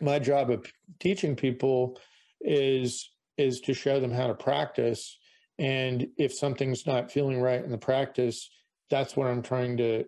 my 0.00 0.18
job 0.18 0.50
of 0.50 0.66
teaching 1.00 1.36
people 1.36 1.98
is 2.40 3.10
is 3.36 3.60
to 3.60 3.74
show 3.74 4.00
them 4.00 4.10
how 4.10 4.26
to 4.26 4.34
practice. 4.34 5.18
And 5.58 6.08
if 6.18 6.32
something's 6.32 6.86
not 6.86 7.10
feeling 7.10 7.40
right 7.40 7.62
in 7.62 7.70
the 7.70 7.78
practice 7.78 8.50
that's 8.90 9.16
what 9.16 9.26
i'm 9.26 9.42
trying 9.42 9.76
to 9.76 10.04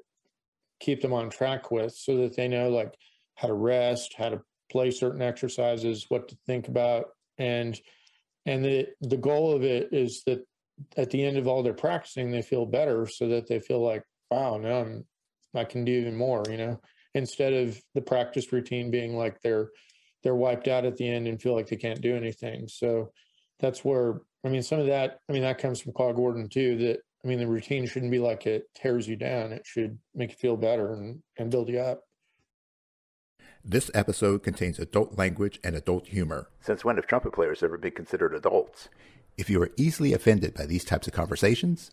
keep 0.81 1.03
them 1.03 1.13
on 1.13 1.29
track 1.29 1.71
with 1.71 1.93
so 1.93 2.17
that 2.17 2.35
they 2.35 2.49
know 2.49 2.71
like 2.71 2.95
how 3.35 3.49
to 3.49 3.55
rest 3.55 4.15
how 4.17 4.29
to 4.29 4.41
play 4.71 4.91
certain 4.91 5.21
exercises 5.21 6.07
what 6.09 6.29
to 6.29 6.37
think 6.47 6.69
about. 6.69 7.07
And 7.39 7.79
and 8.47 8.65
the 8.65 8.87
the 9.01 9.17
goal 9.17 9.53
of 9.53 9.63
it 9.63 9.93
is 9.93 10.23
that 10.25 10.45
at 10.97 11.11
the 11.11 11.23
end 11.23 11.37
of 11.37 11.47
all 11.47 11.63
their 11.63 11.75
practicing 11.75 12.31
they 12.31 12.43
feel 12.43 12.65
better 12.65 13.07
so 13.07 13.29
that 13.29 13.47
they 13.47 13.61
feel 13.61 13.85
like 13.85 14.03
wow 14.31 14.57
now 14.57 14.81
I'm, 14.81 15.05
i 15.55 15.63
can 15.63 15.85
do 15.85 15.93
even 15.93 16.17
more 16.17 16.43
you 16.49 16.57
know 16.57 16.81
instead 17.15 17.53
of 17.53 17.81
the 17.95 18.01
practice 18.01 18.53
routine 18.53 18.91
being 18.91 19.17
like 19.17 19.41
they're 19.41 19.71
they're 20.23 20.35
wiped 20.35 20.69
out 20.69 20.85
at 20.85 20.97
the 20.97 21.09
end 21.09 21.27
and 21.27 21.41
feel 21.41 21.55
like 21.55 21.69
they 21.69 21.77
can't 21.77 22.01
do 22.03 22.15
anything. 22.15 22.69
So 22.69 23.13
that's 23.59 23.85
where 23.85 24.21
I 24.45 24.49
mean 24.49 24.63
some 24.63 24.81
of 24.81 24.87
that 24.87 25.19
I 25.29 25.33
mean 25.33 25.43
that 25.43 25.59
comes 25.59 25.81
from 25.81 25.93
Claude 25.93 26.17
Gordon 26.17 26.49
too 26.49 26.77
that 26.79 27.01
I 27.25 27.29
mean 27.29 27.39
the 27.39 27.47
routine 27.47 27.87
shouldn't 27.87 28.13
be 28.13 28.19
like 28.19 28.47
it 28.47 28.65
tears 28.75 29.07
you 29.09 29.17
down. 29.17 29.53
It 29.53 29.67
should 29.67 29.99
make 30.15 30.31
you 30.31 30.37
feel 30.37 30.57
better 30.57 30.95
and, 30.95 31.23
and 31.39 31.51
build 31.51 31.69
you 31.69 31.81
up. 31.81 32.03
This 33.63 33.91
episode 33.93 34.43
contains 34.43 34.79
adult 34.79 35.19
language 35.19 35.61
and 35.63 35.77
adult 35.77 36.09
humor. 36.09 36.49
Since 36.63 36.83
when 36.83 36.97
have 36.97 37.07
trumpet 37.07 37.35
players 37.35 37.63
ever 37.63 37.77
been 37.77 37.91
considered 37.91 38.35
adults? 38.35 38.89
If 39.37 39.51
you 39.51 39.63
are 39.63 39.71
easily 39.77 40.15
offended 40.15 40.55
by 40.55 40.65
these 40.65 40.85
types 40.85 41.07
of 41.07 41.13
conversations, 41.13 41.91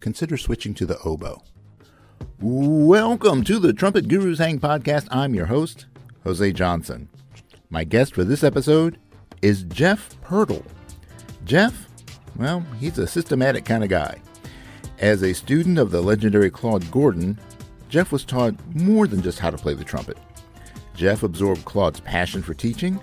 consider 0.00 0.38
switching 0.38 0.72
to 0.74 0.86
the 0.86 0.98
oboe. 1.00 1.42
Welcome 2.40 3.44
to 3.44 3.58
the 3.58 3.72
Trumpet 3.72 4.08
Gurus 4.08 4.38
Hang 4.38 4.58
podcast. 4.60 5.08
I'm 5.10 5.34
your 5.34 5.46
host, 5.46 5.86
Jose 6.24 6.52
Johnson. 6.52 7.08
My 7.70 7.84
guest 7.84 8.14
for 8.14 8.24
this 8.24 8.44
episode 8.44 8.98
is 9.40 9.64
Jeff 9.64 10.14
Pirtle. 10.22 10.64
Jeff, 11.44 11.88
well, 12.36 12.64
he's 12.78 12.98
a 12.98 13.06
systematic 13.06 13.64
kind 13.64 13.82
of 13.82 13.90
guy. 13.90 14.20
As 14.98 15.22
a 15.22 15.32
student 15.32 15.78
of 15.78 15.90
the 15.90 16.00
legendary 16.00 16.50
Claude 16.50 16.88
Gordon, 16.90 17.38
Jeff 17.88 18.12
was 18.12 18.24
taught 18.24 18.54
more 18.74 19.06
than 19.06 19.22
just 19.22 19.38
how 19.38 19.50
to 19.50 19.58
play 19.58 19.74
the 19.74 19.84
trumpet. 19.84 20.18
Jeff 20.94 21.22
absorbed 21.22 21.64
Claude's 21.64 22.00
passion 22.00 22.42
for 22.42 22.54
teaching 22.54 23.00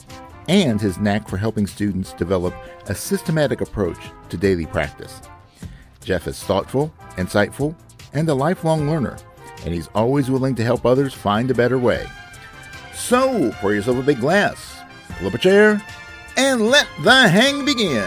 and 0.47 0.79
his 0.81 0.97
knack 0.97 1.27
for 1.27 1.37
helping 1.37 1.67
students 1.67 2.13
develop 2.13 2.53
a 2.87 2.95
systematic 2.95 3.61
approach 3.61 3.99
to 4.29 4.37
daily 4.37 4.65
practice. 4.65 5.21
Jeff 6.03 6.27
is 6.27 6.41
thoughtful, 6.43 6.93
insightful, 7.17 7.75
and 8.13 8.27
a 8.29 8.33
lifelong 8.33 8.89
learner 8.89 9.17
and 9.65 9.73
he's 9.73 9.89
always 9.89 10.29
willing 10.31 10.55
to 10.55 10.63
help 10.63 10.85
others 10.85 11.13
find 11.13 11.51
a 11.51 11.53
better 11.53 11.77
way. 11.77 12.05
So, 12.93 13.51
pour 13.59 13.73
yourself 13.73 13.97
a 13.97 14.03
big 14.03 14.19
glass, 14.19 14.79
pull 15.17 15.27
up 15.27 15.33
a 15.33 15.37
chair, 15.37 15.81
and 16.37 16.69
let 16.69 16.87
the 17.03 17.27
hang 17.27 17.65
begin. 17.65 18.03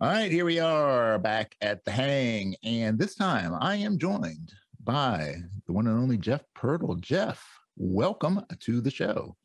All 0.00 0.08
right, 0.08 0.30
here 0.30 0.44
we 0.44 0.60
are 0.60 1.18
back 1.18 1.56
at 1.60 1.84
the 1.84 1.90
hang, 1.90 2.54
and 2.62 2.98
this 2.98 3.16
time 3.16 3.52
I 3.60 3.76
am 3.76 3.98
joined 3.98 4.52
by 4.84 5.34
the 5.66 5.72
one 5.72 5.88
and 5.88 5.98
only 5.98 6.16
Jeff 6.16 6.42
Pirtle. 6.56 7.00
Jeff, 7.00 7.57
welcome 7.78 8.44
to 8.60 8.80
the 8.80 8.90
show. 8.90 9.36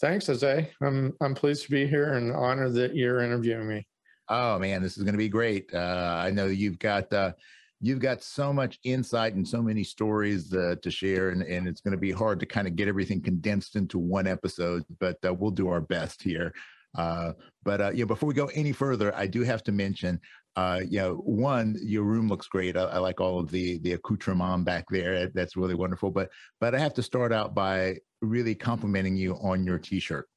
Thanks, 0.00 0.28
Jose. 0.28 0.70
I'm 0.80 1.12
I'm 1.20 1.34
pleased 1.34 1.64
to 1.64 1.70
be 1.70 1.86
here 1.86 2.14
and 2.14 2.32
honored 2.32 2.74
that 2.74 2.94
you're 2.94 3.20
interviewing 3.20 3.68
me. 3.68 3.86
Oh 4.28 4.58
man, 4.58 4.82
this 4.82 4.96
is 4.96 5.02
going 5.02 5.14
to 5.14 5.18
be 5.18 5.28
great. 5.28 5.70
Uh, 5.74 6.22
I 6.24 6.30
know 6.30 6.46
you've 6.46 6.78
got 6.78 7.12
uh, 7.12 7.32
you've 7.80 7.98
got 7.98 8.22
so 8.22 8.52
much 8.52 8.78
insight 8.84 9.34
and 9.34 9.46
so 9.46 9.60
many 9.60 9.84
stories 9.84 10.54
uh, 10.54 10.76
to 10.80 10.90
share, 10.90 11.30
and, 11.30 11.42
and 11.42 11.68
it's 11.68 11.80
going 11.80 11.92
to 11.92 11.98
be 11.98 12.12
hard 12.12 12.40
to 12.40 12.46
kind 12.46 12.66
of 12.66 12.76
get 12.76 12.88
everything 12.88 13.20
condensed 13.20 13.76
into 13.76 13.98
one 13.98 14.26
episode. 14.26 14.84
But 14.98 15.18
uh, 15.26 15.34
we'll 15.34 15.50
do 15.50 15.68
our 15.68 15.80
best 15.80 16.22
here. 16.22 16.54
Uh, 16.96 17.32
but 17.62 17.80
uh, 17.80 17.90
know, 17.90 18.06
before 18.06 18.26
we 18.26 18.34
go 18.34 18.50
any 18.54 18.72
further, 18.72 19.14
I 19.14 19.26
do 19.26 19.42
have 19.42 19.62
to 19.64 19.72
mention 19.72 20.20
uh, 20.56 20.80
you 20.88 20.98
know, 20.98 21.14
one, 21.14 21.76
your 21.80 22.02
room 22.02 22.28
looks 22.28 22.48
great. 22.48 22.76
I, 22.76 22.82
I, 22.82 22.98
like 22.98 23.20
all 23.20 23.38
of 23.38 23.50
the 23.50 23.78
the 23.78 23.92
accoutrement 23.92 24.64
back 24.64 24.84
there. 24.90 25.28
That's 25.28 25.56
really 25.56 25.74
wonderful. 25.74 26.10
But 26.10 26.30
but 26.60 26.74
I 26.74 26.78
have 26.78 26.94
to 26.94 27.02
start 27.02 27.32
out 27.32 27.54
by 27.54 27.98
really 28.20 28.54
complimenting 28.54 29.16
you 29.16 29.34
on 29.36 29.64
your 29.64 29.78
T-shirt. 29.78 30.28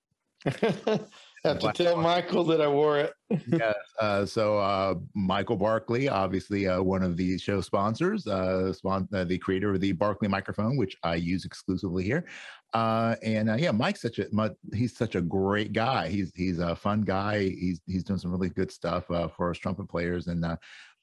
have 1.49 1.59
to 1.59 1.71
tell 1.73 1.97
Michael 1.97 2.43
that 2.45 2.61
I 2.61 2.67
wore 2.67 2.99
it. 2.99 3.13
yes. 3.47 3.75
Uh, 3.99 4.25
so 4.25 4.57
uh, 4.57 4.95
Michael 5.13 5.57
Barkley, 5.57 6.07
obviously 6.07 6.67
uh, 6.67 6.81
one 6.81 7.03
of 7.03 7.17
the 7.17 7.37
show 7.37 7.59
sponsors, 7.59 8.25
uh, 8.27 8.71
spon- 8.71 9.09
uh, 9.13 9.25
the 9.25 9.37
creator 9.37 9.71
of 9.71 9.81
the 9.81 9.91
Barkley 9.91 10.27
microphone, 10.27 10.77
which 10.77 10.95
I 11.03 11.15
use 11.15 11.43
exclusively 11.43 12.03
here. 12.03 12.25
Uh, 12.73 13.15
and 13.23 13.59
yeah, 13.59 13.71
Mike's 13.71 14.01
such 14.01 14.19
a 14.19 14.27
he's 14.73 14.97
such 14.97 15.15
a 15.15 15.21
great 15.21 15.73
guy. 15.73 16.07
He's 16.09 16.31
he's 16.33 16.59
a 16.59 16.75
fun 16.75 17.01
guy. 17.01 17.49
He's 17.49 17.81
he's 17.85 18.03
doing 18.03 18.17
some 18.17 18.31
really 18.31 18.49
good 18.49 18.71
stuff 18.71 19.05
for 19.05 19.51
us 19.51 19.57
trumpet 19.57 19.87
players. 19.87 20.27
And 20.27 20.43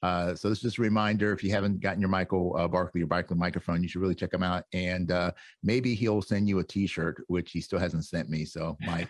uh, 0.03 0.33
so 0.35 0.49
this 0.49 0.57
is 0.59 0.63
just 0.63 0.77
a 0.79 0.81
reminder: 0.81 1.31
if 1.31 1.43
you 1.43 1.51
haven't 1.51 1.79
gotten 1.79 2.01
your 2.01 2.09
Michael 2.09 2.55
uh, 2.57 2.67
Barkley 2.67 3.03
or 3.03 3.07
Barkley 3.07 3.37
microphone, 3.37 3.83
you 3.83 3.89
should 3.89 4.01
really 4.01 4.15
check 4.15 4.33
him 4.33 4.43
out. 4.43 4.65
And 4.73 5.11
uh, 5.11 5.31
maybe 5.63 5.93
he'll 5.93 6.21
send 6.21 6.49
you 6.49 6.59
a 6.59 6.63
T-shirt, 6.63 7.23
which 7.27 7.51
he 7.51 7.61
still 7.61 7.79
hasn't 7.79 8.05
sent 8.05 8.29
me. 8.29 8.43
So, 8.43 8.77
Mike, 8.81 9.09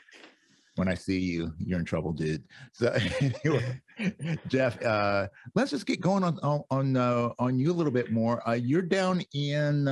when 0.75 0.87
I 0.87 0.93
see 0.93 1.19
you, 1.19 1.53
you're 1.57 1.79
in 1.79 1.85
trouble, 1.85 2.13
dude. 2.13 2.43
So, 2.73 2.95
anyway, 3.43 3.81
Jeff, 4.47 4.81
uh, 4.83 5.27
let's 5.55 5.71
just 5.71 5.85
get 5.85 6.01
going 6.01 6.23
on 6.23 6.39
on 6.39 6.63
on, 6.69 6.97
uh, 6.97 7.29
on 7.39 7.59
you 7.59 7.71
a 7.71 7.73
little 7.73 7.91
bit 7.91 8.11
more. 8.11 8.47
Uh, 8.47 8.53
you're 8.53 8.81
down 8.81 9.21
in 9.33 9.85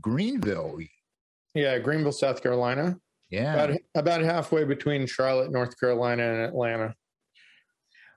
Greenville. 0.00 0.78
Yeah, 1.54 1.78
Greenville, 1.78 2.12
South 2.12 2.42
Carolina. 2.42 2.96
Yeah, 3.30 3.54
about, 3.54 3.78
about 3.94 4.20
halfway 4.22 4.64
between 4.64 5.06
Charlotte, 5.06 5.50
North 5.50 5.78
Carolina, 5.78 6.22
and 6.22 6.42
Atlanta. 6.42 6.94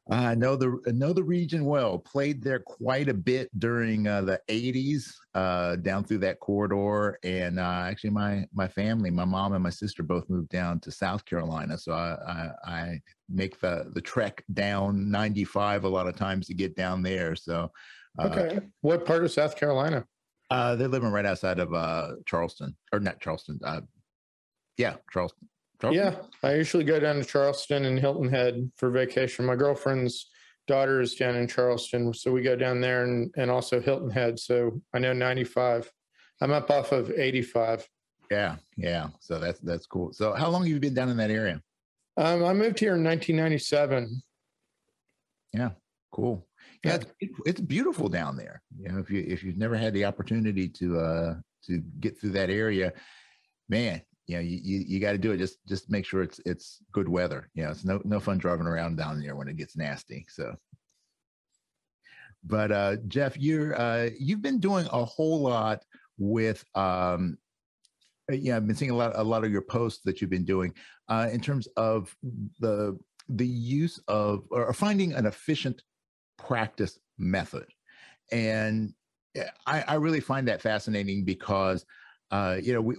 I 0.08 0.36
know 0.36 0.56
the 0.56 0.80
know 0.86 1.14
the 1.14 1.24
region 1.24 1.66
well. 1.66 1.98
Played 1.98 2.44
there 2.44 2.60
quite 2.60 3.10
a 3.10 3.14
bit 3.14 3.50
during 3.58 4.08
uh, 4.08 4.22
the 4.22 4.40
'80s, 4.48 5.12
uh, 5.34 5.78
down 5.78 6.04
through 6.04 6.20
that 6.20 6.40
corridor. 6.40 7.18
And 7.24 7.60
uh, 7.60 7.86
actually, 7.86 8.12
my 8.12 8.46
my 8.54 8.68
family, 8.68 9.10
my 9.10 9.26
mom 9.26 9.54
and 9.54 9.64
my 9.64 9.72
sister, 9.72 10.04
both 10.04 10.30
moved 10.30 10.50
down 10.50 10.80
to 10.82 10.92
South 10.92 11.26
Carolina. 11.26 11.76
So 11.78 11.94
I, 11.94 12.18
I, 12.28 12.72
I 12.72 13.02
make 13.30 13.60
the 13.60 13.92
the 13.96 14.02
trek 14.02 14.44
down 14.54 15.10
95 15.10 15.86
a 15.86 15.90
lot 15.90 16.08
of 16.08 16.16
times 16.16 16.46
to 16.48 16.54
get 16.54 16.76
down 16.76 17.02
there. 17.02 17.36
So, 17.36 17.72
uh, 18.20 18.28
okay, 18.28 18.60
what 18.82 19.06
part 19.06 19.24
of 19.24 19.32
South 19.32 19.58
Carolina? 19.58 20.06
Uh, 20.52 20.76
they're 20.76 20.88
living 20.88 21.12
right 21.12 21.26
outside 21.26 21.58
of 21.58 21.74
uh, 21.74 22.12
Charleston, 22.28 22.76
or 22.94 23.00
not 23.00 23.20
Charleston. 23.20 23.60
yeah, 24.78 24.98
Charleston. 25.12 25.50
Charleston? 25.82 26.14
Yeah, 26.14 26.50
I 26.50 26.56
usually 26.56 26.84
go 26.84 27.00
down 27.00 27.16
to 27.16 27.24
Charleston 27.24 27.86
and 27.86 28.00
Hilton 28.00 28.30
Head 28.30 28.72
for 28.78 28.90
vacation. 28.90 29.46
My 29.46 29.56
girlfriend's 29.56 30.30
daughter 30.68 31.02
is 31.02 31.16
down 31.16 31.36
in 31.36 31.48
Charleston, 31.48 32.14
so 32.14 32.32
we 32.32 32.42
go 32.42 32.56
down 32.56 32.82
there 32.82 33.04
and, 33.04 33.34
and 33.38 33.52
also 33.52 33.80
Hilton 33.80 34.10
Head. 34.10 34.40
So 34.40 34.82
I 34.94 35.00
know 35.00 35.14
95. 35.14 35.92
I'm 36.42 36.52
up 36.52 36.70
off 36.70 36.92
of 36.92 37.12
85. 37.12 37.88
Yeah, 38.32 38.56
yeah. 38.78 39.10
So 39.20 39.40
that's 39.40 39.60
that's 39.60 39.86
cool. 39.86 40.14
So 40.14 40.34
how 40.34 40.50
long 40.50 40.64
have 40.64 40.70
you 40.70 40.80
been 40.80 40.94
down 40.94 41.10
in 41.10 41.18
that 41.18 41.32
area? 41.32 41.62
Um, 42.18 42.44
I 42.44 42.54
moved 42.54 42.80
here 42.80 42.96
in 42.96 43.04
1997. 43.04 44.22
Yeah, 45.54 45.70
cool. 46.12 46.48
Yeah, 46.84 47.00
it's, 47.20 47.40
it's 47.46 47.62
beautiful 47.62 48.10
down 48.10 48.36
there. 48.36 48.62
You 48.80 48.90
know, 48.90 49.00
if 49.00 49.10
you 49.10 49.24
if 49.28 49.44
you've 49.44 49.58
never 49.58 49.76
had 49.76 49.94
the 49.94 50.06
opportunity 50.06 50.68
to 50.70 51.00
uh 51.00 51.36
to 51.66 51.80
get 52.00 52.20
through 52.20 52.32
that 52.32 52.50
area, 52.50 52.94
man, 53.70 54.02
you 54.28 54.36
know, 54.36 54.42
you, 54.42 54.60
you, 54.64 54.84
you 54.88 55.00
got 55.00 55.12
to 55.12 55.18
do 55.18 55.32
it. 55.32 55.38
Just, 55.38 55.58
just 55.68 55.90
make 55.90 56.06
sure 56.06 56.24
it's, 56.24 56.40
it's 56.46 56.80
good 56.92 57.08
weather. 57.08 57.50
You 57.54 57.64
know, 57.64 57.72
it's 57.72 57.86
no, 57.86 58.02
no 58.04 58.20
fun 58.20 58.38
driving 58.38 58.68
around 58.68 58.98
down 58.98 59.22
there 59.22 59.36
when 59.36 59.48
it 59.48 59.58
gets 59.58 59.78
nasty. 59.78 60.26
So, 60.30 60.56
but, 62.44 62.72
uh, 62.72 62.98
Jeff, 63.08 63.38
you're, 63.38 63.80
uh, 63.80 64.10
you've 64.20 64.42
been 64.42 64.60
doing 64.60 64.88
a 64.92 65.06
whole 65.06 65.42
lot 65.42 65.84
with, 66.18 66.64
um, 66.76 67.38
uh, 68.32 68.36
yeah, 68.36 68.56
I've 68.56 68.68
been 68.68 68.76
seeing 68.76 68.92
a 68.92 68.96
lot, 68.96 69.14
a 69.16 69.24
lot 69.24 69.44
of 69.44 69.52
your 69.52 69.62
posts 69.62 70.02
that 70.06 70.22
you've 70.22 70.30
been 70.30 70.46
doing, 70.46 70.74
uh, 71.08 71.28
in 71.32 71.40
terms 71.42 71.68
of 71.78 72.16
the, 72.60 72.98
the 73.30 73.48
use 73.48 74.00
of, 74.08 74.44
or 74.52 74.74
finding 74.74 75.14
an 75.14 75.26
efficient 75.26 75.82
practice 76.38 77.00
method. 77.18 77.66
And 78.32 78.94
I, 79.68 79.84
I 79.88 79.94
really 79.96 80.20
find 80.20 80.48
that 80.48 80.62
fascinating 80.62 81.26
because 81.26 81.86
uh, 82.32 82.58
you 82.62 82.74
know, 82.74 82.82
we, 82.82 82.96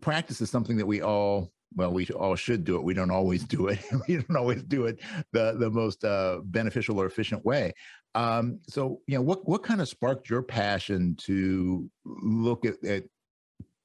practice 0.00 0.40
is 0.40 0.50
something 0.50 0.76
that 0.76 0.86
we 0.86 1.02
all 1.02 1.52
well, 1.76 1.92
we 1.92 2.04
all 2.08 2.34
should 2.34 2.64
do 2.64 2.74
it. 2.76 2.82
We 2.82 2.94
don't 2.94 3.12
always 3.12 3.44
do 3.44 3.68
it. 3.68 3.78
we 4.08 4.16
don't 4.16 4.36
always 4.36 4.62
do 4.62 4.86
it 4.86 4.98
the 5.32 5.56
the 5.58 5.70
most 5.70 6.04
uh, 6.04 6.40
beneficial 6.44 7.00
or 7.00 7.06
efficient 7.06 7.44
way. 7.44 7.72
Um, 8.14 8.58
so, 8.66 9.00
you 9.06 9.14
know, 9.14 9.22
what 9.22 9.48
what 9.48 9.62
kind 9.62 9.80
of 9.80 9.88
sparked 9.88 10.28
your 10.28 10.42
passion 10.42 11.16
to 11.22 11.88
look 12.04 12.66
at, 12.66 12.82
at 12.84 13.04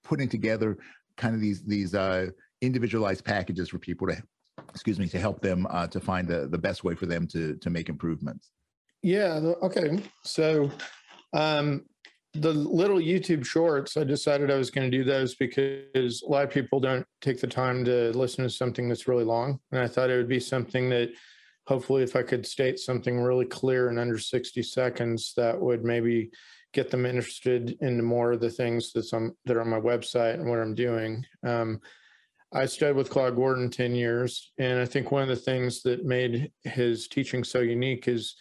putting 0.04 0.30
together 0.30 0.78
kind 1.18 1.36
of 1.36 1.42
these 1.42 1.64
these 1.64 1.94
uh, 1.94 2.28
individualized 2.62 3.24
packages 3.24 3.70
for 3.70 3.78
people 3.78 4.08
to 4.08 4.22
excuse 4.70 5.00
me, 5.00 5.08
to 5.08 5.20
help 5.20 5.42
them 5.42 5.68
uh, 5.70 5.88
to 5.88 6.00
find 6.00 6.28
the, 6.28 6.48
the 6.48 6.58
best 6.58 6.84
way 6.84 6.96
for 6.96 7.06
them 7.06 7.28
to 7.28 7.56
to 7.58 7.70
make 7.70 7.90
improvements? 7.90 8.52
Yeah. 9.02 9.40
Okay. 9.62 10.00
So, 10.24 10.72
um, 11.34 11.86
the 12.36 12.54
little 12.54 12.98
YouTube 12.98 13.46
shorts, 13.46 13.98
I 13.98 14.04
decided 14.04 14.52
I 14.52 14.58
was 14.58 14.70
going 14.70 14.90
to 14.90 14.98
do 14.98 15.04
those 15.04 15.36
because 15.36 16.22
a 16.22 16.30
lot 16.30 16.44
of 16.44 16.50
people 16.50 16.80
don't 16.80 17.06
take 17.22 17.40
the 17.40 17.48
time 17.48 17.86
to 17.86 18.12
listen 18.12 18.44
to 18.44 18.50
something 18.50 18.90
that's 18.90 19.08
really 19.08 19.24
long, 19.24 19.60
and 19.72 19.82
I 19.82 19.88
thought 19.88 20.10
it 20.10 20.18
would 20.18 20.28
be 20.28 20.40
something 20.40 20.90
that 20.90 21.12
hopefully 21.68 22.04
if 22.04 22.16
I 22.16 22.24
could 22.24 22.46
state 22.46 22.80
something 22.80 23.20
really 23.20 23.46
clear 23.46 23.90
in 23.90 23.98
under 23.98 24.20
60 24.20 24.62
seconds, 24.64 25.34
that 25.36 25.60
would 25.60 25.84
maybe 25.84 26.30
get 26.74 26.92
them 26.92 27.06
interested 27.06 27.78
into 27.82 28.04
more 28.04 28.34
of 28.34 28.42
the 28.42 28.50
things 28.50 28.92
that's 28.92 29.14
on, 29.14 29.36
that 29.46 29.58
are 29.58 29.62
on 29.62 29.70
my 29.70 29.80
website 29.80 30.36
and 30.36 30.50
what 30.50 30.60
I'm 30.60 30.76
doing. 30.76 31.26
Um, 31.44 31.80
I 32.54 32.66
studied 32.66 32.96
with 32.96 33.10
Claude 33.10 33.36
Gordon 33.36 33.70
10 33.70 33.96
years, 33.96 34.52
and 34.58 34.80
I 34.80 34.86
think 34.86 35.12
one 35.12 35.24
of 35.24 35.30
the 35.30 35.36
things 35.36 35.82
that 35.84 36.06
made 36.06 36.52
his 36.64 37.08
teaching 37.08 37.44
so 37.44 37.60
unique 37.60 38.08
is 38.08 38.36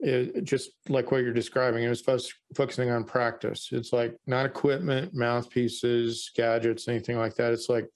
it, 0.00 0.44
just 0.44 0.70
like 0.88 1.10
what 1.10 1.22
you're 1.22 1.32
describing. 1.32 1.84
It 1.84 1.88
was 1.88 2.00
fo- 2.00 2.18
focusing 2.54 2.90
on 2.90 3.04
practice. 3.04 3.68
It's 3.72 3.92
like 3.92 4.16
not 4.26 4.46
equipment, 4.46 5.14
mouthpieces, 5.14 6.30
gadgets, 6.34 6.88
anything 6.88 7.16
like 7.16 7.34
that. 7.36 7.52
It's 7.52 7.68
like 7.68 7.88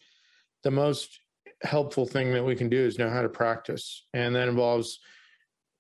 the 0.63 0.71
most 0.71 1.21
helpful 1.63 2.07
thing 2.07 2.33
that 2.33 2.45
we 2.45 2.57
can 2.57 2.69
do 2.69 2.79
is 2.79 2.99
know 2.99 3.11
how 3.11 3.23
to 3.23 3.29
practice. 3.29 4.07
And 4.15 4.35
that 4.35 4.49
involves 4.49 5.01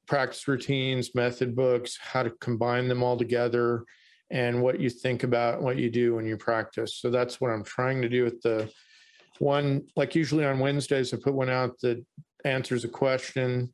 practice 0.06 0.46
routines, 0.46 1.14
method 1.14 1.56
books, 1.56 1.98
how 2.00 2.22
to 2.22 2.30
combine 2.40 2.88
them 2.88 3.02
all 3.02 3.16
together, 3.16 3.84
and 4.30 4.62
what 4.62 4.78
you 4.78 4.90
think 4.90 5.22
about 5.22 5.62
what 5.62 5.76
you 5.76 5.90
do 5.90 6.14
when 6.14 6.26
you 6.26 6.36
practice. 6.36 6.96
So 6.96 7.10
that's 7.10 7.40
what 7.40 7.50
I'm 7.50 7.64
trying 7.64 8.02
to 8.02 8.08
do 8.08 8.24
with 8.24 8.40
the 8.42 8.70
one, 9.38 9.86
like 9.96 10.14
usually 10.14 10.44
on 10.44 10.58
Wednesdays, 10.58 11.14
I 11.14 11.16
put 11.16 11.34
one 11.34 11.48
out 11.48 11.80
that 11.80 12.04
answers 12.44 12.84
a 12.84 12.88
question. 12.88 13.72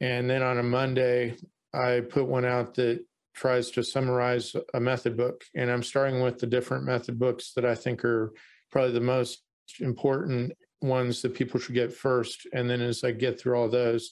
And 0.00 0.30
then 0.30 0.42
on 0.42 0.58
a 0.58 0.62
Monday, 0.62 1.34
I 1.74 2.00
put 2.00 2.26
one 2.26 2.44
out 2.44 2.74
that 2.74 3.04
tries 3.34 3.70
to 3.70 3.84
summarize 3.84 4.54
a 4.74 4.80
method 4.80 5.16
book. 5.16 5.44
And 5.54 5.70
I'm 5.70 5.82
starting 5.82 6.20
with 6.20 6.38
the 6.38 6.46
different 6.46 6.84
method 6.84 7.18
books 7.18 7.52
that 7.54 7.64
I 7.64 7.74
think 7.74 8.04
are 8.04 8.32
probably 8.70 8.92
the 8.92 9.00
most 9.00 9.44
important 9.80 10.52
ones 10.82 11.22
that 11.22 11.34
people 11.34 11.60
should 11.60 11.74
get 11.74 11.92
first. 11.92 12.46
And 12.52 12.68
then 12.68 12.80
as 12.80 13.04
I 13.04 13.12
get 13.12 13.38
through 13.38 13.56
all 13.56 13.68
those, 13.68 14.10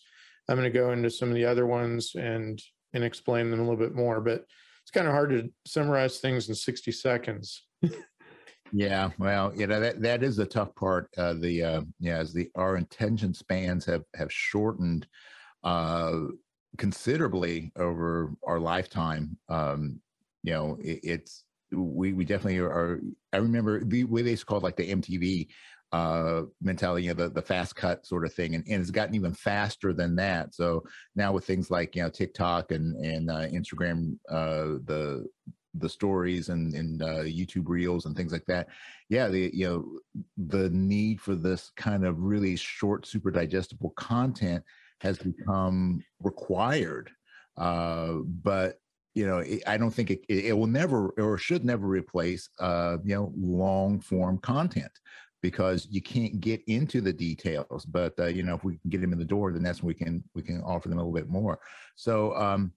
I'm 0.49 0.57
going 0.57 0.71
to 0.71 0.79
go 0.79 0.93
into 0.93 1.11
some 1.11 1.29
of 1.29 1.35
the 1.35 1.45
other 1.45 1.67
ones 1.67 2.13
and 2.15 2.61
and 2.93 3.05
explain 3.05 3.51
them 3.51 3.61
a 3.61 3.63
little 3.63 3.77
bit 3.77 3.95
more. 3.95 4.21
But 4.21 4.45
it's 4.83 4.93
kind 4.93 5.09
of 5.09 5.13
hard 5.13 5.31
to 5.31 5.51
summarize 5.67 6.19
things 6.19 6.49
in 6.49 6.55
60 6.55 6.93
seconds. 6.93 7.65
yeah, 8.73 9.11
well, 9.19 9.53
you 9.57 9.67
know 9.67 9.81
that 9.81 10.01
that 10.03 10.23
is 10.23 10.37
the 10.37 10.47
tough 10.47 10.75
part. 10.77 11.09
Uh, 11.19 11.35
the 11.35 11.63
uh, 11.63 11.83
yeah, 11.99 12.19
as 12.19 12.33
the 12.33 12.49
our 12.55 12.77
attention 12.77 13.35
spans 13.35 13.85
have 13.87 14.05
have 14.15 14.33
shortened 14.33 15.09
uh, 15.65 16.13
considerably 16.77 17.73
over 17.77 18.33
our 18.47 18.61
lifetime. 18.61 19.37
Um, 19.49 20.01
you 20.43 20.53
know, 20.53 20.79
it, 20.81 21.01
it's 21.03 21.45
we 21.73 22.13
we 22.13 22.25
definitely 22.25 22.59
are. 22.59 23.01
I 23.33 23.39
remember 23.39 23.83
the 23.85 24.05
way 24.05 24.23
they 24.23 24.37
called 24.37 24.63
like 24.63 24.77
the 24.77 24.91
MTV 24.91 25.49
uh, 25.93 26.43
mentality, 26.61 27.05
you 27.05 27.15
know, 27.15 27.25
the, 27.25 27.31
the 27.31 27.43
fast 27.43 27.77
cut 27.77 28.05
sort 28.05 28.25
of 28.25 28.35
thing. 28.35 28.55
And, 28.55 28.65
and 28.69 28.81
it's 28.81 28.91
gotten 28.91 29.15
even 29.15 29.33
faster 29.33 29.93
than 29.93 30.17
that. 30.17 30.55
So 30.55 30.85
now 31.15 31.33
with 31.33 31.45
things 31.45 31.71
like, 31.71 31.95
you 31.95 32.03
know, 32.03 32.11
TikTok 32.11 32.73
and, 32.73 32.97
and 32.97 33.31
uh, 33.31 33.47
Instagram, 33.47 34.19
uh, 34.29 34.79
the, 34.85 35.27
the 35.79 35.89
stories 35.89 36.49
and, 36.49 36.75
and 36.75 37.03
uh, 37.03 37.23
YouTube 37.23 37.69
reels 37.69 38.07
and 38.07 38.17
things 38.17 38.33
like 38.33 38.47
that. 38.47 38.69
Yeah, 39.09 39.29
the 39.29 39.51
you 39.55 39.69
know 39.69 40.25
the 40.37 40.71
need 40.71 41.21
for 41.21 41.35
this 41.35 41.71
kind 41.77 42.05
of 42.05 42.19
really 42.19 42.57
short, 42.57 43.07
super 43.07 43.31
digestible 43.31 43.91
content 43.91 44.65
has 45.01 45.19
become 45.19 46.03
required. 46.23 47.11
Uh, 47.57 48.15
but 48.43 48.79
you 49.15 49.27
know, 49.27 49.39
it, 49.39 49.63
I 49.67 49.79
don't 49.79 49.91
think 49.91 50.11
it, 50.11 50.21
it 50.29 50.57
will 50.57 50.67
never 50.67 51.09
or 51.11 51.39
should 51.39 51.65
never 51.65 51.87
replace 51.87 52.49
uh, 52.61 52.99
you 53.05 53.15
know 53.15 53.33
long 53.37 54.01
form 54.01 54.39
content 54.39 54.93
because 55.43 55.87
you 55.91 56.03
can't 56.03 56.41
get 56.41 56.61
into 56.67 57.01
the 57.01 57.13
details. 57.13 57.85
But 57.87 58.15
uh, 58.19 58.27
you 58.27 58.43
know, 58.43 58.55
if 58.55 58.65
we 58.65 58.79
can 58.79 58.91
get 58.91 59.01
them 59.01 59.13
in 59.13 59.19
the 59.19 59.25
door, 59.25 59.53
then 59.53 59.63
that's 59.63 59.83
when 59.83 59.89
we 59.89 59.95
can 59.95 60.23
we 60.35 60.43
can 60.43 60.61
offer 60.63 60.89
them 60.89 60.99
a 60.99 61.03
little 61.03 61.15
bit 61.15 61.29
more. 61.29 61.59
So. 61.97 62.35
Um, 62.37 62.73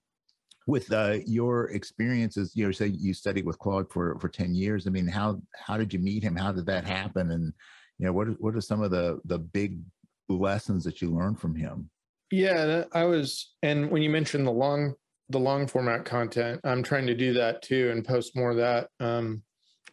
with 0.66 0.92
uh, 0.92 1.18
your 1.26 1.70
experiences, 1.70 2.52
you 2.54 2.64
know, 2.64 2.70
say 2.70 2.86
you 2.86 3.12
studied 3.12 3.44
with 3.44 3.58
Claude 3.58 3.90
for 3.90 4.16
for 4.20 4.28
ten 4.28 4.54
years. 4.54 4.86
I 4.86 4.90
mean, 4.90 5.08
how 5.08 5.40
how 5.56 5.76
did 5.76 5.92
you 5.92 5.98
meet 5.98 6.22
him? 6.22 6.36
How 6.36 6.52
did 6.52 6.66
that 6.66 6.84
happen? 6.84 7.32
And 7.32 7.52
you 7.98 8.06
know, 8.06 8.12
what 8.12 8.28
what 8.40 8.54
are 8.54 8.60
some 8.60 8.82
of 8.82 8.90
the 8.90 9.20
the 9.24 9.38
big 9.38 9.80
lessons 10.28 10.84
that 10.84 11.02
you 11.02 11.10
learned 11.10 11.40
from 11.40 11.54
him? 11.56 11.90
Yeah, 12.30 12.84
I 12.92 13.04
was, 13.04 13.54
and 13.62 13.90
when 13.90 14.02
you 14.02 14.10
mentioned 14.10 14.46
the 14.46 14.52
long 14.52 14.94
the 15.30 15.38
long 15.38 15.68
format 15.68 16.04
content, 16.04 16.60
I'm 16.64 16.82
trying 16.82 17.06
to 17.06 17.14
do 17.14 17.32
that 17.34 17.62
too 17.62 17.90
and 17.92 18.04
post 18.04 18.34
more 18.34 18.50
of 18.50 18.56
that. 18.56 18.88
Um, 18.98 19.42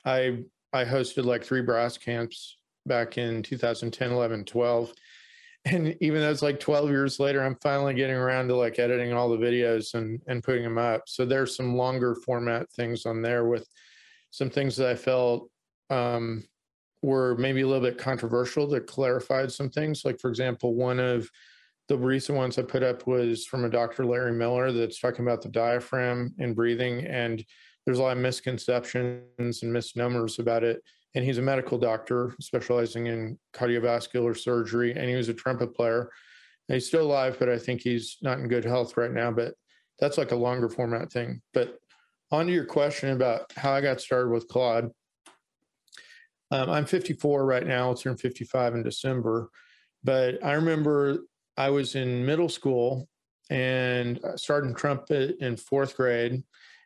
I 0.04 0.40
I 0.74 0.84
hosted 0.84 1.26
like 1.26 1.44
three 1.44 1.62
brass 1.62 1.98
camps 1.98 2.58
back 2.88 3.18
in 3.18 3.44
2010, 3.44 4.12
11, 4.12 4.46
12. 4.46 4.94
And 5.66 5.98
even 6.00 6.22
though 6.22 6.32
it's 6.32 6.42
like 6.42 6.62
12 6.62 6.90
years 6.90 7.20
later, 7.20 7.44
I'm 7.44 7.58
finally 7.62 7.94
getting 7.94 8.16
around 8.16 8.48
to 8.48 8.56
like 8.56 8.80
editing 8.80 9.12
all 9.12 9.28
the 9.28 9.38
videos 9.38 9.96
and, 9.96 10.22
and 10.28 10.42
putting 10.42 10.64
them 10.64 10.78
up. 10.78 11.04
So 11.08 11.26
there's 11.26 11.58
some 11.58 11.76
longer 11.76 12.16
format 12.16 12.72
things 12.72 13.06
on 13.06 13.22
there 13.22 13.46
with 13.46 13.68
some 14.30 14.50
things 14.50 14.78
that 14.78 14.88
I 14.88 14.96
felt 14.96 15.50
um, 15.90 16.46
were 17.02 17.36
maybe 17.38 17.62
a 17.62 17.68
little 17.68 17.82
bit 17.82 17.98
controversial 17.98 18.66
that 18.68 18.88
clarified 18.88 19.52
some 19.52 19.70
things. 19.70 20.06
Like, 20.06 20.22
for 20.22 20.30
example, 20.30 20.74
one 20.74 21.02
of 21.02 21.30
the 21.88 21.98
recent 21.98 22.38
ones 22.38 22.58
I 22.58 22.64
put 22.64 22.84
up 22.84 23.08
was 23.08 23.46
from 23.46 23.66
a 23.66 23.70
Dr. 23.70 24.06
Larry 24.06 24.34
Miller 24.34 24.72
that's 24.72 25.00
talking 25.00 25.26
about 25.26 25.42
the 25.42 25.50
diaphragm 25.50 26.34
and 26.38 26.56
breathing. 26.56 27.06
And 27.06 27.44
there's 27.86 28.00
a 28.00 28.02
lot 28.02 28.18
of 28.18 28.24
misconceptions 28.24 29.64
and 29.64 29.72
misnomers 29.74 30.40
about 30.40 30.64
it 30.64 30.82
and 31.18 31.26
he's 31.26 31.40
a 31.40 31.42
medical 31.42 31.80
doctor 31.80 32.36
specializing 32.40 33.08
in 33.08 33.40
cardiovascular 33.52 34.38
surgery 34.38 34.92
and 34.92 35.10
he 35.10 35.16
was 35.16 35.30
a 35.30 35.34
trumpet 35.34 35.74
player 35.76 36.12
and 36.70 36.76
he's 36.76 36.86
still 36.86 37.06
alive 37.06 37.38
but 37.40 37.50
i 37.50 37.58
think 37.58 37.82
he's 37.82 38.18
not 38.22 38.38
in 38.38 38.48
good 38.48 38.64
health 38.64 38.96
right 38.98 39.12
now 39.12 39.32
but 39.32 39.56
that's 40.00 40.18
like 40.18 40.32
a 40.32 40.36
longer 40.36 40.70
format 40.70 41.12
thing 41.12 41.42
but 41.54 41.80
on 42.32 42.46
to 42.46 42.54
your 42.54 42.66
question 42.66 43.10
about 43.10 43.52
how 43.56 43.72
i 43.72 43.82
got 43.82 44.00
started 44.00 44.30
with 44.30 44.48
claude 44.48 44.92
um, 46.52 46.70
i'm 46.70 46.86
54 46.86 47.46
right 47.46 47.66
now 47.66 47.88
i'll 47.88 47.96
turn 47.96 48.16
55 48.16 48.76
in 48.76 48.84
december 48.84 49.50
but 50.04 50.44
i 50.46 50.54
remember 50.54 51.22
i 51.58 51.70
was 51.70 51.96
in 51.96 52.26
middle 52.26 52.50
school 52.50 53.08
and 53.50 54.20
started 54.36 54.76
trumpet 54.76 55.38
in 55.40 55.56
fourth 55.56 55.96
grade 55.96 56.44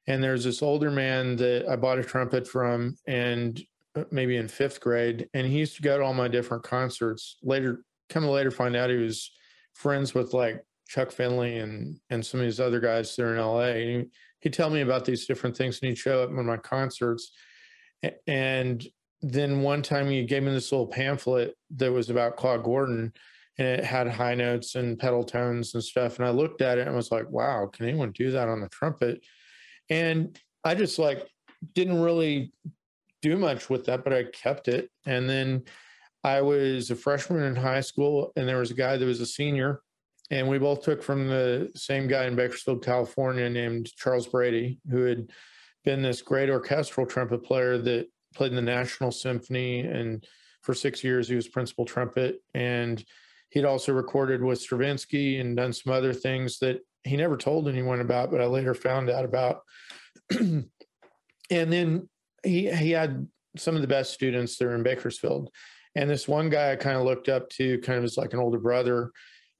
and 0.08 0.24
there's 0.24 0.44
this 0.44 0.62
older 0.62 0.92
man 0.92 1.36
that 1.38 1.68
I 1.70 1.76
bought 1.76 2.00
a 2.00 2.04
trumpet 2.04 2.48
from, 2.48 2.98
and 3.08 3.62
uh, 3.96 4.04
maybe 4.12 4.38
in 4.38 4.48
fifth 4.48 4.82
grade, 4.82 5.30
and 5.34 5.46
he 5.46 5.60
used 5.60 5.76
to 5.76 5.82
go 5.82 5.98
to 5.98 6.04
all 6.04 6.14
my 6.14 6.28
different 6.28 6.64
concerts. 6.64 7.38
Later, 7.44 7.84
come 8.10 8.24
to 8.24 8.30
later 8.30 8.52
find 8.52 8.76
out 8.76 8.90
he 8.90 8.98
was 8.98 9.32
friends 9.74 10.14
with 10.14 10.34
like 10.34 10.64
Chuck 10.88 11.12
Findley 11.12 11.60
and 11.60 12.00
and 12.10 12.26
some 12.26 12.40
of 12.40 12.46
these 12.46 12.60
other 12.60 12.80
guys 12.80 13.16
there 13.16 13.36
in 13.36 13.42
LA. 13.42 13.60
And 13.60 14.12
he'd 14.40 14.54
tell 14.54 14.70
me 14.70 14.82
about 14.82 15.06
these 15.06 15.26
different 15.26 15.56
things, 15.56 15.80
and 15.82 15.90
he'd 15.90 15.98
show 15.98 16.24
up 16.24 16.30
in 16.30 16.46
my 16.46 16.58
concerts. 16.58 17.32
And 18.26 18.86
then 19.22 19.62
one 19.62 19.84
time 19.84 20.10
he 20.10 20.26
gave 20.26 20.42
me 20.42 20.52
this 20.52 20.72
little 20.72 20.88
pamphlet 20.88 21.56
that 21.76 21.92
was 21.92 22.10
about 22.10 22.38
Claude 22.38 22.64
Gordon, 22.64 23.14
and 23.58 23.68
it 23.68 23.84
had 23.84 24.08
high 24.08 24.36
notes 24.36 24.76
and 24.76 24.98
pedal 24.98 25.24
tones 25.24 25.74
and 25.74 25.84
stuff. 25.84 26.18
And 26.18 26.28
I 26.28 26.32
looked 26.32 26.62
at 26.62 26.78
it 26.78 26.88
and 26.88 26.96
was 26.96 27.12
like, 27.12 27.30
"Wow, 27.30 27.68
can 27.72 27.86
anyone 27.86 28.12
do 28.12 28.32
that 28.32 28.48
on 28.48 28.62
the 28.62 28.70
trumpet?" 28.70 29.22
And 29.90 30.40
I 30.64 30.76
just 30.76 31.00
like 31.00 31.28
didn't 31.74 32.02
really 32.02 32.54
do 33.22 33.38
much 33.38 33.70
with 33.70 33.86
that, 33.86 34.04
but 34.04 34.14
I 34.14 34.24
kept 34.24 34.68
it. 34.68 34.90
And 35.06 35.30
then 35.30 35.64
I 36.24 36.42
was 36.42 36.92
a 36.92 36.96
freshman 36.96 37.44
in 37.44 37.56
high 37.56 37.82
school, 37.82 38.32
and 38.36 38.48
there 38.48 38.58
was 38.58 38.72
a 38.72 38.76
guy 38.76 38.98
that 38.98 39.06
was 39.06 39.22
a 39.22 39.26
senior, 39.26 39.82
and 40.30 40.48
we 40.48 40.58
both 40.58 40.84
took 40.84 41.02
from 41.04 41.28
the 41.28 41.72
same 41.76 42.08
guy 42.08 42.26
in 42.26 42.36
Bakersfield, 42.36 42.84
California, 42.84 43.50
named 43.50 43.96
Charles 43.96 44.28
Brady, 44.28 44.80
who 44.90 45.04
had 45.04 45.30
been 45.84 46.02
this 46.02 46.22
great 46.22 46.50
orchestral 46.50 47.08
trumpet 47.08 47.44
player 47.44 47.78
that 47.80 48.08
played 48.36 48.52
in 48.52 48.56
the 48.56 48.62
National 48.62 49.12
Symphony, 49.12 49.82
and 49.82 50.26
for 50.62 50.74
six 50.74 51.04
years 51.04 51.28
he 51.28 51.36
was 51.36 51.48
principal 51.48 51.86
trumpet, 51.86 52.42
and 52.54 53.04
he'd 53.52 53.66
also 53.66 53.94
recorded 53.94 54.44
with 54.44 54.60
Stravinsky 54.60 55.40
and 55.40 55.56
done 55.56 55.74
some 55.74 55.94
other 55.94 56.14
things 56.14 56.58
that 56.60 56.82
he 57.04 57.18
never 57.18 57.38
told 57.38 57.68
anyone 57.68 58.02
about, 58.02 58.32
but 58.32 58.42
I 58.42 58.46
later 58.46 58.74
found 58.74 59.10
out 59.10 59.26
about. 59.26 59.62
and 60.40 60.70
then 61.50 62.10
he 62.44 62.72
he 62.72 62.92
had 62.92 63.28
some 63.58 63.76
of 63.76 63.82
the 63.82 63.88
best 63.88 64.14
students 64.14 64.58
there 64.58 64.76
in 64.76 64.84
Bakersfield. 64.84 65.50
And 65.96 66.10
this 66.10 66.28
one 66.28 66.50
guy 66.50 66.72
I 66.72 66.76
kind 66.78 66.98
of 66.98 67.04
looked 67.04 67.28
up 67.28 67.50
to, 67.50 67.78
kind 67.80 67.98
of 67.98 68.06
as 68.06 68.18
like 68.18 68.34
an 68.34 68.40
older 68.40 68.60
brother. 68.60 69.12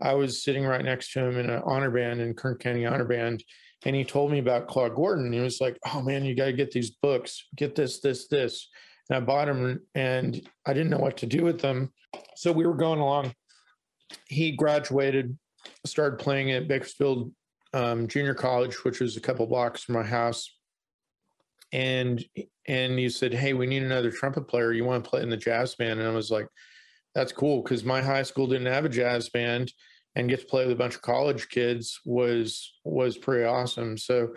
I 0.02 0.14
was 0.14 0.44
sitting 0.44 0.66
right 0.66 0.84
next 0.84 1.12
to 1.14 1.26
him 1.26 1.38
in 1.38 1.50
an 1.50 1.62
honor 1.66 1.92
band 1.92 2.22
in 2.22 2.34
Kern 2.34 2.58
County 2.58 2.86
Honor 2.86 3.06
Band, 3.06 3.44
and 3.86 3.96
he 3.96 4.04
told 4.04 4.32
me 4.32 4.40
about 4.40 4.68
Claude 4.68 4.96
Gordon. 4.96 5.34
He 5.34 5.40
was 5.40 5.60
like, 5.60 5.78
"Oh 5.94 6.02
man, 6.02 6.24
you 6.24 6.36
got 6.36 6.46
to 6.46 6.54
get 6.54 6.72
these 6.72 6.92
books. 6.92 7.48
Get 7.56 7.76
this, 7.76 8.00
this, 8.00 8.28
this." 8.28 8.70
And 9.10 9.18
I 9.18 9.20
bought 9.20 9.48
them, 9.48 9.82
and 9.94 10.42
I 10.66 10.74
didn't 10.74 10.92
know 10.92 11.00
what 11.00 11.18
to 11.18 11.26
do 11.26 11.44
with 11.44 11.60
them. 11.60 11.92
So 12.36 12.52
we 12.52 12.66
were 12.66 12.76
going 12.76 13.00
along 13.00 13.34
he 14.28 14.52
graduated, 14.52 15.38
started 15.86 16.20
playing 16.20 16.52
at 16.52 16.68
Bakersfield 16.68 17.32
um, 17.74 18.08
Junior 18.08 18.34
College, 18.34 18.84
which 18.84 19.00
was 19.00 19.18
a 19.18 19.22
couple 19.22 19.46
blocks 19.48 19.84
from 19.84 19.96
my 19.96 20.04
house. 20.04 20.54
And 21.74 22.24
and 22.68 23.00
he 23.00 23.10
said, 23.10 23.34
"Hey, 23.34 23.54
we 23.54 23.66
need 23.66 23.84
another 23.84 24.12
trumpet 24.12 24.48
player. 24.48 24.74
You 24.74 24.84
want 24.84 25.04
to 25.04 25.10
play 25.10 25.22
in 25.22 25.30
the 25.30 25.38
jazz 25.38 25.76
band?" 25.76 26.00
And 26.00 26.10
I 26.10 26.14
was 26.14 26.30
like, 26.30 26.48
"That's 27.16 27.32
cool," 27.32 27.64
because 27.64 27.84
my 27.86 28.02
high 28.02 28.24
school 28.24 28.48
didn't 28.48 28.72
have 28.74 28.84
a 28.84 28.90
jazz 28.90 29.30
band, 29.30 29.72
and 30.16 30.30
get 30.30 30.42
to 30.42 30.46
play 30.46 30.66
with 30.66 30.74
a 30.74 30.78
bunch 30.78 30.96
of 30.96 31.02
college 31.02 31.50
kids 31.50 32.00
was 32.06 32.74
was 32.84 33.18
pretty 33.18 33.46
awesome. 33.46 33.98
So 33.98 34.34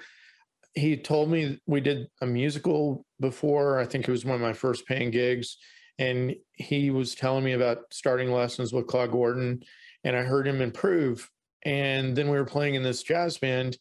he 0.75 0.97
told 0.97 1.31
me 1.31 1.61
we 1.67 1.81
did 1.81 2.09
a 2.21 2.27
musical 2.27 3.05
before. 3.21 3.79
I 3.79 3.85
think 3.85 4.07
it 4.07 4.13
was 4.13 4.25
one 4.25 4.37
of 4.37 4.41
my 4.41 4.53
first 4.53 4.87
paying 4.87 5.11
gigs, 5.11 5.57
and 5.99 6.35
he 6.53 6.91
was 6.91 7.15
telling 7.15 7.45
me 7.45 7.53
about 7.53 7.79
starting 7.91 8.31
lessons 8.31 8.73
with 8.73 8.87
Claude 8.87 9.13
Gordon, 9.13 9.63
and 10.03 10.17
I 10.17 10.23
heard 10.23 10.47
him 10.47 10.61
improve. 10.61 11.31
And 11.65 12.15
then 12.15 12.29
we 12.29 12.37
were 12.37 12.45
playing 12.45 12.75
in 12.75 12.83
this 12.83 13.03
jazz 13.03 13.39
band, 13.39 13.79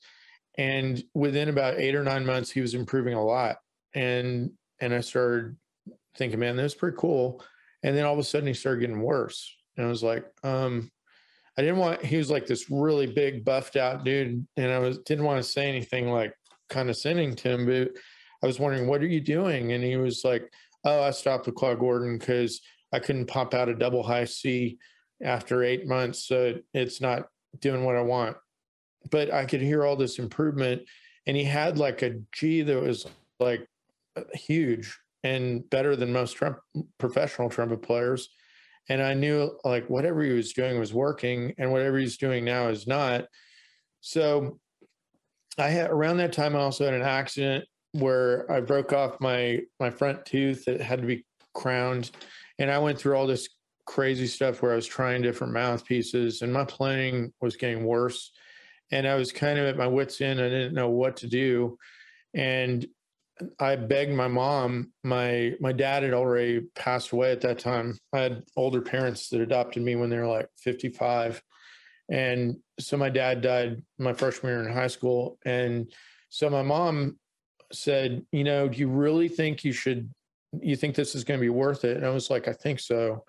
and 0.58 1.03
within 1.13 1.50
about 1.50 1.79
eight 1.79 1.96
or 1.96 2.03
nine 2.03 2.25
months, 2.25 2.51
he 2.51 2.62
was 2.62 2.75
improving 2.75 3.13
a 3.13 3.24
lot. 3.24 3.58
And 3.93 4.51
and 4.79 4.93
I 4.93 5.01
started 5.01 5.55
thinking, 6.17 6.39
man, 6.39 6.55
that's 6.55 6.75
pretty 6.75 6.98
cool. 6.98 7.43
And 7.84 7.96
then 7.98 8.05
all 8.05 8.13
of 8.13 8.20
a 8.20 8.24
sudden, 8.24 8.48
he 8.48 8.53
started 8.53 8.82
getting 8.82 9.01
worse, 9.01 9.53
and 9.75 9.86
I 9.86 9.89
was 9.89 10.03
like, 10.03 10.25
um, 10.43 10.91
I 11.58 11.62
didn't 11.62 11.77
want. 11.77 12.03
He 12.03 12.17
was 12.17 12.32
like 12.32 12.46
this 12.46 12.70
really 12.70 13.08
big, 13.08 13.43
buffed 13.43 13.75
out 13.75 14.03
dude, 14.03 14.48
and 14.55 14.72
I 14.72 14.79
was 14.79 15.00
didn't 15.00 15.25
want 15.25 15.43
to 15.43 15.50
say 15.50 15.67
anything 15.67 16.10
like 16.10 16.34
condescending 16.70 17.36
to 17.36 17.50
him, 17.50 17.65
but 17.65 17.91
I 18.41 18.48
was 18.48 18.60
wondering, 18.60 18.88
what 18.88 19.01
are 19.01 19.08
you 19.08 19.22
doing? 19.22 19.72
And 19.72 19.84
he 19.84 19.96
was 19.96 20.24
like, 20.24 20.51
oh, 20.83 21.01
I 21.01 21.11
stopped 21.11 21.45
with 21.45 21.55
Claude 21.55 21.79
Gordon 21.79 22.17
because 22.17 22.61
I 22.91 22.99
couldn't 22.99 23.27
pop 23.27 23.53
out 23.53 23.69
a 23.69 23.75
double 23.75 24.03
high 24.03 24.25
C 24.25 24.77
after 25.23 25.63
eight 25.63 25.87
months. 25.87 26.27
So 26.27 26.55
it's 26.73 27.01
not 27.01 27.27
doing 27.59 27.83
what 27.83 27.95
I 27.95 28.01
want. 28.01 28.37
But 29.11 29.31
I 29.33 29.45
could 29.45 29.61
hear 29.61 29.85
all 29.85 29.95
this 29.95 30.19
improvement. 30.19 30.83
And 31.25 31.35
he 31.35 31.43
had 31.43 31.77
like 31.77 32.01
a 32.01 32.19
G 32.33 32.61
that 32.61 32.81
was 32.81 33.05
like 33.39 33.67
huge 34.33 34.97
and 35.23 35.67
better 35.69 35.95
than 35.95 36.11
most 36.11 36.33
trump, 36.33 36.57
professional 36.97 37.49
trumpet 37.49 37.81
players. 37.81 38.29
And 38.89 39.01
I 39.01 39.13
knew 39.13 39.57
like 39.63 39.89
whatever 39.89 40.21
he 40.21 40.31
was 40.31 40.53
doing 40.53 40.77
was 40.77 40.93
working 40.93 41.53
and 41.57 41.71
whatever 41.71 41.97
he's 41.97 42.17
doing 42.17 42.43
now 42.43 42.67
is 42.67 42.85
not. 42.85 43.25
So 44.01 44.59
I 45.57 45.69
had 45.69 45.89
around 45.89 46.17
that 46.17 46.33
time 46.33 46.55
I 46.55 46.59
also 46.59 46.85
had 46.85 46.93
an 46.93 47.01
accident 47.01 47.65
where 47.93 48.51
I 48.51 48.59
broke 48.59 48.93
off 48.93 49.19
my 49.19 49.62
my 49.79 49.89
front 49.89 50.25
tooth 50.25 50.65
that 50.65 50.81
had 50.81 51.01
to 51.01 51.07
be 51.07 51.25
crowned, 51.53 52.12
and 52.59 52.69
I 52.69 52.79
went 52.79 53.00
through 53.00 53.15
all 53.15 53.27
this 53.27 53.50
crazy 53.85 54.27
stuff 54.27 54.62
where 54.62 54.71
I 54.71 54.75
was 54.75 54.88
trying 54.88 55.21
different 55.21 55.53
mouthpieces, 55.53 56.41
and 56.41 56.51
my 56.51 56.65
playing 56.65 57.33
was 57.41 57.55
getting 57.55 57.85
worse, 57.85 58.31
and 58.91 59.07
I 59.07 59.15
was 59.15 59.31
kind 59.31 59.59
of 59.59 59.65
at 59.65 59.77
my 59.77 59.88
wits' 59.88 60.21
end. 60.21 60.39
I 60.39 60.50
didn't 60.50 60.73
know 60.73 60.89
what 60.89 61.17
to 61.17 61.27
do, 61.27 61.77
and 62.33 62.85
I 63.59 63.75
begged 63.75 64.13
my 64.13 64.27
mom. 64.27 64.91
My 65.03 65.53
my 65.59 65.71
dad 65.71 66.03
had 66.03 66.13
already 66.13 66.62
passed 66.75 67.12
away 67.12 67.31
at 67.31 67.41
that 67.41 67.59
time. 67.59 67.97
I 68.13 68.19
had 68.19 68.43
older 68.55 68.81
parents 68.81 69.29
that 69.29 69.41
adopted 69.41 69.83
me 69.83 69.95
when 69.95 70.09
they 70.09 70.17
were 70.17 70.27
like 70.27 70.50
55. 70.57 71.41
And 72.09 72.57
so 72.79 72.97
my 72.97 73.09
dad 73.09 73.41
died 73.41 73.81
my 73.97 74.13
freshman 74.13 74.51
year 74.51 74.67
in 74.67 74.73
high 74.73 74.88
school. 74.88 75.39
And 75.45 75.91
so 76.29 76.50
my 76.50 76.62
mom 76.62 77.17
said, 77.72 78.25
you 78.32 78.43
know, 78.43 78.67
do 78.67 78.77
you 78.77 78.88
really 78.88 79.27
think 79.27 79.63
you 79.63 79.72
should, 79.72 80.10
you 80.62 80.75
think 80.75 80.96
this 80.96 81.15
is 81.15 81.24
going 81.24 81.39
to 81.39 81.41
be 81.41 81.50
worth 81.50 81.86
it? 81.86 81.98
And 81.98 82.05
I 82.05 82.10
was 82.10 82.29
like, 82.29 82.48
I 82.48 82.53
think 82.53 82.79
so. 82.79 83.24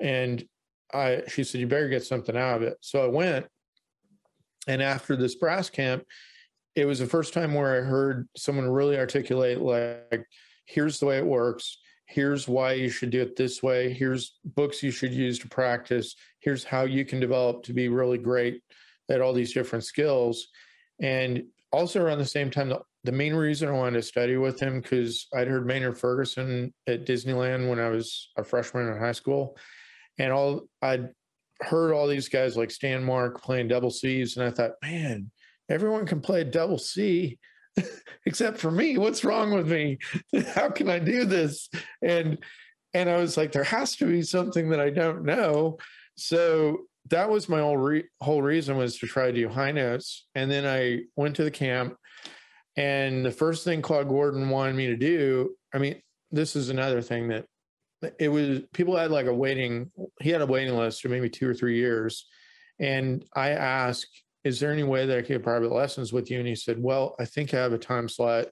And 0.00 0.44
I, 0.92 1.22
she 1.28 1.44
said, 1.44 1.60
you 1.60 1.66
better 1.66 1.88
get 1.88 2.04
something 2.04 2.36
out 2.36 2.56
of 2.56 2.62
it. 2.62 2.76
So 2.80 3.04
I 3.04 3.08
went. 3.08 3.46
And 4.68 4.82
after 4.82 5.16
this 5.16 5.36
brass 5.36 5.70
camp, 5.70 6.04
it 6.74 6.84
was 6.84 6.98
the 6.98 7.06
first 7.06 7.32
time 7.32 7.54
where 7.54 7.76
I 7.76 7.86
heard 7.86 8.28
someone 8.36 8.68
really 8.68 8.98
articulate, 8.98 9.60
like, 9.60 10.26
here's 10.66 10.98
the 10.98 11.06
way 11.06 11.18
it 11.18 11.24
works. 11.24 11.78
Here's 12.06 12.46
why 12.46 12.72
you 12.72 12.88
should 12.88 13.10
do 13.10 13.22
it 13.22 13.36
this 13.36 13.62
way. 13.62 13.92
Here's 13.92 14.38
books 14.44 14.82
you 14.82 14.90
should 14.90 15.12
use 15.12 15.38
to 15.40 15.48
practice. 15.48 16.14
Here's 16.40 16.64
how 16.64 16.82
you 16.82 17.04
can 17.04 17.18
develop 17.18 17.62
to 17.64 17.72
be 17.72 17.88
really 17.88 18.18
great 18.18 18.62
at 19.10 19.20
all 19.20 19.32
these 19.32 19.52
different 19.52 19.84
skills. 19.84 20.48
And 21.00 21.44
also 21.72 22.02
around 22.02 22.18
the 22.18 22.26
same 22.26 22.50
time, 22.50 22.68
the 22.68 22.82
the 23.06 23.12
main 23.12 23.34
reason 23.34 23.68
I 23.68 23.72
wanted 23.72 23.98
to 23.98 24.02
study 24.02 24.36
with 24.36 24.60
him 24.60 24.80
because 24.80 25.28
I'd 25.34 25.48
heard 25.48 25.66
Maynard 25.66 25.98
Ferguson 25.98 26.74
at 26.86 27.06
Disneyland 27.06 27.68
when 27.68 27.78
I 27.78 27.88
was 27.88 28.30
a 28.36 28.44
freshman 28.44 28.88
in 28.88 28.98
high 28.98 29.12
school, 29.12 29.56
and 30.18 30.32
all 30.32 30.62
I'd 30.82 31.10
heard 31.60 31.92
all 31.92 32.06
these 32.06 32.28
guys 32.28 32.56
like 32.56 32.70
Stan 32.70 33.02
Mark 33.04 33.42
playing 33.42 33.68
double 33.68 33.90
C's, 33.90 34.36
and 34.36 34.46
I 34.46 34.50
thought, 34.50 34.72
man, 34.82 35.30
everyone 35.70 36.04
can 36.04 36.20
play 36.20 36.42
a 36.42 36.44
double 36.44 36.78
C 36.78 37.38
except 38.26 38.58
for 38.58 38.70
me. 38.70 38.98
What's 38.98 39.24
wrong 39.24 39.54
with 39.54 39.70
me? 39.70 39.98
How 40.54 40.68
can 40.68 40.90
I 40.90 40.98
do 40.98 41.24
this? 41.24 41.70
And 42.02 42.38
and 42.92 43.10
I 43.10 43.18
was 43.18 43.36
like, 43.36 43.52
there 43.52 43.64
has 43.64 43.96
to 43.96 44.06
be 44.06 44.22
something 44.22 44.70
that 44.70 44.80
I 44.80 44.90
don't 44.90 45.24
know. 45.24 45.78
So 46.16 46.86
that 47.10 47.30
was 47.30 47.48
my 47.48 47.60
whole 47.60 47.76
re- 47.76 48.08
whole 48.20 48.42
reason 48.42 48.76
was 48.76 48.98
to 48.98 49.06
try 49.06 49.26
to 49.26 49.32
do 49.32 49.48
high 49.48 49.72
notes. 49.72 50.26
And 50.34 50.50
then 50.50 50.66
I 50.66 51.02
went 51.14 51.36
to 51.36 51.44
the 51.44 51.50
camp 51.50 51.96
and 52.76 53.24
the 53.24 53.30
first 53.30 53.64
thing 53.64 53.82
Claude 53.82 54.08
Gordon 54.08 54.48
wanted 54.50 54.76
me 54.76 54.86
to 54.86 54.96
do, 54.96 55.54
I 55.74 55.78
mean, 55.78 56.00
this 56.30 56.56
is 56.56 56.68
another 56.68 57.00
thing 57.00 57.28
that 57.28 57.46
it 58.18 58.28
was 58.28 58.60
people 58.72 58.96
had 58.96 59.10
like 59.10 59.26
a 59.26 59.34
waiting, 59.34 59.90
he 60.20 60.30
had 60.30 60.42
a 60.42 60.46
waiting 60.46 60.76
list 60.76 61.00
for 61.00 61.08
maybe 61.08 61.30
two 61.30 61.48
or 61.48 61.54
three 61.54 61.76
years. 61.76 62.26
And 62.78 63.24
I 63.34 63.50
asked, 63.50 64.22
is 64.44 64.60
there 64.60 64.70
any 64.70 64.82
way 64.82 65.06
that 65.06 65.18
I 65.18 65.22
could 65.22 65.28
get 65.28 65.42
private 65.42 65.72
lessons 65.72 66.12
with 66.12 66.30
you? 66.30 66.38
And 66.38 66.46
he 66.46 66.54
said, 66.54 66.80
well, 66.80 67.16
I 67.18 67.24
think 67.24 67.52
I 67.52 67.58
have 67.58 67.72
a 67.72 67.78
time 67.78 68.08
slot. 68.08 68.46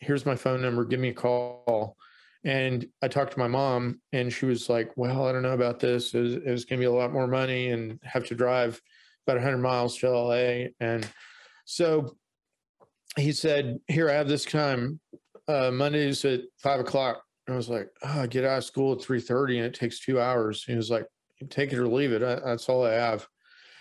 Here's 0.00 0.26
my 0.26 0.34
phone 0.34 0.62
number. 0.62 0.84
Give 0.84 0.98
me 0.98 1.10
a 1.10 1.14
call. 1.14 1.96
And 2.44 2.86
I 3.02 3.08
talked 3.08 3.32
to 3.32 3.38
my 3.38 3.48
mom, 3.48 4.00
and 4.12 4.32
she 4.32 4.46
was 4.46 4.68
like, 4.68 4.92
well, 4.96 5.26
I 5.26 5.32
don't 5.32 5.42
know 5.42 5.52
about 5.52 5.80
this. 5.80 6.14
It 6.14 6.44
going 6.44 6.58
to 6.58 6.76
be 6.76 6.84
a 6.84 6.92
lot 6.92 7.12
more 7.12 7.26
money 7.26 7.70
and 7.70 7.98
have 8.02 8.26
to 8.26 8.34
drive 8.34 8.80
about 9.26 9.36
100 9.36 9.58
miles 9.58 9.96
to 9.98 10.10
LA. 10.10 10.68
And 10.80 11.08
so 11.64 12.16
he 13.16 13.32
said, 13.32 13.78
"Here, 13.88 14.10
I 14.10 14.14
have 14.14 14.28
this 14.28 14.44
time. 14.44 15.00
Uh, 15.48 15.70
Mondays 15.70 16.24
at 16.24 16.40
five 16.58 16.80
o'clock." 16.80 17.22
And 17.46 17.54
I 17.54 17.56
was 17.56 17.68
like, 17.68 17.88
oh, 18.02 18.22
"I 18.22 18.26
get 18.26 18.44
out 18.44 18.58
of 18.58 18.64
school 18.64 18.92
at 18.94 19.02
three 19.02 19.20
thirty, 19.20 19.58
and 19.58 19.66
it 19.66 19.74
takes 19.74 20.00
two 20.00 20.20
hours." 20.20 20.64
He 20.64 20.74
was 20.74 20.90
like, 20.90 21.06
"Take 21.50 21.72
it 21.72 21.78
or 21.78 21.88
leave 21.88 22.12
it. 22.12 22.22
I, 22.22 22.36
that's 22.36 22.68
all 22.68 22.84
I 22.84 22.92
have." 22.92 23.26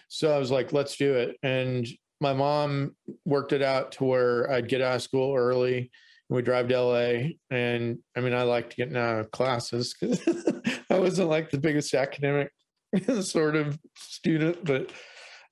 So 0.07 0.33
I 0.33 0.39
was 0.39 0.51
like, 0.51 0.73
"Let's 0.73 0.95
do 0.97 1.13
it." 1.15 1.37
And 1.43 1.87
my 2.21 2.33
mom 2.33 2.95
worked 3.25 3.53
it 3.53 3.61
out 3.61 3.91
to 3.93 4.05
where 4.05 4.49
I'd 4.51 4.69
get 4.69 4.81
out 4.81 4.95
of 4.95 5.01
school 5.01 5.35
early. 5.35 5.77
And 6.29 6.35
we 6.35 6.41
drive 6.41 6.67
to 6.69 6.81
LA, 6.81 7.29
and 7.51 7.99
I 8.15 8.21
mean, 8.21 8.33
I 8.33 8.43
liked 8.43 8.75
getting 8.77 8.97
out 8.97 9.19
of 9.19 9.31
classes 9.31 9.93
because 9.99 10.21
I 10.89 10.97
wasn't 10.99 11.29
like 11.29 11.51
the 11.51 11.59
biggest 11.59 11.93
academic 11.93 12.51
sort 13.21 13.55
of 13.55 13.77
student, 13.95 14.63
but 14.63 14.91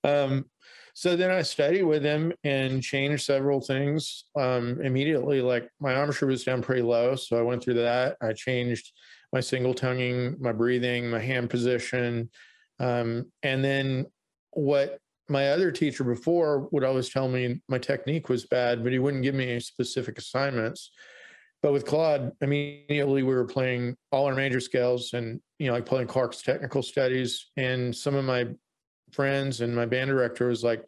um, 0.04 0.46
so 0.94 1.16
then 1.16 1.32
I 1.32 1.42
studied 1.42 1.84
with 1.84 2.04
him 2.04 2.34
and 2.44 2.82
changed 2.82 3.26
several 3.26 3.60
things 3.60 4.26
um, 4.40 4.80
immediately. 4.82 5.42
Like 5.42 5.68
my 5.80 5.96
armature 5.96 6.28
was 6.28 6.44
down 6.44 6.62
pretty 6.62 6.84
low, 6.84 7.16
so 7.16 7.38
I 7.38 7.42
went 7.42 7.64
through 7.64 7.76
that. 7.76 8.18
I 8.22 8.34
changed 8.34 8.92
my 9.32 9.40
single 9.40 9.74
tonguing, 9.74 10.36
my 10.40 10.52
breathing, 10.52 11.10
my 11.10 11.20
hand 11.20 11.50
position, 11.50 12.30
um, 12.80 13.26
and 13.42 13.64
then 13.64 14.06
what 14.52 15.00
my 15.30 15.50
other 15.50 15.72
teacher 15.72 16.04
before 16.04 16.68
would 16.72 16.84
always 16.84 17.10
tell 17.10 17.28
me 17.28 17.62
my 17.68 17.78
technique 17.78 18.30
was 18.30 18.46
bad, 18.46 18.84
but 18.84 18.92
he 18.92 19.00
wouldn't 19.00 19.24
give 19.24 19.36
me 19.36 19.50
any 19.50 19.60
specific 19.60 20.18
assignments. 20.18 20.92
But 21.62 21.72
with 21.72 21.86
Claude, 21.86 22.34
immediately 22.42 23.24
we 23.24 23.34
were 23.34 23.46
playing 23.46 23.96
all 24.12 24.26
our 24.26 24.36
major 24.36 24.60
scales 24.60 25.14
and, 25.14 25.40
you 25.60 25.68
know, 25.68 25.74
like 25.74 25.86
playing 25.86 26.08
Clarke's 26.08 26.42
technical 26.42 26.84
studies. 26.84 27.52
And 27.56 27.96
some 27.96 28.16
of 28.16 28.26
my 28.26 28.48
friends 29.14 29.62
and 29.62 29.76
my 29.76 29.86
band 29.86 30.10
director 30.10 30.48
was 30.48 30.64
like, 30.64 30.84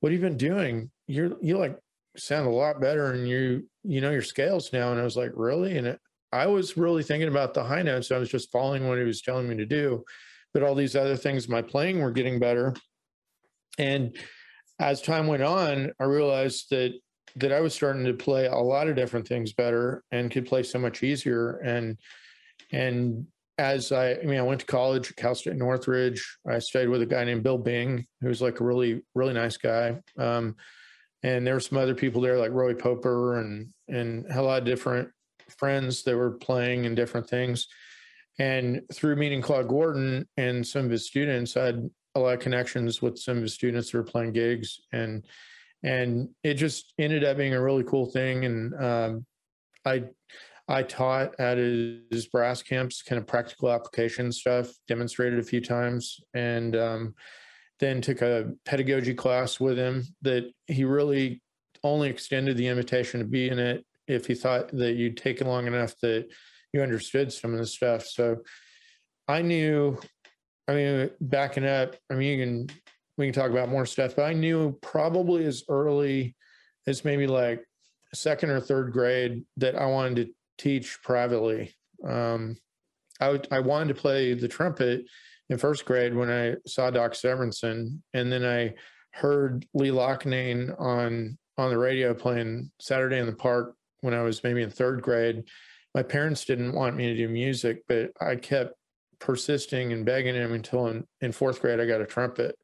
"What 0.00 0.12
have 0.12 0.20
you 0.20 0.26
been 0.26 0.36
doing? 0.36 0.90
You're 1.06 1.36
you 1.40 1.58
like 1.58 1.78
sound 2.16 2.46
a 2.46 2.50
lot 2.50 2.80
better, 2.80 3.12
and 3.12 3.28
you 3.28 3.68
you 3.82 4.00
know 4.00 4.10
your 4.10 4.22
scales 4.22 4.72
now." 4.72 4.92
And 4.92 5.00
I 5.00 5.04
was 5.04 5.16
like, 5.16 5.32
"Really?" 5.34 5.78
And 5.78 5.86
it, 5.86 6.00
I 6.32 6.46
was 6.46 6.76
really 6.76 7.02
thinking 7.02 7.28
about 7.28 7.54
the 7.54 7.64
high 7.64 7.82
notes. 7.82 8.12
I 8.12 8.18
was 8.18 8.28
just 8.28 8.52
following 8.52 8.88
what 8.88 8.98
he 8.98 9.04
was 9.04 9.22
telling 9.22 9.48
me 9.48 9.56
to 9.56 9.66
do, 9.66 10.04
but 10.54 10.62
all 10.62 10.74
these 10.74 10.96
other 10.96 11.16
things, 11.16 11.48
my 11.48 11.62
playing 11.62 12.00
were 12.00 12.12
getting 12.12 12.38
better. 12.38 12.74
And 13.78 14.16
as 14.78 15.02
time 15.02 15.26
went 15.26 15.42
on, 15.42 15.92
I 16.00 16.04
realized 16.04 16.70
that 16.70 16.92
that 17.36 17.52
I 17.52 17.60
was 17.60 17.74
starting 17.74 18.04
to 18.04 18.14
play 18.14 18.46
a 18.46 18.56
lot 18.56 18.88
of 18.88 18.96
different 18.96 19.26
things 19.28 19.52
better 19.52 20.02
and 20.10 20.30
could 20.30 20.46
play 20.46 20.62
so 20.62 20.78
much 20.78 21.02
easier. 21.02 21.58
And 21.58 21.98
and 22.72 23.26
as 23.60 23.92
I, 23.92 24.14
I 24.14 24.22
mean, 24.24 24.38
I 24.38 24.42
went 24.42 24.60
to 24.60 24.66
college 24.66 25.10
at 25.10 25.16
Cal 25.16 25.34
State 25.34 25.56
Northridge. 25.56 26.38
I 26.48 26.58
studied 26.58 26.88
with 26.88 27.02
a 27.02 27.06
guy 27.06 27.24
named 27.24 27.42
Bill 27.42 27.58
Bing, 27.58 28.06
who's 28.20 28.40
like 28.40 28.60
a 28.60 28.64
really, 28.64 29.02
really 29.14 29.34
nice 29.34 29.56
guy. 29.56 30.00
Um, 30.18 30.56
and 31.22 31.46
there 31.46 31.54
were 31.54 31.60
some 31.60 31.76
other 31.76 31.94
people 31.94 32.22
there 32.22 32.38
like 32.38 32.52
Roy 32.52 32.72
Poper 32.74 33.38
and 33.40 33.68
and 33.88 34.24
a 34.30 34.40
lot 34.40 34.60
of 34.60 34.64
different 34.64 35.10
friends 35.58 36.02
that 36.04 36.16
were 36.16 36.32
playing 36.32 36.86
and 36.86 36.96
different 36.96 37.28
things. 37.28 37.66
And 38.38 38.82
through 38.92 39.16
meeting 39.16 39.42
Claude 39.42 39.68
Gordon 39.68 40.26
and 40.38 40.66
some 40.66 40.86
of 40.86 40.90
his 40.90 41.06
students, 41.06 41.56
I 41.56 41.66
had 41.66 41.90
a 42.14 42.20
lot 42.20 42.34
of 42.34 42.40
connections 42.40 43.02
with 43.02 43.18
some 43.18 43.36
of 43.36 43.42
his 43.42 43.54
students 43.54 43.90
that 43.90 43.98
were 43.98 44.04
playing 44.04 44.32
gigs 44.32 44.80
and 44.92 45.24
and 45.82 46.28
it 46.42 46.54
just 46.54 46.92
ended 46.98 47.24
up 47.24 47.36
being 47.36 47.54
a 47.54 47.62
really 47.62 47.84
cool 47.84 48.06
thing 48.06 48.44
and 48.44 48.74
um, 48.82 49.26
i 49.84 50.02
i 50.70 50.82
taught 50.82 51.38
at 51.38 51.58
his 51.58 52.26
brass 52.32 52.62
camps 52.62 53.02
kind 53.02 53.18
of 53.18 53.26
practical 53.26 53.70
application 53.70 54.32
stuff 54.32 54.70
demonstrated 54.88 55.38
a 55.38 55.42
few 55.42 55.60
times 55.60 56.20
and 56.34 56.76
um, 56.76 57.14
then 57.80 58.00
took 58.00 58.22
a 58.22 58.52
pedagogy 58.64 59.14
class 59.14 59.60
with 59.60 59.76
him 59.76 60.04
that 60.22 60.50
he 60.66 60.84
really 60.84 61.42
only 61.82 62.08
extended 62.08 62.56
the 62.56 62.66
invitation 62.66 63.20
to 63.20 63.26
be 63.26 63.48
in 63.48 63.58
it 63.58 63.84
if 64.06 64.26
he 64.26 64.34
thought 64.34 64.68
that 64.72 64.92
you'd 64.92 65.16
taken 65.16 65.46
long 65.46 65.66
enough 65.66 65.94
that 66.02 66.26
you 66.72 66.82
understood 66.82 67.32
some 67.32 67.52
of 67.52 67.58
the 67.58 67.66
stuff. 67.66 68.06
So 68.06 68.38
i 69.28 69.42
knew 69.42 69.98
i 70.66 70.74
mean 70.74 71.10
backing 71.20 71.64
up 71.64 71.94
i 72.10 72.14
mean 72.14 72.38
you 72.38 72.44
can 72.44 72.80
we 73.20 73.26
can 73.26 73.34
talk 73.34 73.50
about 73.50 73.68
more 73.68 73.84
stuff, 73.84 74.16
but 74.16 74.24
I 74.24 74.32
knew 74.32 74.78
probably 74.80 75.44
as 75.44 75.62
early 75.68 76.34
as 76.86 77.04
maybe 77.04 77.26
like 77.26 77.62
second 78.14 78.48
or 78.48 78.60
third 78.60 78.92
grade 78.92 79.44
that 79.58 79.76
I 79.76 79.84
wanted 79.86 80.16
to 80.16 80.32
teach 80.60 80.98
privately. 81.02 81.74
Um, 82.06 82.56
I, 83.20 83.30
would, 83.30 83.48
I 83.50 83.60
wanted 83.60 83.94
to 83.94 84.00
play 84.00 84.34
the 84.34 84.48
trumpet 84.48 85.04
in 85.48 85.58
first 85.58 85.84
grade 85.84 86.14
when 86.14 86.30
I 86.30 86.56
saw 86.66 86.90
Doc 86.90 87.12
Severinsen, 87.12 88.00
and 88.14 88.32
then 88.32 88.44
I 88.44 88.74
heard 89.12 89.66
Lee 89.74 89.88
Loughnane 89.88 90.78
on 90.80 91.36
on 91.58 91.70
the 91.70 91.78
radio 91.78 92.14
playing 92.14 92.70
Saturday 92.80 93.18
in 93.18 93.26
the 93.26 93.32
Park 93.32 93.74
when 94.00 94.14
I 94.14 94.22
was 94.22 94.42
maybe 94.42 94.62
in 94.62 94.70
third 94.70 95.02
grade. 95.02 95.44
My 95.94 96.02
parents 96.02 96.46
didn't 96.46 96.72
want 96.72 96.96
me 96.96 97.08
to 97.08 97.16
do 97.16 97.28
music, 97.28 97.82
but 97.86 98.12
I 98.18 98.36
kept 98.36 98.74
persisting 99.18 99.92
and 99.92 100.06
begging 100.06 100.34
him 100.34 100.52
until 100.52 100.86
in, 100.86 101.04
in 101.20 101.32
fourth 101.32 101.60
grade 101.60 101.80
I 101.80 101.86
got 101.86 102.00
a 102.00 102.06
trumpet. 102.06 102.56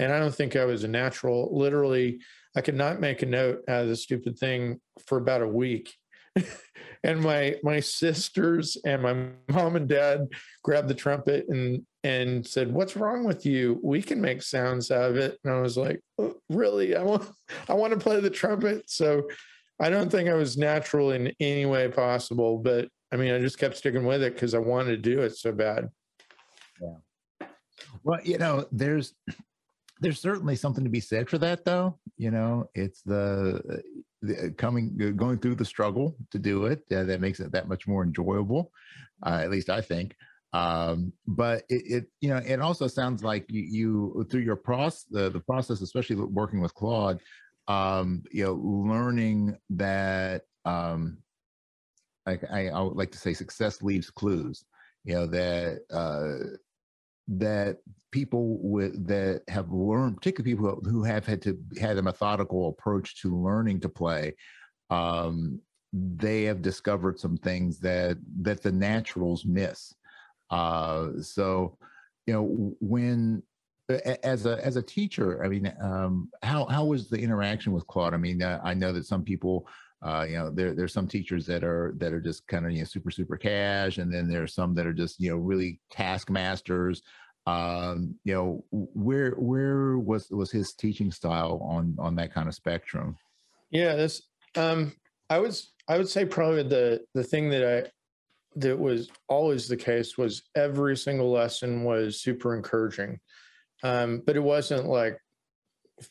And 0.00 0.12
I 0.12 0.18
don't 0.18 0.34
think 0.34 0.56
I 0.56 0.64
was 0.64 0.82
a 0.82 0.88
natural. 0.88 1.56
Literally, 1.56 2.20
I 2.56 2.62
could 2.62 2.74
not 2.74 2.98
make 2.98 3.22
a 3.22 3.26
note 3.26 3.62
out 3.68 3.82
of 3.82 3.88
the 3.88 3.96
stupid 3.96 4.36
thing 4.38 4.80
for 5.06 5.18
about 5.18 5.42
a 5.42 5.46
week. 5.46 5.94
and 7.04 7.20
my 7.20 7.56
my 7.62 7.80
sisters 7.80 8.76
and 8.84 9.02
my 9.02 9.14
mom 9.52 9.76
and 9.76 9.88
dad 9.88 10.28
grabbed 10.62 10.88
the 10.88 10.94
trumpet 10.94 11.46
and 11.48 11.84
and 12.04 12.46
said, 12.46 12.72
"What's 12.72 12.96
wrong 12.96 13.24
with 13.24 13.46
you? 13.46 13.80
We 13.82 14.02
can 14.02 14.20
make 14.20 14.42
sounds 14.42 14.90
out 14.90 15.10
of 15.10 15.16
it." 15.16 15.38
And 15.44 15.52
I 15.52 15.60
was 15.60 15.76
like, 15.76 16.00
oh, 16.18 16.34
"Really? 16.48 16.96
I 16.96 17.02
want 17.02 17.28
I 17.68 17.74
want 17.74 17.92
to 17.92 17.98
play 17.98 18.20
the 18.20 18.30
trumpet." 18.30 18.88
So 18.90 19.28
I 19.80 19.90
don't 19.90 20.10
think 20.10 20.28
I 20.28 20.34
was 20.34 20.56
natural 20.56 21.12
in 21.12 21.32
any 21.40 21.66
way 21.66 21.88
possible, 21.88 22.58
but 22.58 22.88
I 23.12 23.16
mean, 23.16 23.34
I 23.34 23.40
just 23.40 23.58
kept 23.58 23.76
sticking 23.76 24.06
with 24.06 24.22
it 24.22 24.34
because 24.34 24.54
I 24.54 24.58
wanted 24.58 24.90
to 24.90 25.10
do 25.10 25.22
it 25.22 25.36
so 25.36 25.52
bad. 25.52 25.90
Yeah. 26.80 27.48
Well, 28.04 28.20
you 28.24 28.38
know, 28.38 28.66
there's 28.72 29.14
there's 30.02 30.20
certainly 30.20 30.56
something 30.56 30.84
to 30.84 30.90
be 30.90 31.00
said 31.00 31.30
for 31.30 31.38
that 31.38 31.64
though 31.64 31.96
you 32.16 32.30
know 32.30 32.68
it's 32.74 33.02
the, 33.02 33.82
uh, 34.28 34.48
coming 34.56 35.14
going 35.16 35.38
through 35.38 35.54
the 35.54 35.64
struggle 35.64 36.16
to 36.30 36.38
do 36.38 36.66
it 36.66 36.82
uh, 36.94 37.04
that 37.04 37.20
makes 37.20 37.40
it 37.40 37.52
that 37.52 37.68
much 37.68 37.86
more 37.86 38.02
enjoyable 38.02 38.70
uh, 39.24 39.40
at 39.42 39.50
least 39.50 39.70
i 39.70 39.80
think. 39.80 40.14
Um, 40.54 41.14
but 41.26 41.64
it, 41.70 41.82
it, 41.86 42.06
you 42.20 42.28
know 42.28 42.36
it 42.36 42.60
also 42.60 42.86
sounds 42.86 43.24
like 43.24 43.46
you, 43.48 43.62
you 43.62 44.26
through 44.30 44.42
your 44.42 44.56
process 44.56 45.06
the, 45.10 45.30
the 45.30 45.40
process 45.40 45.80
especially 45.80 46.16
working 46.16 46.60
with 46.60 46.74
claude 46.74 47.20
um, 47.68 48.22
you 48.30 48.44
know 48.44 48.54
learning 48.54 49.56
that 49.70 50.42
um, 50.66 51.18
like 52.26 52.44
I, 52.52 52.68
I 52.68 52.80
would 52.82 52.96
like 52.96 53.12
to 53.12 53.18
say 53.18 53.32
success 53.32 53.82
leaves 53.82 54.10
clues 54.10 54.64
you 55.04 55.14
know 55.14 55.26
that 55.26 55.80
uh, 55.90 56.56
that 57.28 57.78
people 58.10 58.58
with 58.62 59.06
that 59.06 59.42
have 59.48 59.72
learned, 59.72 60.16
particularly 60.16 60.54
people 60.54 60.80
who 60.84 61.02
have 61.02 61.26
had 61.26 61.42
to 61.42 61.58
had 61.80 61.98
a 61.98 62.02
methodical 62.02 62.68
approach 62.68 63.20
to 63.22 63.36
learning 63.36 63.80
to 63.80 63.88
play, 63.88 64.34
um, 64.90 65.60
they 65.92 66.44
have 66.44 66.62
discovered 66.62 67.18
some 67.18 67.36
things 67.36 67.78
that 67.80 68.18
that 68.40 68.62
the 68.62 68.72
naturals 68.72 69.44
miss. 69.44 69.94
Uh, 70.50 71.08
so, 71.20 71.78
you 72.26 72.34
know, 72.34 72.74
when 72.80 73.42
as 74.22 74.46
a 74.46 74.64
as 74.64 74.76
a 74.76 74.82
teacher, 74.82 75.44
I 75.44 75.48
mean, 75.48 75.72
um, 75.80 76.30
how 76.42 76.66
how 76.66 76.84
was 76.84 77.08
the 77.08 77.18
interaction 77.18 77.72
with 77.72 77.86
Claude? 77.86 78.14
I 78.14 78.18
mean, 78.18 78.42
uh, 78.42 78.60
I 78.62 78.74
know 78.74 78.92
that 78.92 79.06
some 79.06 79.24
people 79.24 79.66
uh, 80.02 80.26
you 80.28 80.36
know, 80.36 80.50
there 80.50 80.74
there's 80.74 80.92
some 80.92 81.06
teachers 81.06 81.46
that 81.46 81.62
are 81.62 81.94
that 81.98 82.12
are 82.12 82.20
just 82.20 82.46
kind 82.48 82.66
of 82.66 82.72
you 82.72 82.78
know 82.80 82.84
super 82.84 83.10
super 83.10 83.36
cash, 83.36 83.98
and 83.98 84.12
then 84.12 84.28
there's 84.28 84.54
some 84.54 84.74
that 84.74 84.86
are 84.86 84.92
just 84.92 85.20
you 85.20 85.30
know 85.30 85.36
really 85.36 85.80
taskmasters. 85.90 87.02
Um, 87.46 88.16
you 88.24 88.34
know, 88.34 88.64
where 88.70 89.32
where 89.32 89.98
was 89.98 90.28
was 90.30 90.50
his 90.50 90.74
teaching 90.74 91.12
style 91.12 91.60
on 91.64 91.96
on 91.98 92.16
that 92.16 92.34
kind 92.34 92.48
of 92.48 92.54
spectrum? 92.54 93.16
Yeah, 93.70 93.94
this 93.94 94.22
um, 94.56 94.92
I 95.30 95.38
was 95.38 95.72
I 95.88 95.98
would 95.98 96.08
say 96.08 96.24
probably 96.24 96.64
the 96.64 97.04
the 97.14 97.24
thing 97.24 97.48
that 97.50 97.64
I 97.64 97.90
that 98.56 98.78
was 98.78 99.08
always 99.28 99.68
the 99.68 99.76
case 99.76 100.18
was 100.18 100.42
every 100.56 100.96
single 100.96 101.30
lesson 101.30 101.84
was 101.84 102.20
super 102.20 102.56
encouraging, 102.56 103.20
um, 103.84 104.22
but 104.26 104.36
it 104.36 104.42
wasn't 104.42 104.86
like 104.86 105.16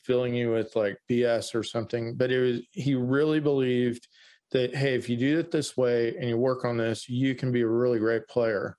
filling 0.06 0.34
you 0.34 0.52
with 0.52 0.76
like 0.76 0.98
BS 1.10 1.56
or 1.56 1.64
something, 1.64 2.16
but 2.16 2.32
it 2.32 2.40
was 2.40 2.62
he 2.72 2.96
really 2.96 3.40
believed 3.40 4.08
that 4.52 4.76
hey, 4.76 4.96
if 4.96 5.10
you 5.10 5.18
do 5.18 5.40
it 5.40 5.52
this 5.52 5.78
way 5.78 6.16
and 6.18 6.30
you 6.30 6.38
work 6.38 6.66
on 6.66 6.78
this, 6.78 7.08
you 7.10 7.36
can 7.36 7.52
be 7.52 7.62
a 7.62 7.68
really 7.68 8.00
great 8.00 8.28
player. 8.28 8.78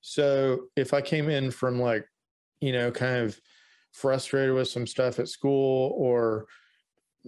So 0.00 0.66
if 0.76 0.94
I 0.94 1.00
came 1.00 1.28
in 1.28 1.50
from 1.50 1.80
like, 1.80 2.06
you 2.60 2.72
know, 2.72 2.90
kind 2.90 3.16
of 3.16 3.38
frustrated 3.92 4.54
with 4.54 4.68
some 4.68 4.86
stuff 4.86 5.18
at 5.18 5.28
school 5.28 5.92
or 5.96 6.46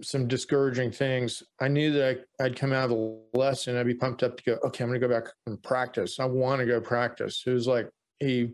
some 0.02 0.26
discouraging 0.26 0.90
things, 0.90 1.42
I 1.60 1.68
knew 1.68 1.92
that 1.92 2.24
I, 2.40 2.44
would 2.44 2.56
come 2.56 2.72
out 2.72 2.84
of 2.84 2.90
the 2.90 3.20
lesson, 3.34 3.76
I'd 3.76 3.86
be 3.86 3.94
pumped 3.94 4.22
up 4.22 4.38
to 4.38 4.42
go, 4.44 4.58
okay, 4.64 4.84
I'm 4.84 4.90
going 4.90 5.00
to 5.00 5.06
go 5.06 5.12
back 5.12 5.30
and 5.46 5.62
practice. 5.62 6.18
I 6.18 6.24
want 6.24 6.60
to 6.60 6.66
go 6.66 6.80
practice. 6.80 7.42
It 7.46 7.52
was 7.52 7.66
like 7.66 7.90
he 8.20 8.52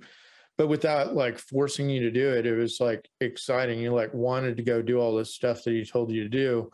but 0.59 0.67
without 0.67 1.15
like 1.15 1.39
forcing 1.39 1.89
you 1.89 2.01
to 2.01 2.11
do 2.11 2.33
it, 2.33 2.45
it 2.45 2.55
was 2.55 2.81
like 2.81 3.09
exciting. 3.21 3.79
You 3.79 3.95
like 3.95 4.13
wanted 4.13 4.57
to 4.57 4.65
go 4.65 4.83
do 4.83 4.99
all 4.99 5.15
this 5.15 5.33
stuff 5.33 5.63
that 5.65 5.71
he 5.71 5.85
told 5.85 6.11
you 6.11 6.25
to 6.25 6.29
do. 6.29 6.71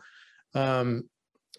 Um, 0.55 1.07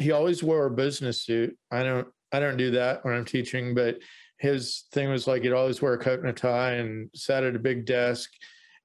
he 0.00 0.10
always 0.10 0.42
wore 0.42 0.66
a 0.66 0.70
business 0.70 1.22
suit. 1.22 1.56
I 1.70 1.84
don't, 1.84 2.08
I 2.32 2.40
don't 2.40 2.56
do 2.56 2.72
that 2.72 3.04
when 3.04 3.14
I'm 3.14 3.24
teaching, 3.24 3.74
but 3.74 3.98
his 4.38 4.84
thing 4.92 5.08
was 5.08 5.28
like 5.28 5.42
he'd 5.42 5.52
always 5.52 5.80
wear 5.80 5.94
a 5.94 5.98
coat 5.98 6.18
and 6.18 6.28
a 6.28 6.32
tie 6.32 6.72
and 6.72 7.08
sat 7.14 7.44
at 7.44 7.54
a 7.54 7.60
big 7.60 7.86
desk. 7.86 8.30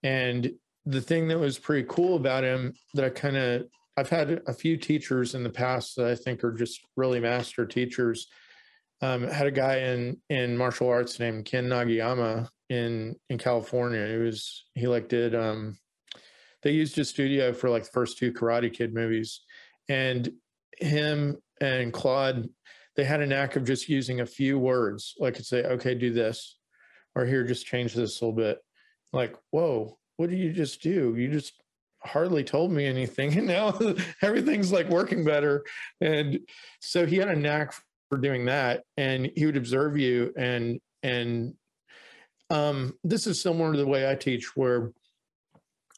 And 0.04 0.52
the 0.86 1.02
thing 1.02 1.28
that 1.28 1.40
was 1.40 1.58
pretty 1.58 1.86
cool 1.90 2.16
about 2.16 2.44
him 2.44 2.74
that 2.94 3.06
I 3.06 3.10
kind 3.10 3.38
of 3.38 3.64
I've 3.98 4.10
had 4.10 4.42
a 4.48 4.54
few 4.54 4.78
teachers 4.78 5.36
in 5.36 5.44
the 5.44 5.50
past 5.50 5.96
that 5.98 6.06
I 6.06 6.16
think 6.16 6.44
are 6.44 6.54
just 6.54 6.80
really 6.96 7.20
master 7.20 7.66
teachers. 7.66 8.28
Um, 9.02 9.28
had 9.28 9.48
a 9.48 9.52
guy 9.52 9.80
in 9.80 10.22
in 10.30 10.58
martial 10.58 10.88
arts 10.88 11.20
named 11.20 11.46
Ken 11.46 11.68
Nagayama, 11.68 12.48
in 12.72 13.16
in 13.30 13.38
California. 13.38 14.00
It 14.00 14.18
was 14.18 14.66
he 14.76 14.88
like 14.88 15.10
did 15.10 15.36
um 15.36 15.78
they 16.64 16.72
used 16.72 16.96
his 16.96 17.10
studio 17.10 17.52
for 17.52 17.70
like 17.70 17.84
the 17.84 17.92
first 17.92 18.18
two 18.18 18.32
Karate 18.32 18.74
Kid 18.74 18.94
movies, 18.94 19.42
and 19.90 20.32
him 20.80 21.38
and 21.60 21.92
Claude 21.92 22.48
they 22.96 23.04
had 23.04 23.22
a 23.22 23.28
knack 23.28 23.56
of 23.56 23.66
just 23.66 23.90
using 23.90 24.22
a 24.22 24.26
few 24.26 24.58
words, 24.58 25.16
like 25.20 25.36
could 25.36 25.46
say, 25.46 25.64
"Okay, 25.64 25.96
do 25.96 26.14
this," 26.14 26.58
or 27.14 27.26
"Here, 27.26 27.44
just 27.44 27.66
change 27.66 27.94
this 27.94 28.22
a 28.22 28.26
little 28.26 28.38
bit." 28.38 28.60
Like, 29.12 29.36
whoa, 29.52 29.98
what 30.16 30.30
did 30.30 30.40
you 30.40 30.54
just 30.54 30.82
do? 30.82 31.16
You 31.18 31.30
just 31.30 31.54
hardly 32.04 32.44
told 32.44 32.72
me 32.72 32.86
anything, 32.86 33.34
and 33.38 33.48
now 33.48 33.78
everything's 34.22 34.72
like 34.72 34.90
working 34.90 35.26
better. 35.26 35.66
And 36.00 36.40
so 36.80 37.06
he 37.06 37.18
had 37.18 37.28
a 37.28 37.36
knack 37.36 37.74
for 38.10 38.18
doing 38.18 38.46
that, 38.46 38.84
and 38.96 39.30
he 39.36 39.46
would 39.46 39.58
observe 39.58 39.98
you 39.98 40.34
and 40.38 40.80
and 41.04 41.54
um, 42.52 42.94
this 43.04 43.28
is 43.28 43.42
similar 43.42 43.72
to 43.72 43.78
the 43.78 43.88
way 43.88 44.10
I 44.10 44.16
teach, 44.16 44.56
where 44.56 44.92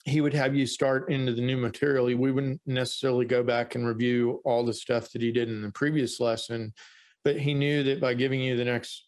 he 0.05 0.21
would 0.21 0.33
have 0.33 0.55
you 0.55 0.65
start 0.65 1.09
into 1.09 1.33
the 1.33 1.41
new 1.41 1.57
material. 1.57 2.05
We 2.05 2.31
wouldn't 2.31 2.61
necessarily 2.65 3.25
go 3.25 3.41
back 3.41 3.75
and 3.75 3.87
review 3.87 4.41
all 4.45 4.63
the 4.63 4.73
stuff 4.73 5.11
that 5.11 5.21
he 5.21 5.31
did 5.31 5.49
in 5.49 5.61
the 5.61 5.71
previous 5.71 6.19
lesson, 6.19 6.73
but 7.23 7.39
he 7.39 7.53
knew 7.53 7.83
that 7.83 7.99
by 7.99 8.13
giving 8.13 8.39
you 8.39 8.55
the 8.55 8.65
next 8.65 9.07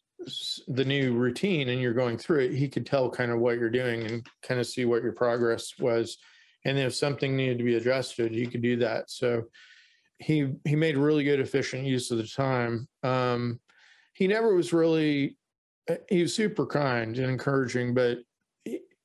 the 0.68 0.86
new 0.86 1.14
routine 1.14 1.70
and 1.70 1.82
you're 1.82 1.94
going 1.94 2.18
through 2.18 2.40
it, 2.40 2.54
he 2.54 2.70
could 2.70 2.86
tell 2.86 3.10
kind 3.12 3.32
of 3.32 3.40
what 3.40 3.60
you're 3.60 3.70
doing 3.70 4.06
and 4.06 4.26
kind 4.42 4.60
of 4.60 4.66
see 4.66 4.86
what 4.86 5.04
your 5.04 5.12
progress 5.12 5.74
was. 5.78 6.18
And 6.64 6.80
if 6.80 6.96
something 6.96 7.36
needed 7.36 7.58
to 7.60 7.64
be 7.64 7.76
adjusted, 7.76 8.34
you 8.34 8.48
could 8.48 8.62
do 8.62 8.78
that. 8.78 9.12
So 9.12 9.44
he 10.18 10.54
he 10.64 10.76
made 10.76 10.98
really 10.98 11.24
good 11.24 11.42
efficient 11.42 11.84
use 11.84 12.10
of 12.10 12.18
the 12.18 12.28
time. 12.28 12.88
Um, 13.04 13.60
he 14.14 14.28
never 14.28 14.56
was 14.56 14.74
really 14.74 15.38
he 16.10 16.22
was 16.22 16.34
super 16.34 16.66
kind 16.66 17.18
and 17.18 17.30
encouraging, 17.30 17.94
but 17.94 18.20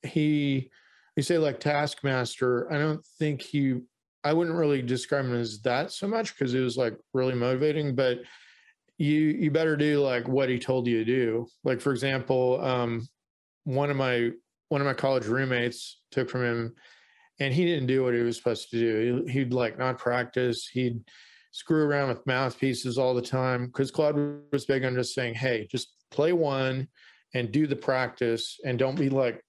he, 0.03 0.69
you 1.15 1.23
say 1.23 1.37
like 1.37 1.59
taskmaster, 1.59 2.71
I 2.71 2.77
don't 2.77 3.05
think 3.19 3.41
he, 3.41 3.79
I 4.23 4.33
wouldn't 4.33 4.57
really 4.57 4.81
describe 4.81 5.25
him 5.25 5.35
as 5.35 5.61
that 5.61 5.91
so 5.91 6.07
much 6.07 6.37
because 6.37 6.53
it 6.53 6.61
was 6.61 6.77
like 6.77 6.95
really 7.13 7.33
motivating, 7.33 7.95
but 7.95 8.19
you, 8.97 9.19
you 9.19 9.51
better 9.51 9.75
do 9.75 9.99
like 9.99 10.27
what 10.27 10.49
he 10.49 10.59
told 10.59 10.87
you 10.87 10.99
to 10.99 11.05
do. 11.05 11.47
Like, 11.63 11.81
for 11.81 11.91
example, 11.91 12.63
um, 12.63 13.07
one 13.63 13.89
of 13.89 13.97
my, 13.97 14.31
one 14.69 14.81
of 14.81 14.87
my 14.87 14.93
college 14.93 15.25
roommates 15.25 16.01
took 16.11 16.29
from 16.29 16.43
him, 16.43 16.75
and 17.39 17.53
he 17.53 17.65
didn't 17.65 17.87
do 17.87 18.03
what 18.03 18.13
he 18.13 18.21
was 18.21 18.37
supposed 18.37 18.69
to 18.69 18.79
do. 18.79 19.23
He, 19.25 19.33
he'd 19.33 19.53
like 19.53 19.77
not 19.77 19.97
practice. 19.97 20.67
He'd 20.67 21.01
screw 21.51 21.83
around 21.83 22.09
with 22.09 22.25
mouthpieces 22.25 22.97
all 22.97 23.13
the 23.13 23.21
time 23.21 23.65
because 23.65 23.91
Claude 23.91 24.41
was 24.51 24.65
big 24.65 24.85
on 24.85 24.95
just 24.95 25.13
saying, 25.13 25.33
"Hey, 25.33 25.67
just 25.69 25.93
play 26.11 26.33
one 26.33 26.87
and 27.33 27.51
do 27.51 27.67
the 27.67 27.75
practice, 27.75 28.59
and 28.65 28.77
don't 28.77 28.99
be 28.99 29.09
like 29.09 29.41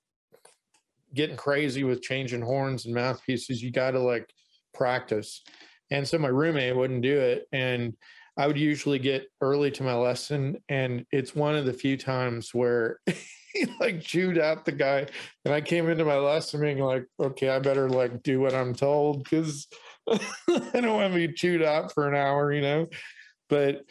getting 1.14 1.36
crazy 1.36 1.84
with 1.84 2.02
changing 2.02 2.42
horns 2.42 2.86
and 2.86 2.94
mouthpieces. 2.94 3.62
You 3.62 3.70
got 3.70 3.92
to 3.92 4.00
like 4.00 4.32
practice." 4.74 5.42
And 5.90 6.08
so 6.08 6.18
my 6.18 6.28
roommate 6.28 6.76
wouldn't 6.76 7.02
do 7.02 7.20
it, 7.20 7.46
and 7.52 7.94
I 8.36 8.46
would 8.46 8.58
usually 8.58 8.98
get 8.98 9.26
early 9.40 9.70
to 9.72 9.82
my 9.82 9.94
lesson, 9.94 10.56
and 10.68 11.04
it's 11.12 11.34
one 11.34 11.54
of 11.54 11.66
the 11.66 11.72
few 11.72 11.96
times 11.98 12.54
where 12.54 12.98
he 13.52 13.66
like 13.78 14.00
chewed 14.00 14.38
out 14.38 14.64
the 14.64 14.72
guy, 14.72 15.06
and 15.44 15.52
I 15.52 15.60
came 15.60 15.88
into 15.88 16.04
my 16.04 16.16
lesson 16.16 16.60
being 16.60 16.78
like, 16.78 17.04
"Okay, 17.20 17.50
I 17.50 17.58
better 17.58 17.88
like 17.88 18.22
do 18.22 18.40
what 18.40 18.54
I'm 18.54 18.74
told 18.74 19.24
because 19.24 19.68
I 20.10 20.80
don't 20.80 20.94
want 20.94 21.12
to 21.12 21.28
be 21.28 21.32
chewed 21.32 21.62
out 21.62 21.92
for 21.92 22.08
an 22.08 22.14
hour," 22.14 22.52
you 22.52 22.62
know. 22.62 22.86
But 23.48 23.84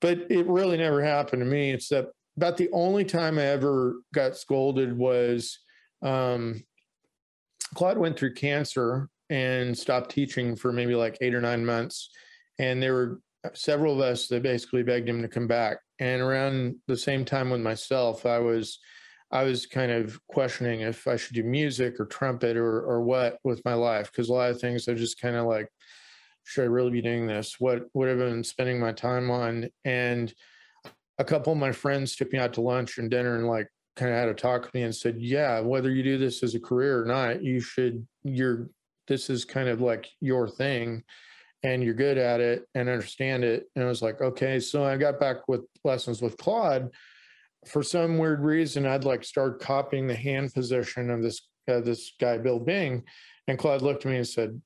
but 0.00 0.30
it 0.30 0.46
really 0.46 0.76
never 0.76 1.02
happened 1.02 1.40
to 1.40 1.46
me. 1.46 1.72
Except 1.72 2.12
about 2.38 2.56
the 2.56 2.70
only 2.72 3.04
time 3.04 3.36
I 3.36 3.46
ever 3.46 3.96
got 4.14 4.36
scolded 4.36 4.96
was 4.96 5.58
um, 6.02 6.62
Claude 7.74 7.98
went 7.98 8.16
through 8.16 8.34
cancer 8.34 9.08
and 9.28 9.76
stopped 9.76 10.12
teaching 10.12 10.54
for 10.54 10.72
maybe 10.72 10.94
like 10.94 11.18
eight 11.20 11.34
or 11.34 11.40
nine 11.40 11.66
months, 11.66 12.10
and 12.60 12.80
there 12.80 12.94
were 12.94 13.20
several 13.54 13.94
of 13.94 14.00
us 14.00 14.28
that 14.28 14.44
basically 14.44 14.84
begged 14.84 15.08
him 15.08 15.20
to 15.20 15.26
come 15.26 15.48
back. 15.48 15.78
And 15.98 16.22
around 16.22 16.76
the 16.86 16.96
same 16.96 17.24
time 17.24 17.50
with 17.50 17.60
myself, 17.60 18.24
I 18.24 18.38
was 18.38 18.78
I 19.32 19.42
was 19.42 19.66
kind 19.66 19.90
of 19.90 20.24
questioning 20.28 20.82
if 20.82 21.08
I 21.08 21.16
should 21.16 21.34
do 21.34 21.42
music 21.42 21.98
or 21.98 22.06
trumpet 22.06 22.56
or 22.56 22.82
or 22.82 23.02
what 23.02 23.38
with 23.42 23.64
my 23.64 23.74
life 23.74 24.12
because 24.12 24.28
a 24.28 24.32
lot 24.32 24.50
of 24.50 24.60
things 24.60 24.86
I 24.86 24.94
just 24.94 25.20
kind 25.20 25.34
of 25.34 25.46
like, 25.46 25.68
should 26.44 26.62
I 26.62 26.68
really 26.68 26.92
be 26.92 27.02
doing 27.02 27.26
this? 27.26 27.56
What 27.58 27.86
would 27.94 28.08
have 28.08 28.18
been 28.18 28.44
spending 28.44 28.78
my 28.78 28.92
time 28.92 29.28
on? 29.28 29.70
And 29.84 30.32
a 31.18 31.24
couple 31.24 31.52
of 31.52 31.58
my 31.58 31.72
friends 31.72 32.14
took 32.14 32.32
me 32.32 32.38
out 32.38 32.52
to 32.54 32.60
lunch 32.60 32.98
and 32.98 33.10
dinner 33.10 33.36
and 33.36 33.46
like 33.46 33.68
kind 33.96 34.12
of 34.12 34.18
had 34.18 34.28
a 34.28 34.34
talk 34.34 34.62
with 34.62 34.74
me 34.74 34.82
and 34.82 34.94
said, 34.94 35.16
yeah, 35.18 35.60
whether 35.60 35.90
you 35.90 36.02
do 36.02 36.18
this 36.18 36.42
as 36.42 36.54
a 36.54 36.60
career 36.60 37.02
or 37.02 37.04
not, 37.04 37.42
you 37.42 37.60
should. 37.60 38.06
You're 38.22 38.68
this 39.08 39.30
is 39.30 39.44
kind 39.44 39.68
of 39.68 39.80
like 39.80 40.06
your 40.20 40.46
thing 40.46 41.02
and 41.62 41.82
you're 41.82 41.94
good 41.94 42.18
at 42.18 42.40
it 42.40 42.66
and 42.74 42.88
understand 42.88 43.42
it. 43.42 43.64
And 43.74 43.84
I 43.84 43.88
was 43.88 44.02
like, 44.02 44.20
okay. 44.20 44.60
So 44.60 44.84
I 44.84 44.96
got 44.96 45.18
back 45.18 45.48
with 45.48 45.62
lessons 45.82 46.22
with 46.22 46.36
Claude. 46.36 46.90
For 47.66 47.82
some 47.82 48.18
weird 48.18 48.44
reason, 48.44 48.86
I'd 48.86 49.04
like 49.04 49.24
start 49.24 49.60
copying 49.60 50.06
the 50.06 50.14
hand 50.14 50.54
position 50.54 51.10
of 51.10 51.22
this 51.22 51.48
uh, 51.68 51.80
this 51.80 52.12
guy 52.20 52.38
Bill 52.38 52.60
Bing, 52.60 53.02
and 53.46 53.58
Claude 53.58 53.82
looked 53.82 54.06
at 54.06 54.10
me 54.10 54.18
and 54.18 54.28
said, 54.28 54.60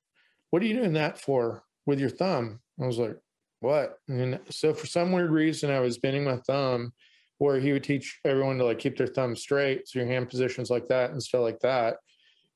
"What 0.50 0.62
are 0.62 0.66
you 0.66 0.74
doing 0.74 0.92
that 0.92 1.18
for 1.18 1.64
with 1.86 1.98
your 1.98 2.10
thumb?" 2.10 2.60
I 2.80 2.86
was 2.86 2.98
like, 2.98 3.16
"What?" 3.62 3.98
And 4.09 4.40
so 4.51 4.75
for 4.75 4.87
some 4.87 5.12
weird 5.12 5.31
reason, 5.31 5.70
I 5.70 5.81
was 5.81 5.98
bending 5.98 6.25
my 6.25 6.37
thumb, 6.38 6.92
where 7.38 7.59
he 7.59 7.72
would 7.72 7.85
teach 7.85 8.20
everyone 8.25 8.59
to 8.59 8.64
like 8.64 8.79
keep 8.79 8.96
their 8.98 9.07
thumb 9.07 9.35
straight, 9.37 9.88
so 9.88 9.98
your 9.98 10.09
hand 10.09 10.29
positions 10.29 10.70
like 10.70 10.88
that 10.88 11.11
and 11.11 11.22
stuff 11.22 11.40
like 11.42 11.61
that. 11.61 11.96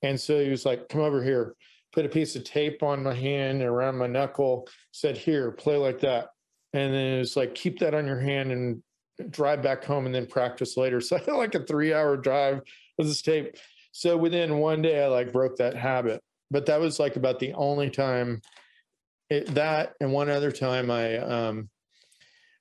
And 0.02 0.20
so 0.20 0.42
he 0.42 0.50
was 0.50 0.66
like, 0.66 0.88
"Come 0.88 1.00
over 1.00 1.22
here." 1.22 1.54
put 1.96 2.04
a 2.04 2.10
piece 2.10 2.36
of 2.36 2.44
tape 2.44 2.82
on 2.82 3.02
my 3.02 3.14
hand 3.14 3.62
around 3.62 3.96
my 3.96 4.06
knuckle, 4.06 4.68
said, 4.92 5.16
Here, 5.16 5.50
play 5.50 5.76
like 5.76 6.00
that. 6.00 6.28
And 6.74 6.92
then 6.92 7.14
it 7.14 7.18
was 7.18 7.36
like, 7.38 7.54
keep 7.54 7.78
that 7.78 7.94
on 7.94 8.06
your 8.06 8.20
hand 8.20 8.52
and 8.52 8.82
drive 9.30 9.62
back 9.62 9.82
home 9.82 10.04
and 10.04 10.14
then 10.14 10.26
practice 10.26 10.76
later. 10.76 11.00
So 11.06 11.16
I 11.16 11.20
had 11.20 11.32
like 11.32 11.54
a 11.54 11.64
three 11.64 11.94
hour 11.94 12.18
drive 12.18 12.60
with 12.98 13.06
this 13.06 13.22
tape. 13.22 13.56
So 13.92 14.18
within 14.18 14.58
one 14.58 14.82
day, 14.82 15.02
I 15.02 15.08
like 15.08 15.32
broke 15.32 15.56
that 15.56 15.74
habit. 15.74 16.22
But 16.50 16.66
that 16.66 16.80
was 16.80 17.00
like 17.00 17.16
about 17.16 17.40
the 17.40 17.54
only 17.54 17.88
time 17.88 18.42
it, 19.30 19.54
that 19.54 19.94
and 20.00 20.12
one 20.12 20.30
other 20.30 20.52
time 20.52 20.90
I, 20.90 21.18
um, 21.18 21.68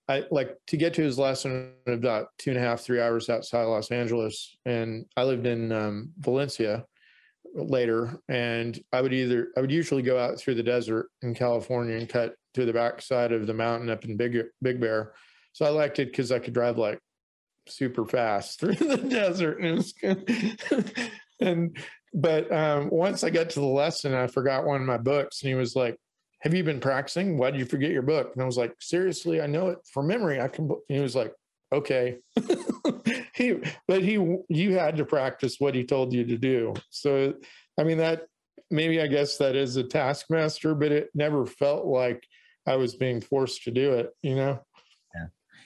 I 0.07 0.23
like 0.29 0.55
to 0.67 0.77
get 0.77 0.93
to 0.95 1.01
his 1.01 1.17
lesson 1.17 1.73
about 1.87 2.27
two 2.37 2.51
and 2.51 2.59
a 2.59 2.61
half, 2.61 2.81
three 2.81 3.01
hours 3.01 3.29
outside 3.29 3.63
Los 3.63 3.91
Angeles. 3.91 4.55
And 4.65 5.05
I 5.17 5.23
lived 5.23 5.47
in 5.47 5.71
um, 5.71 6.11
Valencia 6.19 6.85
later. 7.55 8.19
And 8.27 8.79
i 8.91 9.01
would 9.01 9.13
either 9.13 9.49
i 9.57 9.61
would 9.61 9.71
usually 9.71 10.01
go 10.01 10.19
out 10.19 10.37
through 10.37 10.55
the 10.55 10.63
desert 10.63 11.07
in 11.21 11.33
california 11.33 11.95
and 11.95 12.09
cut 12.09 12.35
through 12.53 12.65
the 12.65 12.73
backside 12.73 13.31
of 13.31 13.47
the 13.47 13.53
mountain 13.53 13.89
up 13.89 14.05
in 14.05 14.17
big 14.17 14.37
big 14.61 14.79
bear. 14.79 15.13
So 15.53 15.65
i 15.65 15.69
liked 15.69 15.99
it 15.99 16.11
because 16.11 16.31
i 16.31 16.39
could 16.39 16.53
drive 16.53 16.77
like 16.77 16.99
super 17.67 18.05
fast 18.05 18.59
through 18.59 18.75
the 18.75 18.97
desert. 18.97 19.59
And 19.59 19.67
it 19.67 19.75
was 19.75 19.93
good. 19.93 21.11
And 21.41 21.77
but 22.13 22.49
um, 22.49 22.87
once 22.89 23.25
i 23.25 23.29
got 23.29 23.49
to 23.49 23.59
the 23.59 23.65
lesson 23.65 24.13
i 24.13 24.25
forgot 24.27 24.65
one 24.65 24.79
of 24.79 24.87
my 24.87 24.97
books 24.97 25.41
and 25.41 25.49
he 25.49 25.55
was 25.55 25.75
like 25.75 25.97
have 26.45 26.53
you 26.53 26.63
been 26.63 26.79
practicing? 26.79 27.39
Why 27.39 27.49
did 27.49 27.59
you 27.59 27.65
forget 27.65 27.89
your 27.89 28.03
book? 28.03 28.31
And 28.33 28.41
i 28.41 28.45
was 28.45 28.55
like 28.55 28.75
seriously 28.79 29.41
i 29.41 29.47
know 29.47 29.69
it 29.69 29.79
from 29.91 30.07
memory. 30.07 30.39
I 30.39 30.47
can 30.47 30.69
he 30.87 30.99
was 30.99 31.15
like 31.15 31.33
okay. 31.73 32.19
He 33.33 33.57
but 33.87 34.01
he 34.01 34.13
you 34.47 34.77
had 34.77 34.95
to 34.95 35.03
practice 35.03 35.57
what 35.59 35.75
he 35.75 35.83
told 35.83 36.13
you 36.13 36.23
to 36.23 36.37
do. 36.37 36.73
So 36.89 37.33
i 37.77 37.83
mean 37.83 37.97
that 37.97 38.27
maybe 38.71 39.01
i 39.01 39.07
guess 39.07 39.37
that 39.37 39.55
is 39.55 39.75
a 39.75 39.83
taskmaster 39.83 40.73
but 40.73 40.91
it 40.91 41.09
never 41.13 41.45
felt 41.45 41.85
like 41.85 42.25
i 42.65 42.75
was 42.75 42.95
being 42.95 43.21
forced 43.21 43.63
to 43.63 43.71
do 43.71 43.93
it 43.93 44.11
you 44.23 44.35
know? 44.35 44.59
Yeah. 45.13 45.25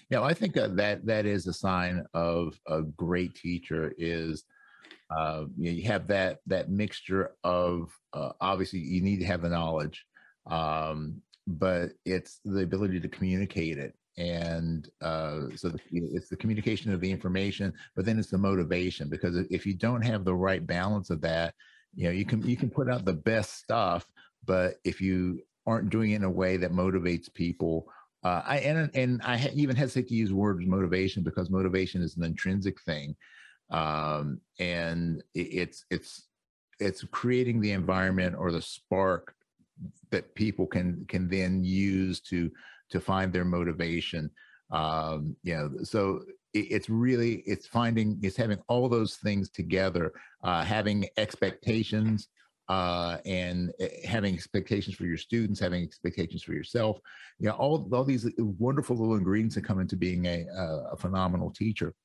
Yeah 0.10 0.22
i 0.22 0.34
think 0.34 0.54
that, 0.56 0.76
that 0.78 1.06
that 1.06 1.26
is 1.26 1.48
a 1.48 1.54
sign 1.54 2.04
of 2.13 2.60
a 2.68 2.82
great 2.82 3.36
teacher 3.36 3.94
is 3.98 4.44
uh, 5.15 5.46
you, 5.58 5.72
know, 5.72 5.78
you 5.78 5.84
have 5.84 6.08
that 6.08 6.39
that 6.48 6.70
mixture 6.70 7.32
of 7.44 7.92
uh, 8.13 8.32
obviously 8.42 8.80
you 8.80 9.02
need 9.02 9.20
to 9.20 9.26
have 9.26 9.44
the 9.44 9.50
knowledge 9.50 10.06
um, 10.47 11.21
but 11.47 11.91
it's 12.06 12.39
the 12.45 12.62
ability 12.62 12.99
to 12.99 13.08
communicate 13.08 13.78
it 13.78 13.95
and 14.17 14.89
uh, 15.02 15.41
so 15.56 15.71
it's 15.91 16.30
the 16.30 16.36
communication 16.36 16.91
of 16.93 16.99
the 16.99 17.10
information 17.10 17.73
but 17.95 18.06
then 18.06 18.19
it's 18.19 18.30
the 18.30 18.38
motivation 18.38 19.10
because 19.10 19.38
if 19.49 19.65
you 19.65 19.73
don't 19.73 20.02
have 20.02 20.25
the 20.25 20.36
right 20.36 20.65
balance 20.67 21.10
of 21.10 21.21
that 21.21 21.54
you 21.95 22.06
know 22.06 22.12
you 22.12 22.25
can 22.25 22.41
you 22.47 22.58
can 22.58 22.69
put 22.69 22.89
out 22.89 23.06
the 23.06 23.13
best 23.13 23.58
stuff 23.58 24.06
but 24.45 24.75
if 24.84 24.99
you 25.02 25.39
aren't 25.65 25.89
doing 25.89 26.12
it 26.12 26.17
in 26.17 26.23
a 26.23 26.30
way 26.30 26.58
that 26.58 26.71
motivates 26.71 27.34
people 27.34 27.88
uh, 28.23 28.41
I 28.45 28.58
and 28.60 28.89
and 28.93 29.21
I 29.23 29.49
even 29.54 29.75
hesitate 29.75 30.10
to 30.10 30.15
use 30.15 30.34
words 30.34 30.65
motivation 30.65 31.23
because 31.23 31.49
motivation 31.49 32.02
is 32.02 32.17
an 32.17 32.23
intrinsic 32.23 32.82
thing, 32.82 33.15
um, 33.71 34.41
and 34.60 35.23
it's 35.34 35.86
it's 35.89 36.28
it's 36.80 37.04
creating 37.06 37.62
the 37.62 37.71
environment 37.71 38.36
or 38.38 38.52
the 38.52 38.62
spark 38.62 39.36
that 40.12 40.34
people 40.36 40.65
can 40.65 41.06
can 41.08 41.28
then 41.28 41.63
use 41.63 42.20
to 42.22 42.52
to 42.89 43.00
find 43.00 43.32
their 43.32 43.46
motivation. 43.46 44.30
Um, 44.72 45.36
you 45.44 45.56
know, 45.56 45.72
so 45.84 46.24
it, 46.54 46.68
it's 46.72 46.89
really 46.89 47.44
it's 47.46 47.68
finding 47.68 48.20
it's 48.22 48.38
having 48.38 48.60
all 48.68 48.89
those 48.89 49.15
things 49.18 49.50
together, 49.50 50.13
uh, 50.44 50.63
having 50.63 51.08
expectations. 51.18 52.28
Uh, 52.68 53.18
and 53.26 53.72
eh, 53.80 53.88
having 54.08 54.36
expectations 54.36 54.96
for 54.96 55.06
your 55.06 55.18
students, 55.18 55.60
having 55.60 55.82
expectations 55.82 56.44
for 56.44 56.54
yourself, 56.54 57.00
you 57.39 57.48
know, 57.48 57.56
all, 57.56 57.89
all 57.92 58.04
these 58.04 58.30
wonderful 58.38 58.96
little 58.96 59.15
ingredients 59.15 59.56
that 59.56 59.63
come 59.63 59.80
into 59.80 59.96
being 59.96 60.28
a, 60.28 60.46
a 60.92 60.96
phenomenal 60.96 61.50
teacher. 61.50 61.96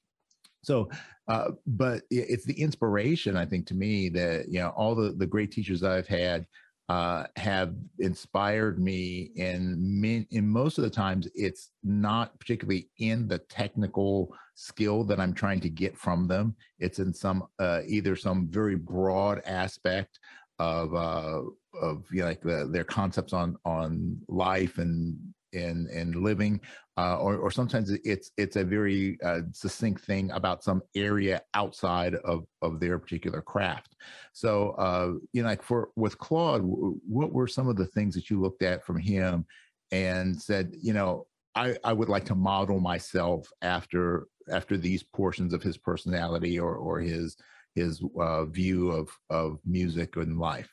So, 0.64 0.88
uh, 1.28 1.50
but 1.66 2.02
it's 2.10 2.44
the 2.44 2.58
inspiration, 2.60 3.36
I 3.36 3.44
think, 3.46 3.66
to 3.66 3.74
me 3.74 4.08
that 4.10 4.48
you 4.48 4.60
know 4.60 4.70
all 4.70 4.94
the 4.94 5.12
the 5.12 5.26
great 5.26 5.52
teachers 5.52 5.82
I've 5.82 6.08
had 6.08 6.46
uh, 6.88 7.24
have 7.36 7.74
inspired 7.98 8.78
me 8.78 9.30
in 9.36 10.26
in 10.30 10.46
most 10.46 10.76
of 10.76 10.84
the 10.84 10.90
times 10.90 11.26
it's 11.34 11.70
not 11.82 12.38
particularly 12.38 12.90
in 12.98 13.26
the 13.26 13.38
technical 13.38 14.34
skill 14.54 15.02
that 15.02 15.18
i'm 15.18 15.32
trying 15.32 15.60
to 15.60 15.70
get 15.70 15.96
from 15.96 16.28
them. 16.28 16.54
It's 16.78 16.98
in 16.98 17.12
some 17.12 17.44
uh, 17.58 17.80
either 17.86 18.16
some 18.16 18.48
very 18.48 18.76
broad 18.76 19.42
aspect 19.46 20.18
of 20.58 20.94
uh, 20.94 21.42
of 21.80 22.04
you 22.12 22.20
know, 22.20 22.26
like 22.26 22.42
the, 22.42 22.68
their 22.70 22.84
concepts 22.84 23.32
on 23.32 23.56
on 23.64 24.18
life 24.28 24.78
and 24.78 25.16
and 25.54 25.88
and 25.88 26.16
living, 26.16 26.60
uh, 26.96 27.18
or 27.18 27.36
or 27.36 27.50
sometimes 27.50 27.90
it's 27.90 28.30
it's 28.36 28.56
a 28.56 28.64
very 28.64 29.18
uh, 29.24 29.40
succinct 29.52 30.04
thing 30.04 30.30
about 30.32 30.62
some 30.62 30.82
area 30.94 31.42
outside 31.54 32.14
of 32.16 32.46
of 32.62 32.80
their 32.80 32.98
particular 32.98 33.42
craft. 33.42 33.96
So 34.32 34.70
uh, 34.72 35.12
you 35.32 35.42
know, 35.42 35.48
like 35.48 35.62
for 35.62 35.90
with 35.96 36.18
Claude, 36.18 36.62
what 36.62 37.32
were 37.32 37.46
some 37.46 37.68
of 37.68 37.76
the 37.76 37.86
things 37.86 38.14
that 38.14 38.30
you 38.30 38.40
looked 38.40 38.62
at 38.62 38.84
from 38.84 38.98
him 38.98 39.46
and 39.90 40.40
said, 40.40 40.74
you 40.80 40.92
know, 40.92 41.26
I 41.54 41.76
I 41.84 41.92
would 41.92 42.08
like 42.08 42.24
to 42.26 42.34
model 42.34 42.80
myself 42.80 43.50
after 43.62 44.26
after 44.50 44.76
these 44.76 45.02
portions 45.02 45.54
of 45.54 45.62
his 45.62 45.78
personality 45.78 46.58
or 46.58 46.76
or 46.76 47.00
his 47.00 47.36
his 47.74 48.02
uh, 48.18 48.44
view 48.44 48.90
of 48.90 49.08
of 49.30 49.58
music 49.64 50.16
and 50.16 50.38
life. 50.38 50.72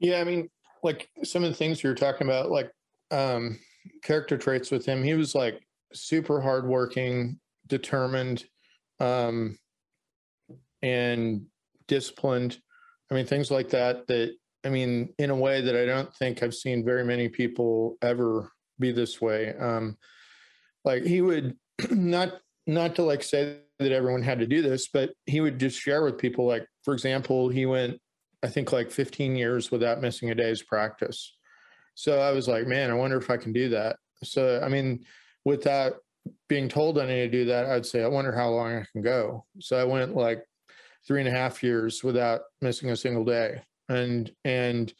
Yeah, 0.00 0.20
I 0.20 0.24
mean, 0.24 0.48
like 0.82 1.10
some 1.24 1.44
of 1.44 1.50
the 1.50 1.56
things 1.56 1.82
you 1.82 1.90
were 1.90 1.96
talking 1.96 2.26
about, 2.26 2.50
like 2.50 2.70
um, 3.10 3.58
character 4.02 4.36
traits 4.36 4.70
with 4.70 4.84
him. 4.84 5.02
He 5.02 5.14
was 5.14 5.34
like 5.34 5.60
super 5.92 6.40
hardworking, 6.40 7.38
determined, 7.66 8.44
um, 9.00 9.58
and 10.82 11.46
disciplined. 11.86 12.58
I 13.10 13.14
mean, 13.14 13.26
things 13.26 13.50
like 13.50 13.70
that, 13.70 14.06
that, 14.08 14.34
I 14.64 14.68
mean, 14.68 15.14
in 15.18 15.30
a 15.30 15.36
way 15.36 15.60
that 15.60 15.76
I 15.76 15.86
don't 15.86 16.14
think 16.14 16.42
I've 16.42 16.54
seen 16.54 16.84
very 16.84 17.04
many 17.04 17.28
people 17.28 17.96
ever 18.02 18.52
be 18.78 18.92
this 18.92 19.20
way. 19.20 19.54
Um, 19.56 19.96
like 20.84 21.04
he 21.04 21.20
would 21.20 21.56
not, 21.90 22.40
not 22.66 22.94
to 22.96 23.02
like 23.02 23.22
say 23.22 23.58
that 23.78 23.92
everyone 23.92 24.22
had 24.22 24.40
to 24.40 24.46
do 24.46 24.60
this, 24.60 24.88
but 24.88 25.10
he 25.26 25.40
would 25.40 25.58
just 25.58 25.80
share 25.80 26.02
with 26.02 26.18
people, 26.18 26.46
like, 26.46 26.66
for 26.84 26.92
example, 26.92 27.48
he 27.48 27.66
went, 27.66 27.98
I 28.42 28.48
think 28.48 28.72
like 28.72 28.90
15 28.90 29.36
years 29.36 29.70
without 29.70 30.00
missing 30.00 30.30
a 30.30 30.34
day's 30.34 30.62
practice. 30.62 31.37
So 31.98 32.20
I 32.20 32.30
was 32.30 32.46
like, 32.46 32.68
man, 32.68 32.92
I 32.92 32.94
wonder 32.94 33.16
if 33.16 33.28
I 33.28 33.36
can 33.36 33.52
do 33.52 33.70
that. 33.70 33.96
So, 34.22 34.62
I 34.64 34.68
mean, 34.68 35.04
without 35.44 35.94
being 36.48 36.68
told 36.68 36.96
I 36.96 37.06
need 37.06 37.16
to 37.16 37.28
do 37.28 37.44
that, 37.46 37.66
I'd 37.66 37.86
say, 37.86 38.04
I 38.04 38.06
wonder 38.06 38.30
how 38.30 38.50
long 38.50 38.72
I 38.72 38.84
can 38.92 39.02
go. 39.02 39.46
So 39.58 39.76
I 39.76 39.82
went 39.82 40.14
like 40.14 40.44
three 41.08 41.18
and 41.18 41.28
a 41.28 41.32
half 41.32 41.60
years 41.60 42.04
without 42.04 42.42
missing 42.62 42.90
a 42.90 42.96
single 42.96 43.24
day. 43.24 43.62
And, 43.88 44.30
and 44.44 44.94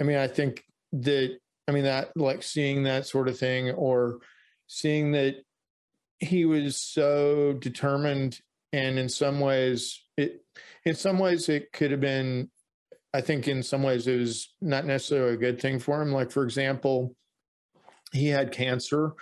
I 0.00 0.04
mean, 0.04 0.18
I 0.18 0.28
think 0.28 0.62
that, 0.92 1.36
I 1.66 1.72
mean, 1.72 1.82
that 1.82 2.16
like 2.16 2.44
seeing 2.44 2.84
that 2.84 3.08
sort 3.08 3.26
of 3.26 3.36
thing 3.36 3.72
or 3.72 4.20
seeing 4.68 5.10
that 5.12 5.34
he 6.20 6.44
was 6.44 6.76
so 6.76 7.54
determined 7.54 8.38
and 8.72 9.00
in 9.00 9.08
some 9.08 9.40
ways 9.40 10.00
it, 10.16 10.44
in 10.84 10.94
some 10.94 11.18
ways 11.18 11.48
it 11.48 11.72
could 11.72 11.90
have 11.90 12.00
been, 12.00 12.52
I 13.12 13.20
think 13.20 13.48
in 13.48 13.62
some 13.62 13.82
ways 13.82 14.06
it 14.06 14.18
was 14.18 14.54
not 14.60 14.84
necessarily 14.84 15.34
a 15.34 15.38
good 15.38 15.60
thing 15.60 15.78
for 15.78 16.00
him. 16.00 16.12
Like, 16.12 16.30
for 16.30 16.44
example, 16.44 17.14
he 18.12 18.28
had 18.28 18.52
cancer 18.52 19.12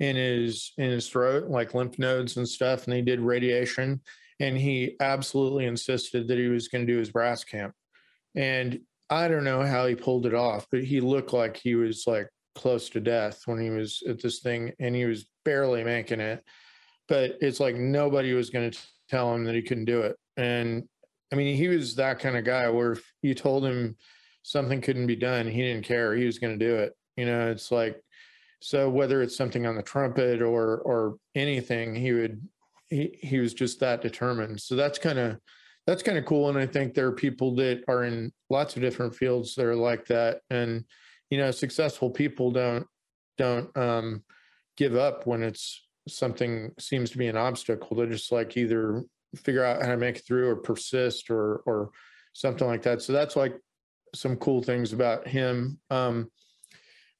in 0.00 0.16
his 0.16 0.72
in 0.78 0.90
his 0.90 1.08
throat, 1.08 1.48
like 1.48 1.74
lymph 1.74 1.98
nodes 1.98 2.36
and 2.36 2.48
stuff, 2.48 2.84
and 2.84 2.92
they 2.92 3.02
did 3.02 3.20
radiation. 3.20 4.00
And 4.40 4.56
he 4.56 4.96
absolutely 5.00 5.66
insisted 5.66 6.28
that 6.28 6.38
he 6.38 6.46
was 6.46 6.68
going 6.68 6.86
to 6.86 6.92
do 6.92 6.98
his 6.98 7.10
brass 7.10 7.42
camp. 7.42 7.74
And 8.36 8.80
I 9.10 9.26
don't 9.26 9.44
know 9.44 9.62
how 9.62 9.86
he 9.86 9.94
pulled 9.94 10.26
it 10.26 10.34
off, 10.34 10.66
but 10.70 10.84
he 10.84 11.00
looked 11.00 11.32
like 11.32 11.56
he 11.56 11.74
was 11.74 12.04
like 12.06 12.28
close 12.54 12.88
to 12.90 13.00
death 13.00 13.42
when 13.46 13.58
he 13.58 13.70
was 13.70 14.02
at 14.08 14.22
this 14.22 14.40
thing, 14.40 14.72
and 14.78 14.94
he 14.94 15.06
was 15.06 15.28
barely 15.44 15.82
making 15.82 16.20
it. 16.20 16.44
But 17.08 17.38
it's 17.40 17.58
like 17.58 17.74
nobody 17.74 18.34
was 18.34 18.50
going 18.50 18.70
to 18.70 18.78
tell 19.08 19.34
him 19.34 19.44
that 19.44 19.54
he 19.54 19.62
couldn't 19.62 19.86
do 19.86 20.02
it. 20.02 20.16
And 20.36 20.84
I 21.32 21.36
mean, 21.36 21.56
he 21.56 21.68
was 21.68 21.94
that 21.96 22.18
kind 22.18 22.36
of 22.36 22.44
guy 22.44 22.68
where 22.70 22.92
if 22.92 23.12
you 23.22 23.34
told 23.34 23.64
him 23.64 23.96
something 24.42 24.80
couldn't 24.80 25.06
be 25.06 25.16
done, 25.16 25.46
he 25.46 25.62
didn't 25.62 25.84
care. 25.84 26.14
He 26.14 26.24
was 26.24 26.38
going 26.38 26.58
to 26.58 26.64
do 26.64 26.76
it. 26.76 26.94
You 27.16 27.26
know, 27.26 27.50
it's 27.50 27.70
like 27.70 28.02
so 28.60 28.88
whether 28.88 29.22
it's 29.22 29.36
something 29.36 29.66
on 29.66 29.76
the 29.76 29.82
trumpet 29.82 30.42
or 30.42 30.78
or 30.78 31.16
anything, 31.34 31.94
he 31.94 32.12
would 32.12 32.40
he 32.88 33.18
he 33.22 33.38
was 33.38 33.54
just 33.54 33.80
that 33.80 34.02
determined. 34.02 34.60
So 34.60 34.74
that's 34.74 34.98
kind 34.98 35.18
of 35.18 35.38
that's 35.86 36.02
kind 36.02 36.18
of 36.18 36.24
cool. 36.24 36.48
And 36.48 36.58
I 36.58 36.66
think 36.66 36.94
there 36.94 37.06
are 37.06 37.12
people 37.12 37.54
that 37.56 37.82
are 37.88 38.04
in 38.04 38.32
lots 38.50 38.76
of 38.76 38.82
different 38.82 39.14
fields 39.14 39.54
that 39.54 39.66
are 39.66 39.76
like 39.76 40.06
that. 40.06 40.40
And 40.50 40.84
you 41.30 41.38
know, 41.38 41.50
successful 41.50 42.10
people 42.10 42.50
don't 42.50 42.86
don't 43.36 43.76
um, 43.76 44.24
give 44.76 44.96
up 44.96 45.26
when 45.26 45.42
it's 45.42 45.86
something 46.08 46.72
seems 46.78 47.10
to 47.10 47.18
be 47.18 47.28
an 47.28 47.36
obstacle. 47.36 47.96
They're 47.96 48.06
just 48.06 48.32
like 48.32 48.56
either 48.56 49.04
figure 49.36 49.64
out 49.64 49.82
how 49.82 49.90
to 49.90 49.96
make 49.96 50.16
it 50.16 50.26
through 50.26 50.48
or 50.48 50.56
persist 50.56 51.30
or 51.30 51.62
or 51.66 51.90
something 52.32 52.66
like 52.66 52.82
that. 52.82 53.02
So 53.02 53.12
that's 53.12 53.36
like 53.36 53.54
some 54.14 54.36
cool 54.36 54.62
things 54.62 54.92
about 54.92 55.26
him. 55.26 55.78
Um, 55.90 56.30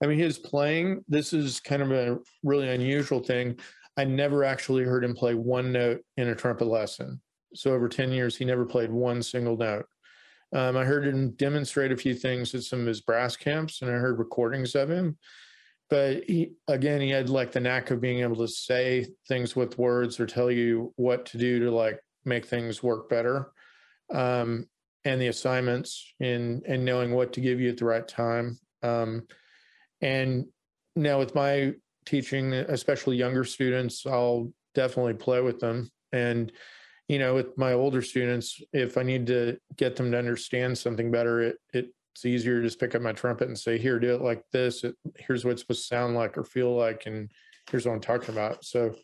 I 0.03 0.07
mean, 0.07 0.19
his 0.19 0.39
playing, 0.39 1.05
this 1.09 1.33
is 1.33 1.61
kind 1.61 1.83
of 1.83 1.91
a 1.91 2.19
really 2.45 2.69
unusual 2.69 3.21
thing. 3.21 3.59
I 3.97 4.05
never 4.05 4.45
actually 4.45 4.85
heard 4.85 5.05
him 5.05 5.15
play 5.15 5.35
one 5.35 5.73
note 5.73 6.03
in 6.17 6.29
a 6.29 6.35
trumpet 6.35 6.67
lesson. 6.67 7.21
So 7.55 7.73
over 7.73 7.89
10 7.89 8.13
years, 8.13 8.37
he 8.37 8.45
never 8.45 8.65
played 8.65 8.93
one 8.93 9.23
single 9.23 9.57
note. 9.57 9.87
Um, 10.55 10.77
I 10.77 10.85
heard 10.85 11.07
him 11.07 11.33
demonstrate 11.33 11.93
a 11.93 11.97
few 11.97 12.15
things 12.15 12.55
at 12.55 12.63
some 12.63 12.81
of 12.81 12.87
his 12.87 13.01
brass 13.01 13.37
camps, 13.37 13.83
and 13.83 13.91
I 13.91 13.95
heard 13.95 14.19
recordings 14.19 14.75
of 14.75 14.89
him. 14.89 15.19
But 15.91 16.25
he, 16.25 16.53
again, 16.67 17.01
he 17.01 17.11
had 17.11 17.31
like 17.31 17.53
the 17.53 17.61
knack 17.61 17.91
of 17.91 18.01
being 18.01 18.21
able 18.21 18.37
to 18.37 18.49
say 18.49 19.07
things 19.27 19.57
with 19.57 19.79
words 19.79 20.21
or 20.21 20.27
tell 20.27 20.51
you 20.51 20.93
what 20.97 21.27
to 21.27 21.39
do 21.39 21.61
to 21.61 21.71
like 21.71 21.99
make 22.25 22.47
things 22.47 22.83
work 22.83 23.09
better. 23.09 23.53
Um, 24.13 24.67
and 25.05 25.21
the 25.21 25.29
assignments 25.29 26.13
in 26.21 26.63
and 26.67 26.85
knowing 26.85 27.15
what 27.15 27.33
to 27.33 27.41
give 27.41 27.61
you 27.61 27.71
at 27.71 27.79
the 27.79 27.85
right 27.85 28.07
time. 28.07 28.59
Um, 28.83 29.27
and 30.01 30.47
now 30.97 31.19
with 31.19 31.35
my 31.35 31.75
teaching, 32.05 32.53
especially 32.53 33.17
younger 33.17 33.45
students, 33.45 34.07
I'll 34.07 34.53
definitely 34.75 35.15
play 35.15 35.41
with 35.41 35.61
them. 35.61 35.91
And, 36.13 36.53
you 37.09 37.19
know, 37.19 37.35
with 37.35 37.57
my 37.57 37.73
older 37.73 38.03
students, 38.03 38.61
if 38.73 38.99
I 38.99 39.03
need 39.03 39.27
to 39.29 39.59
get 39.77 39.97
them 39.97 40.11
to 40.13 40.19
understand 40.19 40.77
something 40.77 41.11
better, 41.11 41.55
it, 41.73 41.89
it's 42.19 42.27
easier 42.27 42.57
to 42.57 42.67
just 42.67 42.81
pick 42.81 42.97
up 42.97 43.03
my 43.03 43.13
trumpet 43.13 43.47
and 43.47 43.57
say, 43.57 43.79
here, 43.79 44.01
do 44.01 44.13
it 44.13 44.23
like 44.23 44.43
this. 44.53 44.83
It, 44.83 44.97
here's 45.17 45.45
what 45.45 45.53
it's 45.53 45.63
supposed 45.63 45.83
to 45.83 45.87
sound 45.87 46.17
like 46.17 46.37
or 46.37 46.43
feel 46.43 46.75
like. 46.75 47.07
And 47.07 47.31
here's 47.71 47.87
what 47.87 47.93
I'm 47.93 48.01
talking 48.01 48.35
about. 48.35 48.65
So, 48.65 48.97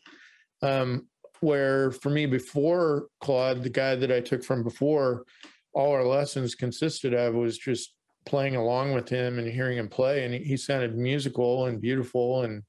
um, 0.62 1.06
where 1.38 1.92
for 1.92 2.10
me 2.10 2.26
before 2.26 3.06
Claude, 3.20 3.62
the 3.62 3.70
guy 3.70 3.94
that 3.94 4.10
I 4.10 4.18
took 4.18 4.42
from 4.42 4.64
before, 4.64 5.26
all 5.74 5.92
our 5.92 6.04
lessons 6.04 6.56
consisted 6.56 7.14
of 7.14 7.34
was 7.34 7.56
just 7.56 7.94
playing 8.26 8.56
along 8.56 8.94
with 8.94 9.08
him 9.08 9.38
and 9.38 9.46
hearing 9.46 9.78
him 9.78 9.88
play 9.88 10.24
and 10.24 10.34
he 10.34 10.56
sounded 10.56 10.96
musical 10.96 11.66
and 11.66 11.80
beautiful 11.80 12.42
and 12.42 12.62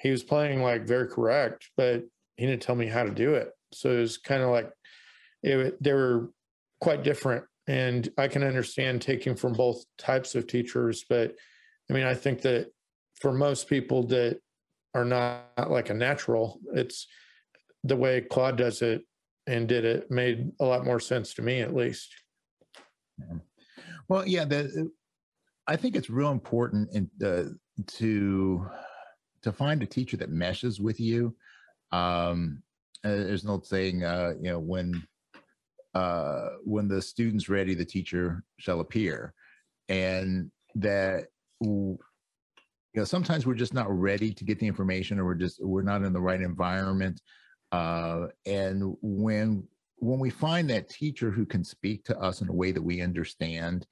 he 0.00 0.10
was 0.10 0.22
playing 0.22 0.62
like 0.62 0.86
very 0.86 1.06
correct 1.08 1.68
but 1.76 2.02
he 2.36 2.46
didn't 2.46 2.62
tell 2.62 2.74
me 2.74 2.86
how 2.86 3.02
to 3.02 3.10
do 3.10 3.34
it 3.34 3.50
so 3.70 3.90
it 3.90 4.00
was 4.00 4.16
kind 4.16 4.42
of 4.42 4.48
like 4.48 4.70
it, 5.42 5.82
they 5.82 5.92
were 5.92 6.30
quite 6.80 7.02
different 7.02 7.44
and 7.66 8.10
i 8.18 8.28
can 8.28 8.42
understand 8.42 9.00
taking 9.00 9.34
from 9.34 9.52
both 9.52 9.84
types 9.98 10.34
of 10.34 10.46
teachers 10.46 11.04
but 11.08 11.34
i 11.90 11.92
mean 11.92 12.04
i 12.04 12.14
think 12.14 12.40
that 12.42 12.70
for 13.20 13.32
most 13.32 13.68
people 13.68 14.06
that 14.06 14.38
are 14.94 15.04
not 15.04 15.70
like 15.70 15.90
a 15.90 15.94
natural 15.94 16.60
it's 16.74 17.06
the 17.84 17.96
way 17.96 18.20
claude 18.20 18.56
does 18.56 18.82
it 18.82 19.02
and 19.46 19.68
did 19.68 19.84
it 19.84 20.10
made 20.10 20.50
a 20.60 20.64
lot 20.64 20.84
more 20.84 21.00
sense 21.00 21.34
to 21.34 21.42
me 21.42 21.60
at 21.60 21.74
least. 21.74 22.14
Well, 24.08 24.26
yeah, 24.26 24.44
the, 24.44 24.90
I 25.66 25.76
think 25.76 25.96
it's 25.96 26.10
real 26.10 26.30
important 26.30 26.90
in, 26.92 27.10
uh, 27.24 27.50
to 27.98 28.68
to 29.42 29.52
find 29.52 29.82
a 29.82 29.86
teacher 29.86 30.16
that 30.16 30.30
meshes 30.30 30.80
with 30.80 30.98
you. 30.98 31.34
Um, 31.92 32.62
uh, 33.04 33.10
there's 33.10 33.44
an 33.44 33.50
old 33.50 33.66
saying, 33.66 34.02
uh, 34.02 34.34
you 34.40 34.50
know, 34.50 34.58
when 34.58 35.06
uh, 35.94 36.50
when 36.64 36.88
the 36.88 37.00
student's 37.00 37.48
ready, 37.48 37.74
the 37.74 37.84
teacher 37.84 38.42
shall 38.58 38.80
appear, 38.80 39.32
and 39.88 40.50
that 40.74 41.26
you 41.60 41.98
know 42.94 43.04
sometimes 43.04 43.46
we're 43.46 43.54
just 43.54 43.74
not 43.74 43.90
ready 43.90 44.32
to 44.32 44.44
get 44.44 44.58
the 44.58 44.66
information, 44.66 45.18
or 45.18 45.24
we're 45.24 45.34
just 45.34 45.64
we're 45.64 45.82
not 45.82 46.02
in 46.02 46.12
the 46.12 46.20
right 46.20 46.40
environment. 46.40 47.20
Uh, 47.72 48.26
and 48.46 48.96
when 49.02 49.66
when 49.96 50.18
we 50.18 50.30
find 50.30 50.68
that 50.70 50.88
teacher 50.88 51.30
who 51.30 51.46
can 51.46 51.64
speak 51.64 52.04
to 52.04 52.18
us 52.18 52.40
in 52.40 52.48
a 52.48 52.52
way 52.52 52.72
that 52.72 52.82
we 52.82 53.00
understand, 53.00 53.86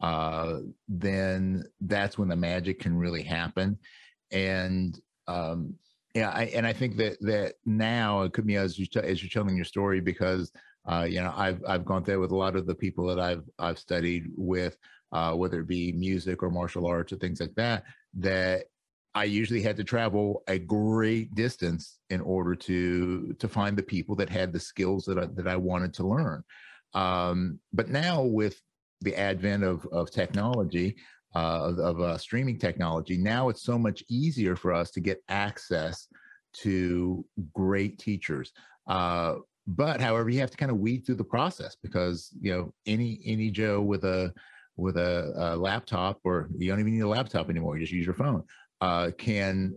uh, 0.00 0.58
then 0.88 1.64
that's 1.80 2.18
when 2.18 2.28
the 2.28 2.36
magic 2.36 2.80
can 2.80 2.96
really 2.96 3.22
happen. 3.22 3.78
And 4.32 4.98
um, 5.28 5.74
yeah, 6.14 6.30
I, 6.30 6.44
and 6.46 6.66
I 6.66 6.72
think 6.72 6.96
that 6.98 7.16
that 7.22 7.54
now 7.64 8.22
it 8.22 8.32
could 8.32 8.46
be 8.46 8.56
as 8.56 8.78
you 8.78 8.86
as 9.02 9.22
you're 9.22 9.30
telling 9.30 9.56
your 9.56 9.64
story 9.64 10.00
because 10.00 10.52
uh, 10.86 11.06
you 11.08 11.20
know 11.20 11.32
I've 11.34 11.62
I've 11.66 11.84
gone 11.84 12.02
there 12.04 12.20
with 12.20 12.32
a 12.32 12.36
lot 12.36 12.56
of 12.56 12.66
the 12.66 12.74
people 12.74 13.06
that 13.06 13.20
I've 13.20 13.44
I've 13.58 13.78
studied 13.78 14.24
with, 14.36 14.76
uh, 15.12 15.32
whether 15.32 15.60
it 15.60 15.68
be 15.68 15.92
music 15.92 16.42
or 16.42 16.50
martial 16.50 16.86
arts 16.86 17.12
or 17.12 17.16
things 17.16 17.40
like 17.40 17.54
that. 17.54 17.84
That 18.14 18.64
I 19.14 19.24
usually 19.24 19.62
had 19.62 19.76
to 19.76 19.84
travel 19.84 20.42
a 20.48 20.58
great 20.58 21.34
distance 21.34 21.98
in 22.10 22.20
order 22.20 22.54
to 22.56 23.34
to 23.38 23.48
find 23.48 23.76
the 23.76 23.82
people 23.82 24.16
that 24.16 24.28
had 24.28 24.52
the 24.52 24.60
skills 24.60 25.04
that 25.06 25.18
I, 25.18 25.26
that 25.34 25.48
I 25.48 25.56
wanted 25.56 25.94
to 25.94 26.06
learn. 26.06 26.42
Um, 26.92 27.60
but 27.72 27.88
now 27.88 28.22
with 28.22 28.60
the 29.00 29.16
advent 29.16 29.64
of 29.64 29.86
of 29.92 30.10
technology, 30.10 30.96
uh, 31.34 31.60
of, 31.62 31.78
of 31.78 32.00
uh, 32.00 32.18
streaming 32.18 32.58
technology, 32.58 33.16
now 33.16 33.48
it's 33.48 33.62
so 33.62 33.78
much 33.78 34.04
easier 34.08 34.54
for 34.54 34.72
us 34.72 34.90
to 34.92 35.00
get 35.00 35.22
access 35.28 36.08
to 36.54 37.24
great 37.52 37.98
teachers. 37.98 38.52
Uh, 38.86 39.36
but 39.66 40.00
however, 40.00 40.30
you 40.30 40.40
have 40.40 40.50
to 40.50 40.56
kind 40.56 40.70
of 40.70 40.78
weed 40.78 41.04
through 41.06 41.14
the 41.16 41.24
process 41.24 41.76
because 41.82 42.30
you 42.40 42.52
know 42.52 42.74
any 42.86 43.20
any 43.24 43.50
Joe 43.50 43.80
with 43.80 44.04
a 44.04 44.32
with 44.76 44.96
a, 44.96 45.32
a 45.36 45.56
laptop, 45.56 46.20
or 46.24 46.48
you 46.56 46.70
don't 46.70 46.80
even 46.80 46.94
need 46.94 47.00
a 47.00 47.08
laptop 47.08 47.48
anymore. 47.48 47.76
You 47.76 47.84
just 47.84 47.92
use 47.92 48.06
your 48.06 48.14
phone 48.14 48.42
uh, 48.80 49.10
can 49.16 49.76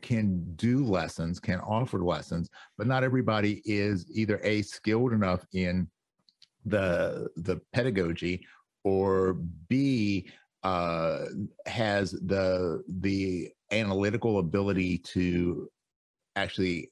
can 0.00 0.54
do 0.56 0.84
lessons, 0.84 1.38
can 1.40 1.60
offer 1.60 2.02
lessons, 2.02 2.48
but 2.78 2.86
not 2.86 3.04
everybody 3.04 3.62
is 3.64 4.06
either 4.12 4.40
a 4.42 4.62
skilled 4.62 5.12
enough 5.12 5.44
in 5.52 5.88
the 6.64 7.28
the 7.36 7.60
pedagogy 7.72 8.46
or 8.84 9.34
b 9.68 10.28
uh, 10.62 11.26
has 11.66 12.12
the 12.12 12.82
the 13.00 13.50
analytical 13.72 14.38
ability 14.38 14.98
to 14.98 15.68
actually 16.36 16.88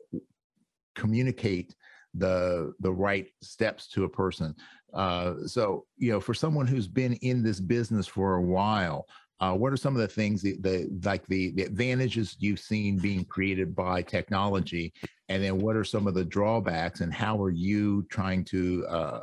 communicate 0.95 1.75
the 2.15 2.73
the 2.81 2.93
right 2.93 3.29
steps 3.43 3.89
to 3.89 4.05
a 4.05 4.09
person. 4.09 4.55
Uh, 4.93 5.35
so 5.47 5.87
you 5.97 6.13
know, 6.13 6.21
for 6.21 6.35
someone 6.35 6.67
who's 6.67 6.89
been 6.89 7.15
in 7.15 7.43
this 7.43 7.61
business 7.61 8.07
for 8.07 8.37
a 8.37 8.43
while, 8.43 9.07
uh, 9.41 9.55
what 9.55 9.73
are 9.73 9.77
some 9.77 9.95
of 9.97 10.01
the 10.01 10.09
things 10.09 10.43
that 10.43 10.63
the 10.63 10.89
like 11.05 11.27
the, 11.27 11.51
the 11.53 11.65
advantages 11.65 12.37
you've 12.39 12.61
seen 12.61 12.99
being 12.99 13.25
created 13.25 13.75
by 13.75 14.03
technology, 14.03 14.93
and 15.29 15.43
then 15.43 15.59
what 15.59 15.77
are 15.77 15.85
some 15.85 16.07
of 16.07 16.15
the 16.15 16.25
drawbacks, 16.25 17.01
and 17.01 17.13
how 17.13 17.43
are 17.43 17.51
you 17.51 18.07
trying 18.11 18.45
to 18.45 18.87
uh, 18.87 19.21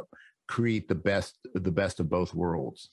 create 0.47 0.87
the 0.87 0.95
best 0.95 1.37
the 1.53 1.71
best 1.71 1.99
of 1.99 2.09
both 2.09 2.33
worlds? 2.33 2.89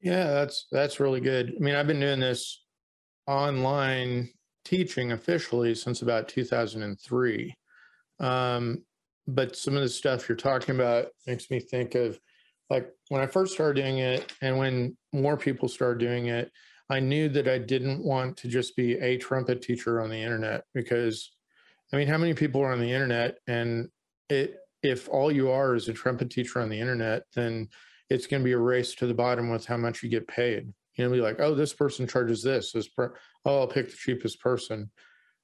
Yeah, 0.00 0.32
that's 0.32 0.66
that's 0.72 0.98
really 0.98 1.20
good. 1.20 1.54
I 1.56 1.62
mean, 1.62 1.76
I've 1.76 1.86
been 1.86 2.00
doing 2.00 2.18
this 2.20 2.64
online 3.28 4.30
teaching 4.64 5.12
officially 5.12 5.74
since 5.74 6.02
about 6.02 6.28
2003. 6.28 7.54
Um, 8.18 8.82
but 9.26 9.56
some 9.56 9.76
of 9.76 9.82
the 9.82 9.88
stuff 9.88 10.28
you're 10.28 10.36
talking 10.36 10.74
about 10.74 11.06
makes 11.26 11.50
me 11.50 11.60
think 11.60 11.94
of 11.94 12.18
like 12.70 12.88
when 13.08 13.20
I 13.20 13.26
first 13.26 13.52
started 13.52 13.82
doing 13.82 13.98
it 13.98 14.32
and 14.40 14.56
when 14.56 14.96
more 15.12 15.36
people 15.36 15.68
started 15.68 15.98
doing 15.98 16.26
it, 16.26 16.50
I 16.88 17.00
knew 17.00 17.28
that 17.30 17.48
I 17.48 17.58
didn't 17.58 18.02
want 18.02 18.36
to 18.38 18.48
just 18.48 18.76
be 18.76 18.94
a 18.94 19.18
trumpet 19.18 19.62
teacher 19.62 20.00
on 20.00 20.10
the 20.10 20.20
internet 20.22 20.64
because 20.74 21.32
I 21.92 21.96
mean, 21.98 22.08
how 22.08 22.18
many 22.18 22.34
people 22.34 22.62
are 22.62 22.72
on 22.72 22.80
the 22.80 22.92
internet 22.92 23.36
and 23.46 23.88
it 24.28 24.56
if 24.82 25.08
all 25.08 25.30
you 25.30 25.50
are 25.50 25.74
is 25.74 25.88
a 25.88 25.92
trumpet 25.92 26.30
teacher 26.30 26.60
on 26.60 26.68
the 26.68 26.80
internet, 26.80 27.22
then 27.34 27.68
it's 28.10 28.26
going 28.26 28.42
to 28.42 28.44
be 28.44 28.52
a 28.52 28.58
race 28.58 28.94
to 28.96 29.06
the 29.06 29.14
bottom 29.14 29.48
with 29.48 29.64
how 29.64 29.76
much 29.76 30.02
you 30.02 30.08
get 30.08 30.26
paid. 30.26 30.72
You 30.96 31.04
know, 31.04 31.10
be 31.10 31.20
like, 31.20 31.40
oh, 31.40 31.54
this 31.54 31.72
person 31.72 32.06
charges 32.06 32.42
this. 32.42 32.72
This 32.72 32.88
per- 32.88 33.14
oh, 33.44 33.60
I'll 33.60 33.66
pick 33.66 33.86
the 33.86 33.96
cheapest 33.96 34.40
person. 34.40 34.90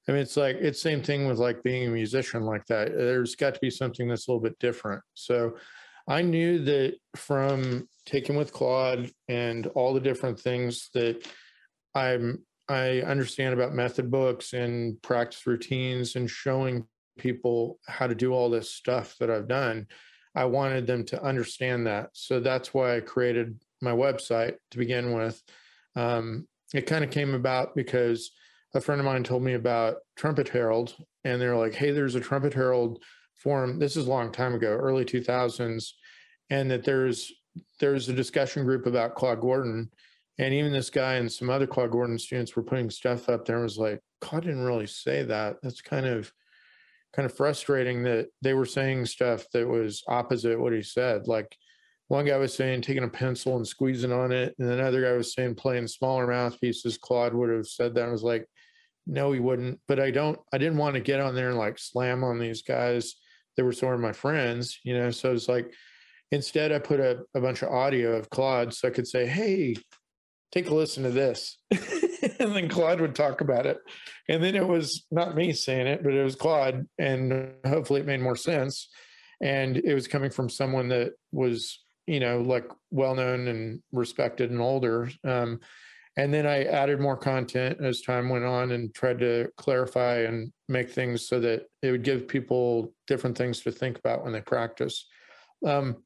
I 0.09 0.11
mean, 0.11 0.21
it's 0.21 0.37
like 0.37 0.55
it's 0.55 0.81
same 0.81 1.03
thing 1.03 1.27
with 1.27 1.37
like 1.37 1.61
being 1.61 1.85
a 1.85 1.91
musician 1.91 2.41
like 2.41 2.65
that. 2.65 2.97
There's 2.97 3.35
got 3.35 3.53
to 3.53 3.59
be 3.59 3.69
something 3.69 4.07
that's 4.07 4.27
a 4.27 4.31
little 4.31 4.41
bit 4.41 4.57
different. 4.57 5.03
So 5.13 5.57
I 6.07 6.23
knew 6.23 6.63
that 6.65 6.95
from 7.15 7.87
taking 8.07 8.35
with 8.35 8.51
Claude 8.51 9.11
and 9.27 9.67
all 9.67 9.93
the 9.93 9.99
different 9.99 10.39
things 10.39 10.89
that 10.95 11.27
I'm 11.93 12.43
I 12.67 13.01
understand 13.01 13.53
about 13.53 13.75
method 13.75 14.09
books 14.09 14.53
and 14.53 14.99
practice 15.03 15.45
routines 15.45 16.15
and 16.15 16.27
showing 16.27 16.87
people 17.19 17.77
how 17.87 18.07
to 18.07 18.15
do 18.15 18.33
all 18.33 18.49
this 18.49 18.71
stuff 18.71 19.15
that 19.19 19.29
I've 19.29 19.47
done. 19.47 19.85
I 20.35 20.45
wanted 20.45 20.87
them 20.87 21.05
to 21.05 21.21
understand 21.21 21.85
that. 21.85 22.09
So 22.13 22.39
that's 22.39 22.73
why 22.73 22.95
I 22.95 23.01
created 23.01 23.61
my 23.79 23.91
website 23.91 24.55
to 24.71 24.77
begin 24.79 25.13
with. 25.13 25.39
Um, 25.95 26.47
it 26.73 26.87
kind 26.87 27.03
of 27.03 27.11
came 27.11 27.35
about 27.35 27.75
because 27.75 28.31
a 28.73 28.81
friend 28.81 29.01
of 29.01 29.05
mine 29.05 29.23
told 29.23 29.43
me 29.43 29.53
about 29.53 29.97
Trumpet 30.15 30.49
Herald, 30.49 30.95
and 31.23 31.41
they're 31.41 31.55
like, 31.57 31.73
"Hey, 31.73 31.91
there's 31.91 32.15
a 32.15 32.19
Trumpet 32.19 32.53
Herald 32.53 33.03
forum. 33.35 33.79
This 33.79 33.97
is 33.97 34.07
a 34.07 34.09
long 34.09 34.31
time 34.31 34.53
ago, 34.53 34.67
early 34.67 35.05
2000s, 35.05 35.93
and 36.49 36.69
that 36.71 36.83
there's 36.83 37.31
there's 37.79 38.07
a 38.09 38.13
discussion 38.13 38.63
group 38.63 38.85
about 38.85 39.15
Claude 39.15 39.41
Gordon, 39.41 39.89
and 40.37 40.53
even 40.53 40.71
this 40.71 40.89
guy 40.89 41.15
and 41.15 41.31
some 41.31 41.49
other 41.49 41.67
Claude 41.67 41.91
Gordon 41.91 42.19
students 42.19 42.55
were 42.55 42.63
putting 42.63 42.89
stuff 42.89 43.27
up 43.27 43.45
there. 43.45 43.55
And 43.57 43.63
was 43.63 43.77
like, 43.77 43.99
Claude 44.21 44.43
didn't 44.43 44.63
really 44.63 44.87
say 44.87 45.23
that. 45.23 45.57
That's 45.63 45.81
kind 45.81 46.05
of 46.05 46.31
kind 47.13 47.25
of 47.25 47.35
frustrating 47.35 48.03
that 48.03 48.27
they 48.41 48.53
were 48.53 48.65
saying 48.65 49.05
stuff 49.05 49.45
that 49.51 49.67
was 49.67 50.03
opposite 50.07 50.59
what 50.59 50.73
he 50.73 50.83
said. 50.83 51.27
Like 51.27 51.57
one 52.07 52.25
guy 52.25 52.37
was 52.37 52.53
saying 52.53 52.81
taking 52.81 53.03
a 53.03 53.09
pencil 53.09 53.55
and 53.55 53.67
squeezing 53.67 54.11
on 54.11 54.31
it, 54.31 54.55
and 54.59 54.69
another 54.69 55.01
guy 55.01 55.13
was 55.13 55.33
saying 55.33 55.55
playing 55.55 55.87
smaller 55.87 56.27
mouthpieces. 56.27 56.97
Claude 56.97 57.33
would 57.33 57.49
have 57.49 57.67
said 57.67 57.95
that. 57.95 58.07
I 58.07 58.11
was 58.11 58.23
like, 58.23 58.47
no, 59.05 59.31
he 59.31 59.39
wouldn't. 59.39 59.79
But 59.87 59.99
I 59.99 60.11
don't. 60.11 60.39
I 60.53 60.57
didn't 60.57 60.77
want 60.77 60.95
to 60.95 61.01
get 61.01 61.19
on 61.19 61.35
there 61.35 61.49
and 61.49 61.57
like 61.57 61.79
slam 61.79 62.23
on 62.23 62.39
these 62.39 62.61
guys 62.61 63.15
that 63.57 63.65
were 63.65 63.71
sort 63.71 63.95
of 63.95 64.01
my 64.01 64.13
friends, 64.13 64.79
you 64.83 64.97
know. 64.97 65.11
So 65.11 65.33
it's 65.33 65.49
like 65.49 65.73
instead, 66.31 66.71
I 66.71 66.79
put 66.79 66.99
a, 66.99 67.23
a 67.35 67.41
bunch 67.41 67.61
of 67.61 67.69
audio 67.69 68.15
of 68.15 68.29
Claude 68.29 68.73
so 68.73 68.87
I 68.87 68.91
could 68.91 69.07
say, 69.07 69.25
hey, 69.25 69.75
take 70.51 70.69
a 70.69 70.73
listen 70.73 71.03
to 71.03 71.11
this. 71.11 71.57
and 71.71 72.55
then 72.55 72.69
Claude 72.69 73.01
would 73.01 73.15
talk 73.15 73.41
about 73.41 73.65
it. 73.65 73.77
And 74.27 74.43
then 74.43 74.55
it 74.55 74.67
was 74.67 75.05
not 75.11 75.35
me 75.35 75.53
saying 75.53 75.87
it, 75.87 76.03
but 76.03 76.13
it 76.13 76.23
was 76.23 76.35
Claude. 76.35 76.87
And 76.97 77.53
hopefully 77.65 78.01
it 78.01 78.05
made 78.07 78.21
more 78.21 78.35
sense. 78.35 78.89
And 79.41 79.77
it 79.77 79.93
was 79.93 80.07
coming 80.07 80.29
from 80.29 80.49
someone 80.49 80.89
that 80.89 81.13
was 81.31 81.79
you 82.09 82.19
know, 82.19 82.41
like 82.41 82.65
well 82.89 83.13
known 83.13 83.47
and 83.47 83.83
respected 83.91 84.49
and 84.49 84.59
older. 84.59 85.11
Um, 85.23 85.59
and 86.17 86.33
then 86.33 86.45
I 86.45 86.63
added 86.63 86.99
more 86.99 87.17
content 87.17 87.79
as 87.81 88.01
time 88.01 88.29
went 88.29 88.45
on 88.45 88.71
and 88.71 88.93
tried 88.93 89.19
to 89.19 89.49
clarify 89.57 90.19
and 90.19 90.51
make 90.67 90.89
things 90.89 91.27
so 91.27 91.39
that 91.39 91.67
it 91.81 91.91
would 91.91 92.03
give 92.03 92.27
people 92.27 92.93
different 93.07 93.37
things 93.37 93.61
to 93.61 93.71
think 93.71 93.97
about 93.97 94.23
when 94.23 94.33
they 94.33 94.41
practice. 94.41 95.07
Um, 95.65 96.03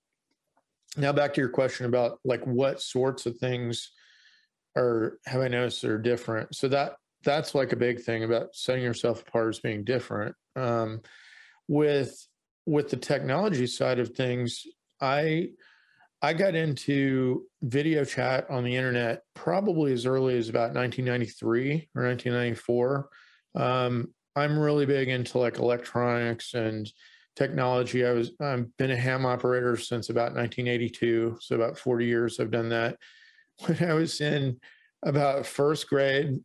now 0.98 1.12
back 1.14 1.34
to 1.34 1.42
your 1.42 1.50
question 1.50 1.86
about 1.86 2.20
like 2.24 2.46
what 2.46 2.82
sorts 2.82 3.26
of 3.26 3.38
things 3.38 3.92
are 4.76 5.20
have 5.26 5.42
I 5.42 5.48
noticed 5.48 5.84
are 5.84 5.98
different. 5.98 6.56
So 6.56 6.68
that 6.68 6.96
that's 7.24 7.56
like 7.56 7.72
a 7.72 7.78
big 7.78 8.02
thing 8.02 8.24
about 8.24 8.56
setting 8.56 8.84
yourself 8.84 9.22
apart 9.22 9.50
as 9.50 9.60
being 9.60 9.84
different. 9.84 10.36
Um, 10.56 11.02
with 11.68 12.28
with 12.66 12.90
the 12.90 12.98
technology 12.98 13.68
side 13.68 14.00
of 14.00 14.10
things, 14.10 14.64
I 15.02 15.50
I 16.24 16.32
got 16.32 16.56
into 16.56 17.44
video 17.62 18.06
chat 18.06 18.50
on 18.50 18.64
the 18.64 18.74
internet 18.74 19.24
probably 19.34 19.92
as 19.92 20.06
early 20.06 20.38
as 20.38 20.48
about 20.48 20.74
1993 20.74 21.90
or 21.94 22.04
1994. 22.06 23.10
Um, 23.56 24.14
I'm 24.34 24.58
really 24.58 24.86
big 24.86 25.10
into 25.10 25.38
like 25.38 25.60
electronics 25.60 26.54
and 26.54 26.90
technology. 27.36 28.06
I 28.06 28.12
was 28.12 28.32
I've 28.40 28.76
been 28.78 28.92
a 28.92 28.96
ham 28.96 29.26
operator 29.26 29.76
since 29.76 30.10
about 30.10 30.34
1982, 30.34 31.40
so 31.42 31.56
about 31.58 31.78
40 31.78 32.06
years 32.06 32.40
I've 32.40 32.52
done 32.52 32.70
that. 32.70 32.98
When 33.68 33.84
I 33.84 33.94
was 33.94 34.20
in 34.20 34.60
about 35.04 35.46
first 35.46 35.88
grade, 35.88 36.40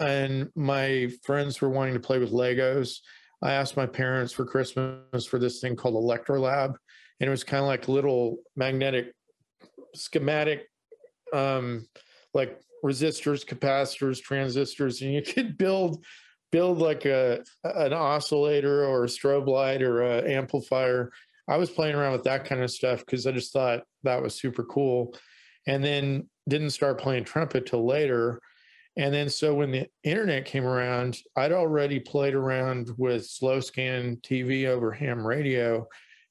and 0.00 0.48
my 0.56 1.08
friends 1.22 1.60
were 1.60 1.68
wanting 1.68 1.94
to 1.94 2.00
play 2.00 2.18
with 2.18 2.32
Legos, 2.32 2.98
I 3.42 3.52
asked 3.52 3.76
my 3.76 3.86
parents 3.86 4.32
for 4.32 4.44
Christmas 4.44 5.24
for 5.24 5.38
this 5.38 5.60
thing 5.60 5.76
called 5.76 5.94
Electrolab, 5.94 6.74
and 7.20 7.28
it 7.28 7.30
was 7.30 7.44
kind 7.44 7.60
of 7.62 7.68
like 7.68 7.86
little 7.86 8.38
magnetic 8.56 9.12
schematic 9.94 10.68
um, 11.32 11.86
like 12.34 12.60
resistors, 12.84 13.44
capacitors, 13.44 14.20
transistors, 14.20 15.02
and 15.02 15.12
you 15.12 15.22
could 15.34 15.58
build 15.58 16.04
build 16.50 16.78
like 16.78 17.04
a 17.04 17.44
an 17.64 17.92
oscillator 17.92 18.84
or 18.84 19.04
a 19.04 19.08
strobe 19.08 19.46
light 19.46 19.82
or 19.82 20.02
an 20.02 20.26
amplifier. 20.26 21.10
I 21.48 21.56
was 21.56 21.70
playing 21.70 21.94
around 21.94 22.12
with 22.12 22.24
that 22.24 22.44
kind 22.44 22.62
of 22.62 22.70
stuff 22.70 23.00
because 23.00 23.26
I 23.26 23.32
just 23.32 23.52
thought 23.52 23.82
that 24.04 24.22
was 24.22 24.34
super 24.34 24.64
cool. 24.64 25.14
And 25.66 25.82
then 25.82 26.28
didn't 26.48 26.70
start 26.70 27.00
playing 27.00 27.24
trumpet 27.24 27.66
till 27.66 27.86
later. 27.86 28.40
And 28.96 29.14
then 29.14 29.28
so 29.28 29.54
when 29.54 29.70
the 29.70 29.86
internet 30.02 30.44
came 30.44 30.64
around, 30.64 31.18
I'd 31.36 31.52
already 31.52 32.00
played 32.00 32.34
around 32.34 32.90
with 32.96 33.26
slow 33.26 33.60
scan 33.60 34.16
TV 34.16 34.66
over 34.66 34.90
ham 34.90 35.26
radio 35.26 35.86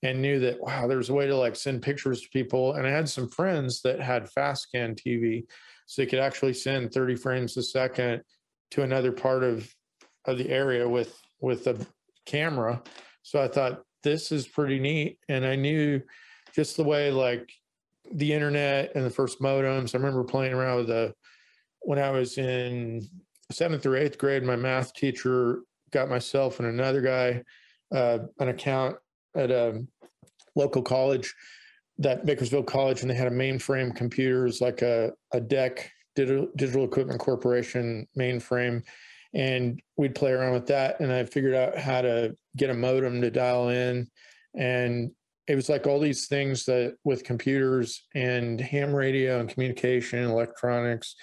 and 0.08 0.22
knew 0.22 0.40
that 0.40 0.60
wow 0.62 0.88
there's 0.88 1.10
a 1.10 1.14
way 1.14 1.28
to 1.28 1.36
like 1.36 1.56
send 1.56 1.82
pictures 1.82 2.22
to 2.22 2.30
people. 2.30 2.74
And 2.74 2.88
i 2.88 2.90
had 2.90 3.10
some 3.10 3.28
friends 3.28 3.82
that 3.82 4.00
had 4.00 4.30
fast 4.30 4.64
scan 4.64 4.96
tv 4.96 5.46
so 5.86 6.02
they 6.02 6.06
could 6.06 6.20
actually 6.20 6.54
send 6.54 6.94
30 6.94 7.16
frames 7.16 7.58
a 7.58 7.64
second 7.64 8.22
to 8.72 8.84
another 8.84 9.12
part 9.12 9.44
of 9.44 9.70
of 10.26 10.38
the 10.38 10.50
area 10.50 10.88
with 10.88 11.20
with 11.42 11.68
a 11.68 11.78
camera. 12.26 12.82
So 13.24 13.42
i 13.42 13.48
thought 13.48 13.84
this 14.04 14.32
is 14.32 14.48
pretty 14.48 14.80
neat. 14.80 15.20
And 15.28 15.46
i 15.46 15.56
knew 15.56 16.02
just 16.56 16.78
the 16.78 16.84
way 16.84 17.12
like 17.12 17.52
the 18.14 18.32
internet 18.32 18.96
and 18.96 19.06
the 19.06 19.10
first 19.10 19.42
modems. 19.42 19.94
I 19.94 19.98
remember 19.98 20.24
playing 20.24 20.54
around 20.54 20.78
with 20.78 20.88
the 20.88 21.14
when 21.82 22.00
i 22.00 22.12
was 22.12 22.38
in 22.38 23.06
seventh 23.52 23.86
or 23.86 23.98
eighth 23.98 24.18
grade 24.18 24.44
my 24.44 24.56
math 24.56 24.94
teacher 24.94 25.62
got 25.92 26.10
myself 26.10 26.60
and 26.60 26.68
another 26.68 27.02
guy 27.02 27.42
uh, 27.94 28.20
an 28.40 28.50
account 28.50 28.98
at 29.38 29.52
a 29.52 29.84
local 30.56 30.82
college, 30.82 31.34
that 32.00 32.26
Bakersfield 32.26 32.68
College, 32.68 33.02
and 33.02 33.10
they 33.10 33.16
had 33.16 33.28
a 33.28 33.32
mainframe 33.32 33.96
computers 33.96 34.62
like 34.62 34.82
a, 34.82 35.12
a 35.34 35.42
DEC 35.42 35.86
Digital, 36.16 36.48
Digital 36.56 36.86
Equipment 36.86 37.20
Corporation 37.20 38.08
mainframe. 38.18 38.84
And 39.34 39.82
we'd 39.98 40.16
play 40.16 40.32
around 40.32 40.54
with 40.54 40.68
that. 40.68 41.00
And 41.00 41.12
I 41.12 41.26
figured 41.26 41.54
out 41.54 41.78
how 41.78 42.02
to 42.02 42.36
get 42.56 42.70
a 42.70 42.74
modem 42.74 43.22
to 43.22 43.30
dial 43.30 43.70
in. 43.70 44.08
And 44.56 45.12
it 45.48 45.56
was 45.56 45.70
like 45.70 45.88
all 45.88 46.00
these 46.00 46.28
things 46.28 46.66
that 46.66 46.96
with 47.04 47.24
computers 47.24 48.04
and 48.16 48.60
ham 48.60 48.94
radio 48.94 49.40
and 49.40 49.50
communication 49.50 50.20
and 50.20 50.32
electronics. 50.32 51.16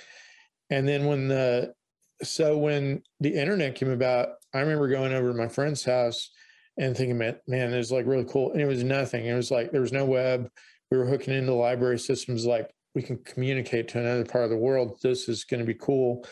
And 0.71 0.89
then 0.89 1.07
when 1.07 1.29
the 1.29 1.75
so 2.23 2.57
when 2.57 3.03
the 3.21 3.35
internet 3.35 3.75
came 3.75 3.91
about, 3.91 4.29
I 4.55 4.61
remember 4.61 4.89
going 4.89 5.13
over 5.13 5.33
to 5.33 5.39
my 5.39 5.49
friend's 5.49 5.85
house 5.85 6.31
and 6.77 6.97
thinking, 6.97 7.19
man, 7.19 7.37
man, 7.47 7.73
it 7.73 7.77
was 7.77 7.93
like 7.93 8.07
really 8.07 8.25
cool. 8.25 8.53
And 8.53 8.61
it 8.61 8.67
was 8.67 8.83
nothing. 8.83 9.27
It 9.27 9.35
was 9.35 9.51
like 9.51 9.71
there 9.71 9.81
was 9.81 9.93
no 9.93 10.05
web. 10.05 10.51
We 10.91 10.99
were 10.99 11.07
hooking 11.07 11.35
into 11.35 11.55
library 11.55 11.99
systems 11.99 12.47
like 12.47 12.71
we 12.95 13.03
can 13.03 13.19
communicate 13.25 13.89
to 13.89 14.01
another 14.01 14.25
part 14.25 14.45
of 14.45 14.51
the 14.51 14.57
world. 14.57 14.99
This 15.03 15.29
is 15.29 15.45
going 15.45 15.61
to 15.61 15.67
be 15.67 15.75
cool. 15.75 16.27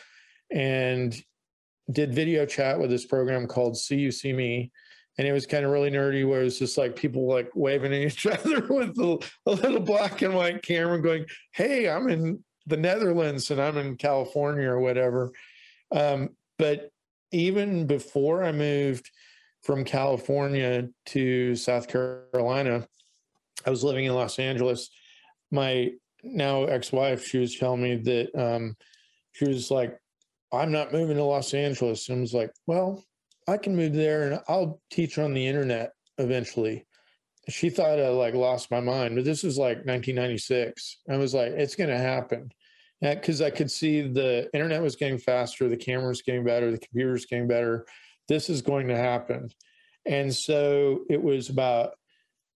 And 0.52 1.14
did 1.90 2.14
video 2.14 2.46
chat 2.46 2.78
with 2.78 2.90
this 2.90 3.04
program 3.04 3.46
called 3.46 3.74
CU-SeeMe. 3.74 4.70
and 5.18 5.26
it 5.26 5.32
was 5.32 5.46
kind 5.46 5.64
of 5.64 5.70
really 5.70 5.90
nerdy 5.90 6.26
where 6.26 6.40
it 6.40 6.44
was 6.44 6.58
just 6.58 6.78
like 6.78 6.96
people 6.96 7.26
like 7.26 7.50
waving 7.54 7.92
at 7.92 8.00
each 8.12 8.26
other 8.26 8.66
with 8.68 8.96
a, 8.98 9.18
a 9.46 9.50
little 9.50 9.80
black 9.80 10.22
and 10.22 10.34
white 10.34 10.62
camera 10.62 11.00
going 11.02 11.26
hey 11.52 11.88
i'm 11.88 12.08
in 12.08 12.42
the 12.66 12.76
netherlands 12.76 13.50
and 13.50 13.60
i'm 13.60 13.76
in 13.76 13.96
california 13.96 14.68
or 14.68 14.80
whatever 14.80 15.32
um, 15.90 16.30
but 16.58 16.90
even 17.32 17.86
before 17.86 18.44
i 18.44 18.52
moved 18.52 19.10
from 19.62 19.84
california 19.84 20.88
to 21.06 21.54
south 21.54 21.88
carolina 21.88 22.86
i 23.66 23.70
was 23.70 23.84
living 23.84 24.04
in 24.04 24.14
los 24.14 24.38
angeles 24.38 24.90
my 25.50 25.90
now 26.22 26.64
ex-wife 26.64 27.24
she 27.24 27.38
was 27.38 27.56
telling 27.56 27.82
me 27.82 27.96
that 27.96 28.34
um, 28.40 28.76
she 29.32 29.46
was 29.46 29.70
like 29.70 29.98
i'm 30.52 30.72
not 30.72 30.92
moving 30.92 31.16
to 31.16 31.24
los 31.24 31.54
angeles 31.54 32.08
and 32.08 32.18
I 32.18 32.20
was 32.20 32.34
like 32.34 32.52
well 32.66 33.04
I 33.48 33.56
can 33.56 33.76
move 33.76 33.92
there 33.92 34.30
and 34.30 34.40
I'll 34.48 34.80
teach 34.90 35.18
on 35.18 35.34
the 35.34 35.46
internet 35.46 35.92
eventually. 36.18 36.86
She 37.48 37.70
thought 37.70 37.98
I 37.98 38.08
like 38.08 38.34
lost 38.34 38.70
my 38.70 38.80
mind, 38.80 39.16
but 39.16 39.24
this 39.24 39.42
was 39.42 39.58
like 39.58 39.78
1996. 39.78 40.98
I 41.10 41.16
was 41.16 41.34
like, 41.34 41.52
it's 41.52 41.74
going 41.74 41.90
to 41.90 41.98
happen. 41.98 42.50
Because 43.00 43.42
I 43.42 43.50
could 43.50 43.68
see 43.68 44.02
the 44.02 44.48
internet 44.54 44.80
was 44.80 44.94
getting 44.94 45.18
faster, 45.18 45.68
the 45.68 45.76
cameras 45.76 46.22
getting 46.22 46.44
better, 46.44 46.70
the 46.70 46.78
computers 46.78 47.26
getting 47.26 47.48
better. 47.48 47.84
This 48.32 48.48
is 48.48 48.62
going 48.62 48.88
to 48.88 48.96
happen. 48.96 49.50
And 50.06 50.34
so 50.34 51.00
it 51.10 51.22
was 51.22 51.50
about 51.50 51.92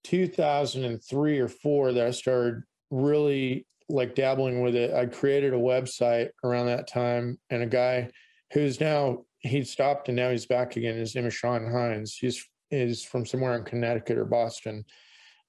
2003 0.05 1.39
or 1.39 1.49
four 1.49 1.93
that 1.93 2.07
I 2.07 2.13
started 2.13 2.63
really 2.91 3.67
like 3.91 4.15
dabbling 4.15 4.63
with 4.63 4.75
it. 4.75 4.95
I 4.95 5.05
created 5.05 5.53
a 5.53 5.59
website 5.59 6.31
around 6.43 6.67
that 6.67 6.89
time, 6.89 7.39
and 7.51 7.63
a 7.63 7.67
guy 7.67 8.09
who's 8.55 8.81
now 8.81 9.25
he 9.41 9.63
stopped 9.65 10.09
and 10.09 10.17
now 10.17 10.31
he's 10.31 10.47
back 10.47 10.77
again. 10.77 10.97
His 10.97 11.15
name 11.15 11.27
is 11.27 11.35
Sean 11.35 11.71
Hines. 11.71 12.15
He's 12.15 12.43
is 12.71 13.05
from 13.05 13.27
somewhere 13.27 13.55
in 13.59 13.65
Connecticut 13.65 14.17
or 14.17 14.25
Boston. 14.25 14.83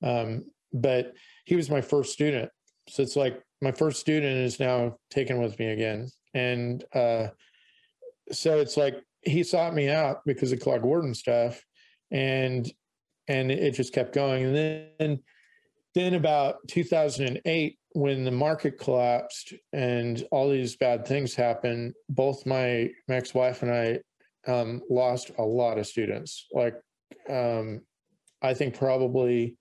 Um, 0.03 0.43
but 0.73 1.13
he 1.45 1.55
was 1.55 1.69
my 1.69 1.79
first 1.79 2.11
student. 2.11 2.51
So 2.89 3.01
it's 3.01 3.15
like 3.15 3.41
my 3.61 3.71
first 3.71 4.01
student 4.01 4.37
is 4.37 4.59
now 4.59 4.97
taken 5.09 5.41
with 5.41 5.57
me 5.57 5.67
again. 5.67 6.09
And 6.33 6.83
uh, 6.93 7.27
so 8.33 8.59
it's 8.59 8.75
like 8.75 8.95
he 9.21 9.43
sought 9.43 9.73
me 9.73 9.89
out 9.89 10.21
because 10.25 10.51
of 10.51 10.59
Claude 10.59 10.81
Gordon 10.81 11.13
stuff. 11.13 11.63
And 12.11 12.69
and 13.27 13.51
it 13.51 13.71
just 13.71 13.93
kept 13.93 14.13
going. 14.13 14.45
And 14.45 14.55
then 14.55 15.19
then 15.95 16.13
about 16.13 16.57
2008, 16.67 17.79
when 17.93 18.23
the 18.23 18.31
market 18.31 18.79
collapsed 18.79 19.53
and 19.73 20.23
all 20.31 20.49
these 20.49 20.75
bad 20.75 21.07
things 21.07 21.33
happened, 21.33 21.93
both 22.09 22.45
my, 22.45 22.91
my 23.07 23.15
ex-wife 23.15 23.63
and 23.63 23.71
I 23.71 23.99
um, 24.49 24.81
lost 24.89 25.31
a 25.39 25.43
lot 25.43 25.79
of 25.79 25.87
students. 25.87 26.45
Like, 26.51 26.75
um, 27.27 27.81
I 28.43 28.53
think 28.53 28.77
probably 28.77 29.57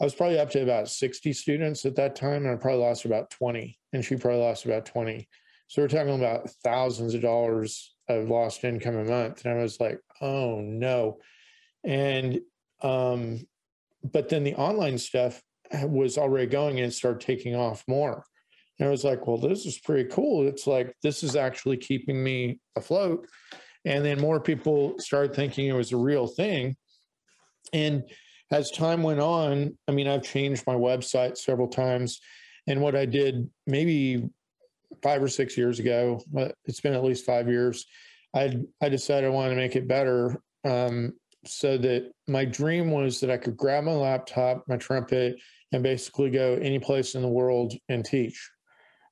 I 0.00 0.04
was 0.04 0.14
probably 0.14 0.38
up 0.38 0.50
to 0.50 0.62
about 0.62 0.88
60 0.88 1.32
students 1.32 1.84
at 1.84 1.96
that 1.96 2.14
time, 2.14 2.44
and 2.44 2.52
I 2.52 2.56
probably 2.56 2.80
lost 2.80 3.04
about 3.04 3.30
20, 3.30 3.78
and 3.92 4.04
she 4.04 4.16
probably 4.16 4.40
lost 4.40 4.64
about 4.64 4.86
20. 4.86 5.28
So 5.68 5.82
we're 5.82 5.88
talking 5.88 6.14
about 6.14 6.50
thousands 6.64 7.14
of 7.14 7.22
dollars 7.22 7.94
of 8.08 8.28
lost 8.28 8.64
income 8.64 8.96
a 8.96 9.04
month. 9.04 9.44
And 9.44 9.58
I 9.58 9.62
was 9.62 9.80
like, 9.80 10.00
oh 10.20 10.60
no. 10.60 11.18
And 11.84 12.40
um, 12.82 13.46
but 14.02 14.28
then 14.28 14.44
the 14.44 14.54
online 14.54 14.98
stuff 14.98 15.42
was 15.82 16.16
already 16.16 16.46
going 16.46 16.78
and 16.78 16.88
it 16.88 16.94
started 16.94 17.20
taking 17.20 17.54
off 17.54 17.84
more. 17.88 18.24
And 18.78 18.86
I 18.86 18.90
was 18.90 19.04
like, 19.04 19.26
well, 19.26 19.38
this 19.38 19.66
is 19.66 19.78
pretty 19.78 20.08
cool. 20.08 20.46
It's 20.46 20.66
like, 20.66 20.94
this 21.02 21.22
is 21.22 21.34
actually 21.34 21.78
keeping 21.78 22.22
me 22.22 22.60
afloat. 22.76 23.26
And 23.84 24.04
then 24.04 24.20
more 24.20 24.40
people 24.40 24.94
started 24.98 25.34
thinking 25.34 25.66
it 25.66 25.74
was 25.74 25.92
a 25.92 25.96
real 25.96 26.26
thing. 26.26 26.76
And 27.72 28.04
as 28.50 28.70
time 28.70 29.02
went 29.02 29.20
on, 29.20 29.76
I 29.88 29.92
mean, 29.92 30.08
I've 30.08 30.22
changed 30.22 30.64
my 30.66 30.74
website 30.74 31.36
several 31.36 31.68
times. 31.68 32.20
And 32.66 32.80
what 32.80 32.94
I 32.94 33.04
did 33.04 33.50
maybe 33.66 34.28
five 35.02 35.22
or 35.22 35.28
six 35.28 35.56
years 35.56 35.78
ago, 35.78 36.20
it's 36.64 36.80
been 36.80 36.94
at 36.94 37.04
least 37.04 37.26
five 37.26 37.48
years, 37.48 37.86
I, 38.34 38.58
I 38.80 38.88
decided 38.88 39.26
I 39.26 39.32
wanted 39.32 39.50
to 39.50 39.60
make 39.60 39.76
it 39.76 39.88
better. 39.88 40.40
Um, 40.64 41.14
so 41.46 41.78
that 41.78 42.10
my 42.26 42.44
dream 42.44 42.90
was 42.90 43.20
that 43.20 43.30
I 43.30 43.36
could 43.36 43.56
grab 43.56 43.84
my 43.84 43.92
laptop, 43.92 44.64
my 44.68 44.76
trumpet, 44.76 45.36
and 45.72 45.82
basically 45.82 46.30
go 46.30 46.54
any 46.54 46.78
place 46.78 47.14
in 47.14 47.22
the 47.22 47.28
world 47.28 47.74
and 47.88 48.04
teach. 48.04 48.50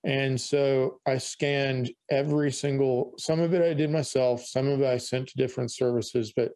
And 0.05 0.41
so 0.41 1.01
I 1.07 1.19
scanned 1.19 1.91
every 2.11 2.53
single, 2.53 3.15
some 3.19 3.41
of 3.41 3.55
it 3.55 3.63
I 3.63 3.75
did 3.75 3.91
myself, 3.91 4.45
some 4.45 4.69
of 4.69 4.81
it 4.81 4.87
I 4.87 4.99
sent 4.99 5.29
to 5.29 5.37
different 5.37 5.73
services, 5.73 6.33
but 6.37 6.53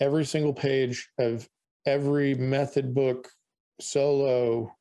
every 0.00 0.24
single 0.24 0.52
page 0.52 1.08
of 1.18 1.48
every 1.86 2.34
method 2.34 2.94
book, 2.94 3.28
solo, 3.80 4.72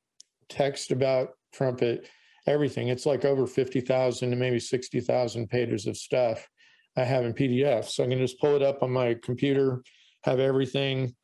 text 0.50 0.92
about 0.92 1.30
trumpet, 1.54 2.08
everything. 2.48 2.88
It's 2.88 3.06
like 3.06 3.26
over 3.26 3.46
50,000 3.46 4.30
to 4.30 4.36
maybe 4.36 4.60
60,000 4.60 5.48
pages 5.48 5.86
of 5.86 5.98
stuff 5.98 6.48
I 6.96 7.04
have 7.04 7.26
in 7.26 7.34
PDF. 7.34 7.86
So 7.86 8.04
I 8.04 8.08
can 8.08 8.18
just 8.18 8.40
pull 8.40 8.56
it 8.56 8.62
up 8.62 8.82
on 8.82 8.92
my 8.92 9.16
computer, 9.22 9.84
have 10.24 10.40
everything. 10.40 11.16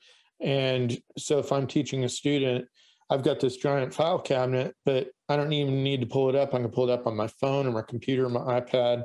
And 0.41 0.97
so 1.17 1.39
if 1.39 1.51
I'm 1.51 1.67
teaching 1.67 2.03
a 2.03 2.09
student, 2.09 2.65
I've 3.09 3.23
got 3.23 3.39
this 3.39 3.57
giant 3.57 3.93
file 3.93 4.19
cabinet, 4.19 4.75
but 4.85 5.07
I 5.29 5.35
don't 5.35 5.53
even 5.53 5.83
need 5.83 6.01
to 6.01 6.07
pull 6.07 6.29
it 6.29 6.35
up. 6.35 6.53
I 6.53 6.59
can 6.59 6.69
pull 6.69 6.89
it 6.89 6.93
up 6.93 7.07
on 7.07 7.15
my 7.15 7.27
phone 7.27 7.67
or 7.67 7.71
my 7.71 7.81
computer, 7.81 8.25
or 8.25 8.29
my 8.29 8.59
iPad. 8.59 9.03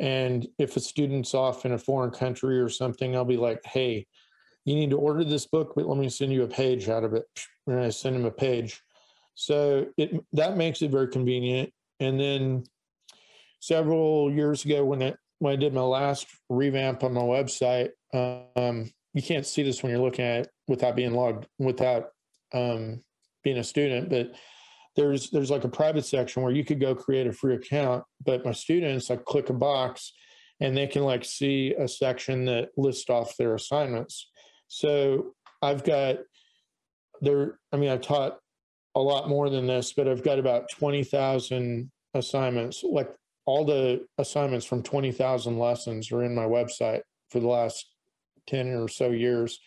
And 0.00 0.46
if 0.58 0.76
a 0.76 0.80
student's 0.80 1.34
off 1.34 1.64
in 1.64 1.72
a 1.72 1.78
foreign 1.78 2.10
country 2.10 2.58
or 2.60 2.68
something, 2.68 3.14
I'll 3.14 3.24
be 3.24 3.36
like, 3.36 3.60
hey, 3.64 4.06
you 4.64 4.74
need 4.74 4.90
to 4.90 4.98
order 4.98 5.24
this 5.24 5.46
book, 5.46 5.74
but 5.76 5.86
let 5.86 5.98
me 5.98 6.08
send 6.08 6.32
you 6.32 6.42
a 6.42 6.48
page 6.48 6.88
out 6.88 7.04
of 7.04 7.12
it. 7.14 7.24
And 7.66 7.78
I 7.78 7.90
send 7.90 8.16
him 8.16 8.24
a 8.24 8.30
page. 8.30 8.80
So 9.34 9.86
it 9.96 10.24
that 10.32 10.56
makes 10.56 10.82
it 10.82 10.90
very 10.90 11.08
convenient. 11.08 11.72
And 12.00 12.18
then 12.18 12.64
several 13.60 14.30
years 14.30 14.64
ago, 14.64 14.84
when 14.84 15.02
it 15.02 15.16
when 15.38 15.52
I 15.52 15.56
did 15.56 15.74
my 15.74 15.80
last 15.82 16.26
revamp 16.48 17.02
on 17.02 17.14
my 17.14 17.22
website, 17.22 17.90
um, 18.12 18.90
you 19.12 19.22
can't 19.22 19.46
see 19.46 19.62
this 19.62 19.82
when 19.82 19.90
you're 19.90 20.02
looking 20.02 20.24
at 20.24 20.40
it 20.42 20.50
without 20.68 20.96
being 20.96 21.14
logged, 21.14 21.46
without 21.58 22.10
um, 22.52 23.00
being 23.42 23.58
a 23.58 23.64
student, 23.64 24.08
but 24.08 24.32
there's 24.96 25.30
there's 25.30 25.50
like 25.50 25.64
a 25.64 25.68
private 25.68 26.04
section 26.04 26.42
where 26.42 26.52
you 26.52 26.64
could 26.64 26.80
go 26.80 26.94
create 26.94 27.26
a 27.26 27.32
free 27.32 27.54
account. 27.54 28.04
But 28.24 28.44
my 28.44 28.52
students, 28.52 29.10
like 29.10 29.24
click 29.24 29.50
a 29.50 29.52
box, 29.52 30.12
and 30.60 30.76
they 30.76 30.86
can 30.86 31.02
like 31.02 31.24
see 31.24 31.74
a 31.74 31.88
section 31.88 32.44
that 32.46 32.70
lists 32.76 33.10
off 33.10 33.36
their 33.36 33.54
assignments. 33.54 34.30
So 34.68 35.34
I've 35.60 35.84
got 35.84 36.18
there. 37.20 37.58
I 37.72 37.76
mean, 37.76 37.90
I 37.90 37.96
taught 37.96 38.38
a 38.94 39.00
lot 39.00 39.28
more 39.28 39.50
than 39.50 39.66
this, 39.66 39.92
but 39.92 40.08
I've 40.08 40.22
got 40.22 40.38
about 40.38 40.70
twenty 40.70 41.04
thousand 41.04 41.90
assignments. 42.14 42.82
Like 42.84 43.10
all 43.46 43.64
the 43.64 44.06
assignments 44.18 44.66
from 44.66 44.82
twenty 44.82 45.12
thousand 45.12 45.58
lessons 45.58 46.12
are 46.12 46.22
in 46.22 46.34
my 46.34 46.44
website 46.44 47.02
for 47.30 47.40
the 47.40 47.48
last 47.48 47.86
ten 48.46 48.68
or 48.74 48.88
so 48.88 49.10
years. 49.10 49.58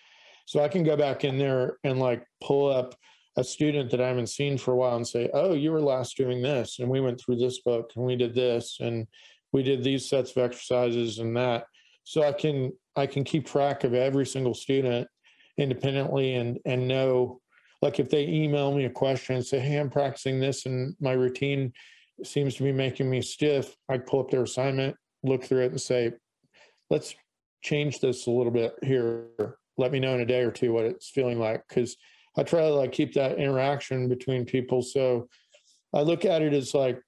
So 0.46 0.64
I 0.64 0.70
can 0.70 0.84
go 0.84 0.96
back 0.96 1.24
in 1.24 1.38
there 1.38 1.78
and 1.84 2.00
like 2.00 2.26
pull 2.42 2.72
up 2.72 2.96
a 3.36 3.44
student 3.44 3.92
that 3.92 4.02
I 4.02 4.08
haven't 4.08 4.30
seen 4.30 4.58
for 4.58 4.72
a 4.72 4.76
while 4.76 4.96
and 4.96 5.08
say, 5.08 5.30
"Oh, 5.34 5.54
you 5.54 5.72
were 5.72 5.82
last 5.82 6.18
doing 6.18 6.42
this, 6.42 6.80
and 6.80 6.90
we 6.90 7.02
went 7.02 7.20
through 7.20 7.38
this 7.38 7.60
book, 7.60 7.92
and 7.96 8.06
we 8.06 8.16
did 8.16 8.34
this, 8.34 8.78
and 8.80 9.08
we 9.52 9.62
did 9.62 9.84
these 9.84 10.10
sets 10.10 10.32
of 10.32 10.38
exercises 10.38 11.20
and 11.20 11.36
that." 11.38 11.66
So 12.04 12.24
I 12.24 12.32
can 12.32 12.72
I 12.96 13.06
can 13.06 13.24
keep 13.24 13.46
track 13.46 13.84
of 13.84 13.94
every 13.94 14.26
single 14.26 14.54
student 14.54 15.08
independently 15.58 16.36
and 16.36 16.60
and 16.66 16.88
know, 16.88 17.42
like 17.88 18.02
if 18.02 18.10
they 18.10 18.28
email 18.28 18.74
me 18.74 18.84
a 18.84 18.90
question 18.90 19.38
and 19.38 19.46
say, 19.46 19.60
"Hey, 19.60 19.78
I'm 19.78 19.90
practicing 19.90 20.42
this, 20.42 20.66
and 20.66 20.94
my 21.00 21.14
routine 21.14 21.72
seems 22.22 22.56
to 22.56 22.64
be 22.64 22.74
making 22.74 23.10
me 23.10 23.22
stiff," 23.22 23.78
I 23.88 23.98
pull 23.98 24.20
up 24.20 24.30
their 24.30 24.44
assignment, 24.44 24.98
look 25.24 25.46
through 25.46 25.64
it, 25.64 25.72
and 25.72 25.80
say, 25.80 26.12
"Let's 26.90 27.16
change 27.62 28.02
this 28.02 28.28
a 28.28 28.32
little 28.32 28.52
bit 28.52 28.74
here. 28.84 29.30
Let 29.78 29.94
me 29.94 30.02
know 30.02 30.16
in 30.16 30.20
a 30.20 30.26
day 30.26 30.42
or 30.42 30.52
two 30.52 30.74
what 30.74 30.84
it's 30.84 31.10
feeling 31.10 31.40
like," 31.40 31.66
because 31.66 31.96
I 32.36 32.44
try 32.44 32.60
to 32.60 32.74
like 32.74 32.92
keep 32.92 33.14
that 33.14 33.40
interaction 33.40 34.10
between 34.10 34.44
people. 34.44 34.82
So 34.82 35.30
I 35.94 36.02
look 36.02 36.26
at 36.26 36.42
it 36.42 36.52
as 36.52 36.74
like 36.74 37.02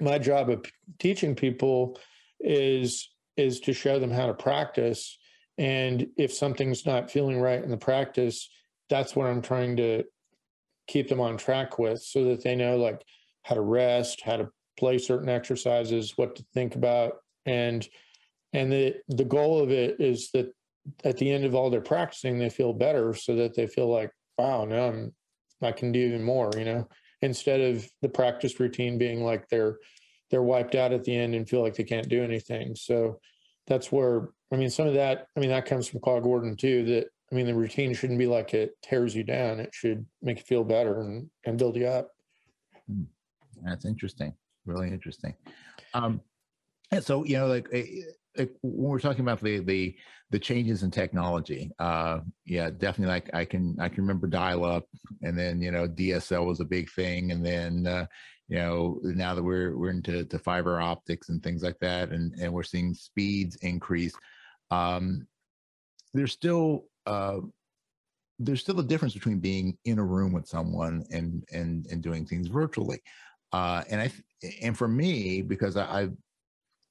my 0.00 0.18
job 0.18 0.48
of 0.48 0.64
teaching 0.98 1.34
people 1.34 2.00
is 2.40 3.10
is 3.36 3.60
to 3.60 3.74
show 3.74 3.98
them 3.98 4.12
how 4.12 4.28
to 4.28 4.34
practice. 4.34 5.18
And 5.58 6.06
if 6.16 6.32
something's 6.32 6.86
not 6.86 7.10
feeling 7.10 7.38
right 7.38 7.62
in 7.62 7.70
the 7.70 7.76
practice, 7.76 8.48
that's 8.88 9.16
what 9.16 9.26
I'm 9.26 9.42
trying 9.42 9.76
to 9.76 10.04
keep 10.86 11.08
them 11.08 11.20
on 11.20 11.36
track 11.36 11.78
with 11.78 12.02
so 12.02 12.24
that 12.24 12.42
they 12.42 12.54
know 12.54 12.76
like 12.76 13.02
how 13.42 13.54
to 13.54 13.60
rest, 13.60 14.22
how 14.22 14.36
to 14.36 14.48
play 14.78 14.98
certain 14.98 15.28
exercises, 15.28 16.16
what 16.16 16.36
to 16.36 16.44
think 16.54 16.74
about. 16.74 17.14
And 17.46 17.86
and 18.52 18.72
the 18.72 18.96
the 19.08 19.24
goal 19.24 19.60
of 19.60 19.70
it 19.70 20.00
is 20.00 20.30
that 20.32 20.52
at 21.04 21.16
the 21.16 21.30
end 21.30 21.44
of 21.44 21.54
all 21.54 21.70
their 21.70 21.80
practicing, 21.80 22.38
they 22.38 22.50
feel 22.50 22.72
better 22.72 23.14
so 23.14 23.34
that 23.36 23.54
they 23.54 23.66
feel 23.66 23.88
like, 23.88 24.10
wow, 24.38 24.64
now 24.64 24.88
I'm 24.88 25.14
I 25.62 25.72
can 25.72 25.92
do 25.92 26.00
even 26.00 26.22
more, 26.22 26.50
you 26.56 26.64
know, 26.64 26.88
instead 27.22 27.60
of 27.60 27.88
the 28.02 28.08
practice 28.08 28.60
routine 28.60 28.98
being 28.98 29.24
like 29.24 29.48
they're 29.48 29.78
they're 30.30 30.42
wiped 30.42 30.74
out 30.74 30.92
at 30.92 31.04
the 31.04 31.16
end 31.16 31.34
and 31.34 31.48
feel 31.48 31.62
like 31.62 31.74
they 31.74 31.84
can't 31.84 32.08
do 32.08 32.22
anything. 32.22 32.74
So 32.74 33.20
that's 33.66 33.92
where 33.92 34.28
I 34.52 34.56
mean 34.56 34.70
some 34.70 34.86
of 34.86 34.94
that 34.94 35.26
I 35.36 35.40
mean 35.40 35.50
that 35.50 35.66
comes 35.66 35.88
from 35.88 36.00
Claude 36.00 36.22
Gordon 36.22 36.56
too 36.56 36.84
that 36.86 37.06
I 37.34 37.36
mean, 37.36 37.46
the 37.46 37.54
routine 37.54 37.92
shouldn't 37.94 38.20
be 38.20 38.28
like 38.28 38.54
it 38.54 38.80
tears 38.80 39.12
you 39.12 39.24
down. 39.24 39.58
It 39.58 39.74
should 39.74 40.06
make 40.22 40.38
you 40.38 40.44
feel 40.44 40.62
better 40.62 41.00
and, 41.00 41.28
and 41.44 41.58
build 41.58 41.74
you 41.74 41.88
up. 41.88 42.10
Hmm. 42.88 43.02
That's 43.64 43.84
interesting. 43.84 44.34
Really 44.66 44.86
interesting. 44.90 45.34
Um, 45.94 46.20
and 46.92 47.02
so, 47.02 47.24
you 47.24 47.36
know, 47.36 47.48
like, 47.48 47.66
eh, 47.72 47.86
like 48.38 48.52
when 48.62 48.88
we're 48.88 49.00
talking 49.00 49.22
about 49.22 49.40
the 49.40 49.58
the 49.58 49.96
the 50.30 50.38
changes 50.38 50.84
in 50.84 50.92
technology, 50.92 51.72
uh, 51.80 52.20
yeah, 52.46 52.70
definitely. 52.70 53.12
Like 53.12 53.34
I 53.34 53.44
can 53.44 53.76
I 53.80 53.88
can 53.88 54.04
remember 54.04 54.28
dial 54.28 54.64
up, 54.64 54.86
and 55.22 55.36
then 55.36 55.60
you 55.60 55.72
know 55.72 55.88
DSL 55.88 56.46
was 56.46 56.60
a 56.60 56.64
big 56.64 56.88
thing, 56.90 57.32
and 57.32 57.44
then 57.44 57.86
uh, 57.86 58.06
you 58.46 58.58
know 58.58 59.00
now 59.02 59.34
that 59.34 59.42
we're 59.42 59.76
we're 59.76 59.90
into 59.90 60.24
to 60.24 60.38
fiber 60.38 60.80
optics 60.80 61.30
and 61.30 61.42
things 61.42 61.64
like 61.64 61.80
that, 61.80 62.10
and 62.10 62.32
and 62.40 62.52
we're 62.52 62.62
seeing 62.62 62.94
speeds 62.94 63.56
increase. 63.56 64.14
Um, 64.70 65.26
there's 66.12 66.32
still 66.32 66.84
uh, 67.06 67.38
there's 68.38 68.60
still 68.60 68.80
a 68.80 68.84
difference 68.84 69.14
between 69.14 69.38
being 69.38 69.78
in 69.84 69.98
a 69.98 70.04
room 70.04 70.32
with 70.32 70.46
someone 70.46 71.04
and 71.10 71.44
and 71.52 71.86
and 71.90 72.02
doing 72.02 72.26
things 72.26 72.48
virtually. 72.48 73.00
Uh, 73.52 73.84
and 73.90 74.00
I 74.00 74.10
and 74.62 74.76
for 74.76 74.88
me, 74.88 75.42
because 75.42 75.76
I, 75.76 76.02
I've 76.02 76.16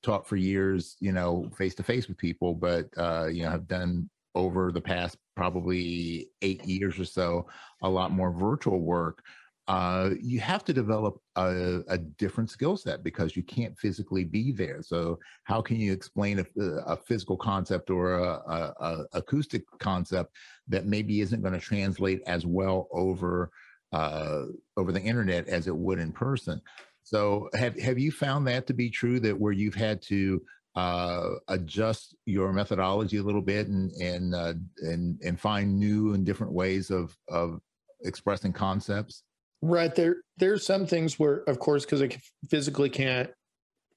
taught 0.04 0.28
for 0.28 0.36
years, 0.36 0.96
you 1.00 1.12
know, 1.12 1.50
face 1.58 1.76
to 1.76 1.84
face 1.84 2.08
with 2.08 2.18
people, 2.18 2.54
but 2.54 2.88
uh, 2.98 3.28
you 3.28 3.44
know, 3.44 3.50
have 3.50 3.68
done 3.68 4.10
over 4.36 4.72
the 4.72 4.82
past 4.82 5.18
probably 5.36 6.30
eight 6.42 6.64
years 6.66 7.00
or 7.00 7.06
so 7.06 7.48
a 7.82 7.90
lot 7.90 8.12
more 8.12 8.32
virtual 8.32 8.80
work. 8.80 9.24
Uh, 9.68 10.10
you 10.22 10.42
have 10.42 10.66
to 10.66 10.74
develop 10.74 11.22
a, 11.38 11.80
a 11.88 11.98
different 11.98 12.50
skill 12.50 12.76
set 12.76 13.02
because 13.02 13.38
you 13.38 13.44
can't 13.44 13.78
physically 13.80 14.26
be 14.26 14.52
there. 14.52 14.82
So, 14.82 15.20
how 15.46 15.62
can 15.62 15.78
you 15.78 15.94
explain 15.94 16.40
a, 16.40 16.64
a 16.86 16.98
physical 16.98 17.38
concept 17.38 17.90
or 17.90 18.16
a, 18.16 18.74
a, 18.80 19.06
acoustic 19.14 19.64
concept 19.80 20.36
that 20.68 20.86
maybe 20.86 21.22
isn't 21.22 21.42
going 21.42 21.54
to 21.54 21.60
translate 21.60 22.22
as 22.28 22.46
well 22.46 22.90
over 22.92 23.52
uh, 23.94 24.44
over 24.76 24.92
the 24.92 25.02
internet 25.02 25.48
as 25.48 25.68
it 25.68 25.76
would 25.76 26.00
in 26.00 26.12
person? 26.12 26.62
So 27.04 27.50
have 27.54 27.80
have 27.80 27.98
you 27.98 28.12
found 28.12 28.46
that 28.48 28.68
to 28.68 28.74
be 28.74 28.90
true 28.90 29.22
that 29.22 29.40
where 29.40 29.54
you've 29.54 29.76
had 29.76 30.02
to 30.04 30.42
uh, 30.76 31.30
adjust 31.48 32.16
your 32.26 32.52
methodology 32.52 33.18
a 33.18 33.24
little 33.24 33.42
bit 33.42 33.68
and 33.68 33.92
and 33.94 34.36
uh, 34.36 34.56
and 34.80 35.22
and 35.24 35.40
find 35.40 35.80
new 35.80 36.16
and 36.16 36.26
different 36.26 36.52
ways 36.52 36.90
of 36.90 37.16
of 37.30 37.62
expressing 38.04 38.52
concepts? 38.52 39.24
Right 39.66 39.96
there, 39.96 40.18
there's 40.36 40.66
some 40.66 40.86
things 40.86 41.18
where, 41.18 41.38
of 41.48 41.58
course, 41.58 41.86
because 41.86 42.02
I 42.02 42.10
physically 42.50 42.90
can't 42.90 43.30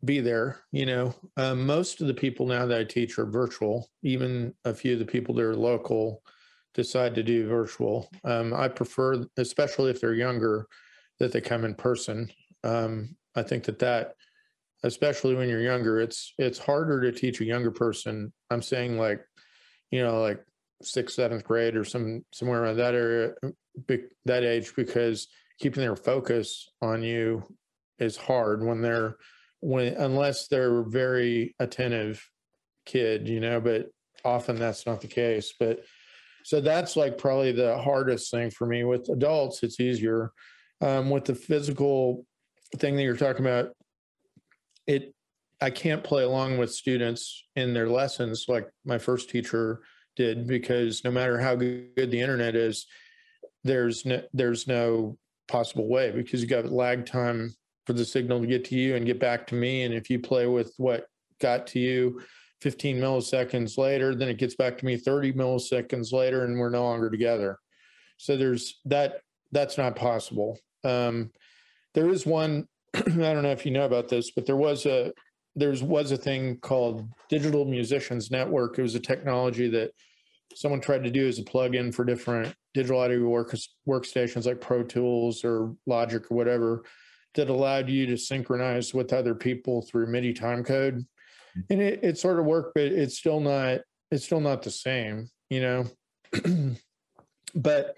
be 0.05 0.21
there. 0.21 0.61
You 0.71 0.87
know, 0.87 1.15
um, 1.37 1.67
most 1.67 2.01
of 2.01 2.07
the 2.07 2.15
people 2.15 2.47
now 2.47 2.67
that 2.67 2.79
I 2.79 2.85
teach 2.85 3.19
are 3.19 3.27
virtual. 3.27 3.89
Even 4.05 4.55
a 4.65 4.73
few 4.73 4.93
of 4.93 5.01
the 5.01 5.05
people 5.05 5.35
that 5.35 5.45
are 5.45 5.57
local 5.57 6.23
decide 6.73 7.17
to 7.17 7.25
do 7.25 7.49
virtual. 7.49 8.09
Um, 8.23 8.55
I 8.55 8.69
prefer, 8.69 9.27
especially 9.39 9.91
if 9.91 10.01
they're 10.01 10.15
younger, 10.15 10.69
that 11.19 11.33
they 11.33 11.41
come 11.41 11.65
in 11.65 11.75
person. 11.75 12.31
Um, 12.63 13.17
I 13.35 13.43
think 13.43 13.65
that 13.65 13.81
that, 13.81 14.15
especially 14.85 15.35
when 15.35 15.49
you're 15.49 15.61
younger, 15.61 15.99
it's 16.01 16.33
it's 16.39 16.61
harder 16.61 17.01
to 17.01 17.11
teach 17.11 17.41
a 17.41 17.45
younger 17.45 17.73
person. 17.73 18.33
I'm 18.51 18.63
saying 18.63 18.99
like, 18.99 19.21
you 19.91 20.05
know, 20.05 20.21
like 20.21 20.45
sixth, 20.81 21.17
seventh 21.17 21.43
grade 21.43 21.75
or 21.75 21.85
some 21.85 22.25
somewhere 22.33 22.63
around 22.63 22.77
that 22.77 22.95
area, 22.95 23.35
that 24.27 24.45
age, 24.45 24.73
because 24.77 25.27
keeping 25.59 25.83
their 25.83 25.97
focus 25.97 26.69
on 26.83 27.03
you 27.03 27.43
is 27.99 28.17
hard 28.17 28.65
when 28.65 28.83
they're 28.83 29.17
when 29.61 29.95
unless 29.95 30.49
they're 30.49 30.83
very 30.83 31.55
attentive 31.59 32.29
kid, 32.85 33.29
you 33.29 33.41
know. 33.41 33.61
But 33.61 33.87
often 34.25 34.57
that's 34.57 34.87
not 34.87 35.01
the 35.01 35.09
case. 35.09 35.55
But 35.59 35.81
so 36.45 36.61
that's 36.61 36.97
like 36.97 37.19
probably 37.19 37.53
the 37.53 37.79
hardest 37.79 38.31
thing 38.31 38.51
for 38.51 38.67
me. 38.67 38.85
With 38.85 39.09
adults, 39.09 39.63
it's 39.63 39.81
easier. 39.81 40.33
Um, 40.81 41.09
with 41.09 41.25
the 41.25 41.35
physical 41.35 42.27
thing 42.77 42.97
that 42.97 43.03
you're 43.03 43.17
talking 43.17 43.47
about, 43.47 43.71
it 44.87 45.15
I 45.61 45.71
can't 45.71 46.05
play 46.05 46.23
along 46.23 46.59
with 46.59 46.73
students 46.73 47.45
in 47.57 47.73
their 47.73 47.89
lessons 47.89 48.45
like 48.47 48.69
my 48.85 48.99
first 48.99 49.31
teacher 49.31 49.81
did 50.15 50.47
because 50.47 51.03
no 51.03 51.11
matter 51.11 51.39
how 51.39 51.55
good 51.55 52.11
the 52.11 52.21
internet 52.21 52.55
is, 52.55 52.87
there's 53.65 54.05
no 54.05 54.23
there's 54.33 54.67
no 54.67 55.17
possible 55.49 55.89
way 55.89 56.11
because 56.11 56.43
you 56.43 56.49
got 56.49 56.71
lag 56.71 57.07
time 57.07 57.55
for 57.87 57.93
the 57.93 58.05
signal 58.05 58.41
to 58.41 58.47
get 58.47 58.65
to 58.67 58.75
you 58.75 58.97
and 58.97 59.07
get 59.07 59.21
back 59.21 59.47
to 59.49 59.55
me. 59.55 59.85
And 59.85 59.95
if 59.95 60.11
you 60.11 60.19
play 60.19 60.47
with 60.47 60.73
what 60.77 61.07
got 61.41 61.67
to 61.69 61.79
you 61.79 62.21
15 62.63 62.99
milliseconds 62.99 63.79
later, 63.79 64.15
then 64.15 64.29
it 64.29 64.39
gets 64.39 64.57
back 64.57 64.79
to 64.79 64.87
me 64.87 64.97
30 64.97 65.35
milliseconds 65.35 66.13
later, 66.13 66.45
and 66.45 66.59
we're 66.59 66.71
no 66.71 66.83
longer 66.83 67.11
together. 67.11 67.59
So 68.17 68.37
there's 68.37 68.81
that 68.87 69.21
that's 69.53 69.79
not 69.79 69.95
possible. 69.95 70.59
Um, 70.85 71.31
there 71.97 72.11
is 72.11 72.25
one 72.25 72.69
i 72.95 73.01
don't 73.01 73.43
know 73.43 73.51
if 73.51 73.67
you 73.67 73.73
know 73.73 73.87
about 73.87 74.09
this 74.09 74.31
but 74.31 74.47
there 74.47 74.57
was 74.57 74.87
a 74.87 75.13
there 75.57 75.75
was 75.83 76.13
a 76.13 76.17
thing 76.17 76.59
called 76.59 77.09
digital 77.29 77.65
musicians 77.65 78.31
network 78.31 78.79
it 78.79 78.83
was 78.83 78.95
a 78.95 79.01
technology 79.01 79.69
that 79.69 79.91
someone 80.55 80.81
tried 80.81 81.05
to 81.05 81.11
do 81.11 81.27
as 81.27 81.39
a 81.39 81.43
plug-in 81.43 81.93
for 81.93 82.05
different 82.05 82.55
digital 82.75 83.01
audio 83.01 83.29
work, 83.29 83.55
workstations 83.89 84.47
like 84.47 84.61
pro 84.61 84.83
tools 84.83 85.45
or 85.45 85.75
logic 85.87 86.31
or 86.31 86.37
whatever 86.37 86.85
that 87.35 87.51
allowed 87.51 87.89
you 87.89 88.07
to 88.07 88.17
synchronize 88.17 88.95
with 88.95 89.13
other 89.13 89.35
people 89.35 89.83
through 89.83 90.07
midi 90.07 90.33
time 90.33 90.65
code 90.65 90.97
mm-hmm. 90.97 91.61
and 91.71 91.81
it, 91.81 92.01
it 92.03 92.19
sort 92.19 92.39
of 92.39 92.47
worked 92.47 92.75
but 92.75 92.85
it's 92.85 93.19
still 93.19 93.41
not 93.41 93.81
it's 94.11 94.25
still 94.25 94.41
not 94.41 94.63
the 94.63 94.71
same 94.71 95.29
you 95.51 95.61
know 95.61 95.87
but 97.55 97.95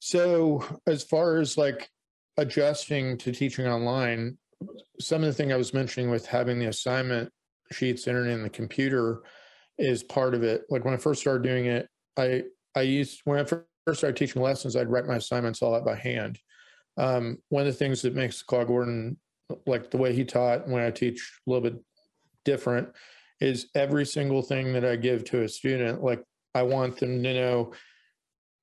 so 0.00 0.64
as 0.86 1.02
far 1.02 1.38
as 1.38 1.56
like 1.56 1.88
adjusting 2.36 3.16
to 3.18 3.32
teaching 3.32 3.66
online, 3.66 4.36
some 5.00 5.22
of 5.22 5.26
the 5.26 5.32
thing 5.32 5.52
I 5.52 5.56
was 5.56 5.74
mentioning 5.74 6.10
with 6.10 6.26
having 6.26 6.58
the 6.58 6.68
assignment 6.68 7.30
sheets 7.72 8.06
entered 8.06 8.28
in 8.28 8.42
the 8.42 8.50
computer 8.50 9.22
is 9.78 10.02
part 10.02 10.34
of 10.34 10.42
it. 10.42 10.62
Like 10.70 10.84
when 10.84 10.94
I 10.94 10.98
first 10.98 11.20
started 11.20 11.42
doing 11.42 11.66
it, 11.66 11.88
I 12.16 12.44
I 12.74 12.82
used 12.82 13.20
when 13.24 13.38
I 13.38 13.44
first 13.44 13.98
started 14.00 14.16
teaching 14.16 14.42
lessons, 14.42 14.76
I'd 14.76 14.90
write 14.90 15.06
my 15.06 15.16
assignments 15.16 15.62
all 15.62 15.74
out 15.74 15.84
by 15.84 15.96
hand. 15.96 16.38
Um, 16.96 17.38
one 17.50 17.66
of 17.66 17.72
the 17.72 17.78
things 17.78 18.02
that 18.02 18.14
makes 18.14 18.42
Claude 18.42 18.68
Gordon 18.68 19.18
like 19.66 19.90
the 19.90 19.98
way 19.98 20.12
he 20.12 20.24
taught 20.24 20.68
when 20.68 20.82
I 20.82 20.90
teach 20.90 21.38
a 21.46 21.50
little 21.50 21.70
bit 21.70 21.80
different 22.44 22.88
is 23.40 23.68
every 23.74 24.06
single 24.06 24.42
thing 24.42 24.72
that 24.72 24.84
I 24.84 24.96
give 24.96 25.24
to 25.24 25.42
a 25.42 25.48
student, 25.48 26.02
like 26.02 26.22
I 26.54 26.62
want 26.62 26.98
them 26.98 27.22
to 27.22 27.34
know 27.34 27.72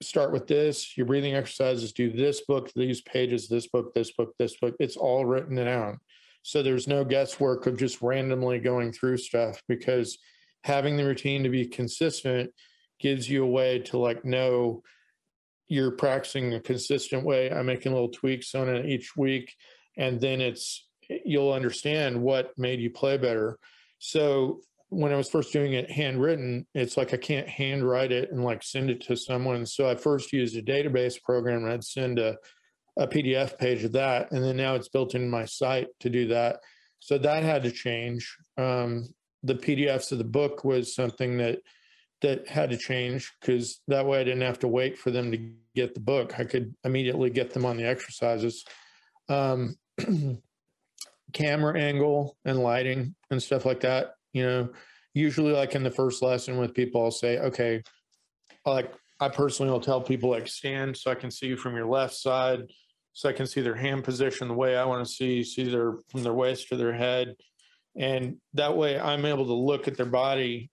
start 0.01 0.31
with 0.31 0.47
this. 0.47 0.97
Your 0.97 1.05
breathing 1.05 1.35
exercises 1.35 1.93
do 1.93 2.11
this 2.11 2.41
book, 2.41 2.71
these 2.75 3.01
pages, 3.01 3.47
this 3.47 3.67
book, 3.67 3.93
this 3.93 4.11
book, 4.11 4.33
this 4.37 4.57
book. 4.57 4.75
It's 4.79 4.97
all 4.97 5.25
written 5.25 5.55
down. 5.55 5.99
So 6.41 6.61
there's 6.61 6.87
no 6.87 7.05
guesswork 7.05 7.67
of 7.67 7.77
just 7.77 8.01
randomly 8.01 8.59
going 8.59 8.91
through 8.91 9.17
stuff 9.17 9.61
because 9.67 10.17
having 10.63 10.97
the 10.97 11.05
routine 11.05 11.43
to 11.43 11.49
be 11.49 11.65
consistent 11.65 12.51
gives 12.99 13.29
you 13.29 13.43
a 13.43 13.47
way 13.47 13.79
to 13.79 13.97
like 13.97 14.23
know 14.23 14.81
you're 15.67 15.91
practicing 15.91 16.53
a 16.53 16.59
consistent 16.59 17.25
way. 17.25 17.51
I'm 17.51 17.65
making 17.65 17.93
little 17.93 18.09
tweaks 18.09 18.53
on 18.55 18.69
it 18.69 18.85
each 18.85 19.15
week. 19.17 19.53
And 19.97 20.19
then 20.19 20.41
it's, 20.41 20.87
you'll 21.25 21.51
understand 21.51 22.21
what 22.21 22.51
made 22.57 22.79
you 22.79 22.89
play 22.89 23.17
better. 23.17 23.57
So 23.99 24.61
when 24.89 25.11
I 25.11 25.17
was 25.17 25.29
first 25.29 25.51
doing 25.51 25.73
it 25.73 25.89
handwritten, 25.89 26.67
it's 26.73 26.97
like 26.97 27.13
I 27.13 27.17
can't 27.17 27.47
handwrite 27.47 28.11
it 28.11 28.31
and 28.31 28.43
like 28.43 28.63
send 28.63 28.89
it 28.89 29.01
to 29.01 29.17
someone. 29.17 29.65
So 29.65 29.89
I 29.89 29.95
first 29.95 30.31
used 30.31 30.55
a 30.55 30.61
database 30.61 31.21
program 31.21 31.63
and 31.63 31.73
I'd 31.73 31.83
send 31.83 32.19
a, 32.19 32.37
a 32.97 33.07
PDF 33.07 33.57
page 33.57 33.83
of 33.83 33.93
that. 33.93 34.31
And 34.31 34.43
then 34.43 34.57
now 34.57 34.75
it's 34.75 34.89
built 34.89 35.15
into 35.15 35.27
my 35.27 35.45
site 35.45 35.87
to 36.01 36.09
do 36.09 36.27
that. 36.27 36.59
So 36.99 37.17
that 37.17 37.43
had 37.43 37.63
to 37.63 37.71
change. 37.71 38.37
Um, 38.57 39.09
the 39.43 39.55
PDFs 39.55 40.11
of 40.11 40.17
the 40.17 40.23
book 40.23 40.63
was 40.63 40.95
something 40.95 41.37
that 41.37 41.59
that 42.21 42.47
had 42.47 42.69
to 42.69 42.77
change 42.77 43.33
because 43.41 43.81
that 43.89 44.05
way 44.05 44.21
I 44.21 44.23
didn't 44.23 44.41
have 44.41 44.59
to 44.59 44.67
wait 44.67 44.97
for 44.97 45.11
them 45.11 45.29
to 45.31 45.51
get 45.75 45.93
the 45.93 45.99
book. 45.99 46.39
I 46.39 46.45
could 46.45 46.73
immediately 46.85 47.29
get 47.29 47.53
them 47.53 47.65
on 47.65 47.75
the 47.75 47.85
exercises. 47.85 48.63
Um, 49.27 49.75
camera 51.33 51.77
angle 51.77 52.37
and 52.45 52.59
lighting 52.59 53.13
and 53.31 53.41
stuff 53.41 53.65
like 53.65 53.79
that 53.81 54.15
you 54.33 54.43
know 54.43 54.69
usually 55.13 55.51
like 55.51 55.75
in 55.75 55.83
the 55.83 55.91
first 55.91 56.21
lesson 56.21 56.57
with 56.57 56.73
people 56.73 57.03
i'll 57.03 57.11
say 57.11 57.39
okay 57.39 57.81
like 58.65 58.93
i 59.19 59.27
personally 59.27 59.71
will 59.71 59.79
tell 59.79 59.99
people 59.99 60.29
like 60.29 60.47
stand 60.47 60.95
so 60.95 61.11
i 61.11 61.15
can 61.15 61.31
see 61.31 61.47
you 61.47 61.57
from 61.57 61.75
your 61.75 61.87
left 61.87 62.13
side 62.13 62.61
so 63.13 63.27
i 63.27 63.33
can 63.33 63.47
see 63.47 63.61
their 63.61 63.75
hand 63.75 64.03
position 64.03 64.47
the 64.47 64.53
way 64.53 64.77
i 64.77 64.85
want 64.85 65.05
to 65.05 65.11
see 65.11 65.43
see 65.43 65.63
their 65.63 65.95
from 66.09 66.23
their 66.23 66.33
waist 66.33 66.67
to 66.69 66.75
their 66.75 66.93
head 66.93 67.35
and 67.95 68.37
that 68.53 68.75
way 68.75 68.99
i'm 68.99 69.25
able 69.25 69.45
to 69.45 69.53
look 69.53 69.87
at 69.87 69.95
their 69.95 70.05
body 70.05 70.69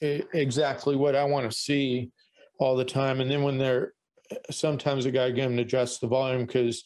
exactly 0.00 0.94
what 0.94 1.16
i 1.16 1.24
want 1.24 1.50
to 1.50 1.56
see 1.56 2.10
all 2.60 2.76
the 2.76 2.84
time 2.84 3.20
and 3.20 3.30
then 3.30 3.42
when 3.42 3.58
they're 3.58 3.92
sometimes 4.50 5.06
a 5.06 5.10
guy 5.10 5.32
can 5.32 5.58
adjust 5.58 6.00
the 6.00 6.06
volume 6.06 6.44
because 6.44 6.84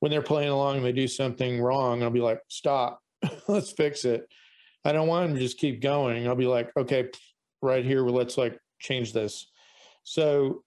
when 0.00 0.10
they're 0.10 0.22
playing 0.22 0.50
along 0.50 0.76
and 0.76 0.84
they 0.84 0.92
do 0.92 1.08
something 1.08 1.60
wrong 1.60 2.02
i'll 2.02 2.10
be 2.10 2.20
like 2.20 2.40
stop 2.48 3.00
let's 3.48 3.72
fix 3.72 4.04
it 4.04 4.26
I 4.84 4.92
don't 4.92 5.08
want 5.08 5.28
them 5.28 5.36
to 5.36 5.42
just 5.42 5.58
keep 5.58 5.80
going. 5.80 6.26
I'll 6.26 6.34
be 6.34 6.46
like, 6.46 6.70
okay, 6.76 7.08
right 7.60 7.84
here, 7.84 8.00
let's 8.02 8.36
like 8.36 8.58
change 8.80 9.12
this. 9.12 9.46
So, 10.02 10.64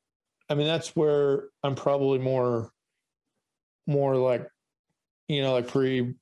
I 0.49 0.55
mean, 0.55 0.67
that's 0.67 0.95
where 0.95 1.45
I'm 1.63 1.75
probably 1.75 2.19
more, 2.19 2.71
more 3.87 4.15
like, 4.15 4.47
you 5.27 5.41
know, 5.41 5.53
like 5.53 5.67
pretty 5.67 6.15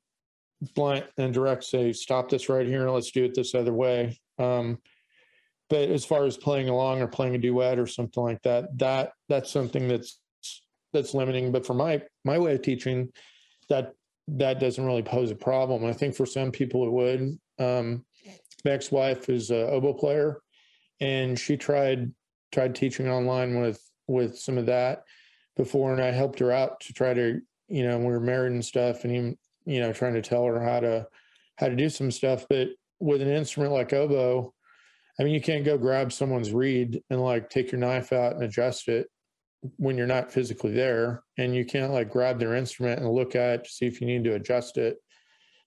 blunt 0.76 1.06
and 1.18 1.34
direct. 1.34 1.64
Say, 1.64 1.94
stop 1.94 2.30
this 2.30 2.50
right 2.50 2.68
here, 2.68 2.84
and 2.84 2.94
let's 2.94 3.12
do 3.12 3.26
it 3.26 3.36
this 3.36 3.56
other 3.56 3.74
way. 3.74 4.20
Um, 4.40 4.80
but 5.70 5.90
as 5.90 6.06
far 6.06 6.26
as 6.26 6.38
playing 6.38 6.70
along 6.70 7.02
or 7.02 7.08
playing 7.08 7.36
a 7.36 7.38
duet 7.38 7.80
or 7.80 7.88
something 7.88 8.24
like 8.24 8.42
that, 8.44 8.78
that 8.78 9.14
that's 9.30 9.52
something 9.52 9.88
that's 9.88 10.20
that's 10.92 11.14
limiting. 11.14 11.52
But 11.52 11.66
for 11.66 11.74
my 11.74 12.02
my 12.26 12.38
way 12.38 12.56
of 12.56 12.62
teaching, 12.62 13.10
that 13.70 13.94
that 14.28 14.60
doesn't 14.60 14.86
really 14.86 15.04
pose 15.04 15.32
a 15.32 15.36
problem. 15.36 15.86
I 15.86 15.94
think 15.94 16.16
for 16.16 16.26
some 16.26 16.52
people 16.52 16.86
it 16.86 16.92
would. 16.92 17.40
Um, 17.60 18.06
my 18.66 18.72
ex-wife 18.72 19.30
is 19.30 19.52
a 19.52 19.68
oboe 19.70 19.94
player, 19.94 20.42
and 21.00 21.38
she 21.38 21.58
tried 21.58 22.12
tried 22.52 22.76
teaching 22.76 23.10
online 23.10 23.60
with 23.60 23.82
with 24.08 24.38
some 24.38 24.58
of 24.58 24.68
that 24.68 25.04
before, 25.56 25.94
and 25.94 26.02
I 26.02 26.12
helped 26.12 26.40
her 26.40 26.52
out 26.52 26.80
to 26.82 26.94
try 26.94 27.14
to 27.14 27.42
you 27.68 27.88
know 27.88 27.98
we 27.98 28.06
were 28.06 28.20
married 28.20 28.54
and 28.54 28.64
stuff, 28.64 29.04
and 29.04 29.14
even 29.14 29.38
you 29.66 29.80
know 29.80 29.94
trying 29.94 30.14
to 30.14 30.22
tell 30.22 30.46
her 30.46 30.60
how 30.60 30.80
to 30.80 31.08
how 31.58 31.70
to 31.70 31.76
do 31.76 31.90
some 31.90 32.12
stuff. 32.12 32.46
But 32.50 32.70
with 33.00 33.22
an 33.22 33.30
instrument 33.30 33.74
like 33.74 33.94
oboe, 33.94 34.54
I 35.20 35.24
mean, 35.24 35.34
you 35.34 35.42
can't 35.42 35.66
go 35.66 35.78
grab 35.78 36.12
someone's 36.12 36.52
reed 36.52 37.02
and 37.10 37.22
like 37.22 37.50
take 37.50 37.72
your 37.72 37.80
knife 37.80 38.12
out 38.12 38.34
and 38.34 38.44
adjust 38.44 38.88
it 38.88 39.08
when 39.78 39.98
you're 39.98 40.08
not 40.08 40.32
physically 40.32 40.72
there 40.72 41.24
and 41.38 41.56
you 41.56 41.66
can't 41.66 41.94
like 41.94 42.10
grab 42.10 42.40
their 42.40 42.56
instrument 42.56 43.00
and 43.00 43.10
look 43.10 43.36
at 43.36 43.60
it 43.60 43.64
to 43.64 43.70
see 43.70 43.86
if 43.86 44.02
you 44.02 44.08
need 44.08 44.24
to 44.24 44.36
adjust 44.36 44.78
it 44.78 44.98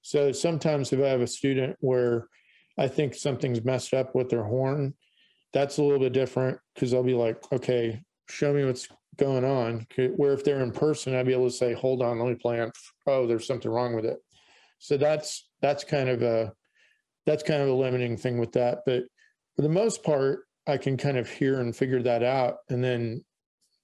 so 0.03 0.33
sometimes 0.33 0.93
if 0.93 1.01
i 1.01 1.07
have 1.07 1.23
a 1.23 1.27
student 1.27 1.77
where 1.81 2.27
i 2.79 2.87
think 2.87 3.15
something's 3.15 3.65
messed 3.65 3.95
up 3.95 4.15
with 4.15 4.29
their 4.29 4.45
horn 4.45 4.93
that's 5.53 5.79
a 5.79 5.83
little 5.83 5.99
bit 5.99 6.13
different 6.13 6.59
because 6.75 6.93
i'll 6.93 7.03
be 7.03 7.15
like 7.15 7.39
okay 7.53 8.03
show 8.29 8.53
me 8.53 8.65
what's 8.65 8.89
going 9.17 9.45
on 9.45 9.87
where 10.17 10.33
if 10.33 10.45
they're 10.45 10.61
in 10.61 10.71
person 10.71 11.15
i'd 11.15 11.27
be 11.27 11.33
able 11.33 11.49
to 11.49 11.57
say 11.57 11.73
hold 11.73 12.03
on 12.03 12.19
let 12.19 12.29
me 12.29 12.35
plan 12.35 12.71
oh 13.07 13.27
there's 13.27 13.47
something 13.47 13.71
wrong 13.71 13.95
with 13.95 14.05
it 14.05 14.19
so 14.79 14.97
that's 14.97 15.49
that's 15.63 15.85
kind 15.85 16.09
of 16.09 16.23
a 16.23 16.53
that's 17.25 17.43
kind 17.43 17.63
of 17.63 17.69
a 17.69 17.73
limiting 17.73 18.17
thing 18.17 18.39
with 18.39 18.53
that 18.53 18.81
but 18.85 19.05
for 19.55 19.63
the 19.63 19.69
most 19.69 20.03
part 20.03 20.41
i 20.67 20.77
can 20.77 20.97
kind 20.97 21.17
of 21.17 21.29
hear 21.29 21.61
and 21.61 21.75
figure 21.75 22.03
that 22.03 22.23
out 22.23 22.59
and 22.69 22.83
then 22.85 23.25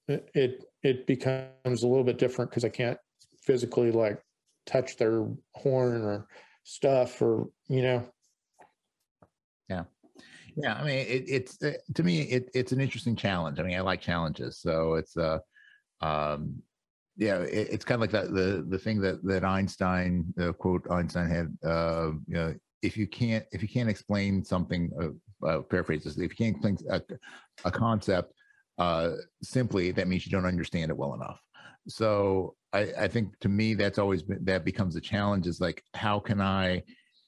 it 0.07 0.63
it 0.81 1.07
becomes 1.07 1.83
a 1.83 1.87
little 1.87 2.03
bit 2.03 2.17
different 2.17 2.51
because 2.51 2.65
I 2.65 2.69
can't 2.69 2.97
physically 3.41 3.91
like 3.91 4.21
touch 4.65 4.97
their 4.97 5.25
horn 5.53 6.03
or 6.03 6.27
stuff 6.63 7.21
or 7.21 7.47
you 7.67 7.81
know. 7.81 8.12
Yeah. 10.55 10.75
I 10.75 10.83
mean, 10.83 10.99
it, 10.99 11.25
it's 11.27 11.61
uh, 11.63 11.73
to 11.95 12.03
me, 12.03 12.21
it, 12.21 12.49
it's 12.53 12.71
an 12.71 12.81
interesting 12.81 13.15
challenge. 13.15 13.59
I 13.59 13.63
mean, 13.63 13.77
I 13.77 13.81
like 13.81 14.01
challenges, 14.01 14.59
so 14.59 14.95
it's 14.95 15.15
uh, 15.17 15.39
um, 16.01 16.61
yeah, 17.17 17.39
it, 17.39 17.69
it's 17.71 17.85
kind 17.85 17.95
of 17.95 18.01
like 18.01 18.11
that 18.11 18.33
the 18.33 18.65
the 18.67 18.77
thing 18.77 18.99
that 19.01 19.23
that 19.23 19.43
Einstein 19.43 20.25
the 20.35 20.53
quote 20.53 20.89
Einstein 20.89 21.29
had. 21.29 21.57
Uh, 21.67 22.11
you 22.27 22.35
know, 22.35 22.55
if 22.81 22.97
you 22.97 23.07
can't 23.07 23.45
if 23.51 23.61
you 23.61 23.67
can't 23.67 23.89
explain 23.89 24.43
something, 24.43 24.91
uh, 25.01 25.47
uh, 25.47 25.61
paraphrases, 25.61 26.17
if 26.17 26.23
you 26.23 26.29
can't 26.29 26.55
explain 26.55 26.77
a, 26.89 27.01
a 27.65 27.71
concept 27.71 28.33
uh, 28.77 29.11
simply 29.41 29.91
that 29.91 30.07
means 30.07 30.25
you 30.25 30.31
don't 30.31 30.45
understand 30.45 30.91
it 30.91 30.97
well 30.97 31.13
enough. 31.13 31.39
So 31.87 32.55
I, 32.71 32.91
I 32.97 33.07
think 33.07 33.37
to 33.41 33.49
me 33.49 33.73
that's 33.73 33.99
always 33.99 34.23
been 34.23 34.43
that 34.45 34.65
becomes 34.65 34.95
a 34.95 35.01
challenge 35.01 35.47
is 35.47 35.59
like 35.59 35.83
how 35.93 36.19
can 36.19 36.41
I 36.41 36.83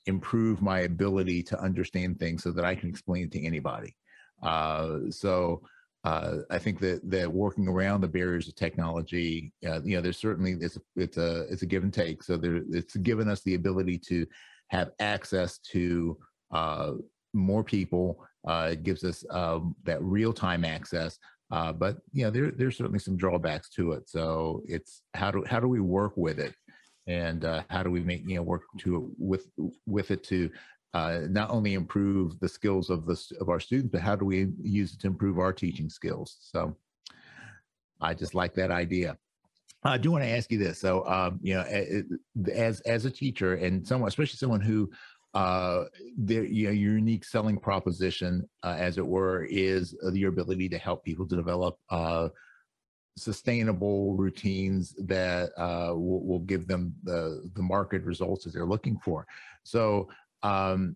improve 0.06 0.62
my 0.62 0.82
ability 0.82 1.44
to 1.44 1.60
understand 1.60 2.20
things 2.20 2.44
so 2.44 2.52
that 2.52 2.66
I 2.66 2.76
can 2.76 2.90
explain 2.90 3.26
it 3.26 3.32
to 3.34 3.46
anybody. 3.46 3.96
Uh, 4.42 5.00
so 5.10 5.62
uh, 6.04 6.38
I 6.52 6.60
think 6.60 6.80
that 6.80 7.02
that 7.10 7.32
working 7.32 7.68
around 7.68 8.02
the 8.02 8.08
barriers 8.08 8.48
of 8.48 8.56
technology, 8.56 9.52
uh, 9.68 9.82
you 9.84 9.96
know, 9.96 10.02
there's 10.02 10.20
certainly 10.20 10.54
it's 10.62 10.78
a, 10.78 10.82
it's 10.96 11.18
a 11.18 11.42
it's 11.52 11.64
a 11.64 11.66
give 11.66 11.84
and 11.84 11.94
take. 11.94 12.22
So 12.22 12.38
there, 12.38 12.62
it's 12.70 12.96
given 12.98 13.28
us 13.28 13.42
the 13.42 13.56
ability 13.56 13.98
to 14.10 14.28
have 14.68 14.92
access 15.00 15.58
to 15.72 16.18
uh, 16.52 16.92
more 17.34 17.64
people. 17.64 18.24
Uh, 18.48 18.70
it 18.74 18.84
gives 18.84 19.04
us 19.04 19.26
um, 19.32 19.76
that 19.84 20.02
real 20.04 20.32
time 20.32 20.64
access, 20.64 21.18
uh, 21.50 21.74
but 21.74 21.98
you 22.12 22.24
know, 22.24 22.30
there 22.30 22.52
there's 22.52 22.78
certainly 22.78 23.00
some 23.00 23.18
drawbacks 23.18 23.70
to 23.70 23.94
it. 23.94 24.08
So 24.08 24.62
it's 24.68 25.02
how 25.16 25.32
do 25.32 25.44
how 25.48 25.60
do 25.60 25.68
we 25.68 25.80
work 25.80 26.14
with 26.16 26.40
it, 26.40 26.54
and 27.08 27.46
uh, 27.46 27.64
how 27.70 27.84
do 27.84 27.92
we 27.92 28.02
make 28.02 28.28
you 28.28 28.36
know 28.36 28.44
work 28.44 28.64
to 28.80 29.12
with 29.18 29.48
with 29.86 30.12
it 30.12 30.24
to 30.26 30.50
uh, 30.94 31.22
not 31.30 31.50
only 31.50 31.74
improve 31.74 32.40
the 32.40 32.50
skills 32.50 32.90
of 32.90 33.06
the 33.06 33.22
of 33.42 33.50
our 33.50 33.60
students, 33.60 33.92
but 33.92 34.02
how 34.02 34.16
do 34.16 34.26
we 34.26 34.48
use 34.62 34.94
it 34.94 35.00
to 35.02 35.08
improve 35.08 35.40
our 35.40 35.54
teaching 35.54 35.90
skills? 35.90 36.38
So 36.40 36.76
I 38.02 38.14
just 38.14 38.34
like 38.34 38.54
that 38.56 38.72
idea. 38.72 39.18
I 39.84 39.98
do 39.98 40.12
want 40.12 40.24
to 40.24 40.30
ask 40.30 40.52
you 40.52 40.58
this. 40.58 40.80
So, 40.80 41.06
um, 41.06 41.40
you 41.44 41.54
know, 41.54 41.64
as 42.52 42.80
as 42.82 43.06
a 43.06 43.12
teacher 43.12 43.56
and 43.56 43.86
someone, 43.88 44.08
especially 44.08 44.38
someone 44.38 44.62
who 44.62 44.90
uh, 45.36 45.84
their 46.18 46.46
you 46.46 46.68
know, 46.68 46.72
your 46.72 46.94
unique 46.94 47.26
selling 47.26 47.58
proposition, 47.58 48.48
uh, 48.64 48.76
as 48.80 48.98
it 48.98 49.06
were, 49.06 49.44
is 49.44 49.96
your 50.14 50.30
ability 50.30 50.70
to 50.70 50.78
help 50.78 51.04
people 51.04 51.28
to 51.28 51.36
develop 51.36 51.78
uh, 51.90 52.30
sustainable 53.18 54.14
routines 54.16 54.94
that 54.98 55.52
uh, 55.58 55.94
will, 55.94 56.26
will, 56.26 56.40
give 56.40 56.68
them 56.68 56.94
the 57.04 57.50
the 57.56 57.62
market 57.62 58.04
results 58.04 58.44
that 58.44 58.54
they're 58.54 58.66
looking 58.66 58.98
for. 59.00 59.26
So, 59.64 60.10
um, 60.44 60.96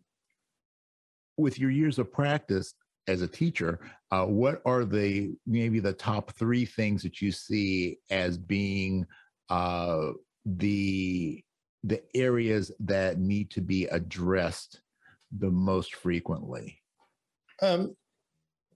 with 1.38 1.58
your 1.58 1.70
years 1.70 1.98
of 1.98 2.12
practice 2.12 2.74
as 3.08 3.22
a 3.22 3.28
teacher, 3.28 3.80
uh, 4.12 4.26
what 4.26 4.62
are 4.66 4.84
the 4.84 5.34
maybe 5.48 5.80
the 5.80 5.94
top 5.94 6.32
three 6.34 6.66
things 6.66 7.04
that 7.04 7.22
you 7.22 7.32
see 7.32 8.00
as 8.10 8.38
being 8.38 9.06
uh, 9.50 10.12
the 10.46 11.44
the 11.84 12.02
areas 12.14 12.72
that 12.82 13.18
need 13.18 13.50
to 13.52 13.62
be 13.62 13.86
addressed 13.86 14.82
the 15.38 15.50
most 15.50 15.96
frequently? 15.96 16.82
Um, 17.62 17.96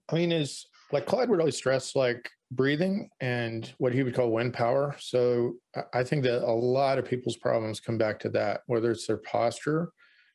I 0.08 0.14
mean, 0.16 0.32
is 0.32 0.66
like 0.92 1.06
Claude 1.06 1.28
would 1.28 1.40
always 1.40 1.56
stress 1.56 1.96
like 1.96 2.30
breathing 2.50 3.08
and 3.20 3.72
what 3.78 3.92
he 3.92 4.02
would 4.02 4.14
call 4.14 4.30
wind 4.30 4.54
power. 4.54 4.94
So 4.98 5.54
I 5.92 6.04
think 6.04 6.22
that 6.24 6.46
a 6.46 6.52
lot 6.52 6.98
of 6.98 7.04
people's 7.04 7.36
problems 7.36 7.80
come 7.80 7.98
back 7.98 8.18
to 8.20 8.28
that, 8.30 8.60
whether 8.66 8.90
it's 8.90 9.06
their 9.06 9.18
posture, 9.18 9.90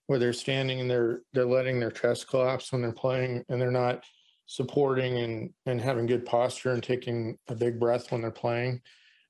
where 0.08 0.20
they're 0.20 0.34
standing 0.34 0.82
and 0.82 0.89
they're 0.89 1.22
they're 1.34 1.45
letting 1.45 1.80
their 1.80 1.91
chest 1.91 2.28
collapse 2.28 2.72
when 2.72 2.82
they're 2.82 2.91
playing 2.91 3.43
and 3.50 3.62
they're 3.62 3.72
not 3.72 4.04
supporting 4.47 5.20
and 5.20 5.54
and 5.66 5.80
having 5.80 6.08
good 6.08 6.26
posture 6.26 6.72
and 6.72 6.82
taking 6.84 7.38
a 7.47 7.56
big 7.56 7.80
breath 7.80 8.12
when 8.12 8.22
they're 8.22 8.32
playing. 8.32 8.82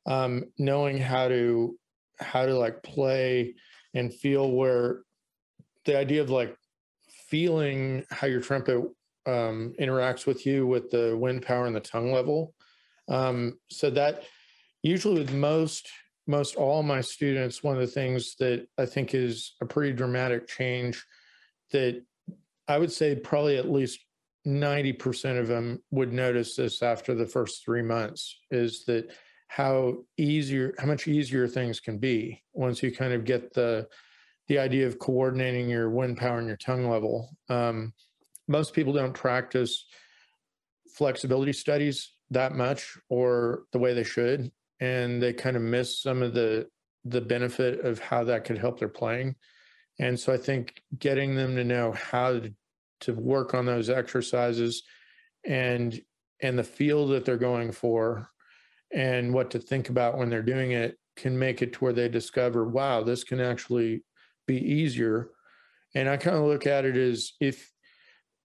Um, 0.06 0.46
knowing 0.58 0.98
how 0.98 1.28
to 1.28 1.78
how 2.20 2.46
to 2.46 2.58
like 2.58 2.82
play 2.82 3.56
and 3.94 4.14
feel 4.14 4.52
where 4.52 5.02
the 5.86 5.98
idea 5.98 6.22
of 6.22 6.30
like 6.30 6.56
feeling 7.28 8.06
how 8.10 8.28
your 8.28 8.42
trumpet 8.42 8.82
um, 9.26 9.74
interacts 9.80 10.26
with 10.26 10.46
you 10.46 10.66
with 10.68 10.90
the 10.90 11.16
wind 11.18 11.42
power 11.42 11.66
and 11.66 11.76
the 11.76 11.82
tongue 11.82 12.12
level. 12.12 12.54
Um, 13.08 13.60
so 13.70 13.90
that 13.92 14.24
usually 14.84 15.20
with 15.20 15.34
most 15.34 15.90
most 16.28 16.56
all 16.56 16.84
my 16.84 17.02
students, 17.02 17.64
one 17.64 17.74
of 17.74 17.82
the 17.82 17.88
things 17.88 18.36
that 18.40 18.68
I 18.78 18.86
think 18.86 19.16
is 19.16 19.56
a 19.62 19.66
pretty 19.66 19.94
dramatic 19.94 20.48
change 20.48 21.04
that 21.72 22.04
I 22.68 22.78
would 22.78 22.92
say 22.92 23.16
probably 23.16 23.58
at 23.58 23.72
least 23.72 24.00
90% 24.46 25.40
of 25.40 25.48
them 25.48 25.82
would 25.90 26.14
notice 26.14 26.56
this 26.56 26.84
after 26.84 27.16
the 27.16 27.26
first 27.26 27.66
three 27.66 27.82
months 27.82 28.40
is 28.52 28.86
that 28.86 29.12
how 29.48 29.98
easier 30.18 30.76
how 30.78 30.86
much 30.86 31.08
easier 31.08 31.48
things 31.48 31.80
can 31.80 31.98
be 31.98 32.42
once 32.54 32.84
you 32.84 32.96
kind 32.96 33.14
of 33.14 33.26
get 33.26 33.52
the 33.54 33.88
the 34.48 34.60
idea 34.60 34.86
of 34.86 35.00
coordinating 35.00 35.68
your 35.68 35.90
wind 35.90 36.18
power 36.18 36.38
and 36.38 36.48
your 36.48 36.58
tongue 36.58 36.88
level 36.88 37.36
um, 37.50 37.92
most 38.50 38.74
people 38.74 38.94
don't 38.94 39.14
practice 39.14 39.86
flexibility 40.96 41.54
studies 41.54 42.12
that 42.32 42.54
much 42.54 42.98
or 43.10 43.64
the 43.72 43.80
way 43.80 43.94
they 43.94 44.04
should 44.04 44.52
and 44.80 45.22
they 45.22 45.34
kind 45.34 45.56
of 45.56 45.62
miss 45.62 46.02
some 46.02 46.22
of 46.22 46.34
the 46.34 46.68
the 47.06 47.22
benefit 47.22 47.80
of 47.86 48.00
how 48.00 48.24
that 48.24 48.44
could 48.44 48.58
help 48.58 48.80
their 48.80 48.90
playing 48.90 49.36
and 50.00 50.20
so 50.20 50.34
i 50.34 50.38
think 50.38 50.82
getting 50.98 51.36
them 51.36 51.56
to 51.56 51.64
know 51.64 51.92
how 51.94 52.34
to, 52.34 52.54
to 53.00 53.14
work 53.14 53.54
on 53.54 53.66
those 53.66 53.90
exercises 53.90 54.84
and 55.46 56.02
and 56.42 56.58
the 56.58 56.64
feel 56.64 57.08
that 57.08 57.26
they're 57.26 57.38
going 57.38 57.72
for 57.72 58.30
and 58.94 59.34
what 59.34 59.52
to 59.52 59.60
think 59.60 59.90
about 59.90 60.18
when 60.18 60.30
they're 60.30 60.42
doing 60.42 60.72
it 60.72 60.98
can 61.16 61.38
make 61.38 61.62
it 61.62 61.74
to 61.74 61.80
where 61.80 61.94
they 61.94 62.08
discover, 62.08 62.66
wow, 62.66 63.04
this 63.04 63.24
can 63.24 63.40
actually 63.40 64.04
be 64.48 64.58
easier. 64.58 65.30
And 65.94 66.10
I 66.10 66.18
kind 66.18 66.38
of 66.38 66.46
look 66.46 66.66
at 66.66 66.86
it 66.86 66.96
as 66.96 67.34
if 67.40 67.72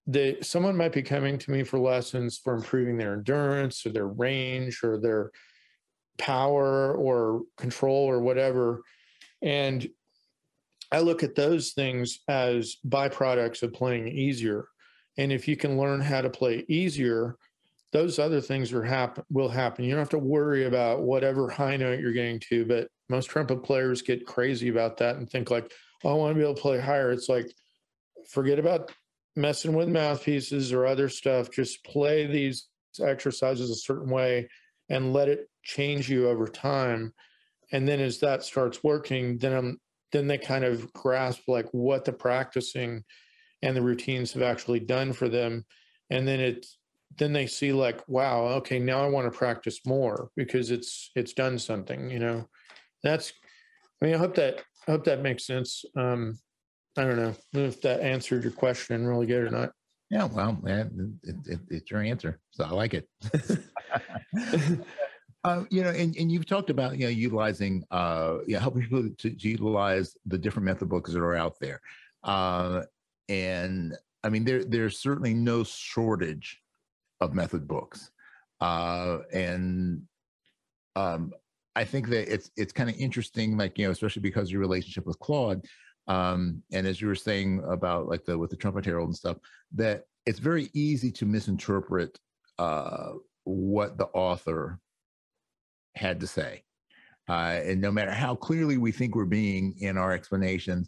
the 0.07 0.37
someone 0.41 0.77
might 0.77 0.91
be 0.93 1.01
coming 1.01 1.37
to 1.37 1.51
me 1.51 1.63
for 1.63 1.79
lessons 1.79 2.37
for 2.37 2.53
improving 2.53 2.97
their 2.97 3.13
endurance 3.13 3.85
or 3.85 3.89
their 3.89 4.07
range 4.07 4.83
or 4.83 4.99
their 4.99 5.31
power 6.17 6.93
or 6.93 7.41
control 7.57 8.05
or 8.05 8.19
whatever. 8.19 8.81
And 9.41 9.87
I 10.91 10.99
look 10.99 11.23
at 11.23 11.35
those 11.35 11.71
things 11.71 12.19
as 12.27 12.77
byproducts 12.87 13.63
of 13.63 13.73
playing 13.73 14.07
easier. 14.07 14.67
And 15.17 15.31
if 15.31 15.47
you 15.47 15.57
can 15.57 15.77
learn 15.77 16.01
how 16.01 16.21
to 16.21 16.29
play 16.29 16.65
easier, 16.67 17.37
those 17.91 18.19
other 18.19 18.41
things 18.41 18.73
are 18.73 19.13
will 19.29 19.49
happen. 19.49 19.85
You 19.85 19.91
don't 19.91 19.99
have 19.99 20.09
to 20.09 20.19
worry 20.19 20.65
about 20.65 21.01
whatever 21.01 21.49
high 21.49 21.77
note 21.77 21.99
you're 21.99 22.11
getting 22.11 22.39
to, 22.49 22.65
but 22.65 22.89
most 23.09 23.27
trumpet 23.27 23.63
players 23.63 24.01
get 24.01 24.25
crazy 24.25 24.69
about 24.69 24.97
that 24.97 25.15
and 25.15 25.29
think 25.29 25.49
like, 25.49 25.71
oh, 26.03 26.11
I 26.11 26.13
want 26.13 26.31
to 26.31 26.35
be 26.35 26.43
able 26.43 26.55
to 26.55 26.61
play 26.61 26.79
higher. 26.79 27.11
It's 27.11 27.29
like, 27.29 27.51
forget 28.29 28.59
about 28.59 28.91
messing 29.35 29.73
with 29.73 29.89
mouthpieces 29.89 30.71
or 30.71 30.85
other 30.85 31.09
stuff. 31.09 31.51
Just 31.51 31.83
play 31.83 32.25
these 32.25 32.67
exercises 32.99 33.69
a 33.69 33.75
certain 33.75 34.09
way 34.09 34.49
and 34.89 35.13
let 35.13 35.27
it 35.27 35.49
change 35.63 36.09
you 36.09 36.29
over 36.29 36.47
time. 36.47 37.13
And 37.71 37.87
then 37.87 37.99
as 37.99 38.19
that 38.19 38.43
starts 38.43 38.83
working, 38.83 39.37
then 39.37 39.53
I'm 39.53 39.79
then 40.11 40.27
they 40.27 40.37
kind 40.37 40.63
of 40.63 40.93
grasp 40.93 41.41
like 41.47 41.67
what 41.71 42.05
the 42.05 42.13
practicing 42.13 43.03
and 43.61 43.75
the 43.75 43.81
routines 43.81 44.31
have 44.33 44.43
actually 44.43 44.79
done 44.79 45.11
for 45.11 45.27
them. 45.27 45.65
And 46.09 46.27
then 46.27 46.39
it's 46.39 46.77
then 47.17 47.33
they 47.33 47.47
see 47.47 47.71
like, 47.73 48.07
wow, 48.07 48.45
okay, 48.45 48.77
now 48.79 49.03
I 49.03 49.09
want 49.09 49.31
to 49.31 49.37
practice 49.37 49.79
more 49.85 50.29
because 50.35 50.71
it's 50.71 51.11
it's 51.15 51.33
done 51.33 51.57
something, 51.57 52.09
you 52.09 52.19
know. 52.19 52.47
That's 53.03 53.33
I 54.01 54.05
mean, 54.05 54.15
I 54.15 54.17
hope 54.17 54.35
that 54.35 54.63
I 54.87 54.91
hope 54.91 55.05
that 55.05 55.21
makes 55.21 55.45
sense. 55.47 55.83
Um, 55.95 56.37
I 56.97 57.03
don't 57.03 57.17
know 57.17 57.35
if 57.53 57.81
that 57.81 58.01
answered 58.01 58.43
your 58.43 58.51
question 58.53 59.05
really 59.05 59.25
good 59.25 59.43
or 59.43 59.49
not. 59.49 59.71
Yeah, 60.09 60.25
well, 60.25 60.57
it, 60.65 60.87
it, 61.23 61.59
it's 61.69 61.91
your 61.91 62.01
answer, 62.01 62.39
so 62.51 62.63
I 62.63 62.69
like 62.69 62.93
it. 62.93 63.09
uh, 65.43 65.63
you 65.69 65.83
know, 65.83 65.89
and, 65.89 66.15
and 66.15 66.31
you've 66.31 66.45
talked 66.45 66.69
about 66.69 66.97
you 66.97 67.05
know 67.05 67.09
utilizing, 67.09 67.83
uh, 67.91 68.37
yeah, 68.45 68.59
helping 68.59 68.83
people 68.83 69.09
to, 69.17 69.29
to 69.31 69.49
utilize 69.49 70.15
the 70.25 70.37
different 70.37 70.65
method 70.65 70.89
books 70.89 71.11
that 71.11 71.19
are 71.19 71.35
out 71.35 71.55
there, 71.59 71.81
uh, 72.23 72.83
and 73.29 73.97
I 74.23 74.29
mean 74.29 74.45
there 74.45 74.63
there's 74.63 74.99
certainly 74.99 75.33
no 75.33 75.63
shortage 75.63 76.61
of 77.19 77.33
method 77.33 77.67
books, 77.67 78.11
uh, 78.61 79.19
and 79.33 80.03
um, 80.95 81.33
I 81.75 81.83
think 81.83 82.09
that 82.09 82.31
it's 82.31 82.51
it's 82.55 82.73
kind 82.73 82.89
of 82.89 82.95
interesting, 82.97 83.57
like 83.57 83.77
you 83.77 83.85
know, 83.85 83.91
especially 83.91 84.21
because 84.21 84.51
your 84.51 84.61
relationship 84.61 85.05
with 85.05 85.19
Claude, 85.19 85.65
um, 86.07 86.61
and 86.71 86.85
as 86.85 87.01
you 87.01 87.07
were 87.07 87.15
saying 87.15 87.63
about 87.67 88.07
like 88.07 88.25
the 88.25 88.37
with 88.37 88.49
the 88.49 88.55
trumpet 88.55 88.85
herald 88.85 89.09
and 89.09 89.15
stuff, 89.15 89.37
that 89.73 90.03
it's 90.25 90.39
very 90.39 90.69
easy 90.73 91.11
to 91.11 91.25
misinterpret 91.25 92.19
uh, 92.59 93.13
what 93.43 93.97
the 93.97 94.05
author 94.07 94.79
had 95.95 96.19
to 96.19 96.27
say. 96.27 96.63
Uh, 97.27 97.59
and 97.63 97.81
no 97.81 97.91
matter 97.91 98.11
how 98.11 98.35
clearly 98.35 98.77
we 98.77 98.91
think 98.91 99.15
we're 99.15 99.25
being 99.25 99.73
in 99.79 99.97
our 99.97 100.11
explanations, 100.11 100.87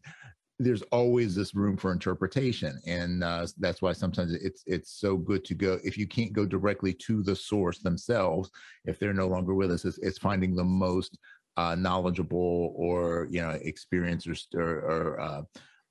there's 0.59 0.81
always 0.83 1.35
this 1.35 1.53
room 1.53 1.77
for 1.77 1.91
interpretation, 1.91 2.79
and 2.85 3.23
uh, 3.23 3.45
that's 3.59 3.81
why 3.81 3.93
sometimes 3.93 4.33
it's 4.33 4.63
it's 4.65 4.91
so 4.91 5.15
good 5.15 5.45
to 5.45 5.53
go 5.53 5.79
if 5.83 5.97
you 5.97 6.07
can't 6.07 6.33
go 6.33 6.45
directly 6.45 6.93
to 6.93 7.21
the 7.21 7.35
source 7.35 7.79
themselves. 7.79 8.49
If 8.85 8.97
they're 8.97 9.13
no 9.13 9.27
longer 9.27 9.53
with 9.53 9.71
us, 9.71 9.85
it's, 9.85 9.99
it's 9.99 10.17
finding 10.17 10.55
the 10.55 10.63
most 10.63 11.19
uh, 11.57 11.75
knowledgeable 11.75 12.73
or 12.75 13.27
you 13.29 13.41
know 13.41 13.49
experienced 13.61 14.27
or, 14.55 14.79
or 14.79 15.19
uh, 15.19 15.41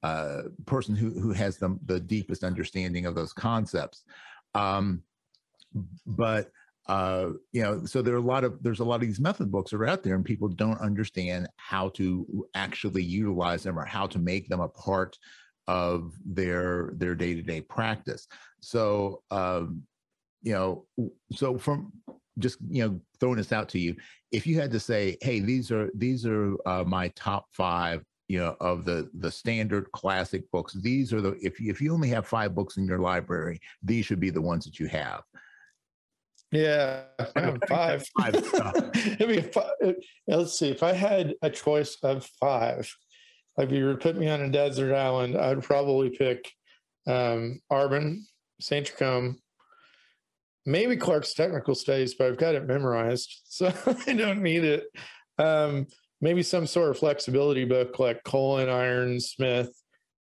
uh, 0.03 0.43
person 0.65 0.95
who 0.95 1.11
who 1.21 1.33
has 1.33 1.59
the 1.59 1.79
the 1.87 2.01
deepest 2.01 2.45
understanding 2.45 3.07
of 3.07 3.15
those 3.15 3.33
concepts. 3.33 4.05
Um, 4.55 5.03
but 6.07 6.51
uh, 6.89 7.31
you 7.53 7.63
know, 7.63 7.85
so 7.85 8.01
there 8.01 8.15
are 8.15 8.19
a 8.19 8.21
lot 8.21 8.45
of 8.45 8.63
there's 8.63 8.81
a 8.81 8.85
lot 8.85 8.97
of 8.97 9.01
these 9.01 9.21
method 9.21 9.51
books 9.51 9.73
that 9.73 9.79
are 9.79 9.89
out 9.89 10.03
there, 10.03 10.15
and 10.15 10.25
people 10.25 10.49
don't 10.49 10.81
understand 10.81 11.49
how 11.57 11.89
to 11.91 12.47
actually 12.55 13.03
utilize 13.03 13.65
them 13.65 13.79
or 13.79 13.85
how 13.85 14.07
to 14.07 14.19
make 14.19 14.49
them 14.49 14.61
a 14.61 14.69
part 14.69 15.19
of 15.67 16.13
their 16.25 16.93
their 16.95 17.17
day 17.17 17.35
to 17.35 17.43
day 17.43 17.61
practice. 17.61 18.29
So, 18.61 19.23
um, 19.33 19.83
you 20.43 20.53
know, 20.53 20.87
so 21.33 21.59
from 21.59 21.93
just 22.39 22.59
you 22.69 22.87
know 22.87 23.01
throwing 23.21 23.37
this 23.37 23.53
out 23.53 23.69
to 23.71 23.79
you. 23.79 23.97
If 24.33 24.47
you 24.47 24.59
had 24.61 24.71
to 24.73 24.81
say 24.81 25.17
hey 25.21 25.41
these 25.41 25.71
are 25.71 25.91
these 25.95 26.27
are 26.27 26.55
uh, 26.67 26.85
my 26.85 27.09
top 27.09 27.47
five 27.53 28.05
you 28.29 28.39
know 28.39 28.57
of 28.61 28.85
the 28.85 29.09
the 29.19 29.31
standard 29.31 29.91
classic 29.93 30.51
books 30.51 30.73
these 30.75 31.13
are 31.13 31.21
the 31.21 31.37
if 31.41 31.61
you, 31.61 31.71
if 31.71 31.81
you 31.81 31.93
only 31.93 32.09
have 32.09 32.27
five 32.27 32.55
books 32.55 32.77
in 32.77 32.87
your 32.87 32.99
library 32.99 33.61
these 33.83 34.05
should 34.05 34.21
be 34.21 34.31
the 34.31 34.41
ones 34.41 34.65
that 34.65 34.79
you 34.79 34.87
have. 34.87 35.23
Yeah 36.53 37.03
five 37.69 38.07
five. 38.19 38.35
I 39.21 39.27
mean, 39.27 39.43
five, 39.53 39.95
let's 40.27 40.59
see 40.59 40.71
if 40.71 40.83
i 40.83 40.93
had 40.93 41.35
a 41.43 41.51
choice 41.51 41.97
of 42.03 42.25
five 42.41 42.93
like 43.57 43.69
if 43.69 43.75
you 43.75 43.85
were 43.85 43.95
to 43.95 43.99
put 43.99 44.17
me 44.17 44.29
on 44.29 44.43
a 44.43 44.51
desert 44.51 44.95
island 44.95 45.37
i'd 45.37 45.63
probably 45.63 46.11
pick 46.11 46.51
um 47.07 47.61
Arban 47.71 48.21
saint 48.61 48.87
Jacome 48.87 49.37
maybe 50.67 50.97
Clarke's 50.97 51.33
technical 51.33 51.75
studies, 51.75 52.15
but 52.15 52.27
I've 52.27 52.37
got 52.37 52.55
it 52.55 52.67
memorized, 52.67 53.43
so 53.45 53.73
I 54.07 54.13
don't 54.13 54.43
need 54.43 54.65
it. 54.65 54.85
Um, 55.39 55.87
maybe 56.21 56.43
some 56.43 56.67
sort 56.67 56.91
of 56.91 56.99
flexibility 56.99 57.65
book 57.65 57.99
like 57.99 58.25
Colin, 58.25 58.69
Iron 58.69 59.21
Smith. 59.21 59.71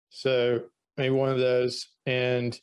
So 0.09 0.61
maybe 0.97 1.13
one 1.15 1.29
of 1.29 1.39
those. 1.39 1.87
And 2.05 2.57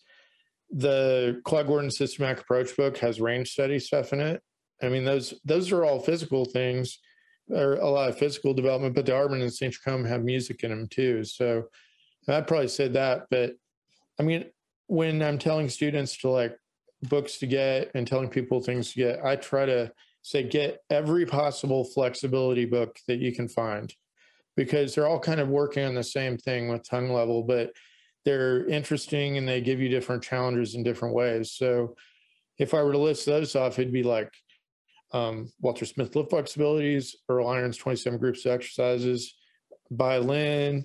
the 0.70 1.40
Claude 1.44 1.66
Gordon 1.66 1.90
Systematic 1.90 2.40
Approach 2.40 2.76
book 2.76 2.96
has 2.98 3.20
range 3.20 3.50
study 3.50 3.78
stuff 3.78 4.12
in 4.12 4.20
it. 4.20 4.42
I 4.82 4.88
mean, 4.88 5.04
those 5.04 5.34
those 5.44 5.70
are 5.70 5.84
all 5.84 6.00
physical 6.00 6.44
things, 6.44 6.98
or 7.48 7.74
a 7.74 7.88
lot 7.88 8.08
of 8.08 8.18
physical 8.18 8.54
development. 8.54 8.94
But 8.94 9.06
the 9.06 9.12
Arban 9.12 9.42
and 9.42 9.52
Saint 9.52 9.74
Jacome 9.74 10.08
have 10.08 10.24
music 10.24 10.64
in 10.64 10.70
them 10.70 10.88
too. 10.88 11.24
So 11.24 11.64
I'd 12.28 12.46
probably 12.46 12.68
said 12.68 12.94
that. 12.94 13.26
But 13.30 13.52
I 14.18 14.22
mean, 14.22 14.46
when 14.86 15.22
I'm 15.22 15.38
telling 15.38 15.68
students 15.68 16.16
to 16.18 16.30
like 16.30 16.56
books 17.02 17.38
to 17.38 17.46
get 17.46 17.90
and 17.94 18.06
telling 18.06 18.28
people 18.28 18.60
things 18.60 18.92
to 18.92 18.96
get, 18.96 19.24
I 19.24 19.36
try 19.36 19.66
to 19.66 19.92
say 20.22 20.42
get 20.42 20.78
every 20.90 21.26
possible 21.26 21.84
flexibility 21.84 22.64
book 22.64 22.98
that 23.08 23.18
you 23.18 23.32
can 23.34 23.48
find 23.48 23.92
because 24.56 24.94
they're 24.94 25.08
all 25.08 25.18
kind 25.18 25.40
of 25.40 25.48
working 25.48 25.84
on 25.84 25.94
the 25.94 26.04
same 26.04 26.36
thing 26.38 26.68
with 26.68 26.88
tongue 26.88 27.10
level, 27.10 27.42
but 27.42 27.72
they're 28.24 28.66
interesting 28.68 29.36
and 29.36 29.48
they 29.48 29.60
give 29.60 29.80
you 29.80 29.88
different 29.88 30.22
challenges 30.22 30.74
in 30.74 30.82
different 30.82 31.14
ways. 31.14 31.52
So 31.52 31.96
if 32.58 32.74
I 32.74 32.82
were 32.82 32.92
to 32.92 32.98
list 32.98 33.26
those 33.26 33.56
off, 33.56 33.78
it'd 33.78 33.92
be 33.92 34.02
like 34.02 34.32
um, 35.12 35.50
Walter 35.60 35.84
Smith 35.84 36.14
lip 36.14 36.30
flexibilities, 36.30 37.14
Earl 37.28 37.48
Irons 37.48 37.76
27 37.76 38.18
groups 38.18 38.44
of 38.44 38.52
exercises, 38.52 39.34
by 39.90 40.18
Lynn, 40.18 40.84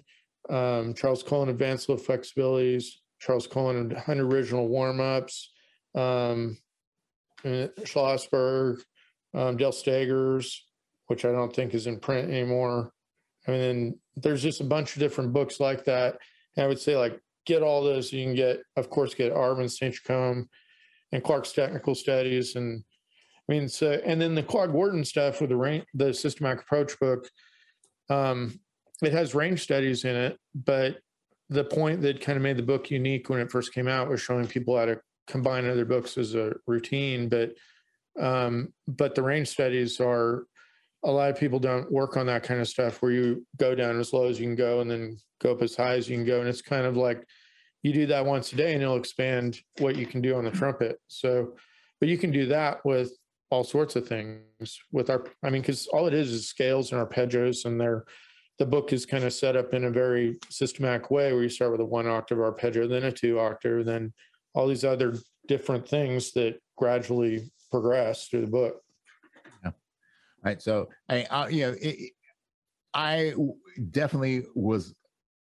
um, 0.49 0.93
Charles 0.93 1.24
Colin 1.24 1.49
advanced 1.49 1.89
lip 1.89 1.99
flexibilities, 1.99 2.86
Charles 3.20 3.47
Colin 3.47 3.89
100 3.89 4.34
original 4.34 4.68
warm 4.68 4.99
ups, 4.99 5.51
um, 5.98 6.58
Schlossberg, 7.43 8.82
um, 9.34 9.58
Dale 9.58 9.72
Stagers, 9.72 10.66
which 11.08 11.26
I 11.26 11.32
don't 11.32 11.54
think 11.54 11.74
is 11.74 11.88
in 11.88 12.00
print 12.00 12.30
anymore. 12.30 12.91
I 13.48 13.52
mean, 13.52 14.00
there's 14.16 14.43
just 14.43 14.62
a 14.62 14.66
bunch 14.66 14.95
of 14.95 15.00
different 15.00 15.34
books 15.34 15.60
like 15.60 15.86
that. 15.86 16.18
And 16.56 16.66
I 16.66 16.68
would 16.68 16.80
say, 16.80 16.98
like, 16.98 17.20
get 17.45 17.62
all 17.62 17.84
those. 17.84 18.12
You 18.12 18.26
can 18.26 18.36
get, 18.36 18.60
of 18.76 18.89
course, 18.89 19.14
get 19.14 19.34
Arban 19.34 19.70
St. 19.70 19.95
Jacome, 19.95 20.48
and 21.12 21.24
Clarke's 21.24 21.54
Technical 21.54 21.95
Studies. 21.95 22.56
And 22.56 22.84
I 23.50 23.54
mean, 23.54 23.70
so, 23.70 24.00
and 24.06 24.20
then 24.20 24.36
the 24.36 24.43
Claude 24.43 24.74
Gordon 24.74 25.06
stuff 25.06 25.39
with 25.39 25.50
the 25.50 25.56
range, 25.56 25.86
the 25.93 26.14
systematic 26.14 26.64
approach 26.64 27.00
book, 27.00 27.30
um, 28.10 28.60
it 29.02 29.14
has 29.14 29.36
range 29.36 29.62
studies 29.62 30.06
in 30.06 30.16
it, 30.16 30.38
but 30.56 30.98
the 31.50 31.64
point 31.64 32.02
that 32.02 32.20
kind 32.20 32.36
of 32.36 32.41
made 32.41 32.58
the 32.58 32.64
book 32.64 32.89
unique 32.91 33.30
when 33.30 33.39
it 33.39 33.52
first 33.52 33.74
came 33.74 33.88
out 33.88 34.10
was 34.10 34.22
showing 34.22 34.48
people 34.48 34.78
how 34.78 34.86
to 34.86 35.00
combine 35.28 35.67
other 35.67 35.86
books 35.86 36.17
as 36.17 36.36
a 36.36 36.53
routine, 36.65 37.30
but 37.30 37.53
um, 38.19 38.73
but 38.88 39.13
the 39.13 39.21
range 39.21 39.47
studies 39.47 39.99
are 39.99 40.47
a 41.03 41.11
lot 41.11 41.30
of 41.30 41.38
people 41.38 41.59
don't 41.59 41.91
work 41.91 42.17
on 42.17 42.25
that 42.25 42.43
kind 42.43 42.59
of 42.59 42.67
stuff 42.67 43.01
where 43.01 43.11
you 43.11 43.45
go 43.57 43.75
down 43.75 43.99
as 43.99 44.11
low 44.11 44.28
as 44.28 44.39
you 44.39 44.47
can 44.47 44.55
go 44.55 44.82
and 44.82 44.89
then 44.89 45.17
go 45.39 45.51
up 45.51 45.61
as 45.61 45.75
high 45.75 45.93
as 45.93 46.09
you 46.09 46.17
can 46.17 46.25
go, 46.25 46.39
and 46.39 46.49
it's 46.49 46.61
kind 46.61 46.86
of 46.86 46.97
like 46.97 47.23
you 47.84 47.93
do 47.93 48.07
that 48.07 48.25
once 48.25 48.51
a 48.53 48.55
day 48.55 48.73
and 48.73 48.82
it'll 48.82 48.97
expand 48.97 49.59
what 49.80 49.95
you 49.95 50.05
can 50.05 50.21
do 50.21 50.36
on 50.36 50.43
the 50.43 50.51
trumpet. 50.51 50.99
So, 51.07 51.55
but 51.99 52.09
you 52.09 52.17
can 52.17 52.32
do 52.32 52.47
that 52.47 52.84
with 52.84 53.11
all 53.49 53.63
sorts 53.63 53.95
of 53.95 54.07
things 54.07 54.80
with 54.91 55.09
our 55.09 55.25
i 55.43 55.49
mean 55.49 55.61
because 55.61 55.88
all 55.88 56.07
it 56.07 56.13
is 56.13 56.32
is 56.32 56.47
scales 56.47 56.91
and 56.91 57.05
arpeggios 57.05 57.65
and 57.65 57.80
they're 57.80 58.05
the 58.59 58.65
book 58.65 58.91
is 58.91 59.05
kind 59.05 59.23
of 59.23 59.32
set 59.32 59.55
up 59.55 59.73
in 59.73 59.86
a 59.86 59.91
very 59.91 60.38
systematic 60.49 61.11
way 61.11 61.32
where 61.32 61.43
you 61.43 61.49
start 61.49 61.71
with 61.71 61.82
a 61.82 61.86
one 61.86 62.07
octave 62.07 62.39
arpeggio 62.39 62.88
then 62.88 63.03
a 63.03 63.11
two 63.11 63.39
octave 63.39 63.86
then 63.86 64.13
all 64.58 64.68
these 64.68 64.84
other 64.84 65.14
different 65.47 65.88
things 65.88 66.34
that 66.34 66.60
gradually 66.78 67.51
progress 67.70 68.28
through 68.28 68.41
the 68.41 68.47
book. 68.47 68.82
Yeah. 69.64 69.72
Right. 70.43 70.60
So 70.60 70.89
I, 71.08 71.24
uh, 71.26 71.47
you 71.47 71.62
know, 71.62 71.76
it, 71.80 72.14
I 72.91 73.34
definitely 73.91 74.45
was 74.55 74.95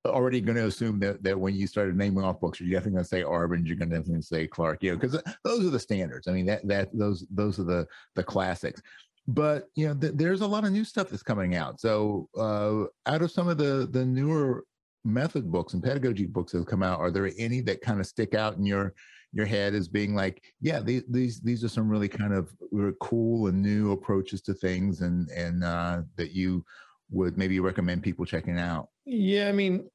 already 0.06 0.40
going 0.40 0.56
to 0.56 0.66
assume 0.66 1.00
that 1.00 1.24
that 1.24 1.38
when 1.38 1.56
you 1.56 1.66
started 1.66 1.96
naming 1.96 2.22
off 2.22 2.38
books, 2.38 2.60
you're 2.60 2.70
definitely 2.70 2.92
going 2.92 3.04
to 3.04 3.08
say 3.08 3.22
Arban, 3.22 3.66
you're 3.66 3.76
going 3.76 3.90
to 3.90 3.96
definitely 3.96 4.22
say 4.22 4.46
Clarke, 4.46 4.84
you 4.84 4.92
know, 4.92 4.96
because 4.96 5.20
those 5.44 5.66
are 5.66 5.70
the 5.70 5.80
standards. 5.80 6.28
I 6.28 6.32
mean, 6.32 6.46
that 6.46 6.66
that 6.68 6.96
those 6.96 7.26
those 7.32 7.58
are 7.58 7.64
the 7.64 7.88
the 8.14 8.22
classics. 8.22 8.80
But 9.26 9.66
you 9.74 9.88
know, 9.88 9.94
th- 9.94 10.14
there's 10.14 10.40
a 10.40 10.46
lot 10.46 10.64
of 10.64 10.70
new 10.70 10.84
stuff 10.84 11.08
that's 11.08 11.24
coming 11.24 11.56
out. 11.56 11.80
So 11.80 12.28
uh, 12.38 12.84
out 13.10 13.22
of 13.22 13.32
some 13.32 13.48
of 13.48 13.58
the 13.58 13.88
the 13.90 14.06
newer 14.06 14.64
method 15.04 15.50
books 15.50 15.74
and 15.74 15.82
pedagogy 15.82 16.26
books 16.26 16.52
that 16.52 16.58
have 16.58 16.66
come 16.66 16.82
out, 16.82 17.00
are 17.00 17.10
there 17.10 17.30
any 17.38 17.60
that 17.62 17.80
kind 17.80 18.00
of 18.00 18.06
stick 18.06 18.34
out 18.34 18.56
in 18.56 18.64
your 18.64 18.94
your 19.32 19.46
head 19.46 19.74
as 19.74 19.88
being 19.88 20.14
like, 20.14 20.42
yeah, 20.60 20.80
these 20.80 21.02
these 21.08 21.40
these 21.40 21.62
are 21.64 21.68
some 21.68 21.88
really 21.88 22.08
kind 22.08 22.34
of 22.34 22.52
cool 23.00 23.46
and 23.46 23.62
new 23.62 23.92
approaches 23.92 24.40
to 24.42 24.54
things, 24.54 25.00
and 25.02 25.28
and 25.30 25.62
uh, 25.64 26.02
that 26.16 26.32
you 26.32 26.64
would 27.10 27.36
maybe 27.36 27.60
recommend 27.60 28.02
people 28.02 28.24
checking 28.24 28.58
out? 28.58 28.88
Yeah, 29.04 29.48
I 29.48 29.52
mean, 29.52 29.88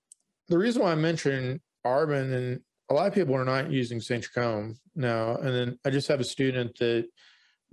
the 0.48 0.58
reason 0.58 0.82
why 0.82 0.92
I 0.92 0.96
mentioned 0.96 1.60
Arban 1.86 2.34
and 2.34 2.62
a 2.90 2.94
lot 2.94 3.08
of 3.08 3.14
people 3.14 3.36
are 3.36 3.46
not 3.46 3.72
using 3.72 4.00
St. 4.00 4.26
Jacome 4.26 4.76
now, 4.96 5.36
and 5.38 5.54
then 5.54 5.80
I 5.86 5.90
just 5.90 6.08
have 6.08 6.20
a 6.20 6.26
student 6.26 6.78
that 6.80 7.08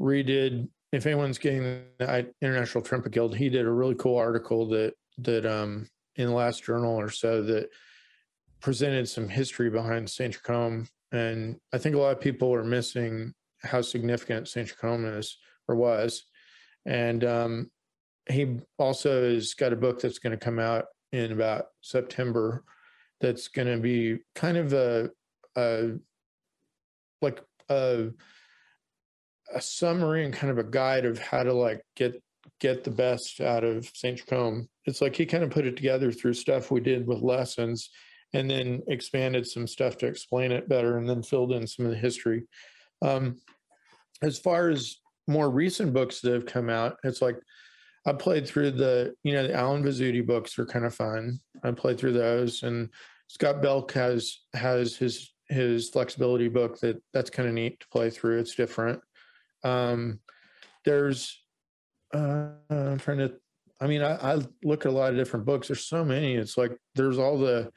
redid. 0.01 0.69
If 0.93 1.07
anyone's 1.07 1.39
getting 1.39 1.85
the 1.99 2.31
International 2.43 2.85
Trumpet 2.85 3.13
Guild, 3.13 3.35
he 3.35 3.49
did 3.49 3.65
a 3.65 3.71
really 3.71 3.95
cool 3.95 4.19
article 4.19 4.69
that 4.69 4.93
that 5.19 5.47
um 5.47 5.89
in 6.17 6.27
the 6.27 6.35
last 6.35 6.65
journal 6.65 6.95
or 6.95 7.11
so 7.11 7.43
that 7.43 7.69
presented 8.61 9.09
some 9.09 9.29
history 9.29 9.71
behind 9.71 10.09
St. 10.09 10.37
Jacome. 10.37 10.89
And 11.11 11.57
I 11.73 11.79
think 11.79 11.95
a 11.95 11.99
lot 11.99 12.17
of 12.17 12.21
people 12.21 12.55
are 12.55 12.65
missing 12.65 13.35
how 13.63 13.83
significant 13.83 14.49
St. 14.49 14.69
Jacome 14.69 15.19
is 15.19 15.39
or 15.69 15.77
was. 15.77 16.25
And 16.87 17.25
um, 17.25 17.71
he 18.29 18.59
also 18.79 19.33
has 19.33 19.55
got 19.55 19.73
a 19.73 19.77
book 19.77 20.01
that's 20.01 20.19
going 20.19 20.37
to 20.37 20.45
come 20.45 20.59
out 20.59 20.87
in 21.13 21.33
about 21.33 21.67
September 21.81 22.65
that's 23.21 23.49
going 23.49 23.69
to 23.69 23.79
be 23.79 24.19
kind 24.35 24.57
of 24.57 24.73
a, 24.73 25.11
a 25.57 25.93
like 27.21 27.41
a, 27.69 28.09
a 29.55 29.61
summary 29.61 30.25
and 30.25 30.35
kind 30.35 30.51
of 30.51 30.59
a 30.59 30.69
guide 30.69 31.05
of 31.05 31.19
how 31.19 31.43
to 31.43 31.53
like 31.53 31.83
get 31.95 32.21
get 32.63 32.85
the 32.85 32.91
best 32.91 33.41
out 33.41 33.65
of 33.65 33.91
St. 33.93 34.25
Jacome. 34.25 34.69
It's 34.87 35.03
like 35.03 35.17
he 35.17 35.27
kind 35.27 35.43
of 35.43 35.51
put 35.51 35.67
it 35.67 35.75
together 35.75 36.13
through 36.13 36.35
stuff 36.35 36.71
we 36.71 36.81
did 36.81 37.09
with 37.09 37.21
lessons 37.21 37.91
and 38.35 38.49
then 38.49 38.81
expanded 38.87 39.47
some 39.47 39.67
stuff 39.67 39.99
to 39.99 40.07
explain 40.07 40.53
it 40.53 40.69
better 40.69 40.97
and 40.97 41.09
then 41.09 41.25
filled 41.25 41.53
in 41.53 41.67
some 41.67 41.85
of 41.85 41.91
the 41.91 41.99
history. 41.99 42.45
Um, 43.03 43.37
as 44.23 44.39
far 44.39 44.69
as 44.69 44.99
more 45.27 45.51
recent 45.51 45.93
books 45.93 46.21
that 46.21 46.33
have 46.33 46.47
come 46.47 46.71
out, 46.71 46.99
it's 47.03 47.21
like 47.21 47.37
I 48.07 48.13
played 48.13 48.47
through 48.47 48.71
the, 48.73 49.13
you 49.25 49.33
know, 49.33 49.49
the 49.49 49.55
Allen 49.55 49.83
Vizzutti 49.83 50.25
books 50.25 50.57
are 50.59 50.67
kind 50.67 50.85
of 50.85 50.95
fun. 50.95 51.41
I 51.65 51.73
played 51.73 51.99
through 51.99 52.13
those 52.13 52.63
and 52.63 52.91
Scott 53.27 53.61
Belck 53.61 53.91
has 53.93 54.39
has 54.55 54.95
his 54.97 55.33
his 55.49 55.91
flexibility 55.91 56.49
book 56.49 56.79
that 56.81 57.03
that's 57.13 57.31
kind 57.31 57.49
of 57.49 57.55
neat 57.55 57.81
to 57.81 57.89
play 57.89 58.09
through. 58.09 58.39
It's 58.39 58.55
different. 58.55 59.01
Um, 59.65 60.21
there's 60.85 61.42
uh, 62.13 62.49
I'm 62.71 62.99
trying 62.99 63.19
to. 63.19 63.35
I 63.81 63.87
mean, 63.87 64.03
I, 64.03 64.35
I 64.35 64.39
look 64.63 64.87
at 64.87 64.93
a 64.93 64.95
lot 64.95 65.11
of 65.11 65.17
different 65.17 65.45
books. 65.45 65.69
There's 65.69 65.87
so 65.87 66.05
many. 66.05 66.35
It's 66.35 66.57
like 66.57 66.77
there's 66.95 67.19
all 67.19 67.39
the 67.39 67.71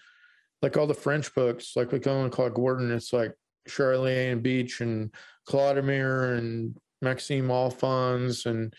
like 0.61 0.77
all 0.77 0.87
the 0.87 0.93
French 0.93 1.33
books, 1.33 1.73
like 1.75 1.99
go 2.01 2.19
on 2.19 2.29
Claude 2.29 2.53
Gordon. 2.53 2.91
It's 2.91 3.13
like 3.13 3.33
Charlier 3.67 4.31
and 4.31 4.43
Bitsch 4.43 4.81
and 4.81 5.13
Clodomir 5.47 6.37
and 6.37 6.77
Maxime 7.01 7.51
Alphonse, 7.51 8.45
and 8.45 8.73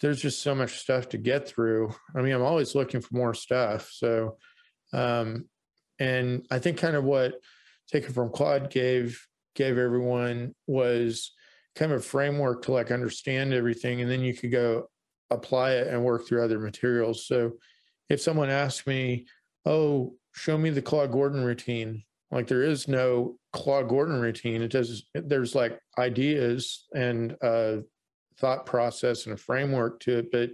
there's 0.00 0.20
just 0.20 0.42
so 0.42 0.54
much 0.54 0.78
stuff 0.78 1.08
to 1.10 1.18
get 1.18 1.48
through. 1.48 1.94
I 2.14 2.22
mean, 2.22 2.32
I'm 2.32 2.42
always 2.42 2.74
looking 2.74 3.00
for 3.00 3.14
more 3.14 3.34
stuff. 3.34 3.90
So, 3.92 4.36
um, 4.92 5.48
and 5.98 6.46
I 6.50 6.58
think 6.58 6.78
kind 6.78 6.96
of 6.96 7.04
what 7.04 7.34
taken 7.90 8.12
from 8.12 8.30
Claude 8.30 8.70
gave 8.70 9.26
gave 9.54 9.78
everyone 9.78 10.54
was 10.66 11.32
kind 11.74 11.92
of 11.92 12.00
a 12.00 12.02
framework 12.02 12.62
to 12.62 12.72
like 12.72 12.90
understand 12.90 13.52
everything, 13.52 14.00
and 14.00 14.10
then 14.10 14.20
you 14.20 14.34
could 14.34 14.52
go 14.52 14.88
apply 15.32 15.72
it 15.72 15.88
and 15.88 16.04
work 16.04 16.26
through 16.26 16.44
other 16.44 16.58
materials. 16.58 17.26
So, 17.26 17.52
if 18.08 18.20
someone 18.20 18.50
asks 18.50 18.86
me, 18.86 19.26
"Oh, 19.64 20.14
show 20.34 20.58
me 20.58 20.70
the 20.70 20.82
Claude 20.82 21.12
Gordon 21.12 21.44
routine," 21.44 22.04
like 22.30 22.46
there 22.46 22.62
is 22.62 22.88
no 22.88 23.38
Claude 23.52 23.88
Gordon 23.88 24.20
routine. 24.20 24.62
It 24.62 24.72
does. 24.72 25.04
There's 25.14 25.54
like 25.54 25.78
ideas 25.98 26.86
and 26.94 27.36
uh, 27.42 27.78
thought 28.38 28.66
process 28.66 29.26
and 29.26 29.34
a 29.34 29.38
framework 29.38 30.00
to 30.00 30.18
it, 30.18 30.30
but 30.32 30.50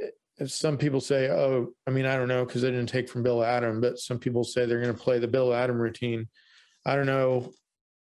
eh, 0.00 0.46
some 0.46 0.76
people 0.76 1.00
say, 1.00 1.30
oh, 1.30 1.72
I 1.86 1.90
mean, 1.90 2.06
I 2.06 2.16
don't 2.16 2.28
know 2.28 2.44
because 2.44 2.62
they 2.62 2.70
didn't 2.70 2.88
take 2.88 3.08
from 3.08 3.22
Bill 3.22 3.42
Adam, 3.42 3.80
but 3.80 3.98
some 3.98 4.18
people 4.18 4.44
say 4.44 4.66
they're 4.66 4.82
going 4.82 4.94
to 4.94 5.02
play 5.02 5.18
the 5.18 5.28
Bill 5.28 5.54
Adam 5.54 5.80
routine. 5.80 6.28
I 6.84 6.96
don't 6.96 7.06
know. 7.06 7.52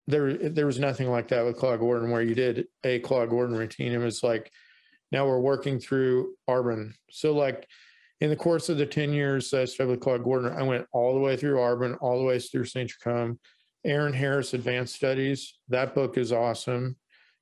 There, 0.07 0.35
there 0.49 0.67
was 0.67 0.79
nothing 0.79 1.11
like 1.11 1.29
that 1.29 1.45
with 1.45 1.59
Claude 1.59 1.81
Gordon 1.81 2.11
where 2.11 2.23
you 2.23 2.35
did 2.35 2.67
a 2.85 2.99
Claude 3.01 3.29
Gordon 3.29 3.57
routine. 3.57 3.93
It 3.93 3.99
was 3.99 4.23
like, 4.23 4.51
now 5.13 5.27
we're 5.27 5.41
working 5.41 5.79
through 5.79 6.35
Arban. 6.49 6.93
So 7.11 7.35
like 7.35 7.67
in 8.21 8.31
the 8.31 8.37
course 8.37 8.69
of 8.69 8.79
the 8.79 8.87
10 8.87 9.13
years 9.13 9.51
that 9.51 9.63
I 9.63 9.65
studied 9.65 9.91
with 9.91 10.01
Claude 10.01 10.25
Gordon, 10.25 10.53
I 10.53 10.63
went 10.63 10.87
all 10.93 11.15
the 11.15 11.21
way 11.21 11.37
through 11.37 11.57
Arban, 11.57 11.97
all 12.01 12.19
the 12.19 12.25
way 12.25 12.39
through 12.39 12.65
St. 12.65 12.91
Jacome. 12.91 13.39
Aaron 13.85 14.13
Harris 14.13 14.55
Advanced 14.55 14.97
Studies, 14.97 15.55
that 15.69 15.95
book 15.95 16.19
is 16.19 16.33
awesome. 16.33 16.97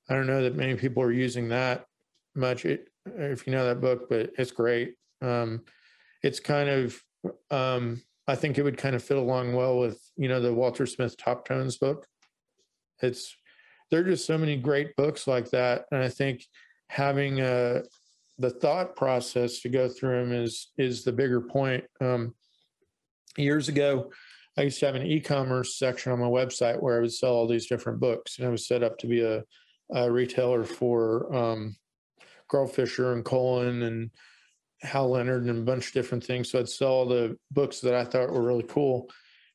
I 0.08 0.14
don't 0.14 0.26
know 0.26 0.42
that 0.42 0.54
many 0.54 0.76
people 0.76 1.02
are 1.02 1.12
using 1.12 1.48
that 1.48 1.86
much. 2.34 2.64
It, 2.64 2.88
if 3.06 3.46
you 3.46 3.52
know 3.52 3.64
that 3.64 3.80
book, 3.80 4.08
but 4.08 4.30
it's 4.38 4.52
great. 4.52 4.94
Um, 5.22 5.62
it's 6.22 6.38
kind 6.38 6.68
of, 6.68 7.02
um, 7.50 8.02
I 8.28 8.34
think 8.34 8.58
it 8.58 8.62
would 8.62 8.76
kind 8.76 8.94
of 8.94 9.02
fit 9.02 9.16
along 9.16 9.54
well 9.54 9.78
with 9.78 10.00
you 10.16 10.28
know 10.28 10.40
the 10.40 10.52
Walter 10.52 10.86
Smith 10.86 11.16
Top 11.16 11.46
Tones 11.46 11.78
book. 11.78 12.06
It's 13.00 13.36
there 13.90 14.00
are 14.00 14.04
just 14.04 14.26
so 14.26 14.36
many 14.36 14.56
great 14.56 14.96
books 14.96 15.26
like 15.26 15.50
that, 15.50 15.86
and 15.90 16.02
I 16.02 16.08
think 16.08 16.44
having 16.88 17.40
a 17.40 17.44
uh, 17.44 17.82
the 18.38 18.50
thought 18.50 18.96
process 18.96 19.60
to 19.60 19.70
go 19.70 19.88
through 19.88 20.20
them 20.20 20.32
is 20.32 20.72
is 20.76 21.04
the 21.04 21.12
bigger 21.12 21.40
point. 21.40 21.84
Um, 22.00 22.34
years 23.36 23.68
ago, 23.68 24.10
I 24.58 24.62
used 24.62 24.80
to 24.80 24.86
have 24.86 24.94
an 24.94 25.06
e-commerce 25.06 25.78
section 25.78 26.12
on 26.12 26.20
my 26.20 26.26
website 26.26 26.82
where 26.82 26.98
I 26.98 27.00
would 27.00 27.12
sell 27.12 27.32
all 27.32 27.48
these 27.48 27.66
different 27.66 27.98
books, 27.98 28.38
and 28.38 28.46
I 28.46 28.50
was 28.50 28.66
set 28.66 28.82
up 28.82 28.98
to 28.98 29.06
be 29.06 29.22
a 29.22 29.42
a 29.92 30.10
retailer 30.10 30.64
for 30.64 31.34
um, 31.34 31.76
Carl 32.48 32.66
Fischer 32.66 33.12
and 33.12 33.24
Colin 33.24 33.82
and 33.82 34.10
Hal 34.82 35.10
Leonard 35.10 35.44
and 35.44 35.58
a 35.58 35.62
bunch 35.62 35.88
of 35.88 35.92
different 35.92 36.24
things. 36.24 36.50
So 36.50 36.58
I'd 36.58 36.68
sell 36.68 36.88
all 36.88 37.06
the 37.06 37.36
books 37.50 37.80
that 37.80 37.94
I 37.94 38.04
thought 38.04 38.32
were 38.32 38.42
really 38.42 38.64
cool. 38.64 39.08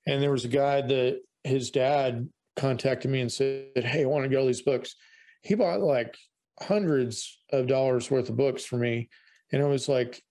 And 0.07 0.21
there 0.21 0.31
was 0.31 0.45
a 0.45 0.49
guy 0.49 0.81
that 0.81 1.21
his 1.43 1.69
dad 1.71 2.29
contacted 2.55 3.11
me 3.11 3.21
and 3.21 3.31
said, 3.31 3.71
Hey, 3.75 4.03
I 4.03 4.05
want 4.05 4.23
to 4.23 4.29
get 4.29 4.37
all 4.37 4.47
these 4.47 4.61
books. 4.61 4.95
He 5.41 5.55
bought 5.55 5.81
like 5.81 6.17
hundreds 6.61 7.39
of 7.51 7.67
dollars 7.67 8.09
worth 8.09 8.29
of 8.29 8.37
books 8.37 8.65
for 8.65 8.77
me. 8.77 9.09
And 9.51 9.61
I 9.61 9.65
was 9.65 9.89
like, 9.89 10.21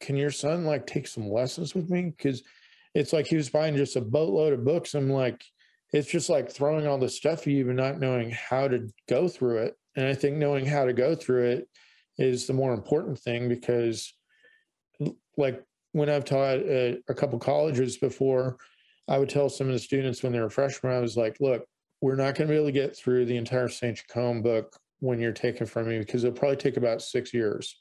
Can 0.00 0.16
your 0.16 0.30
son 0.30 0.64
like 0.64 0.86
take 0.86 1.06
some 1.06 1.30
lessons 1.30 1.74
with 1.74 1.90
me? 1.90 2.12
Because 2.16 2.42
it's 2.94 3.12
like 3.12 3.26
he 3.26 3.36
was 3.36 3.50
buying 3.50 3.76
just 3.76 3.96
a 3.96 4.00
boatload 4.00 4.52
of 4.52 4.64
books. 4.64 4.94
I'm 4.94 5.10
like, 5.10 5.42
it's 5.92 6.10
just 6.10 6.28
like 6.28 6.50
throwing 6.50 6.86
all 6.86 6.98
the 6.98 7.08
stuff 7.08 7.40
at 7.40 7.46
you 7.48 7.68
and 7.68 7.76
not 7.76 8.00
knowing 8.00 8.30
how 8.30 8.68
to 8.68 8.88
go 9.08 9.28
through 9.28 9.58
it. 9.58 9.76
And 9.96 10.06
I 10.06 10.14
think 10.14 10.36
knowing 10.36 10.66
how 10.66 10.84
to 10.84 10.92
go 10.92 11.14
through 11.14 11.44
it 11.50 11.68
is 12.18 12.46
the 12.46 12.52
more 12.52 12.72
important 12.72 13.18
thing 13.18 13.48
because, 13.48 14.12
like 15.36 15.62
when 15.92 16.08
I've 16.08 16.24
taught 16.24 16.58
at 16.58 16.98
a 17.08 17.14
couple 17.14 17.38
colleges 17.38 17.96
before, 17.96 18.58
I 19.08 19.18
would 19.18 19.28
tell 19.28 19.48
some 19.48 19.68
of 19.68 19.72
the 19.72 19.78
students 19.78 20.22
when 20.22 20.32
they 20.32 20.40
were 20.40 20.50
freshmen, 20.50 20.92
I 20.92 21.00
was 21.00 21.16
like, 21.16 21.36
look, 21.40 21.64
we're 22.00 22.16
not 22.16 22.34
going 22.34 22.48
to 22.48 22.52
be 22.52 22.56
able 22.56 22.66
to 22.66 22.72
get 22.72 22.96
through 22.96 23.26
the 23.26 23.36
entire 23.36 23.68
St. 23.68 23.96
Jacome 23.96 24.42
book 24.42 24.76
when 25.00 25.20
you're 25.20 25.32
taking 25.32 25.66
from 25.66 25.88
me 25.88 25.98
because 25.98 26.24
it'll 26.24 26.36
probably 26.36 26.56
take 26.56 26.76
about 26.76 27.02
six 27.02 27.34
years. 27.34 27.76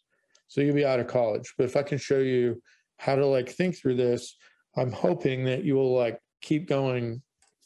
So 0.48 0.62
you'll 0.62 0.76
be 0.76 0.86
out 0.86 1.00
of 1.00 1.08
college. 1.08 1.54
But 1.58 1.66
if 1.66 1.76
I 1.76 1.84
can 1.84 1.98
show 1.98 2.20
you 2.20 2.62
how 2.98 3.16
to 3.16 3.26
like 3.26 3.50
think 3.50 3.78
through 3.78 3.96
this, 3.96 4.36
I'm 4.76 4.92
hoping 4.92 5.46
that 5.46 5.64
you 5.64 5.76
will 5.76 5.96
like 5.96 6.20
keep 6.42 6.68
going 6.68 7.22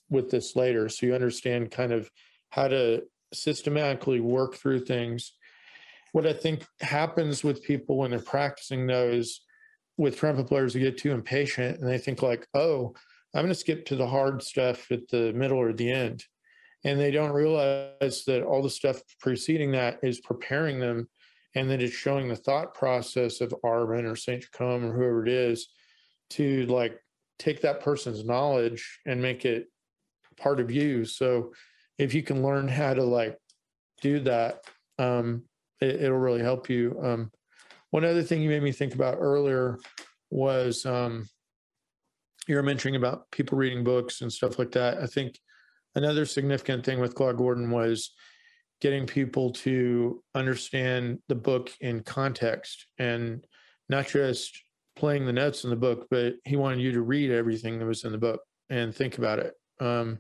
with 0.10 0.30
this 0.30 0.56
later 0.56 0.88
so 0.88 1.06
you 1.06 1.14
understand 1.14 1.72
kind 1.72 1.92
of 1.92 2.10
how 2.50 2.68
to 2.68 3.04
systematically 3.34 4.20
work 4.20 4.56
through 4.56 4.80
things 4.80 5.34
what 6.14 6.26
i 6.26 6.32
think 6.32 6.66
happens 6.80 7.44
with 7.44 7.64
people 7.64 7.98
when 7.98 8.12
they're 8.12 8.20
practicing 8.20 8.88
those 8.88 9.42
with 9.98 10.16
trumpet 10.16 10.48
players 10.48 10.74
who 10.74 10.80
get 10.80 10.98
too 10.98 11.12
impatient 11.12 11.80
and 11.80 11.90
they 11.90 11.98
think 11.98 12.22
like 12.22 12.48
oh 12.54 12.94
i'm 13.36 13.42
going 13.42 13.50
to 13.50 13.56
skip 13.56 13.86
to 13.86 13.96
the 13.96 14.08
hard 14.08 14.42
stuff 14.42 14.90
at 14.92 15.08
the 15.10 15.34
middle 15.34 15.58
or 15.58 15.74
the 15.74 15.92
end 15.92 16.24
and 16.84 17.00
they 17.00 17.12
don't 17.12 17.32
realize 17.32 18.24
that 18.26 18.44
all 18.44 18.62
the 18.62 18.70
stuff 18.70 19.02
preceding 19.20 19.72
that 19.72 20.00
is 20.04 20.20
preparing 20.22 20.80
them 20.80 21.08
and 21.56 21.70
that 21.70 21.82
it's 21.82 21.94
showing 21.94 22.28
the 22.28 22.36
thought 22.36 22.74
process 22.74 23.42
of 23.42 23.54
Arban 23.66 24.10
or 24.10 24.16
St. 24.16 24.44
Jacome 24.44 24.84
or 24.84 24.94
whoever 24.94 25.26
it 25.26 25.32
is 25.32 25.70
to 26.32 26.66
like 26.68 27.00
take 27.40 27.62
that 27.62 27.82
person's 27.82 28.26
knowledge 28.26 29.00
and 29.06 29.22
make 29.22 29.46
it 29.46 29.68
part 30.38 30.60
of 30.60 30.72
you. 30.72 31.06
So 31.06 31.54
if 31.98 32.14
you 32.14 32.22
can 32.22 32.44
learn 32.44 32.68
how 32.68 32.94
to 32.94 33.04
like 33.04 33.38
do 34.02 34.20
that, 34.22 34.62
um, 35.00 35.44
it, 35.82 36.02
will 36.02 36.18
really 36.18 36.42
help 36.42 36.70
you. 36.70 37.00
Um, 37.04 37.32
one 37.92 38.06
other 38.06 38.24
thing 38.24 38.42
you 38.42 38.50
made 38.50 38.64
me 38.64 38.72
think 38.72 38.94
about 38.94 39.18
earlier 39.20 39.80
was 40.30 40.86
um, 40.86 41.28
you 42.48 42.56
were 42.56 42.64
mentioning 42.64 42.96
about 42.96 43.30
people 43.32 43.58
reading 43.58 43.84
books 43.84 44.22
and 44.22 44.32
stuff 44.32 44.60
like 44.60 44.72
that. 44.72 44.98
I 44.98 45.06
think 45.06 45.40
another 45.98 46.26
significant 46.26 46.86
thing 46.86 47.00
with 47.00 47.16
Claude 47.16 47.38
Gordon 47.38 47.72
was 47.72 48.12
getting 48.82 49.08
people 49.08 49.52
to 49.52 50.24
understand 50.36 51.20
the 51.28 51.36
book 51.36 51.72
in 51.82 52.04
context 52.04 52.86
and 53.00 53.46
not 53.90 54.08
just 54.08 54.62
playing 54.96 55.26
the 55.26 55.34
notes 55.34 55.64
in 55.64 55.72
the 55.72 55.76
book, 55.76 56.08
but 56.12 56.36
he 56.46 56.56
wanted 56.56 56.80
you 56.80 56.92
to 56.92 57.02
read 57.02 57.32
everything 57.32 57.80
that 57.80 57.86
was 57.86 58.04
in 58.04 58.12
the 58.12 58.18
book 58.18 58.42
and 58.70 58.94
think 58.94 59.18
about 59.18 59.40
it. 59.40 59.54
Um, 59.80 60.20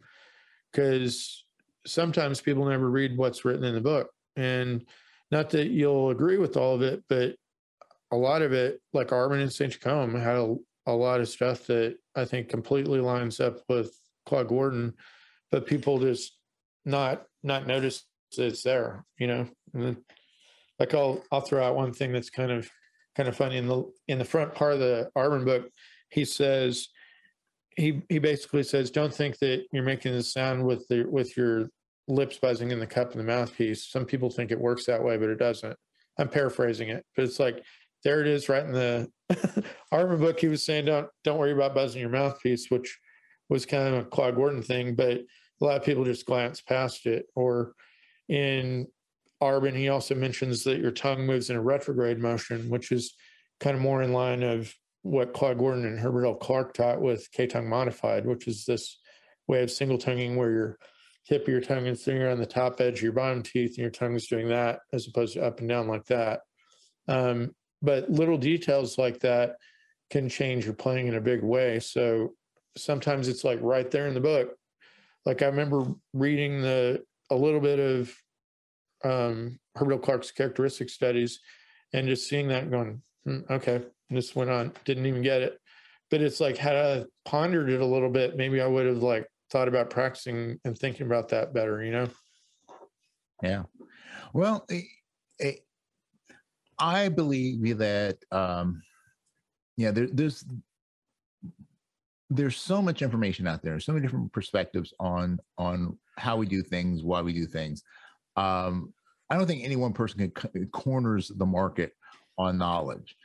because 0.71 1.45
sometimes 1.86 2.41
people 2.41 2.65
never 2.65 2.89
read 2.89 3.15
what's 3.15 3.45
written 3.45 3.63
in 3.63 3.75
the 3.75 3.82
book. 3.82 4.09
And 4.36 4.84
not 5.32 5.49
that 5.51 5.67
you'll 5.67 6.09
agree 6.09 6.38
with 6.38 6.57
all 6.57 6.75
of 6.75 6.82
it, 6.82 7.03
but 7.07 7.36
a 8.11 8.15
lot 8.15 8.41
of 8.41 8.51
it, 8.51 8.82
like 8.93 9.09
Arban 9.09 9.41
and 9.41 9.51
St. 9.51 9.80
Jacome, 9.80 10.21
had 10.21 10.36
a, 10.36 10.55
a 10.88 10.91
lot 10.91 11.19
of 11.19 11.30
stuff 11.30 11.67
that 11.67 11.97
I 12.15 12.25
think 12.25 12.49
completely 12.49 12.99
lines 12.99 13.39
up 13.39 13.59
with 13.69 13.95
Claude 14.25 14.47
Gordon, 14.47 14.93
but 15.52 15.68
people 15.68 16.00
just 16.00 16.38
not 16.86 17.24
not 17.43 17.68
notice 17.68 18.04
that 18.36 18.48
it's 18.48 18.64
there, 18.64 19.06
you 19.18 19.28
know. 19.28 19.48
And 19.74 19.84
then, 19.84 19.98
like 20.80 20.93
I'll 20.93 21.24
I'll 21.32 21.41
throw 21.41 21.64
out 21.64 21.76
one 21.76 21.93
thing 21.93 22.12
that's 22.12 22.30
kind 22.30 22.52
of 22.52 22.70
kind 23.16 23.30
of 23.30 23.36
funny 23.36 23.58
in 23.58 23.68
the 23.68 23.84
in 24.08 24.18
the 24.18 24.26
front 24.26 24.54
part 24.54 24.74
of 24.74 24.80
the 24.80 25.10
Arban 25.18 25.45
book. 25.45 25.70
He 26.12 26.26
says 26.26 26.89
he 27.76 28.02
he 28.10 28.20
basically 28.20 28.64
says, 28.64 28.91
don't 28.91 29.14
think 29.14 29.38
that 29.39 29.66
you're 29.72 29.84
making 29.84 30.14
the 30.14 30.24
sound 30.24 30.66
with 30.66 30.88
the 30.89 31.04
with 31.04 31.38
your 31.38 31.70
lips 32.08 32.39
buzzing 32.39 32.72
in 32.72 32.80
the 32.80 32.88
cup 32.88 33.12
and 33.12 33.20
the 33.20 33.24
mouthpiece. 33.24 33.89
Some 33.89 34.06
people 34.06 34.30
think 34.30 34.52
it 34.52 34.60
works 34.60 34.86
that 34.86 35.04
way, 35.04 35.18
but 35.18 35.30
it 35.30 35.39
doesn't. 35.39 35.76
I'm 36.20 36.30
paraphrasing 36.30 36.89
it, 36.89 37.06
but 37.16 37.26
it's 37.26 37.39
like 37.39 37.64
there 38.04 38.22
it 38.22 38.28
is 38.28 38.50
right 38.50 38.64
in 38.64 38.72
the 38.72 39.10
Arban 39.93 40.20
book. 40.20 40.39
He 40.39 40.48
was 40.48 40.64
saying, 40.64 40.86
don't 40.86 41.08
don't 41.24 41.38
worry 41.38 41.52
about 41.52 41.76
buzzing 41.76 42.02
your 42.02 42.10
mouthpiece, 42.10 42.70
which 42.70 42.98
was 43.50 43.66
kind 43.66 43.88
of 43.88 44.06
a 44.06 44.10
Claude 44.10 44.36
Gordon 44.36 44.62
thing, 44.62 44.95
but 44.95 45.20
a 45.62 45.66
lot 45.66 45.78
of 45.78 45.84
people 45.84 46.04
just 46.04 46.26
glance 46.26 46.62
past 46.62 47.06
it. 47.06 47.26
Or 47.36 47.74
in 48.30 48.88
Arban, 49.41 49.76
he 49.76 49.89
also 49.89 50.16
mentions 50.16 50.64
that 50.64 50.80
your 50.80 50.91
tongue 50.91 51.26
moves 51.26 51.50
in 51.50 51.56
a 51.56 51.62
retrograde 51.62 52.20
motion, 52.20 52.70
which 52.70 52.91
is 52.91 53.14
kind 53.60 53.76
of 53.76 53.82
more 53.82 54.02
in 54.02 54.14
line 54.14 54.43
of 54.43 54.74
what 55.04 55.34
Claude 55.34 55.58
Gordon 55.58 55.86
and 55.86 56.00
Herbert 56.00 56.26
L. 56.26 56.36
Clarke 56.36 56.74
taught 56.74 57.02
with 57.02 57.30
K 57.32 57.48
tongue 57.48 57.70
modified, 57.70 58.26
which 58.26 58.48
is 58.48 58.66
this 58.66 59.00
way 59.48 59.64
of 59.64 59.72
single 59.72 59.98
tonguing 59.98 60.36
where 60.36 60.52
your 60.52 60.78
tip 61.28 61.43
of 61.43 61.48
your 61.48 61.62
tongue 61.62 61.86
is 61.86 62.04
sitting 62.04 62.24
on 62.24 62.39
the 62.39 62.45
top 62.45 62.80
edge 62.82 62.95
of 62.95 63.04
your 63.04 63.12
bottom 63.12 63.43
teeth 63.43 63.72
and 63.72 63.80
your 63.80 63.89
tongue 63.89 64.16
is 64.16 64.28
doing 64.28 64.50
that 64.50 64.80
as 64.93 65.08
opposed 65.08 65.34
to 65.34 65.43
up 65.43 65.60
and 65.60 65.70
down 65.70 65.88
like 65.88 66.06
that. 66.06 66.41
Um, 67.08 67.56
but 67.82 68.10
little 68.10 68.38
details 68.38 68.98
like 68.98 69.20
that 69.20 69.56
can 70.10 70.30
change 70.30 70.66
your 70.66 70.74
playing 70.74 71.08
in 71.08 71.16
a 71.16 71.22
big 71.22 71.43
way. 71.43 71.80
So 71.80 72.34
sometimes 72.78 73.28
it's 73.28 73.43
like 73.43 73.59
right 73.61 73.89
there 73.89 74.07
in 74.07 74.13
the 74.13 74.19
book. 74.19 74.55
Like 75.25 75.41
I 75.41 75.47
remember 75.47 75.86
reading 76.13 76.61
the 76.61 77.03
a 77.30 77.36
little 77.36 77.59
bit 77.59 77.80
of 77.80 78.15
um, 79.03 79.59
Herbert 79.75 80.01
Clarke's 80.01 80.32
characteristic 80.32 80.89
studies 80.89 81.39
and 81.93 82.07
just 82.07 82.28
seeing 82.28 82.47
that 82.49 82.71
going, 82.71 83.01
hmm, 83.25 83.39
okay, 83.49 83.75
and 83.75 84.17
this 84.17 84.36
went 84.36 84.49
on, 84.49 84.73
didn't 84.86 85.05
even 85.05 85.21
get 85.21 85.41
it. 85.41 85.59
But 86.09 86.21
it's 86.21 86.39
like, 86.39 86.57
had 86.57 86.75
I 86.75 87.05
pondered 87.25 87.69
it 87.69 87.82
a 87.82 87.86
little 87.86 88.09
bit, 88.09 88.38
maybe 88.38 88.61
I 88.61 88.67
would 88.67 88.86
have 88.86 89.03
like 89.03 89.28
thought 89.51 89.67
about 89.67 89.89
practicing 89.89 90.59
and 90.63 90.78
thinking 90.78 91.05
about 91.05 91.30
that 91.30 91.53
better, 91.53 91.84
you 91.84 91.91
know? 91.91 92.07
Yeah. 93.43 93.63
Well, 94.34 94.65
it, 94.69 94.86
it, 95.39 95.59
I 96.80 97.09
believe 97.09 97.78
that, 97.80 98.17
um, 98.32 98.82
yeah, 99.75 99.91
there, 99.91 100.07
there's, 100.11 100.45
there's 102.30 102.57
so 102.57 102.82
much 102.82 103.01
information 103.01 103.47
out 103.47 103.61
there, 103.61 103.80
so 103.80 103.93
many 103.93 104.05
different 104.05 104.32
perspectives 104.34 104.93
on 104.99 105.39
on 105.57 105.97
how 106.17 106.36
we 106.38 106.45
do 106.45 106.61
things, 106.61 107.03
why 107.03 107.21
we 107.21 107.34
do 107.34 107.45
things. 107.45 107.84
Um, 108.36 108.93
I 109.30 109.38
don't 109.38 109.47
think 109.47 109.63
any 109.63 109.75
one 109.75 109.93
person 109.93 110.32
can 110.32 110.67
corners 110.67 111.32
the 111.36 111.45
market 111.45 111.93
on 112.38 112.57
knowledge. 112.57 113.15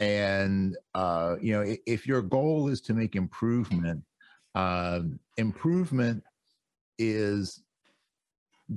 And 0.00 0.76
uh, 0.94 1.36
you 1.40 1.52
know, 1.52 1.76
if 1.86 2.06
your 2.06 2.22
goal 2.22 2.68
is 2.68 2.80
to 2.82 2.94
make 2.94 3.16
improvement, 3.16 4.02
uh, 4.54 5.00
improvement 5.36 6.22
is 6.98 7.62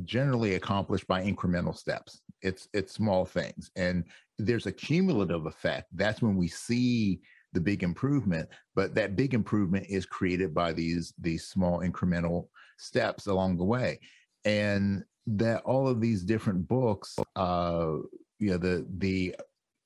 generally 0.03 0.55
accomplished 0.55 1.07
by 1.07 1.23
incremental 1.23 1.75
steps. 1.75 2.21
It's 2.41 2.67
it's 2.73 2.93
small 2.93 3.25
things, 3.25 3.71
and 3.75 4.03
there's 4.37 4.65
a 4.65 4.71
cumulative 4.71 5.45
effect. 5.45 5.87
That's 5.93 6.21
when 6.21 6.35
we 6.35 6.47
see 6.47 7.21
the 7.55 7.59
big 7.59 7.81
improvement 7.81 8.47
but 8.75 8.93
that 8.93 9.15
big 9.15 9.33
improvement 9.33 9.85
is 9.89 10.05
created 10.05 10.53
by 10.53 10.71
these 10.71 11.13
these 11.19 11.47
small 11.47 11.79
incremental 11.79 12.47
steps 12.77 13.27
along 13.27 13.57
the 13.57 13.63
way. 13.63 13.99
And 14.43 15.03
that 15.27 15.63
all 15.63 15.87
of 15.87 16.01
these 16.01 16.23
different 16.23 16.67
books 16.67 17.15
uh 17.35 17.93
you 18.37 18.51
know 18.51 18.57
the 18.57 18.85
the 18.97 19.35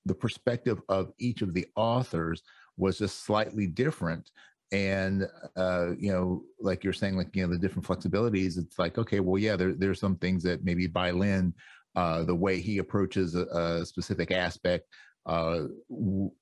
the 0.06 0.16
perspective 0.16 0.82
of 0.90 1.14
each 1.20 1.42
of 1.42 1.54
the 1.54 1.68
authors 1.76 2.42
was 2.78 2.98
just 2.98 3.24
slightly 3.24 3.68
different. 3.68 4.32
And 4.72 5.28
uh 5.56 5.92
you 5.98 6.12
know 6.12 6.44
like 6.60 6.84
you're 6.84 6.94
saying 6.94 7.16
like 7.16 7.36
you 7.36 7.44
know 7.44 7.52
the 7.52 7.58
different 7.58 7.88
flexibilities 7.88 8.58
it's 8.58 8.78
like 8.78 8.98
okay 8.98 9.20
well 9.20 9.40
yeah 9.40 9.56
there 9.56 9.74
there's 9.74 10.00
some 10.00 10.18
things 10.18 10.44
that 10.44 10.64
maybe 10.64 10.88
by 10.88 11.12
Lin 11.12 11.54
uh 11.96 12.24
the 12.24 12.36
way 12.36 12.60
he 12.60 12.78
approaches 12.78 13.34
a, 13.36 13.46
a 13.46 13.86
specific 13.86 14.32
aspect 14.32 14.86
uh, 15.26 15.62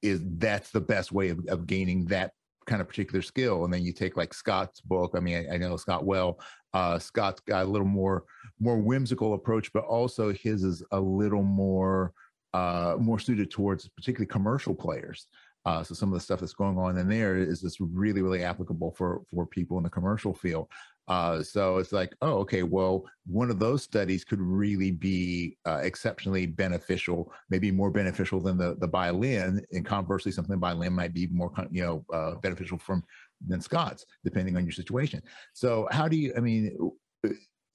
is 0.01 0.21
that's 0.37 0.71
the 0.71 0.81
best 0.81 1.11
way 1.11 1.29
of, 1.29 1.39
of 1.47 1.67
gaining 1.67 2.05
that 2.05 2.31
kind 2.65 2.81
of 2.81 2.87
particular 2.87 3.21
skill. 3.21 3.63
And 3.63 3.73
then 3.73 3.83
you 3.83 3.93
take 3.93 4.17
like 4.17 4.33
Scott's 4.33 4.81
book. 4.81 5.13
I 5.15 5.19
mean, 5.19 5.47
I, 5.49 5.55
I 5.55 5.57
know 5.57 5.77
Scott 5.77 6.05
well. 6.05 6.39
Uh, 6.73 6.99
Scott's 6.99 7.41
got 7.41 7.65
a 7.65 7.69
little 7.69 7.87
more 7.87 8.25
more 8.59 8.77
whimsical 8.77 9.33
approach, 9.33 9.71
but 9.73 9.85
also 9.85 10.33
his 10.33 10.63
is 10.63 10.83
a 10.91 10.99
little 10.99 11.43
more 11.43 12.13
uh, 12.53 12.95
more 12.99 13.19
suited 13.19 13.49
towards 13.51 13.87
particularly 13.89 14.27
commercial 14.27 14.75
players. 14.75 15.27
Uh, 15.65 15.83
so 15.83 15.93
some 15.93 16.09
of 16.09 16.13
the 16.13 16.19
stuff 16.19 16.39
that's 16.39 16.53
going 16.53 16.77
on 16.77 16.97
in 16.97 17.09
there 17.09 17.37
is 17.37 17.61
just 17.61 17.77
really, 17.79 18.21
really 18.21 18.43
applicable 18.43 18.91
for 18.91 19.21
for 19.29 19.45
people 19.45 19.77
in 19.77 19.83
the 19.83 19.89
commercial 19.89 20.33
field. 20.33 20.67
Uh, 21.07 21.41
so 21.41 21.77
it's 21.77 21.93
like, 21.93 22.13
oh, 22.21 22.33
okay, 22.39 22.63
well, 22.63 23.05
one 23.25 23.49
of 23.49 23.59
those 23.59 23.81
studies 23.81 24.25
could 24.25 24.41
really 24.41 24.91
be 24.91 25.57
uh, 25.65 25.79
exceptionally 25.81 26.45
beneficial, 26.45 27.31
maybe 27.49 27.71
more 27.71 27.91
beneficial 27.91 28.41
than 28.41 28.57
the 28.57 28.75
the 28.79 28.87
Bai 28.87 29.11
Lin, 29.11 29.65
and 29.71 29.85
conversely, 29.85 30.31
something 30.31 30.59
Bai 30.59 30.73
Lin 30.73 30.93
might 30.93 31.13
be 31.13 31.27
more, 31.27 31.51
you 31.71 31.83
know, 31.83 32.05
uh, 32.13 32.35
beneficial 32.35 32.77
from 32.77 33.03
than 33.47 33.61
Scott's, 33.61 34.05
depending 34.25 34.57
on 34.57 34.63
your 34.63 34.73
situation. 34.73 35.21
So 35.53 35.87
how 35.91 36.07
do 36.07 36.17
you? 36.17 36.33
I 36.35 36.41
mean, 36.41 36.77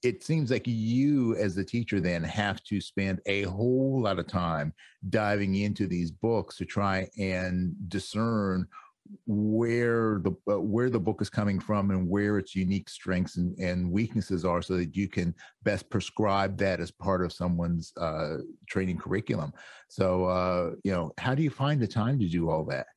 it 0.03 0.21
seems 0.21 0.51
like 0.51 0.67
you 0.67 1.35
as 1.37 1.55
the 1.55 1.63
teacher 1.63 1.99
then 2.01 2.23
have 2.23 2.61
to 2.65 2.81
spend 2.81 3.21
a 3.25 3.43
whole 3.43 4.01
lot 4.01 4.19
of 4.19 4.27
time 4.27 4.73
diving 5.09 5.55
into 5.55 5.87
these 5.87 6.11
books 6.11 6.57
to 6.57 6.65
try 6.65 7.07
and 7.17 7.73
discern 7.87 8.67
where 9.25 10.19
the 10.23 10.31
uh, 10.51 10.59
where 10.59 10.89
the 10.89 10.99
book 10.99 11.21
is 11.21 11.29
coming 11.29 11.59
from 11.59 11.91
and 11.91 12.07
where 12.07 12.37
its 12.37 12.55
unique 12.55 12.89
strengths 12.89 13.37
and, 13.37 13.57
and 13.59 13.91
weaknesses 13.91 14.45
are 14.45 14.61
so 14.61 14.77
that 14.77 14.95
you 14.95 15.07
can 15.07 15.33
best 15.63 15.89
prescribe 15.89 16.57
that 16.57 16.79
as 16.79 16.91
part 16.91 17.23
of 17.23 17.31
someone's 17.31 17.93
uh, 17.97 18.37
training 18.67 18.97
curriculum. 18.97 19.53
So 19.89 20.25
uh, 20.25 20.71
you 20.83 20.91
know 20.91 21.11
how 21.17 21.35
do 21.35 21.43
you 21.43 21.49
find 21.49 21.81
the 21.81 21.87
time 21.87 22.19
to 22.19 22.27
do 22.27 22.49
all 22.49 22.63
that? 22.65 22.87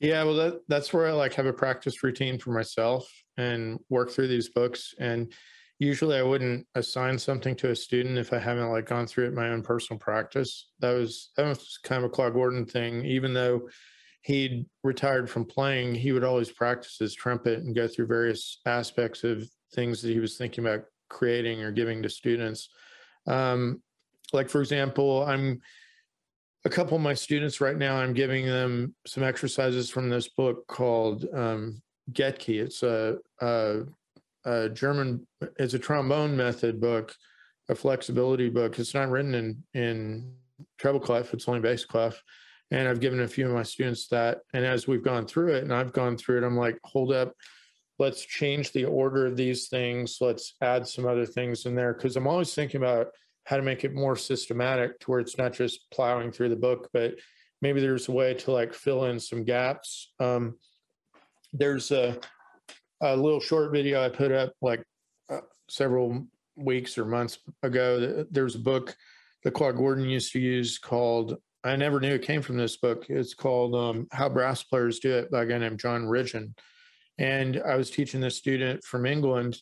Yeah 0.00 0.22
well 0.24 0.34
that, 0.34 0.60
that's 0.68 0.92
where 0.92 1.06
i 1.06 1.12
like 1.12 1.32
have 1.34 1.46
a 1.46 1.52
practice 1.52 2.02
routine 2.02 2.38
for 2.38 2.50
myself 2.50 3.10
and 3.38 3.78
work 3.88 4.10
through 4.10 4.28
these 4.28 4.50
books. 4.50 4.94
And 4.98 5.32
usually 5.78 6.18
i 6.18 6.22
wouldn't 6.22 6.66
assign 6.74 7.18
something 7.18 7.54
to 7.54 7.70
a 7.70 7.76
student 7.76 8.18
if 8.18 8.32
i 8.32 8.38
haven't 8.38 8.70
like 8.70 8.86
gone 8.86 9.06
through 9.06 9.26
it 9.26 9.34
my 9.34 9.48
own 9.50 9.62
personal 9.62 9.98
practice. 9.98 10.68
That 10.80 10.92
was 10.92 11.30
that 11.36 11.46
was 11.46 11.78
kind 11.82 12.04
of 12.04 12.10
a 12.10 12.12
claude 12.12 12.34
gordon 12.34 12.66
thing 12.66 13.04
even 13.06 13.32
though 13.32 13.68
he'd 14.26 14.66
retired 14.82 15.30
from 15.30 15.44
playing, 15.44 15.94
he 15.94 16.10
would 16.10 16.24
always 16.24 16.50
practice 16.50 16.96
his 16.98 17.14
trumpet 17.14 17.60
and 17.60 17.76
go 17.76 17.86
through 17.86 18.08
various 18.08 18.58
aspects 18.66 19.22
of 19.22 19.48
things 19.72 20.02
that 20.02 20.10
he 20.10 20.18
was 20.18 20.36
thinking 20.36 20.66
about 20.66 20.82
creating 21.08 21.62
or 21.62 21.70
giving 21.70 22.02
to 22.02 22.10
students. 22.10 22.68
Um, 23.28 23.80
like, 24.32 24.48
for 24.48 24.60
example, 24.60 25.24
I'm 25.24 25.60
a 26.64 26.68
couple 26.68 26.96
of 26.96 27.04
my 27.04 27.14
students 27.14 27.60
right 27.60 27.76
now, 27.76 27.98
I'm 27.98 28.14
giving 28.14 28.46
them 28.46 28.96
some 29.06 29.22
exercises 29.22 29.90
from 29.90 30.10
this 30.10 30.28
book 30.28 30.66
called 30.66 31.24
um, 31.32 31.80
Key. 32.12 32.58
It's 32.58 32.82
a, 32.82 33.18
a, 33.40 33.82
a 34.44 34.68
German, 34.70 35.24
it's 35.56 35.74
a 35.74 35.78
trombone 35.78 36.36
method 36.36 36.80
book, 36.80 37.14
a 37.68 37.76
flexibility 37.76 38.48
book. 38.48 38.76
It's 38.80 38.92
not 38.92 39.08
written 39.08 39.36
in, 39.36 39.62
in 39.72 40.32
treble 40.78 40.98
clef, 40.98 41.32
it's 41.32 41.46
only 41.46 41.60
bass 41.60 41.84
clef 41.84 42.20
and 42.70 42.88
I've 42.88 43.00
given 43.00 43.20
a 43.20 43.28
few 43.28 43.46
of 43.46 43.54
my 43.54 43.62
students 43.62 44.08
that. 44.08 44.38
And 44.52 44.64
as 44.64 44.88
we've 44.88 45.04
gone 45.04 45.26
through 45.26 45.54
it, 45.54 45.64
and 45.64 45.72
I've 45.72 45.92
gone 45.92 46.16
through 46.16 46.38
it, 46.38 46.44
I'm 46.44 46.56
like, 46.56 46.78
hold 46.84 47.12
up, 47.12 47.32
let's 47.98 48.24
change 48.24 48.72
the 48.72 48.84
order 48.84 49.26
of 49.26 49.36
these 49.36 49.68
things. 49.68 50.18
Let's 50.20 50.54
add 50.60 50.86
some 50.86 51.06
other 51.06 51.26
things 51.26 51.66
in 51.66 51.74
there 51.74 51.94
because 51.94 52.16
I'm 52.16 52.26
always 52.26 52.54
thinking 52.54 52.80
about 52.80 53.08
how 53.44 53.56
to 53.56 53.62
make 53.62 53.84
it 53.84 53.94
more 53.94 54.16
systematic 54.16 54.98
to 55.00 55.10
where 55.10 55.20
it's 55.20 55.38
not 55.38 55.52
just 55.52 55.88
plowing 55.92 56.32
through 56.32 56.48
the 56.48 56.56
book, 56.56 56.88
but 56.92 57.14
maybe 57.62 57.80
there's 57.80 58.08
a 58.08 58.12
way 58.12 58.34
to 58.34 58.50
like 58.50 58.74
fill 58.74 59.04
in 59.04 59.20
some 59.20 59.44
gaps. 59.44 60.12
Um, 60.18 60.56
there's 61.52 61.90
a, 61.92 62.18
a 63.00 63.16
little 63.16 63.40
short 63.40 63.72
video 63.72 64.04
I 64.04 64.08
put 64.08 64.32
up 64.32 64.52
like 64.60 64.82
uh, 65.30 65.40
several 65.68 66.26
weeks 66.56 66.98
or 66.98 67.04
months 67.04 67.38
ago. 67.62 68.26
There's 68.30 68.56
a 68.56 68.60
book 68.60 68.96
that 69.44 69.54
Claude 69.54 69.76
Gordon 69.76 70.08
used 70.08 70.32
to 70.32 70.40
use 70.40 70.78
called 70.78 71.36
I 71.68 71.76
never 71.76 72.00
knew 72.00 72.14
it 72.14 72.22
came 72.22 72.42
from 72.42 72.56
this 72.56 72.76
book. 72.76 73.06
It's 73.08 73.34
called 73.34 73.74
um, 73.74 74.08
How 74.12 74.28
Brass 74.28 74.62
Players 74.62 74.98
Do 74.98 75.14
It 75.14 75.30
by 75.30 75.42
a 75.42 75.46
guy 75.46 75.58
named 75.58 75.80
John 75.80 76.06
Ridgeon. 76.06 76.54
And 77.18 77.62
I 77.66 77.76
was 77.76 77.90
teaching 77.90 78.20
this 78.20 78.36
student 78.36 78.84
from 78.84 79.06
England, 79.06 79.60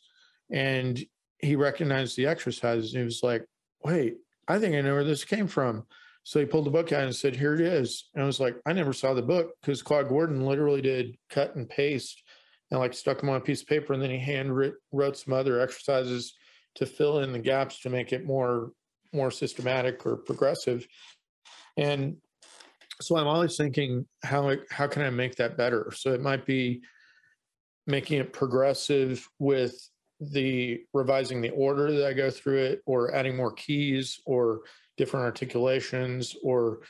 and 0.51 0.99
he 1.39 1.57
recognized 1.57 2.17
the 2.17 2.27
exercises. 2.27 2.93
And 2.93 3.01
he 3.01 3.05
was 3.05 3.23
like, 3.23 3.45
wait, 3.85 4.17
I 4.49 4.59
think 4.59 4.75
I 4.75 4.81
know 4.81 4.95
where 4.95 5.05
this 5.05 5.25
came 5.25 5.47
from. 5.47 5.85
So 6.25 6.41
he 6.41 6.47
pulled 6.47 6.65
the 6.65 6.71
book 6.71 6.91
out 6.91 7.05
and 7.05 7.15
said, 7.15 7.37
here 7.37 7.55
it 7.55 7.61
is. 7.61 8.09
And 8.15 8.23
I 8.23 8.27
was 8.27 8.41
like, 8.41 8.57
I 8.65 8.73
never 8.73 8.95
saw 8.95 9.13
the 9.13 9.23
book 9.23 9.53
because 9.61 9.83
Claude 9.83 10.09
Gordon 10.09 10.47
literally 10.47 10.81
did 10.81 11.17
cut 11.29 11.55
and 11.55 11.69
paste 11.69 12.23
and 12.71 12.81
like 12.81 12.95
stuck 12.95 13.21
them 13.21 13.29
on 13.29 13.37
a 13.37 13.41
piece 13.41 13.61
of 13.61 13.69
paper. 13.69 13.93
And 13.93 14.03
then 14.03 14.11
he 14.11 14.19
hand 14.19 14.51
wrote 14.91 15.19
some 15.19 15.35
other 15.35 15.61
exercises 15.61 16.35
to 16.77 16.87
fill 16.87 17.21
in 17.21 17.33
the 17.33 17.39
gaps 17.39 17.83
to 17.83 17.91
make 17.91 18.13
it 18.13 18.25
more, 18.25 18.73
more 19.13 19.31
systematic 19.31 20.07
or 20.07 20.17
progressive. 20.17 20.87
And 21.77 22.17
so 23.01 23.17
I'm 23.17 23.27
always 23.27 23.57
thinking, 23.57 24.07
how, 24.23 24.55
how 24.71 24.87
can 24.87 25.03
I 25.03 25.11
make 25.11 25.37
that 25.37 25.57
better? 25.57 25.93
So 25.95 26.13
it 26.13 26.21
might 26.21 26.47
be 26.47 26.83
making 27.87 28.21
it 28.21 28.33
progressive 28.33 29.29
with 29.39 29.77
the 30.21 30.81
revising 30.93 31.41
the 31.41 31.51
order 31.51 31.93
that 31.93 32.07
I 32.07 32.13
go 32.13 32.31
through 32.31 32.59
it 32.59 32.83
or 32.87 33.15
adding 33.15 33.37
more 33.37 33.53
keys 33.53 34.21
or 34.27 34.61
different 34.97 35.25
articulations 35.25 36.37
or 36.43 36.81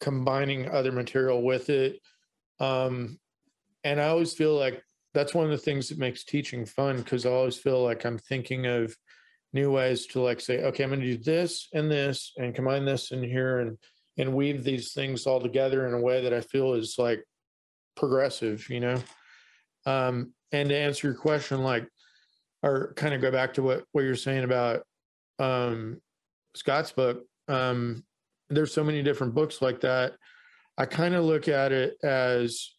combining 0.00 0.70
other 0.70 0.92
material 0.92 1.42
with 1.42 1.70
it. 1.70 2.00
Um, 2.60 3.18
and 3.84 4.00
I 4.00 4.08
always 4.08 4.34
feel 4.34 4.56
like 4.56 4.82
that's 5.12 5.34
one 5.34 5.44
of 5.44 5.50
the 5.50 5.58
things 5.58 5.88
that 5.88 5.98
makes 5.98 6.24
teaching 6.24 6.66
fun 6.66 6.98
because 6.98 7.24
I 7.24 7.30
always 7.30 7.56
feel 7.56 7.82
like 7.82 8.04
I'm 8.04 8.18
thinking 8.18 8.66
of 8.66 8.94
new 9.52 9.70
ways 9.70 10.06
to 10.06 10.20
like 10.20 10.40
say, 10.40 10.64
okay, 10.64 10.82
I'm 10.82 10.90
going 10.90 11.00
to 11.00 11.16
do 11.16 11.22
this 11.22 11.68
and 11.72 11.90
this 11.90 12.32
and 12.36 12.54
combine 12.54 12.84
this 12.84 13.12
in 13.12 13.22
here 13.22 13.60
and 13.60 13.78
and 14.16 14.34
weave 14.34 14.64
these 14.64 14.92
things 14.92 15.26
all 15.26 15.40
together 15.40 15.86
in 15.86 15.94
a 15.94 16.00
way 16.00 16.22
that 16.22 16.32
I 16.32 16.40
feel 16.40 16.74
is 16.74 16.96
like 16.98 17.24
progressive, 17.96 18.68
you 18.70 18.80
know. 18.80 19.02
Um, 19.86 20.32
and 20.52 20.68
to 20.68 20.76
answer 20.76 21.08
your 21.08 21.16
question, 21.16 21.62
like 21.62 21.88
or 22.62 22.94
kind 22.94 23.14
of 23.14 23.20
go 23.20 23.30
back 23.30 23.54
to 23.54 23.62
what 23.62 23.84
what 23.92 24.02
you're 24.02 24.16
saying 24.16 24.44
about 24.44 24.82
um, 25.38 26.00
Scott's 26.54 26.92
book. 26.92 27.24
Um, 27.48 28.04
there's 28.48 28.72
so 28.72 28.84
many 28.84 29.02
different 29.02 29.34
books 29.34 29.60
like 29.60 29.80
that. 29.80 30.14
I 30.78 30.86
kind 30.86 31.14
of 31.14 31.24
look 31.24 31.48
at 31.48 31.72
it 31.72 31.96
as 32.02 32.70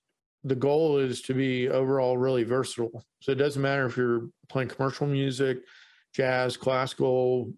the 0.44 0.56
goal 0.56 0.98
is 0.98 1.22
to 1.24 1.34
be 1.34 1.70
overall 1.70 2.18
really 2.18 2.44
versatile. 2.44 3.04
So 3.22 3.32
it 3.32 3.36
doesn't 3.36 3.62
matter 3.62 3.86
if 3.86 3.98
you're 3.98 4.30
playing 4.50 4.70
commercial 4.70 5.08
music, 5.08 5.60
jazz, 6.14 6.58
classical, 6.58 7.52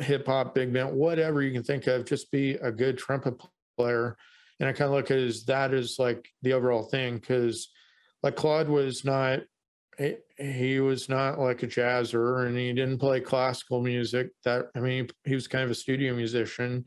hip 0.00 0.26
hop, 0.26 0.54
big 0.54 0.72
band, 0.72 0.94
whatever 0.94 1.42
you 1.42 1.52
can 1.52 1.62
think 1.62 1.86
of, 1.86 2.04
just 2.04 2.30
be 2.30 2.52
a 2.54 2.72
good 2.72 2.98
trumpet 2.98 3.34
player. 3.76 4.16
And 4.60 4.68
I 4.68 4.72
kind 4.72 4.88
of 4.88 4.94
look 4.94 5.10
at 5.10 5.18
it 5.18 5.26
as 5.26 5.44
that 5.44 5.74
is 5.74 5.96
like 5.98 6.28
the 6.42 6.52
overall 6.52 6.84
thing 6.84 7.16
because 7.16 7.70
like 8.22 8.36
Claude 8.36 8.68
was 8.68 9.04
not 9.04 9.40
he, 9.98 10.14
he 10.38 10.80
was 10.80 11.08
not 11.08 11.38
like 11.38 11.62
a 11.62 11.66
jazzer 11.66 12.46
and 12.46 12.56
he 12.56 12.72
didn't 12.72 12.98
play 12.98 13.20
classical 13.20 13.82
music 13.82 14.30
that 14.42 14.68
i 14.74 14.80
mean 14.80 15.06
he 15.24 15.34
was 15.34 15.46
kind 15.46 15.64
of 15.64 15.70
a 15.70 15.74
studio 15.74 16.14
musician. 16.14 16.84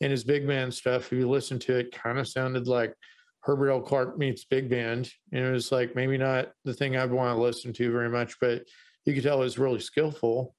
And 0.00 0.10
his 0.10 0.24
big 0.24 0.48
band 0.48 0.74
stuff 0.74 1.06
if 1.06 1.12
you 1.12 1.30
listen 1.30 1.60
to 1.60 1.78
it 1.78 1.92
kind 1.92 2.18
of 2.18 2.26
sounded 2.26 2.66
like 2.66 2.92
herbert 3.40 3.70
l. 3.70 3.80
Clarke 3.80 4.18
meets 4.18 4.44
big 4.44 4.68
band. 4.68 5.10
And 5.32 5.44
it 5.44 5.50
was 5.50 5.70
like 5.70 5.94
maybe 5.94 6.18
not 6.18 6.52
the 6.64 6.74
thing 6.74 6.96
i'd 6.96 7.10
want 7.10 7.36
to 7.36 7.42
listen 7.42 7.72
to 7.74 7.92
very 7.92 8.10
much 8.10 8.38
but 8.40 8.64
you 9.06 9.14
could 9.14 9.22
tell 9.22 9.40
it 9.40 9.44
was 9.44 9.58
really 9.58 9.80
skillful 9.80 10.54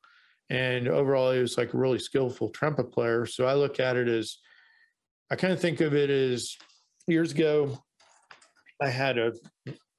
and 0.50 0.88
overall 0.88 1.32
he 1.32 1.40
was 1.40 1.58
like 1.58 1.74
a 1.74 1.78
really 1.78 2.00
skillful 2.00 2.50
trumpet 2.50 2.92
player 2.92 3.26
so 3.26 3.46
i 3.46 3.54
look 3.54 3.80
at 3.80 3.96
it 3.96 4.08
as 4.08 4.38
i 5.32 5.36
kind 5.36 5.54
of 5.54 5.60
think 5.60 5.82
of 5.82 5.94
it 5.94 6.10
as 6.10 6.58
years 7.08 7.32
ago 7.32 7.78
i 8.82 8.90
had 8.90 9.18
a 9.18 9.34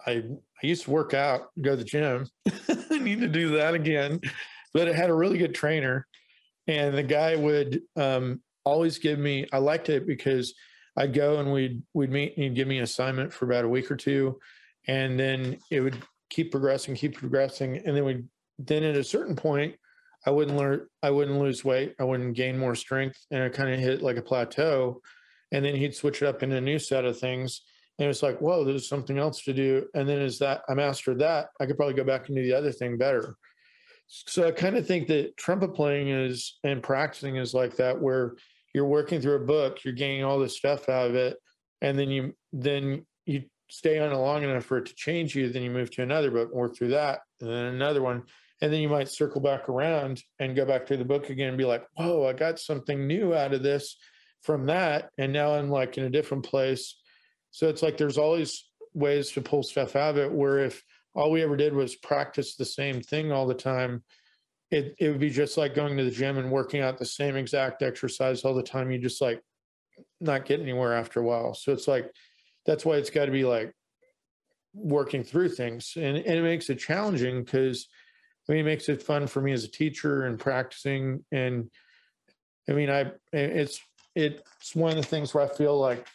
I 0.06 0.22
I 0.62 0.66
used 0.66 0.84
to 0.84 0.90
work 0.90 1.14
out, 1.14 1.48
go 1.60 1.70
to 1.70 1.76
the 1.76 1.84
gym. 1.84 2.26
I 2.90 2.98
need 3.00 3.20
to 3.20 3.28
do 3.28 3.56
that 3.56 3.74
again. 3.74 4.20
But 4.72 4.88
it 4.88 4.94
had 4.94 5.10
a 5.10 5.14
really 5.14 5.38
good 5.38 5.54
trainer, 5.54 6.06
and 6.66 6.96
the 6.96 7.02
guy 7.02 7.36
would 7.36 7.82
um, 7.96 8.42
always 8.64 8.98
give 8.98 9.18
me. 9.18 9.46
I 9.52 9.58
liked 9.58 9.88
it 9.88 10.06
because 10.06 10.54
I'd 10.96 11.14
go 11.14 11.38
and 11.38 11.52
we'd 11.52 11.82
we'd 11.94 12.10
meet, 12.10 12.34
and 12.36 12.44
he'd 12.44 12.54
give 12.54 12.68
me 12.68 12.78
an 12.78 12.84
assignment 12.84 13.32
for 13.32 13.44
about 13.44 13.64
a 13.64 13.68
week 13.68 13.90
or 13.90 13.96
two, 13.96 14.38
and 14.88 15.18
then 15.18 15.58
it 15.70 15.80
would 15.80 15.96
keep 16.30 16.50
progressing, 16.50 16.96
keep 16.96 17.16
progressing, 17.16 17.76
and 17.78 17.96
then 17.96 18.04
we 18.04 18.24
then 18.58 18.82
at 18.82 18.96
a 18.96 19.04
certain 19.04 19.36
point, 19.36 19.76
I 20.26 20.30
wouldn't 20.30 20.56
learn, 20.56 20.86
I 21.02 21.10
wouldn't 21.10 21.38
lose 21.38 21.64
weight, 21.64 21.94
I 22.00 22.04
wouldn't 22.04 22.34
gain 22.34 22.58
more 22.58 22.74
strength, 22.74 23.18
and 23.30 23.42
I 23.42 23.48
kind 23.48 23.72
of 23.72 23.80
hit 23.80 24.02
like 24.02 24.16
a 24.16 24.22
plateau, 24.22 25.00
and 25.52 25.64
then 25.64 25.76
he'd 25.76 25.94
switch 25.94 26.22
it 26.22 26.28
up 26.28 26.42
into 26.42 26.56
a 26.56 26.60
new 26.60 26.78
set 26.78 27.04
of 27.04 27.18
things 27.18 27.62
and 27.98 28.08
it's 28.08 28.22
like, 28.22 28.40
whoa, 28.40 28.64
there's 28.64 28.88
something 28.88 29.18
else 29.18 29.42
to 29.42 29.52
do. 29.52 29.86
And 29.94 30.08
then 30.08 30.20
as 30.20 30.38
that 30.40 30.62
I 30.68 30.74
mastered 30.74 31.20
that, 31.20 31.48
I 31.60 31.66
could 31.66 31.76
probably 31.76 31.94
go 31.94 32.04
back 32.04 32.26
and 32.26 32.36
do 32.36 32.42
the 32.42 32.54
other 32.54 32.72
thing 32.72 32.98
better. 32.98 33.36
So 34.08 34.46
I 34.46 34.50
kind 34.50 34.76
of 34.76 34.86
think 34.86 35.06
that 35.08 35.36
trumpet 35.36 35.74
playing 35.74 36.08
is 36.08 36.58
and 36.64 36.82
practicing 36.82 37.36
is 37.36 37.54
like 37.54 37.76
that, 37.76 38.00
where 38.00 38.34
you're 38.74 38.84
working 38.84 39.20
through 39.20 39.36
a 39.36 39.46
book, 39.46 39.84
you're 39.84 39.94
gaining 39.94 40.24
all 40.24 40.38
this 40.38 40.56
stuff 40.56 40.88
out 40.88 41.08
of 41.08 41.14
it, 41.14 41.38
and 41.80 41.98
then 41.98 42.10
you 42.10 42.34
then 42.52 43.06
you 43.24 43.44
stay 43.70 43.98
on 43.98 44.12
it 44.12 44.16
long 44.16 44.42
enough 44.42 44.64
for 44.64 44.78
it 44.78 44.86
to 44.86 44.94
change 44.94 45.34
you, 45.34 45.48
then 45.48 45.62
you 45.62 45.70
move 45.70 45.90
to 45.92 46.02
another 46.02 46.30
book, 46.30 46.52
work 46.52 46.76
through 46.76 46.88
that, 46.88 47.20
and 47.40 47.48
then 47.48 47.66
another 47.66 48.02
one. 48.02 48.24
And 48.64 48.72
then 48.72 48.80
you 48.80 48.88
might 48.88 49.08
circle 49.08 49.40
back 49.40 49.68
around 49.68 50.22
and 50.40 50.56
go 50.56 50.64
back 50.64 50.86
to 50.86 50.96
the 50.96 51.04
book 51.04 51.28
again 51.28 51.50
and 51.50 51.58
be 51.58 51.66
like, 51.66 51.84
whoa, 51.94 52.26
I 52.26 52.32
got 52.32 52.58
something 52.58 53.06
new 53.06 53.34
out 53.34 53.52
of 53.52 53.62
this 53.62 53.96
from 54.42 54.66
that. 54.66 55.10
And 55.18 55.32
now 55.32 55.54
I'm 55.54 55.68
like 55.68 55.98
in 55.98 56.04
a 56.04 56.10
different 56.10 56.44
place 56.44 56.96
so 57.54 57.68
it's 57.68 57.84
like 57.84 57.96
there's 57.96 58.18
always 58.18 58.68
ways 58.94 59.30
to 59.30 59.40
pull 59.40 59.62
stuff 59.62 59.94
out 59.94 60.10
of 60.10 60.18
it 60.18 60.32
where 60.32 60.58
if 60.58 60.82
all 61.14 61.30
we 61.30 61.40
ever 61.40 61.56
did 61.56 61.72
was 61.72 61.94
practice 61.94 62.56
the 62.56 62.64
same 62.64 63.00
thing 63.00 63.30
all 63.30 63.46
the 63.46 63.54
time, 63.54 64.02
it, 64.72 64.96
it 64.98 65.08
would 65.08 65.20
be 65.20 65.30
just 65.30 65.56
like 65.56 65.72
going 65.72 65.96
to 65.96 66.02
the 66.02 66.10
gym 66.10 66.36
and 66.36 66.50
working 66.50 66.80
out 66.80 66.98
the 66.98 67.06
same 67.06 67.36
exact 67.36 67.80
exercise 67.80 68.44
all 68.44 68.54
the 68.54 68.62
time. 68.64 68.90
You 68.90 68.98
just 68.98 69.22
like 69.22 69.40
not 70.20 70.46
get 70.46 70.58
anywhere 70.58 70.94
after 70.94 71.20
a 71.20 71.22
while. 71.22 71.54
So 71.54 71.72
it's 71.72 71.86
like 71.86 72.10
that's 72.66 72.84
why 72.84 72.96
it's 72.96 73.10
got 73.10 73.26
to 73.26 73.30
be 73.30 73.44
like 73.44 73.72
working 74.74 75.22
through 75.22 75.50
things. 75.50 75.92
And, 75.94 76.16
and 76.16 76.38
it 76.38 76.42
makes 76.42 76.70
it 76.70 76.80
challenging 76.80 77.44
because 77.44 77.86
I 78.48 78.52
mean, 78.52 78.60
it 78.60 78.64
makes 78.64 78.88
it 78.88 79.02
fun 79.02 79.26
for 79.26 79.40
me 79.40 79.52
as 79.52 79.64
a 79.64 79.70
teacher 79.70 80.26
and 80.26 80.38
practicing. 80.38 81.24
And 81.32 81.70
I 82.68 82.72
mean, 82.72 82.90
I, 82.90 83.12
it's, 83.32 83.80
it's 84.14 84.74
one 84.74 84.90
of 84.90 84.96
the 84.96 85.02
things 85.02 85.32
where 85.32 85.44
I 85.44 85.48
feel 85.48 85.78
like 85.78 86.06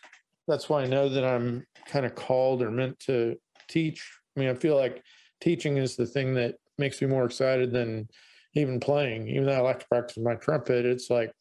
that's 0.47 0.69
why 0.69 0.83
I 0.83 0.87
know 0.87 1.09
that 1.09 1.23
I'm 1.23 1.65
kind 1.87 2.05
of 2.05 2.15
called 2.15 2.61
or 2.61 2.71
meant 2.71 2.99
to 3.01 3.37
teach. 3.67 4.07
I 4.35 4.39
mean, 4.39 4.49
I 4.49 4.53
feel 4.53 4.75
like 4.75 5.03
teaching 5.41 5.77
is 5.77 5.95
the 5.95 6.05
thing 6.05 6.33
that 6.35 6.55
makes 6.77 7.01
me 7.01 7.07
more 7.07 7.25
excited 7.25 7.71
than 7.71 8.07
even 8.55 8.79
playing. 8.79 9.27
Even 9.27 9.45
though 9.45 9.53
I 9.53 9.59
like 9.59 9.79
to 9.79 9.87
practice 9.87 10.17
my 10.17 10.35
trumpet, 10.35 10.85
it's 10.85 11.09
like 11.09 11.31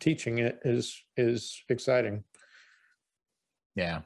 teaching 0.00 0.38
it 0.38 0.58
is 0.64 1.02
is 1.16 1.62
exciting. 1.68 2.24
Yeah. 3.74 4.00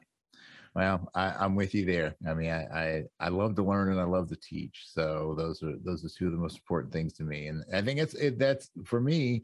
Well, 0.77 1.09
I, 1.15 1.43
am 1.43 1.55
with 1.55 1.73
you 1.73 1.85
there. 1.85 2.15
I 2.27 2.35
mean, 2.35 2.51
I, 2.51 2.67
I, 2.71 3.03
I 3.19 3.29
love 3.29 3.55
to 3.55 3.63
learn 3.63 3.89
and 3.89 3.99
I 3.99 4.03
love 4.03 4.29
to 4.29 4.35
teach. 4.35 4.83
So 4.85 5.33
those 5.35 5.63
are 5.63 5.73
those 5.83 6.05
are 6.05 6.09
two 6.09 6.27
of 6.27 6.33
the 6.33 6.37
most 6.37 6.57
important 6.57 6.93
things 6.93 7.13
to 7.13 7.23
me. 7.23 7.47
And 7.47 7.63
I 7.73 7.81
think 7.81 7.99
it's 7.99 8.13
it, 8.13 8.37
that's 8.37 8.69
for 8.85 9.01
me 9.01 9.41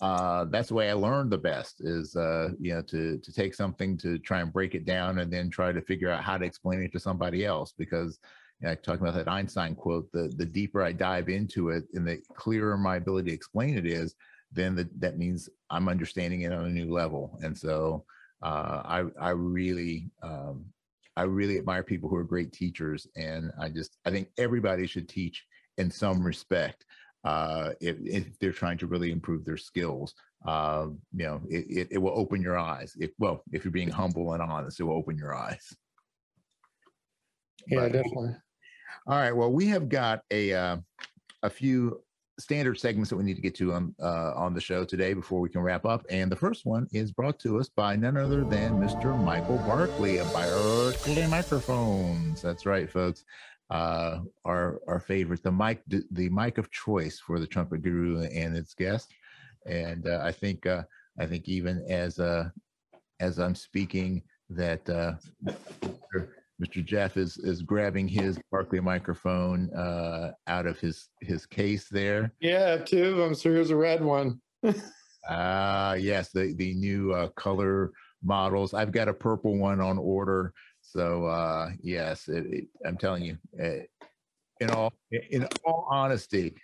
uh, 0.00 0.44
that's 0.44 0.68
the 0.68 0.74
way 0.74 0.88
I 0.88 0.92
learned 0.92 1.32
the 1.32 1.38
best 1.38 1.80
is, 1.80 2.14
uh, 2.14 2.50
you 2.60 2.72
know, 2.72 2.82
to, 2.82 3.18
to 3.18 3.32
take 3.32 3.52
something 3.52 3.96
to 3.98 4.16
try 4.20 4.40
and 4.42 4.52
break 4.52 4.76
it 4.76 4.84
down 4.84 5.18
and 5.18 5.32
then 5.32 5.50
try 5.50 5.72
to 5.72 5.80
figure 5.80 6.08
out 6.08 6.22
how 6.22 6.38
to 6.38 6.44
explain 6.44 6.80
it 6.82 6.92
to 6.92 7.00
somebody 7.00 7.44
else. 7.44 7.74
Because 7.76 8.20
you 8.60 8.68
know, 8.68 8.76
talking 8.76 9.02
about 9.02 9.16
that 9.16 9.28
Einstein 9.28 9.74
quote, 9.74 10.12
the, 10.12 10.32
the 10.36 10.46
deeper 10.46 10.84
I 10.84 10.92
dive 10.92 11.28
into 11.28 11.70
it 11.70 11.82
and 11.94 12.06
the 12.06 12.22
clearer 12.36 12.76
my 12.76 12.94
ability 12.94 13.30
to 13.30 13.34
explain 13.34 13.76
it 13.76 13.86
is, 13.86 14.14
then 14.52 14.76
the, 14.76 14.88
that 14.98 15.18
means 15.18 15.48
I'm 15.68 15.88
understanding 15.88 16.42
it 16.42 16.52
on 16.52 16.64
a 16.64 16.70
new 16.70 16.92
level. 16.94 17.36
And 17.42 17.58
so 17.58 18.04
uh, 18.40 18.82
I, 18.84 19.04
I 19.20 19.30
really, 19.30 20.12
um, 20.22 20.66
I 21.16 21.22
really 21.22 21.58
admire 21.58 21.82
people 21.82 22.08
who 22.08 22.16
are 22.16 22.24
great 22.24 22.52
teachers. 22.52 23.06
And 23.16 23.50
I 23.60 23.68
just, 23.68 23.96
I 24.04 24.10
think 24.10 24.28
everybody 24.38 24.86
should 24.86 25.08
teach 25.08 25.44
in 25.78 25.90
some 25.90 26.24
respect 26.24 26.84
uh, 27.24 27.72
if, 27.80 27.96
if, 28.00 28.38
they're 28.38 28.52
trying 28.52 28.78
to 28.78 28.86
really 28.86 29.10
improve 29.10 29.44
their 29.44 29.56
skills. 29.56 30.14
Uh, 30.46 30.88
you 31.14 31.26
know, 31.26 31.40
it, 31.48 31.66
it, 31.68 31.88
it, 31.92 31.98
will 31.98 32.16
open 32.16 32.40
your 32.40 32.58
eyes. 32.58 32.94
If 33.00 33.10
well, 33.18 33.42
if 33.52 33.64
you're 33.64 33.72
being 33.72 33.90
humble 33.90 34.32
and 34.32 34.42
honest, 34.42 34.78
it 34.78 34.84
will 34.84 34.96
open 34.96 35.16
your 35.16 35.34
eyes. 35.34 35.74
Yeah, 37.66 37.80
but, 37.80 37.92
definitely. 37.92 38.36
All 39.08 39.18
right. 39.18 39.32
Well, 39.32 39.52
we 39.52 39.66
have 39.66 39.88
got 39.88 40.22
a 40.30 40.52
uh, 40.52 40.76
a 41.42 41.50
few 41.50 42.02
standard 42.38 42.78
segments 42.78 43.10
that 43.10 43.16
we 43.16 43.24
need 43.24 43.36
to 43.36 43.42
get 43.42 43.54
to 43.56 43.72
on 43.72 43.94
uh, 44.02 44.32
on 44.34 44.54
the 44.54 44.60
show 44.60 44.84
today 44.84 45.14
before 45.14 45.40
we 45.40 45.48
can 45.48 45.62
wrap 45.62 45.84
up. 45.84 46.04
And 46.10 46.30
the 46.30 46.36
first 46.36 46.66
one 46.66 46.86
is 46.92 47.12
brought 47.12 47.38
to 47.40 47.58
us 47.58 47.68
by 47.68 47.96
none 47.96 48.16
other 48.16 48.44
than 48.44 48.74
Mr. 48.74 49.18
Michael 49.18 49.58
Barkley 49.58 50.18
of 50.18 50.32
Barkley 50.32 51.26
Microphones. 51.26 52.42
That's 52.42 52.66
right, 52.66 52.90
folks 52.90 53.24
uh, 53.70 54.20
our 54.44 54.80
our 54.86 55.00
favorite, 55.00 55.42
the 55.42 55.50
mic, 55.50 55.82
the 55.88 56.28
mic 56.28 56.58
of 56.58 56.70
choice 56.70 57.18
for 57.18 57.40
the 57.40 57.46
trumpet 57.46 57.82
guru 57.82 58.22
and 58.22 58.56
its 58.56 58.74
guest. 58.74 59.12
And 59.66 60.06
uh, 60.06 60.20
I 60.22 60.32
think 60.32 60.66
uh, 60.66 60.82
I 61.18 61.26
think 61.26 61.48
even 61.48 61.84
as 61.88 62.18
a 62.18 62.52
as 63.18 63.38
I'm 63.38 63.54
speaking 63.54 64.22
that 64.50 64.88
uh, 64.88 65.14
Mr. 66.62 66.84
Jeff 66.84 67.16
is 67.16 67.36
is 67.38 67.62
grabbing 67.62 68.08
his 68.08 68.38
Barkley 68.50 68.80
microphone 68.80 69.70
uh, 69.74 70.32
out 70.46 70.66
of 70.66 70.78
his 70.78 71.08
his 71.20 71.44
case 71.44 71.88
there. 71.88 72.32
Yeah, 72.40 72.78
two 72.78 73.04
of 73.04 73.16
them. 73.16 73.34
So 73.34 73.50
here's 73.50 73.70
a 73.70 73.76
red 73.76 74.02
one. 74.02 74.40
Ah, 75.28 75.90
uh, 75.90 75.94
yes, 75.94 76.30
the 76.30 76.54
the 76.56 76.72
new 76.74 77.12
uh, 77.12 77.28
color 77.30 77.90
models. 78.22 78.74
I've 78.74 78.92
got 78.92 79.08
a 79.08 79.12
purple 79.12 79.58
one 79.58 79.80
on 79.80 79.98
order. 79.98 80.52
So 80.82 81.26
uh, 81.26 81.70
yes, 81.80 82.28
it, 82.28 82.46
it, 82.46 82.64
I'm 82.86 82.96
telling 82.96 83.24
you, 83.24 83.36
uh, 83.60 83.82
in 84.60 84.70
all 84.70 84.92
in 85.10 85.48
all 85.64 85.88
honesty, 85.90 86.54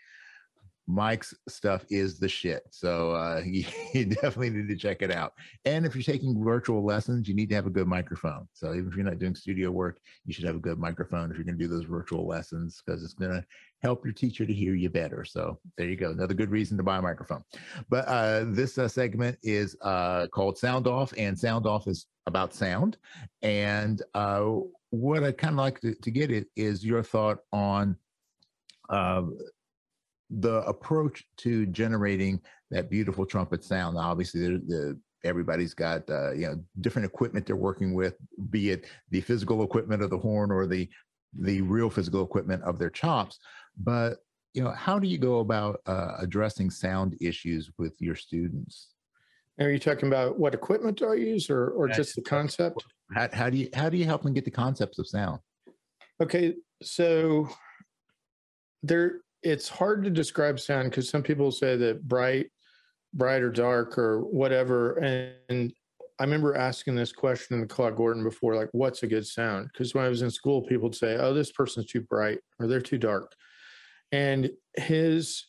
Mike's 0.87 1.33
stuff 1.49 1.85
is 1.91 2.19
the 2.19 2.29
shit. 2.29 2.63
So 2.71 3.13
uh, 3.13 3.43
you, 3.45 3.65
you, 3.95 4.07
definitely 4.07 4.51
need 4.51 4.69
to 4.69 4.77
check 4.77 5.03
it 5.03 5.11
out. 5.11 5.33
And 5.65 5.87
if 5.87 5.95
you're 5.95 6.03
taking 6.03 6.43
virtual 6.43 6.85
lessons, 6.85 7.29
you 7.29 7.35
need 7.35 7.49
to 7.51 7.55
have 7.55 7.67
a 7.67 7.71
good 7.71 7.87
microphone. 7.87 8.49
So 8.53 8.75
even 8.75 8.89
if 8.89 8.97
you're 8.97 9.05
not 9.05 9.19
doing 9.19 9.35
studio 9.35 9.71
work, 9.71 10.01
you 10.25 10.33
should 10.33 10.45
have 10.45 10.57
a 10.57 10.61
good 10.61 10.79
microphone 10.79 11.31
if 11.31 11.37
you're 11.37 11.45
going 11.45 11.59
to 11.59 11.65
do 11.65 11.71
those 11.71 11.85
virtual 11.85 12.27
lessons 12.27 12.83
because 12.85 13.05
it's 13.05 13.15
going 13.15 13.33
to 13.33 13.45
help 13.83 14.05
your 14.05 14.15
teacher 14.15 14.45
to 14.47 14.53
hear 14.53 14.75
you 14.75 14.91
better. 14.91 15.25
So 15.25 15.59
there 15.77 15.89
you 15.89 15.97
go. 15.97 16.11
Another 16.11 16.35
good 16.35 16.51
reason 16.51 16.77
to 16.77 16.83
buy 16.83 16.99
a 16.99 17.03
microphone. 17.03 17.45
But 17.89 18.07
uh, 18.07 18.45
this 18.49 18.79
uh, 18.79 18.89
segment 18.89 19.39
is 19.43 19.77
uh, 19.83 20.27
called 20.29 20.59
Sound 20.59 20.87
Off, 20.87 21.13
and 21.17 21.39
Sound 21.39 21.67
Off 21.67 21.87
is 21.87 22.07
about 22.27 22.55
sound. 22.55 22.97
And 23.43 24.03
uh, 24.15 24.51
what 24.91 25.25
I 25.25 25.33
kind 25.33 25.55
of 25.55 25.59
like 25.59 25.81
to, 25.81 25.95
to, 25.95 26.11
get 26.11 26.31
it 26.31 26.47
is 26.55 26.85
your 26.85 27.03
thought 27.03 27.39
on 27.53 27.97
uh, 28.91 29.23
the 30.41 30.63
approach 30.63 31.25
to 31.39 31.67
generating 31.67 32.41
that 32.71 32.91
beautiful 32.91 33.27
trumpet 33.27 33.63
sound. 33.63 33.99
Obviously, 33.99 34.41
the, 34.41 34.59
the 34.67 35.01
everybody's 35.25 35.75
got 35.75 36.09
uh, 36.11 36.33
you 36.33 36.47
know 36.47 36.61
different 36.81 37.07
equipment 37.07 37.47
they're 37.47 37.57
working 37.57 37.95
with, 37.95 38.15
be 38.51 38.71
it 38.71 38.87
the 39.11 39.21
physical 39.21 39.63
equipment 39.63 40.03
of 40.03 40.11
the 40.11 40.19
horn 40.19 40.51
or 40.51 40.67
the 40.67 40.89
the 41.39 41.63
real 41.63 41.89
physical 41.91 42.23
equipment 42.23 42.63
of 42.63 42.79
their 42.79 42.91
chops. 42.91 43.39
But 43.77 44.19
you 44.55 44.63
know, 44.63 44.71
how 44.71 44.99
do 44.99 45.09
you 45.09 45.19
go 45.19 45.41
about 45.41 45.81
uh, 45.87 46.17
addressing 46.19 46.71
sound 46.71 47.17
issues 47.21 47.71
with 47.79 47.95
your 48.01 48.17
students? 48.17 48.89
Are 49.61 49.71
you 49.71 49.79
talking 49.79 50.09
about 50.09 50.39
what 50.39 50.55
equipment 50.55 50.99
do 50.99 51.11
I 51.11 51.15
use, 51.15 51.51
or 51.51 51.71
or 51.71 51.89
just 51.89 52.17
the 52.17 52.23
concept? 52.23 52.85
How, 53.15 53.29
how 53.33 53.51
do 53.51 53.59
you 53.59 53.69
how 53.75 53.89
do 53.89 53.97
you 53.97 54.07
help 54.07 54.23
them 54.23 54.33
get 54.33 54.45
the 54.45 54.51
concepts 54.51 54.99
of 54.99 55.07
sound? 55.07 55.41
Okay, 56.21 56.55
so 56.83 57.49
there 58.83 59.21
it's 59.43 59.69
hard 59.69 60.05
to 60.05 60.11
describe 60.11 60.61
sound 60.61 60.91
because 60.91 61.09
some 61.09 61.23
people 61.23 61.51
say 61.51 61.77
that 61.77 62.07
bright, 62.07 62.51
bright 63.13 63.43
or 63.43 63.51
dark 63.51 63.99
or 63.99 64.21
whatever. 64.21 64.95
And 64.99 65.73
I 66.19 66.25
remember 66.25 66.57
asking 66.57 66.95
this 66.95 67.13
question 67.13 67.61
to 67.61 67.67
Claude 67.67 67.97
Gordon 67.97 68.23
before, 68.23 68.55
like, 68.55 68.69
what's 68.73 69.03
a 69.03 69.09
good 69.09 69.27
sound? 69.27 69.69
Because 69.73 69.95
when 69.95 70.05
I 70.05 70.09
was 70.09 70.23
in 70.23 70.31
school, 70.31 70.63
people 70.63 70.85
would 70.85 70.95
say, 70.95 71.17
oh, 71.17 71.35
this 71.35 71.51
person's 71.51 71.87
too 71.87 72.03
bright 72.03 72.39
or 72.61 72.67
they're 72.67 72.81
too 72.81 72.99
dark. 72.99 73.33
And 74.13 74.51
his 74.77 75.47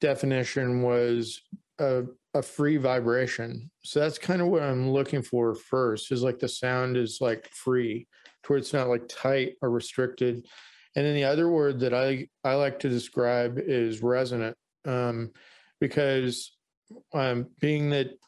definition 0.00 0.82
was 0.82 1.40
a, 1.78 2.04
a 2.32 2.42
free 2.42 2.76
vibration. 2.76 3.70
So 3.82 4.00
that's 4.00 4.18
kind 4.18 4.40
of 4.40 4.48
what 4.48 4.62
I'm 4.62 4.90
looking 4.90 5.22
for 5.22 5.54
first 5.54 6.12
is 6.12 6.22
like 6.22 6.38
the 6.38 6.48
sound 6.48 6.96
is 6.96 7.18
like 7.20 7.48
free, 7.48 8.06
to 8.44 8.52
where 8.52 8.58
it's 8.58 8.72
not 8.72 8.88
like 8.88 9.08
tight 9.08 9.54
or 9.60 9.70
restricted 9.70 10.46
and 10.96 11.04
then 11.04 11.14
the 11.14 11.24
other 11.24 11.50
word 11.50 11.78
that 11.80 11.92
I, 11.92 12.26
I 12.42 12.54
like 12.54 12.80
to 12.80 12.88
describe 12.88 13.58
is 13.58 14.02
resonant, 14.02 14.56
um, 14.86 15.30
because 15.78 16.56
um, 17.12 17.48
being 17.60 17.90
that 17.90 18.18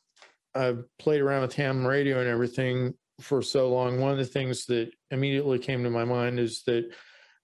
I've 0.54 0.84
played 0.98 1.22
around 1.22 1.42
with 1.42 1.54
ham 1.54 1.86
radio 1.86 2.20
and 2.20 2.28
everything 2.28 2.92
for 3.22 3.40
so 3.40 3.70
long, 3.70 3.98
one 3.98 4.12
of 4.12 4.18
the 4.18 4.26
things 4.26 4.66
that 4.66 4.90
immediately 5.10 5.58
came 5.58 5.82
to 5.82 5.90
my 5.90 6.04
mind 6.04 6.38
is 6.38 6.62
that 6.66 6.92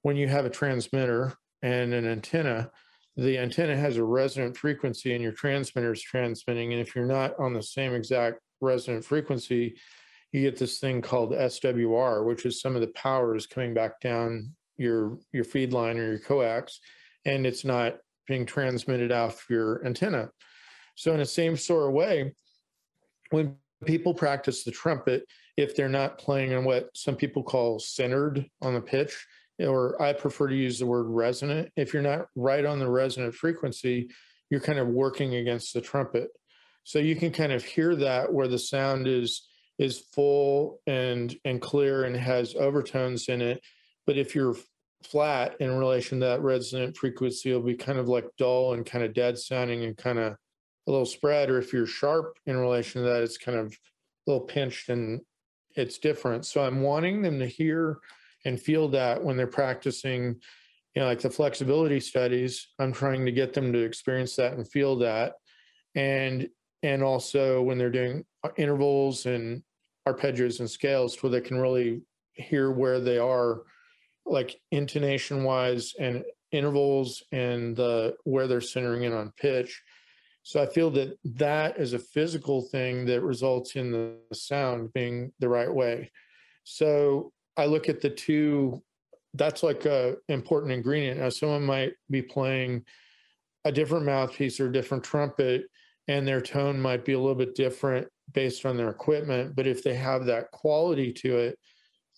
when 0.03 0.17
you 0.17 0.29
have 0.29 0.45
a 0.45 0.51
transmitter 0.51 1.33
and 1.63 1.95
an 1.95 2.07
antenna, 2.07 2.71
the 3.17 3.39
antenna 3.39 3.77
has 3.77 3.97
a 3.97 4.05
resonant 4.05 4.59
frequency 4.59 5.15
and 5.15 5.23
your 5.23 5.33
transmitter 5.33 5.93
is 5.93 6.03
transmitting. 6.03 6.73
And 6.73 6.83
if 6.83 6.95
you're 6.95 7.07
not 7.07 7.33
on 7.39 7.55
the 7.55 7.63
same 7.63 7.95
exact 7.95 8.41
resonant 8.61 9.07
frequency, 9.07 9.77
you 10.33 10.43
get 10.43 10.59
this 10.59 10.81
thing 10.81 11.01
called 11.01 11.33
SWR, 11.33 12.27
which 12.27 12.45
is 12.45 12.61
some 12.61 12.75
of 12.75 12.83
the 12.83 12.89
power 12.89 13.35
is 13.35 13.47
coming 13.47 13.73
back 13.73 14.01
down 14.01 14.53
your 14.77 15.19
your 15.33 15.45
feed 15.45 15.73
line 15.73 15.99
or 15.99 16.11
your 16.11 16.19
coax, 16.19 16.81
and 17.25 17.47
it's 17.47 17.65
not 17.65 17.97
being 18.27 18.47
transmitted 18.47 19.13
off 19.13 19.47
your 19.49 19.85
antenna. 19.85 20.31
So 20.97 21.13
in 21.13 21.19
the 21.19 21.27
same 21.27 21.57
sort 21.57 21.89
of 21.89 21.95
way, 21.95 22.35
when 23.31 23.57
people 23.85 24.15
practice 24.15 24.65
the 24.65 24.71
trumpet, 24.71 25.25
if 25.57 25.77
they're 25.77 25.89
not 25.89 26.19
playing 26.19 26.55
on 26.55 26.65
what 26.65 26.89
some 26.95 27.17
people 27.17 27.43
call 27.43 27.79
centered 27.79 28.47
on 28.63 28.75
the 28.75 28.81
pitch, 28.81 29.27
or 29.59 30.01
I 30.01 30.13
prefer 30.13 30.49
to 30.49 30.55
use 30.55 30.79
the 30.79 30.87
word 30.87 31.07
resonant, 31.07 31.71
if 31.77 31.93
you're 31.93 32.03
not 32.03 32.29
right 32.35 32.65
on 32.65 32.79
the 32.79 32.91
resonant 32.91 33.35
frequency, 33.35 34.11
you're 34.51 34.61
kind 34.61 34.79
of 34.79 34.89
working 34.89 35.37
against 35.37 35.75
the 35.75 35.81
trumpet. 35.81 36.29
So 36.85 36.99
you 36.99 37.17
can 37.17 37.33
kind 37.33 37.53
of 37.53 37.65
hear 37.65 37.97
that 37.97 38.33
where 38.33 38.49
the 38.49 38.59
sound 38.59 39.07
is 39.07 39.47
is 39.79 40.05
full 40.13 40.81
and 40.87 41.35
and 41.45 41.61
clear 41.61 42.05
and 42.05 42.17
has 42.17 42.55
overtones 42.55 43.29
in 43.29 43.43
it 43.43 43.61
but 44.07 44.17
if 44.17 44.35
you're 44.35 44.57
flat 45.03 45.57
in 45.61 45.77
relation 45.77 46.21
to 46.21 46.27
that 46.27 46.43
resonant 46.43 46.97
frequency, 46.97 47.51
it'll 47.51 47.63
be 47.63 47.75
kind 47.75 47.99
of 47.99 48.09
like 48.09 48.27
dull 48.39 48.75
and 48.75 48.87
kind 48.87 49.05
of 49.05 49.15
dead 49.15 49.39
sounding 49.39 49.85
and 49.85 49.97
kind 49.97 50.19
of 50.19 50.33
a 50.33 50.91
little 50.91 51.07
spread. 51.07 51.51
Or 51.51 51.59
if 51.59 51.73
you're 51.73 51.87
sharp 51.87 52.39
in 52.47 52.57
relation 52.57 53.03
to 53.03 53.09
that, 53.09 53.23
it's 53.23 53.39
kind 53.39 53.59
of 53.59 53.73
a 53.73 54.31
little 54.31 54.47
pinched 54.47 54.89
and 54.89 55.21
it's 55.77 55.99
different. 55.99 56.47
So 56.47 56.65
I'm 56.65 56.83
wanting 56.83 57.23
them 57.23 57.39
to 57.39 57.47
hear 57.47 57.99
and 58.45 58.61
feel 58.61 58.89
that 58.89 59.23
when 59.23 59.37
they're 59.37 59.47
practicing, 59.47 60.41
you 60.95 61.03
know, 61.03 61.07
like 61.07 61.21
the 61.21 61.31
flexibility 61.31 62.01
studies, 62.01 62.69
I'm 62.79 62.93
trying 62.93 63.25
to 63.27 63.33
get 63.33 63.53
them 63.53 63.73
to 63.73 63.81
experience 63.81 64.37
that 64.37 64.55
and 64.55 64.69
feel 64.69 64.97
that. 64.97 65.35
And 65.95 66.49
and 66.83 67.03
also 67.03 67.63
when 67.63 67.79
they're 67.79 67.91
doing 67.91 68.25
intervals 68.59 69.25
and 69.25 69.63
arpeggios 70.07 70.61
and 70.61 70.71
scales 70.71 71.23
where 71.23 71.31
they 71.31 71.41
can 71.41 71.59
really 71.59 72.03
hear 72.35 72.71
where 72.71 73.01
they 73.01 73.17
are 73.17 73.63
like 74.27 74.57
intonation 74.71 75.45
wise 75.45 75.95
and 75.99 76.25
intervals 76.53 77.23
and 77.33 77.77
the 77.77 78.17
where 78.25 78.47
they're 78.47 78.61
centering 78.61 79.03
in 79.03 79.13
on 79.13 79.33
pitch. 79.37 79.83
So 80.43 80.63
I 80.63 80.67
feel 80.67 80.91
that 80.91 81.19
that 81.25 81.79
is 81.79 81.95
a 81.95 81.99
physical 81.99 82.63
thing 82.63 83.07
that 83.07 83.23
results 83.23 83.77
in 83.77 83.91
the 83.91 84.19
sound 84.33 84.93
being 84.93 85.33
the 85.39 85.49
right 85.49 85.73
way. 85.73 86.11
So 86.65 87.33
I 87.57 87.67
look 87.67 87.89
at 87.89 88.01
the 88.01 88.11
two. 88.11 88.83
That's 89.35 89.63
like 89.63 89.85
a 89.85 90.17
important 90.29 90.73
ingredient. 90.73 91.21
Now 91.21 91.31
someone 91.31 91.65
might 91.65 91.95
be 92.11 92.23
playing 92.23 92.85
a 93.65 93.73
different 93.73 94.07
mouthpiece 94.07 94.61
or 94.61 94.69
a 94.69 94.73
different 94.73 95.03
trumpet, 95.03 95.65
and 96.09 96.29
their 96.29 96.41
tone 96.41 96.79
might 96.81 97.05
be 97.05 97.15
a 97.15 97.19
little 97.19 97.35
bit 97.35 97.55
different 97.55 98.07
based 98.33 98.67
on 98.67 98.77
their 98.77 98.91
equipment. 98.91 99.57
But 99.57 99.67
if 99.67 99.83
they 99.83 99.95
have 99.95 100.27
that 100.27 100.51
quality 100.51 101.13
to 101.15 101.39
it, 101.39 101.59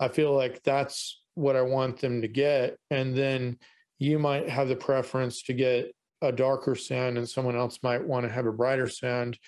I 0.00 0.08
feel 0.08 0.34
like 0.34 0.62
that's 0.62 1.22
what 1.36 1.54
I 1.54 1.62
want 1.62 2.00
them 2.00 2.22
to 2.22 2.28
get. 2.28 2.76
And 2.90 3.16
then 3.16 3.58
you 3.98 4.18
might 4.18 4.48
have 4.48 4.68
the 4.68 4.76
preference 4.76 5.42
to 5.44 5.52
get 5.52 5.94
a 6.22 6.32
darker 6.32 6.74
sound, 6.74 7.18
and 7.18 7.28
someone 7.28 7.56
else 7.56 7.78
might 7.82 8.04
want 8.04 8.26
to 8.26 8.32
have 8.32 8.46
a 8.46 8.52
brighter 8.52 8.88
sound. 8.88 9.38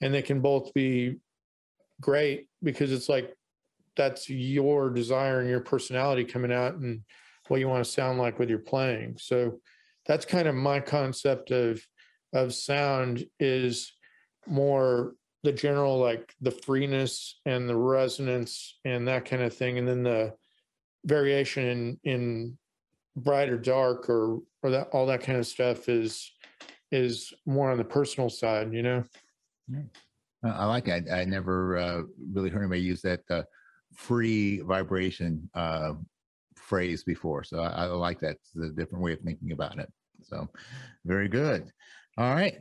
And 0.00 0.12
they 0.12 0.22
can 0.22 0.40
both 0.40 0.74
be 0.74 1.16
great 2.00 2.48
because 2.62 2.90
it's 2.90 3.08
like 3.08 3.32
that's 3.96 4.28
your 4.28 4.90
desire 4.90 5.40
and 5.40 5.48
your 5.48 5.60
personality 5.60 6.24
coming 6.24 6.52
out 6.52 6.74
and 6.74 7.02
what 7.48 7.60
you 7.60 7.68
want 7.68 7.84
to 7.84 7.90
sound 7.90 8.18
like 8.18 8.38
with 8.38 8.48
your 8.48 8.58
playing. 8.58 9.16
So 9.18 9.60
that's 10.06 10.24
kind 10.24 10.48
of 10.48 10.54
my 10.54 10.80
concept 10.80 11.50
of 11.50 11.80
of 12.32 12.52
sound 12.52 13.24
is 13.38 13.92
more 14.46 15.14
the 15.44 15.52
general 15.52 15.98
like 15.98 16.34
the 16.40 16.50
freeness 16.50 17.38
and 17.46 17.68
the 17.68 17.76
resonance 17.76 18.78
and 18.84 19.06
that 19.06 19.24
kind 19.24 19.42
of 19.42 19.54
thing 19.54 19.78
and 19.78 19.86
then 19.86 20.02
the 20.02 20.32
variation 21.04 21.64
in 21.64 21.98
in 22.04 22.58
bright 23.16 23.48
or 23.48 23.58
dark 23.58 24.08
or 24.08 24.40
or 24.62 24.70
that 24.70 24.88
all 24.92 25.06
that 25.06 25.22
kind 25.22 25.38
of 25.38 25.46
stuff 25.46 25.88
is 25.88 26.32
is 26.90 27.32
more 27.46 27.70
on 27.70 27.78
the 27.78 27.84
personal 27.84 28.30
side 28.30 28.72
you 28.72 28.82
know? 28.82 29.04
I 30.44 30.66
like 30.66 30.88
it. 30.88 31.06
I, 31.10 31.22
I 31.22 31.24
never 31.24 31.78
uh, 31.78 32.02
really 32.32 32.50
heard 32.50 32.60
anybody 32.60 32.82
use 32.82 33.00
that 33.02 33.20
uh, 33.30 33.42
free 33.94 34.60
vibration 34.60 35.48
uh, 35.54 35.94
phrase 36.54 37.02
before. 37.02 37.44
So 37.44 37.60
I, 37.60 37.84
I 37.84 37.86
like 37.86 38.20
that. 38.20 38.36
It's 38.36 38.56
a 38.56 38.68
different 38.68 39.02
way 39.02 39.12
of 39.12 39.20
thinking 39.20 39.52
about 39.52 39.78
it. 39.78 39.90
So 40.22 40.48
very 41.04 41.28
good. 41.28 41.70
All 42.18 42.34
right. 42.34 42.58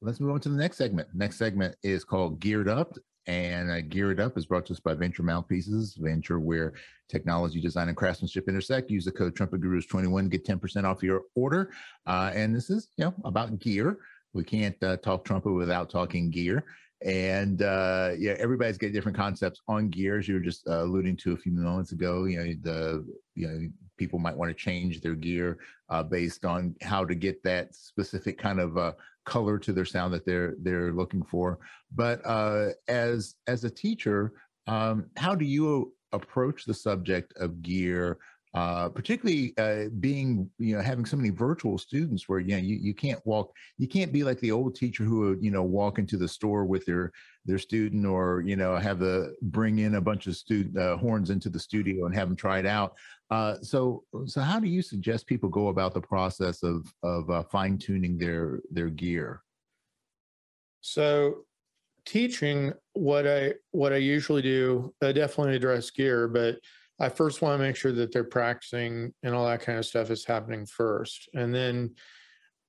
Let's 0.00 0.20
move 0.20 0.32
on 0.32 0.40
to 0.40 0.48
the 0.48 0.56
next 0.56 0.78
segment. 0.78 1.08
Next 1.14 1.38
segment 1.38 1.76
is 1.82 2.04
called 2.04 2.40
geared 2.40 2.68
up 2.68 2.96
and 3.26 3.70
uh, 3.70 3.80
Gear 3.82 4.10
It 4.10 4.20
Up 4.20 4.36
is 4.36 4.46
brought 4.46 4.66
to 4.66 4.72
us 4.72 4.80
by 4.80 4.94
Venture 4.94 5.22
Mouthpieces, 5.22 5.94
Venture 5.94 6.40
where 6.40 6.74
technology, 7.08 7.60
design, 7.60 7.88
and 7.88 7.96
craftsmanship 7.96 8.48
intersect. 8.48 8.90
Use 8.90 9.04
the 9.04 9.12
code 9.12 9.36
Trumpet 9.36 9.60
Gurus 9.60 9.86
21, 9.86 10.28
get 10.28 10.44
10% 10.44 10.84
off 10.84 11.02
your 11.02 11.22
order. 11.34 11.70
Uh, 12.06 12.32
and 12.34 12.54
this 12.54 12.70
is, 12.70 12.88
you 12.96 13.04
know, 13.04 13.14
about 13.24 13.58
gear. 13.58 13.98
We 14.32 14.44
can't 14.44 14.82
uh, 14.82 14.96
talk 14.96 15.24
trumpet 15.24 15.52
without 15.52 15.90
talking 15.90 16.30
gear. 16.30 16.64
and 17.04 17.62
uh, 17.62 18.12
yeah, 18.18 18.34
everybody's 18.38 18.78
got 18.78 18.92
different 18.92 19.16
concepts 19.16 19.60
on 19.68 19.88
gears. 19.88 20.26
You 20.26 20.34
were 20.34 20.40
just 20.40 20.66
uh, 20.68 20.82
alluding 20.84 21.16
to 21.18 21.32
a 21.32 21.36
few 21.36 21.52
moments 21.52 21.92
ago. 21.92 22.24
You 22.24 22.38
know, 22.38 22.54
the 22.62 23.06
you 23.34 23.48
know 23.48 23.68
people 24.02 24.18
might 24.18 24.36
want 24.36 24.50
to 24.50 24.64
change 24.68 25.00
their 25.00 25.14
gear 25.14 25.58
uh, 25.88 26.02
based 26.02 26.44
on 26.44 26.74
how 26.82 27.04
to 27.04 27.14
get 27.14 27.40
that 27.44 27.72
specific 27.72 28.36
kind 28.36 28.58
of 28.58 28.76
uh, 28.76 28.92
color 29.24 29.60
to 29.60 29.72
their 29.72 29.84
sound 29.84 30.12
that 30.12 30.26
they're 30.26 30.56
they're 30.62 30.92
looking 30.92 31.22
for. 31.22 31.60
But 31.94 32.20
uh, 32.26 32.70
as 32.88 33.36
as 33.46 33.62
a 33.62 33.70
teacher, 33.70 34.32
um, 34.66 35.06
how 35.16 35.36
do 35.36 35.44
you 35.44 35.94
approach 36.10 36.64
the 36.64 36.74
subject 36.74 37.32
of 37.36 37.62
gear 37.62 38.18
uh, 38.54 38.88
particularly 38.90 39.54
uh, 39.56 39.88
being 40.00 40.50
you 40.58 40.76
know 40.76 40.82
having 40.82 41.06
so 41.06 41.16
many 41.16 41.30
virtual 41.30 41.78
students 41.78 42.28
where 42.28 42.38
you 42.38 42.52
know 42.52 42.58
you, 42.58 42.76
you 42.76 42.92
can't 42.92 43.24
walk 43.24 43.50
you 43.78 43.88
can't 43.88 44.12
be 44.12 44.22
like 44.22 44.38
the 44.40 44.52
old 44.52 44.74
teacher 44.74 45.04
who 45.04 45.20
would 45.20 45.42
you 45.42 45.50
know 45.50 45.62
walk 45.62 45.98
into 45.98 46.18
the 46.18 46.28
store 46.28 46.66
with 46.66 46.84
their 46.84 47.10
their 47.46 47.58
student 47.58 48.04
or 48.04 48.42
you 48.44 48.54
know 48.54 48.76
have 48.76 48.98
the 48.98 49.34
bring 49.42 49.78
in 49.78 49.94
a 49.94 50.00
bunch 50.00 50.26
of 50.26 50.36
student 50.36 50.76
uh, 50.76 50.98
horns 50.98 51.30
into 51.30 51.48
the 51.48 51.58
studio 51.58 52.04
and 52.04 52.14
have 52.14 52.28
them 52.28 52.36
try 52.36 52.58
it 52.58 52.66
out. 52.66 52.94
Uh, 53.30 53.56
so 53.62 54.04
so 54.26 54.42
how 54.42 54.60
do 54.60 54.68
you 54.68 54.82
suggest 54.82 55.26
people 55.26 55.48
go 55.48 55.68
about 55.68 55.94
the 55.94 56.00
process 56.00 56.62
of 56.62 56.86
of 57.02 57.30
uh, 57.30 57.42
fine 57.44 57.78
tuning 57.78 58.18
their 58.18 58.60
their 58.70 58.90
gear? 58.90 59.42
So 60.82 61.46
teaching 62.04 62.72
what 62.94 63.28
i 63.28 63.52
what 63.70 63.92
i 63.92 63.96
usually 63.96 64.42
do 64.42 64.92
i 65.02 65.12
definitely 65.12 65.54
address 65.54 65.88
gear 65.90 66.26
but 66.26 66.58
I 67.00 67.08
first 67.08 67.42
want 67.42 67.58
to 67.58 67.66
make 67.66 67.76
sure 67.76 67.92
that 67.92 68.12
they're 68.12 68.24
practicing 68.24 69.12
and 69.22 69.34
all 69.34 69.46
that 69.46 69.62
kind 69.62 69.78
of 69.78 69.86
stuff 69.86 70.10
is 70.10 70.24
happening 70.24 70.66
first. 70.66 71.28
And 71.34 71.54
then 71.54 71.94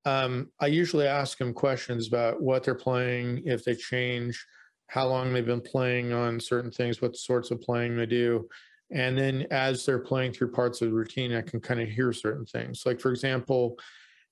um, 0.05 0.49
I 0.59 0.67
usually 0.67 1.07
ask 1.07 1.37
them 1.37 1.53
questions 1.53 2.07
about 2.07 2.41
what 2.41 2.63
they're 2.63 2.75
playing, 2.75 3.43
if 3.45 3.63
they 3.63 3.75
change, 3.75 4.43
how 4.87 5.07
long 5.07 5.33
they've 5.33 5.45
been 5.45 5.61
playing 5.61 6.13
on 6.13 6.39
certain 6.39 6.71
things, 6.71 7.01
what 7.01 7.15
sorts 7.15 7.51
of 7.51 7.61
playing 7.61 7.95
they 7.95 8.05
do. 8.05 8.47
And 8.91 9.17
then 9.17 9.47
as 9.49 9.85
they're 9.85 9.99
playing 9.99 10.33
through 10.33 10.51
parts 10.51 10.81
of 10.81 10.89
the 10.89 10.93
routine, 10.93 11.33
I 11.33 11.41
can 11.41 11.59
kind 11.59 11.81
of 11.81 11.89
hear 11.89 12.13
certain 12.13 12.45
things. 12.45 12.83
Like, 12.85 12.99
for 12.99 13.11
example, 13.11 13.77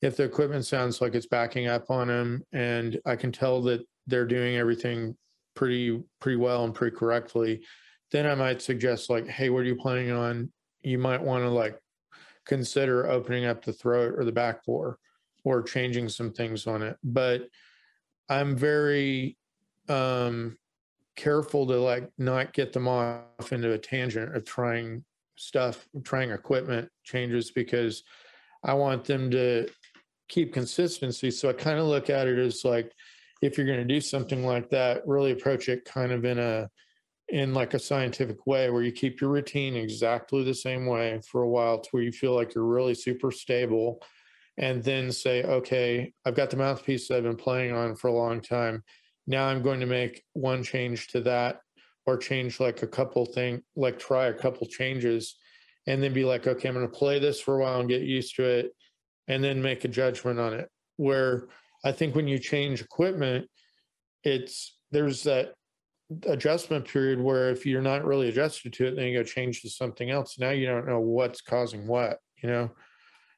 if 0.02 0.18
the 0.18 0.24
equipment 0.24 0.66
sounds 0.66 1.00
like 1.02 1.16
it's 1.16 1.28
backing 1.28 1.68
up 1.68 1.90
on 1.90 2.08
them 2.08 2.44
and 2.54 3.00
I 3.06 3.16
can 3.16 3.32
tell 3.32 3.62
that 3.64 3.82
they're 4.08 4.26
doing 4.26 4.58
everything 4.58 5.16
pretty 5.56 6.02
pretty 6.20 6.38
well 6.38 6.64
and 6.64 6.74
pretty 6.74 6.96
correctly 6.96 7.62
then 8.12 8.26
I 8.28 8.36
might 8.36 8.62
suggest 8.62 9.10
like, 9.10 9.28
hey, 9.28 9.50
what 9.50 9.60
are 9.60 9.66
you 9.66 9.76
planning 9.76 10.12
on? 10.12 10.52
You 10.82 10.98
might 10.98 11.22
want 11.22 11.44
to 11.44 11.50
like 11.50 11.80
consider 12.46 13.10
opening 13.10 13.46
up 13.46 13.64
the 13.64 13.74
throat 13.74 14.16
or 14.18 14.26
the 14.26 14.32
back 14.32 14.66
bore 14.66 14.98
or 15.44 15.64
changing 15.64 16.10
some 16.10 16.32
things 16.32 16.68
on 16.68 16.82
it. 16.82 16.98
But 17.04 17.48
I'm 18.30 18.56
very 18.56 19.38
um 19.90 20.58
careful 21.16 21.68
to 21.68 21.78
like 21.78 22.10
not 22.18 22.54
get 22.54 22.74
them 22.74 22.88
off 22.88 23.52
into 23.52 23.74
a 23.74 23.78
tangent 23.78 24.36
of 24.36 24.46
trying 24.46 25.04
stuff, 25.36 25.88
trying 26.04 26.32
equipment 26.32 26.90
changes 27.04 27.52
because 27.52 28.04
I 28.64 28.74
want 28.74 29.06
them 29.06 29.32
to 29.32 29.68
keep 30.30 30.54
consistency. 30.54 31.32
So 31.32 31.50
I 31.50 31.54
kind 31.54 31.80
of 31.80 31.88
look 31.88 32.10
at 32.10 32.28
it 32.28 32.40
as 32.40 32.64
like 32.64 32.92
if 33.42 33.58
you're 33.58 33.68
going 33.68 33.80
to 33.80 33.94
do 33.94 34.00
something 34.00 34.46
like 34.46 34.70
that, 34.70 35.06
really 35.08 35.32
approach 35.32 35.68
it 35.68 35.84
kind 35.86 36.12
of 36.12 36.26
in 36.26 36.38
a 36.40 36.70
in 37.32 37.54
like 37.54 37.74
a 37.74 37.80
scientific 37.80 38.46
way 38.46 38.70
where 38.70 38.84
you 38.84 38.92
keep 38.92 39.22
your 39.22 39.30
routine 39.30 39.76
exactly 39.76 40.44
the 40.44 40.54
same 40.54 40.86
way 40.86 41.20
for 41.26 41.44
a 41.44 41.50
while 41.50 41.80
to 41.80 41.90
where 41.92 42.04
you 42.04 42.12
feel 42.12 42.36
like 42.36 42.54
you're 42.54 42.66
really 42.66 42.94
super 42.94 43.32
stable 43.32 44.02
and 44.58 44.84
then 44.84 45.12
say 45.12 45.42
okay 45.44 46.12
i've 46.26 46.36
got 46.36 46.50
the 46.50 46.58
mouthpiece 46.58 47.08
that 47.08 47.18
i've 47.18 47.24
been 47.24 47.38
playing 47.38 47.72
on 47.74 47.96
for 47.96 48.10
a 48.10 48.14
long 48.14 48.42
time. 48.42 48.84
Now 49.28 49.48
i'm 49.48 49.62
going 49.62 49.80
to 49.80 49.86
make 49.86 50.24
one 50.34 50.62
change 50.62 51.08
to 51.10 51.22
that 51.22 51.62
or 52.06 52.18
change 52.18 52.60
like 52.60 52.84
a 52.84 52.88
couple 52.88 53.26
thing 53.26 53.62
like 53.78 53.98
try 53.98 54.26
a 54.26 54.34
couple 54.34 54.68
changes 54.68 55.36
and 55.88 56.04
then 56.04 56.14
be 56.14 56.26
like 56.26 56.48
okay 56.48 56.68
i'm 56.68 56.76
going 56.76 56.86
to 56.86 56.92
play 56.92 57.18
this 57.18 57.40
for 57.40 57.58
a 57.58 57.64
while 57.64 57.80
and 57.80 57.90
get 57.90 58.02
used 58.02 58.36
to 58.36 58.44
it 58.44 58.72
and 59.30 59.42
then 59.42 59.62
make 59.62 59.86
a 59.86 59.88
judgment 59.88 60.38
on 60.38 60.54
it 60.54 60.70
where 60.98 61.48
i 61.86 61.94
think 61.94 62.14
when 62.14 62.28
you 62.28 62.38
change 62.38 62.82
equipment 62.82 63.48
it's 64.24 64.78
there's 64.92 65.24
that 65.24 65.54
adjustment 66.26 66.86
period 66.86 67.20
where 67.20 67.50
if 67.50 67.66
you're 67.66 67.82
not 67.82 68.06
really 68.06 68.30
adjusted 68.30 68.74
to 68.74 68.88
it, 68.88 68.96
then 68.96 69.08
you 69.08 69.18
go 69.18 69.24
change 69.24 69.62
to 69.62 69.70
something 69.70 70.10
else. 70.10 70.38
Now 70.40 70.52
you 70.52 70.66
don't 70.66 70.88
know 70.88 71.00
what's 71.00 71.42
causing 71.42 71.88
what, 71.88 72.20
you 72.42 72.50
know? 72.50 72.72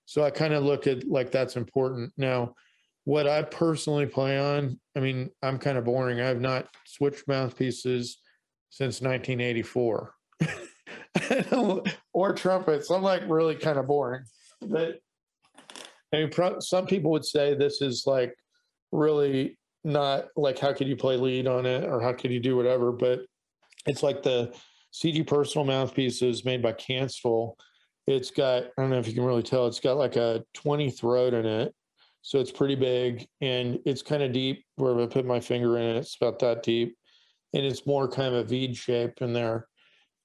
So 0.05 0.23
I 0.23 0.31
kind 0.31 0.53
of 0.53 0.63
look 0.63 0.87
at 0.87 1.07
like 1.07 1.31
that's 1.31 1.55
important. 1.55 2.11
Now, 2.17 2.55
what 3.05 3.27
I 3.27 3.41
personally 3.43 4.05
play 4.05 4.37
on, 4.37 4.79
I 4.95 4.99
mean, 4.99 5.29
I'm 5.41 5.57
kind 5.57 5.77
of 5.77 5.85
boring. 5.85 6.21
I 6.21 6.27
have 6.27 6.41
not 6.41 6.67
switched 6.85 7.27
mouthpieces 7.27 8.17
since 8.69 9.01
1984 9.01 10.13
or 12.13 12.33
trumpets. 12.33 12.89
I'm 12.89 13.03
like 13.03 13.23
really 13.27 13.55
kind 13.55 13.77
of 13.77 13.87
boring. 13.87 14.23
But 14.61 14.99
I 16.13 16.17
mean, 16.17 16.29
pro- 16.29 16.59
some 16.59 16.85
people 16.85 17.11
would 17.11 17.25
say 17.25 17.55
this 17.55 17.81
is 17.81 18.03
like 18.05 18.33
really 18.91 19.57
not 19.83 20.25
like 20.35 20.59
how 20.59 20.73
could 20.73 20.87
you 20.87 20.95
play 20.95 21.17
lead 21.17 21.47
on 21.47 21.65
it 21.65 21.83
or 21.83 22.01
how 22.01 22.13
could 22.13 22.31
you 22.31 22.39
do 22.39 22.55
whatever, 22.55 22.91
but 22.91 23.21
it's 23.85 24.03
like 24.03 24.23
the 24.23 24.53
CG 24.93 25.25
personal 25.25 25.65
mouthpiece 25.65 26.21
is 26.21 26.45
made 26.45 26.61
by 26.61 26.73
Kanstul. 26.73 27.55
It's 28.07 28.31
got, 28.31 28.63
I 28.63 28.69
don't 28.77 28.89
know 28.89 28.99
if 28.99 29.07
you 29.07 29.13
can 29.13 29.25
really 29.25 29.43
tell, 29.43 29.67
it's 29.67 29.79
got 29.79 29.97
like 29.97 30.15
a 30.15 30.43
20 30.53 30.89
throat 30.91 31.33
in 31.33 31.45
it. 31.45 31.73
So 32.21 32.39
it's 32.39 32.51
pretty 32.51 32.75
big 32.75 33.27
and 33.41 33.79
it's 33.85 34.01
kind 34.01 34.23
of 34.23 34.31
deep 34.31 34.63
where 34.77 34.97
I 34.97 35.05
put 35.07 35.25
my 35.25 35.41
finger 35.41 35.77
in 35.77 35.83
it, 35.83 35.97
it's 35.97 36.15
about 36.15 36.39
that 36.39 36.63
deep. 36.63 36.95
And 37.53 37.65
it's 37.65 37.85
more 37.85 38.07
kind 38.07 38.33
of 38.33 38.45
a 38.45 38.47
V 38.47 38.73
shape 38.73 39.21
in 39.21 39.33
there. 39.33 39.67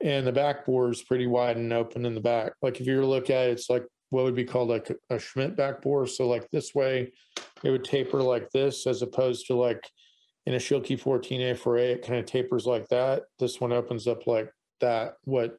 And 0.00 0.26
the 0.26 0.32
back 0.32 0.64
bore 0.64 0.90
is 0.90 1.02
pretty 1.02 1.26
wide 1.26 1.56
and 1.56 1.72
open 1.72 2.06
in 2.06 2.14
the 2.14 2.20
back. 2.20 2.52
Like 2.62 2.80
if 2.80 2.86
you 2.86 3.04
look 3.04 3.30
at 3.30 3.48
it, 3.48 3.52
it's 3.52 3.68
like 3.68 3.84
what 4.10 4.24
would 4.24 4.34
be 4.34 4.44
called 4.44 4.68
like 4.68 4.90
a, 5.10 5.18
Schmidt 5.18 5.56
back 5.56 5.82
bore. 5.82 6.06
So 6.06 6.26
like 6.28 6.48
this 6.50 6.74
way, 6.74 7.12
it 7.62 7.70
would 7.70 7.84
taper 7.84 8.22
like 8.22 8.50
this 8.50 8.86
as 8.86 9.02
opposed 9.02 9.46
to 9.46 9.54
like 9.54 9.86
in 10.46 10.54
a 10.54 10.58
Schilke 10.58 10.98
14A4A, 10.98 11.94
it 11.94 12.06
kind 12.06 12.18
of 12.18 12.24
tapers 12.24 12.64
like 12.64 12.88
that. 12.88 13.24
This 13.38 13.60
one 13.60 13.72
opens 13.72 14.06
up 14.06 14.26
like 14.26 14.50
that, 14.80 15.14
what 15.24 15.58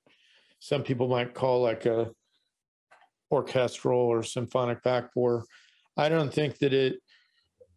some 0.59 0.81
people 0.81 1.07
might 1.07 1.35
call 1.35 1.61
like 1.61 1.85
a 1.85 2.09
orchestral 3.31 3.99
or 3.99 4.23
symphonic 4.23 4.81
back 4.81 5.13
bore. 5.13 5.45
I 5.95 6.09
don't 6.09 6.33
think 6.33 6.57
that 6.59 6.73
it 6.73 6.99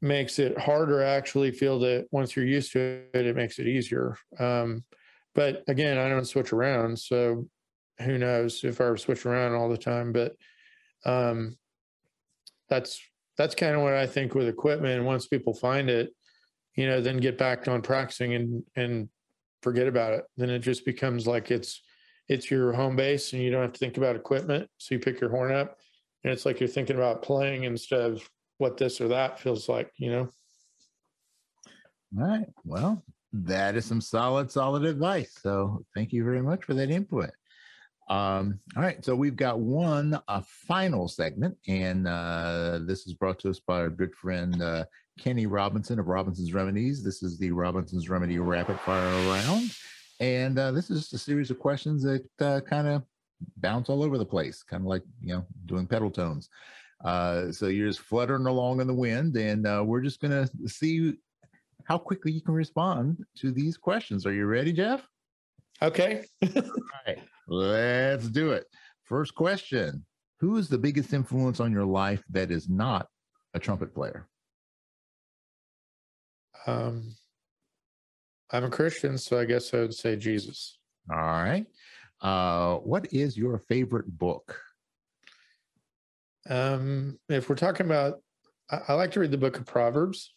makes 0.01 0.39
it 0.39 0.59
harder. 0.59 1.03
I 1.03 1.11
actually 1.11 1.51
feel 1.51 1.79
that 1.81 2.07
once 2.11 2.35
you're 2.35 2.47
used 2.47 2.73
to 2.73 3.03
it, 3.13 3.27
it 3.27 3.37
makes 3.37 3.59
it 3.59 3.67
easier. 3.67 4.17
Um, 4.39 4.85
but 5.35 5.65
again, 5.69 5.99
I 5.99 6.09
don't 6.09 6.25
switch 6.25 6.53
around. 6.53 6.99
So 6.99 7.47
who 8.01 8.19
knows 8.19 8.65
if 8.65 8.81
I 8.81 8.85
were 8.85 8.97
switch 8.97 9.27
around 9.27 9.55
all 9.55 9.69
the 9.69 9.77
time, 9.77 10.13
but 10.13 10.33
um, 11.05 11.57
that's 12.69 13.01
that's 13.37 13.55
kind 13.55 13.75
of 13.75 13.83
what 13.83 13.95
I 13.95 14.07
think 14.07 14.35
with 14.35 14.49
equipment. 14.49 15.05
Once 15.05 15.27
people 15.27 15.55
find 15.55 15.89
it, 15.89 16.15
you 16.77 16.87
know, 16.87 17.01
then 17.01 17.17
get 17.19 17.39
back 17.39 17.69
on 17.69 17.83
practicing 17.83 18.35
and 18.35 18.63
and 18.77 19.09
forget 19.63 19.87
about 19.87 20.15
it. 20.15 20.25
Then 20.37 20.51
it 20.51 20.61
just 20.61 20.85
becomes 20.85 21.27
like 21.27 21.51
it's 21.51 21.83
it's 22.29 22.51
your 22.51 22.73
home 22.73 22.97
base 22.97 23.33
and 23.33 23.43
you 23.43 23.51
don't 23.51 23.63
have 23.63 23.73
to 23.73 23.79
think 23.79 23.97
about 23.97 24.17
equipment. 24.17 24.69
So 24.79 24.95
you 24.95 24.99
pick 24.99 25.21
your 25.21 25.31
horn 25.31 25.53
up 25.53 25.79
and 26.25 26.33
it's 26.33 26.47
like 26.47 26.61
you're 26.61 26.69
thinking 26.69 26.97
about 26.97 27.23
playing 27.23 27.65
instead 27.65 28.01
of 28.01 28.29
what 28.59 28.77
this 28.77 29.01
or 29.01 29.09
that 29.09 29.41
feels 29.41 29.69
like, 29.69 29.91
you 29.97 30.11
know. 30.11 30.29
All 32.19 32.27
right. 32.27 32.47
Well, 32.65 33.03
that 33.33 33.77
is 33.77 33.85
some 33.87 34.01
solid, 34.01 34.51
solid 34.51 34.85
advice. 34.85 35.37
So 35.41 35.85
thank 35.95 36.13
you 36.13 36.25
very 36.25 36.43
much 36.43 36.65
for 36.65 36.75
that 36.75 36.91
input. 36.91 37.31
Um, 38.09 38.59
all 38.77 38.83
right, 38.83 39.05
so 39.05 39.15
we've 39.15 39.37
got 39.37 39.61
one 39.61 40.19
a 40.29 40.43
final 40.43 41.09
segment, 41.09 41.57
and 41.69 42.07
uh, 42.09 42.81
this 42.83 43.07
is 43.07 43.15
brought 43.15 43.39
to 43.41 43.51
us 43.51 43.61
by 43.61 43.81
our 43.81 43.91
good 43.91 44.15
friend 44.15 44.61
uh, 44.61 44.85
Kenny 45.19 45.47
Robinson 45.47 45.99
of 45.99 46.09
Robinson's 46.09 46.53
Remedies. 46.53 47.03
This 47.03 47.23
is 47.23 47.39
the 47.39 47.53
Robinson's 47.53 48.09
Remedy 48.09 48.39
Rapid 48.39 48.81
Fire 48.81 49.09
Round, 49.29 49.71
and 50.21 50.59
uh, 50.59 50.73
this 50.73 50.91
is 50.91 51.01
just 51.01 51.15
a 51.15 51.19
series 51.19 51.51
of 51.51 51.59
questions 51.59 52.03
that 52.03 52.27
uh, 52.41 52.61
kind 52.61 52.89
of 52.89 53.03
bounce 53.59 53.89
all 53.89 54.03
over 54.03 54.19
the 54.19 54.27
place, 54.27 54.63
kind 54.63 54.83
of 54.83 54.87
like 54.87 55.03
you 55.21 55.35
know 55.35 55.47
doing 55.67 55.87
pedal 55.87 56.11
tones. 56.11 56.49
Uh, 57.05 57.51
so 57.51 57.67
you're 57.67 57.89
just 57.89 58.01
fluttering 58.01 58.47
along 58.47 58.81
in 58.81 58.87
the 58.87 58.95
wind, 58.95 59.37
and 59.37 59.67
uh, 59.67 59.83
we're 59.85 60.03
just 60.03 60.21
gonna 60.21 60.49
see 60.67 61.15
how 61.85 61.99
quickly 61.99 62.33
you 62.33 62.41
can 62.41 62.55
respond 62.55 63.25
to 63.37 63.51
these 63.51 63.77
questions. 63.77 64.27
Are 64.27 64.33
you 64.33 64.47
ready, 64.47 64.73
Jeff? 64.73 65.07
Okay. 65.81 66.25
all 66.57 66.63
right. 67.07 67.19
Let's 67.53 68.29
do 68.29 68.53
it. 68.53 68.65
First 69.05 69.35
question 69.35 70.07
Who 70.41 70.57
is 70.57 70.71
the 70.71 70.79
biggest 70.79 71.13
influence 71.13 71.61
on 71.61 71.71
your 71.71 71.85
life 71.85 72.23
that 72.31 72.51
is 72.51 72.71
not 72.71 73.09
a 73.53 73.59
trumpet 73.59 73.95
player? 73.95 74.27
Um, 76.67 77.15
I'm 78.51 78.65
a 78.65 78.71
Christian, 78.71 79.19
so 79.19 79.39
I 79.39 79.45
guess 79.45 79.75
I 79.75 79.81
would 79.81 79.93
say 79.93 80.17
Jesus. 80.17 80.79
All 81.11 81.19
right. 81.19 81.67
Uh, 82.23 82.77
what 82.77 83.13
is 83.13 83.37
your 83.37 83.59
favorite 83.59 84.07
book? 84.07 84.59
Um, 86.49 87.19
if 87.29 87.51
we're 87.51 87.57
talking 87.57 87.85
about, 87.85 88.23
I, 88.71 88.81
I 88.89 88.93
like 88.95 89.11
to 89.13 89.21
read 89.21 89.31
the 89.31 89.37
book 89.37 89.59
of 89.59 89.67
Proverbs. 89.67 90.33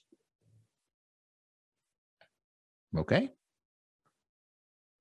Okay. 2.98 3.30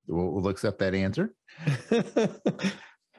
We'll, 0.07 0.31
we'll 0.31 0.49
accept 0.49 0.79
that 0.81 0.95
answer. 0.95 1.35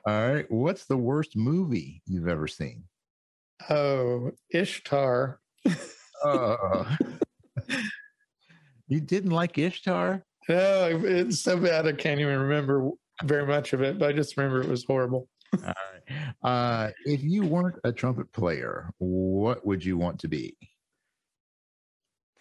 All 0.08 0.34
right. 0.34 0.46
What's 0.50 0.86
the 0.86 0.98
worst 0.98 1.36
movie 1.36 2.02
you've 2.06 2.28
ever 2.28 2.48
seen? 2.48 2.84
oh, 3.70 4.32
Ishtar. 4.50 5.40
Uh, 6.24 6.96
you 8.88 9.00
didn't 9.00 9.32
like 9.32 9.58
Ishtar? 9.58 10.26
No, 10.48 11.02
it's 11.04 11.42
so 11.42 11.58
bad 11.58 11.88
I 11.88 11.94
can't 11.94 12.20
even 12.20 12.40
remember 12.40 12.92
very 13.24 13.46
much 13.46 13.74
of 13.74 13.82
it, 13.82 13.98
but 13.98 14.10
I 14.10 14.14
just 14.14 14.38
remember 14.38 14.62
it 14.62 14.70
was 14.70 14.86
horrible. 14.86 15.28
All 15.54 15.60
right. 15.64 16.34
Uh, 16.44 16.92
if 17.06 17.24
you 17.24 17.46
weren't 17.46 17.80
a 17.84 17.92
trumpet 17.92 18.32
player, 18.32 18.92
what 19.00 19.66
would 19.66 19.84
you 19.84 19.98
want 19.98 20.20
to 20.20 20.28
be? 20.28 20.56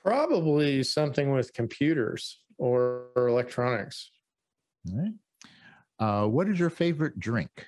Probably 0.03 0.83
something 0.83 1.33
with 1.33 1.55
computers 1.55 2.41
or, 2.59 3.07
or 3.17 3.29
electronics. 3.29 4.11
All 4.91 4.99
right. 4.99 5.13
Uh, 5.99 6.27
what 6.27 6.49
is 6.49 6.59
your 6.59 6.71
favorite 6.71 7.19
drink? 7.19 7.67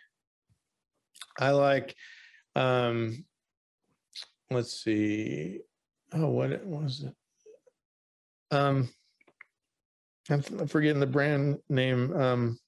I 1.39 1.51
like 1.51 1.95
um 2.55 3.25
let's 4.51 4.83
see. 4.83 5.61
Oh, 6.13 6.29
what 6.29 6.51
it 6.51 6.65
was 6.65 7.05
it? 7.05 8.57
Um 8.57 8.89
I'm 10.31 10.43
forgetting 10.67 11.01
the 11.01 11.07
brand 11.07 11.59
name. 11.69 12.13
Um 12.15 12.59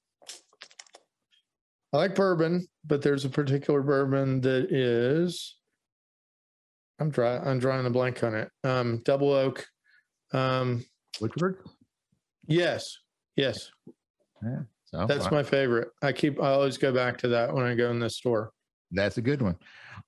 I 1.92 1.96
like 1.96 2.14
bourbon, 2.14 2.68
but 2.84 3.00
there's 3.00 3.24
a 3.24 3.30
particular 3.30 3.82
bourbon 3.82 4.42
that 4.42 4.70
is 4.70 5.56
I'm 7.00 7.10
dry 7.10 7.38
I'm 7.38 7.58
drawing 7.58 7.86
a 7.86 7.90
blank 7.90 8.22
on 8.22 8.34
it. 8.34 8.50
Um 8.64 9.00
double 9.04 9.32
oak. 9.32 9.66
Um 10.32 10.84
Woodford? 11.20 11.64
yes. 12.46 12.98
Yes. 13.34 13.70
So 14.84 15.06
That's 15.06 15.26
uh, 15.26 15.30
my 15.30 15.42
favorite. 15.42 15.90
I 16.02 16.12
keep 16.12 16.40
I 16.40 16.50
always 16.50 16.78
go 16.78 16.92
back 16.92 17.18
to 17.18 17.28
that 17.28 17.52
when 17.52 17.64
I 17.64 17.74
go 17.74 17.90
in 17.90 17.98
the 17.98 18.08
store. 18.10 18.52
That's 18.90 19.18
a 19.18 19.22
good 19.22 19.42
one. 19.42 19.56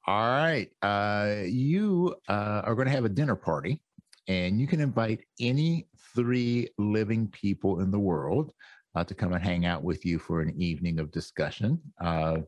All 0.07 0.31
right. 0.31 0.70
Uh, 0.81 1.43
you 1.44 2.15
uh, 2.28 2.62
are 2.65 2.74
going 2.74 2.86
to 2.86 2.93
have 2.93 3.05
a 3.05 3.11
dinner 3.11 3.36
party, 3.36 3.82
and 4.27 4.59
you 4.59 4.66
can 4.66 4.81
invite 4.81 5.20
any 5.39 5.89
three 6.15 6.69
living 6.78 7.28
people 7.28 7.81
in 7.81 7.90
the 7.90 7.98
world 7.98 8.52
uh, 8.94 9.05
to 9.05 9.15
come 9.15 9.35
and 9.35 9.44
hang 9.44 9.66
out 9.66 9.82
with 9.82 10.07
you 10.07 10.19
for 10.19 10.40
an 10.40 10.55
evening 10.61 10.98
of 10.98 11.11
discussion, 11.11 11.78
uh, 12.01 12.39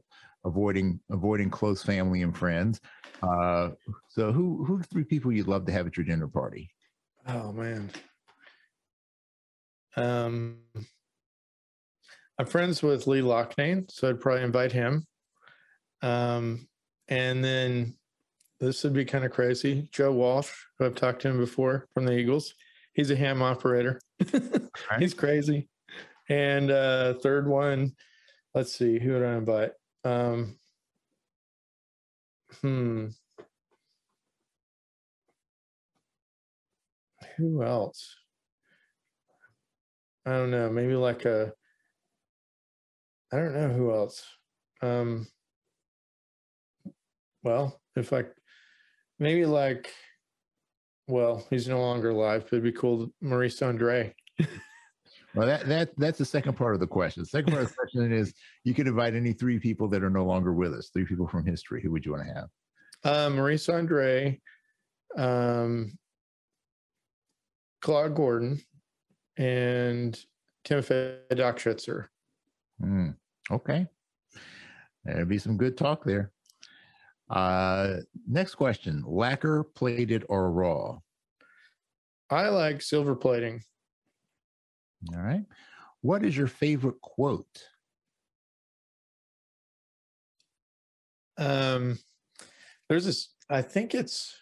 avoiding 0.44 1.00
avoiding 1.10 1.50
close 1.50 1.82
family 1.82 2.22
and 2.22 2.36
friends. 2.36 2.80
Uh, 3.22 3.70
so, 4.08 4.32
who 4.32 4.64
who 4.64 4.76
are 4.76 4.78
the 4.78 4.84
three 4.84 5.04
people 5.04 5.32
you'd 5.32 5.48
love 5.48 5.66
to 5.66 5.72
have 5.72 5.86
at 5.86 5.96
your 5.98 6.06
dinner 6.06 6.28
party? 6.28 6.70
Oh 7.28 7.52
man. 7.52 7.90
Um 9.96 10.60
I'm 12.38 12.46
friends 12.46 12.82
with 12.82 13.06
Lee 13.06 13.20
Loughnane, 13.20 13.90
so 13.90 14.08
I'd 14.08 14.20
probably 14.20 14.42
invite 14.42 14.72
him. 14.72 15.06
Um 16.02 16.68
and 17.08 17.44
then 17.44 17.96
this 18.60 18.84
would 18.84 18.92
be 18.92 19.04
kind 19.04 19.24
of 19.24 19.32
crazy. 19.32 19.88
Joe 19.92 20.12
Walsh, 20.12 20.50
who 20.78 20.86
I've 20.86 20.94
talked 20.94 21.22
to 21.22 21.28
him 21.28 21.38
before 21.38 21.88
from 21.92 22.04
the 22.04 22.16
Eagles. 22.16 22.54
He's 22.94 23.10
a 23.10 23.16
ham 23.16 23.42
operator. 23.42 24.00
He's 24.98 25.14
crazy. 25.14 25.68
And 26.28 26.70
uh 26.70 27.14
third 27.14 27.46
one, 27.48 27.92
let's 28.54 28.72
see, 28.72 28.98
who 28.98 29.12
would 29.12 29.24
I 29.24 29.36
invite? 29.36 29.72
Um 30.04 30.56
hmm. 32.60 33.08
Who 37.36 37.62
else? 37.62 38.14
I 40.26 40.30
don't 40.32 40.50
know. 40.50 40.70
Maybe 40.70 40.94
like 40.94 41.24
a. 41.24 41.52
I 43.32 43.36
don't 43.36 43.54
know 43.54 43.68
who 43.68 43.92
else. 43.92 44.24
Um. 44.82 45.26
Well, 47.42 47.80
if 47.96 48.12
I, 48.12 48.24
maybe 49.18 49.46
like, 49.46 49.90
well, 51.08 51.44
he's 51.50 51.66
no 51.66 51.80
longer 51.80 52.10
alive, 52.10 52.42
but 52.44 52.52
it'd 52.52 52.62
be 52.62 52.72
cool. 52.72 53.08
Maurice 53.20 53.60
Andre. 53.62 54.14
Well, 55.34 55.46
that 55.46 55.66
that 55.66 55.90
that's 55.96 56.18
the 56.18 56.24
second 56.24 56.54
part 56.54 56.74
of 56.74 56.80
the 56.80 56.86
question. 56.86 57.22
The 57.22 57.26
second 57.26 57.52
part 57.52 57.62
of 57.62 57.68
the 57.70 57.74
question 57.74 58.12
is 58.12 58.34
you 58.64 58.74
can 58.74 58.86
invite 58.86 59.14
any 59.14 59.32
three 59.32 59.58
people 59.58 59.88
that 59.88 60.02
are 60.02 60.10
no 60.10 60.24
longer 60.24 60.52
with 60.52 60.74
us, 60.74 60.90
three 60.92 61.06
people 61.06 61.26
from 61.26 61.46
history. 61.46 61.82
Who 61.82 61.90
would 61.90 62.04
you 62.04 62.12
want 62.12 62.26
to 62.26 62.34
have? 62.34 62.48
Uh, 63.04 63.30
Maurice 63.30 63.68
Andre, 63.68 64.38
um, 65.16 65.98
Claude 67.80 68.14
Gordon, 68.14 68.60
and 69.38 70.18
Timothy 70.64 71.16
Dokshizer. 71.32 72.08
Hmm, 72.78 73.10
okay. 73.52 73.86
There'd 75.04 75.28
be 75.28 75.38
some 75.38 75.56
good 75.56 75.76
talk 75.76 76.04
there. 76.04 76.32
Uh, 77.28 77.98
next 78.28 78.56
question 78.56 79.02
lacquer, 79.06 79.64
plated, 79.64 80.24
or 80.28 80.50
raw? 80.50 80.98
I 82.30 82.48
like 82.48 82.82
silver 82.82 83.14
plating. 83.14 83.62
All 85.14 85.22
right. 85.22 85.44
What 86.02 86.24
is 86.24 86.36
your 86.36 86.46
favorite 86.46 87.00
quote? 87.00 87.46
Um, 91.38 91.98
there's 92.88 93.06
this. 93.06 93.30
I 93.48 93.62
think 93.62 93.94
it's. 93.94 94.34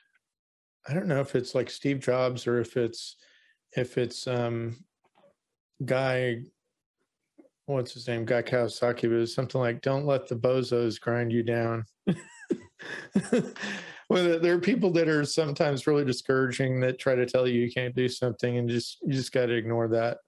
I 0.89 0.95
don't 0.95 1.07
know 1.07 1.21
if 1.21 1.35
it's 1.35 1.55
like 1.55 1.71
Steve 1.71 2.01
Jobs 2.01 2.47
or 2.47 2.61
if 2.61 2.77
it's 2.77 3.17
if 3.77 3.99
it's 3.99 4.27
um 4.27 4.85
guy. 5.85 6.43
What's 7.71 7.95
his 7.95 8.09
name? 8.09 8.25
Guy 8.25 8.43
Kawasaki, 8.43 9.03
but 9.03 9.21
it's 9.21 9.35
something 9.35 9.61
like 9.61 9.81
"Don't 9.81 10.07
let 10.07 10.27
the 10.27 10.35
bozos 10.35 11.01
grind 11.01 11.33
you 11.33 11.43
down." 11.45 11.85
well, 14.09 14.41
there 14.41 14.55
are 14.55 14.61
people 14.61 14.91
that 14.93 15.09
are 15.09 15.25
sometimes 15.25 15.87
really 15.87 16.05
discouraging 16.05 16.81
that 16.81 16.99
try 16.99 17.15
to 17.15 17.27
tell 17.27 17.47
you 17.47 17.61
you 17.61 17.71
can't 17.71 17.95
do 17.95 18.09
something, 18.09 18.59
and 18.59 18.69
just 18.69 18.99
you 19.03 19.13
just 19.13 19.33
got 19.33 19.47
to 19.47 19.55
ignore 19.55 19.89
that. 19.89 20.19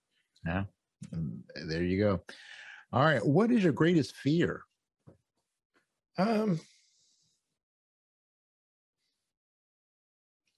Yeah. 0.46 0.64
There 1.66 1.82
you 1.82 1.98
go. 1.98 2.20
All 2.92 3.04
right. 3.04 3.24
What 3.24 3.50
is 3.50 3.64
your 3.64 3.72
greatest 3.72 4.14
fear? 4.14 4.62
Um, 6.18 6.60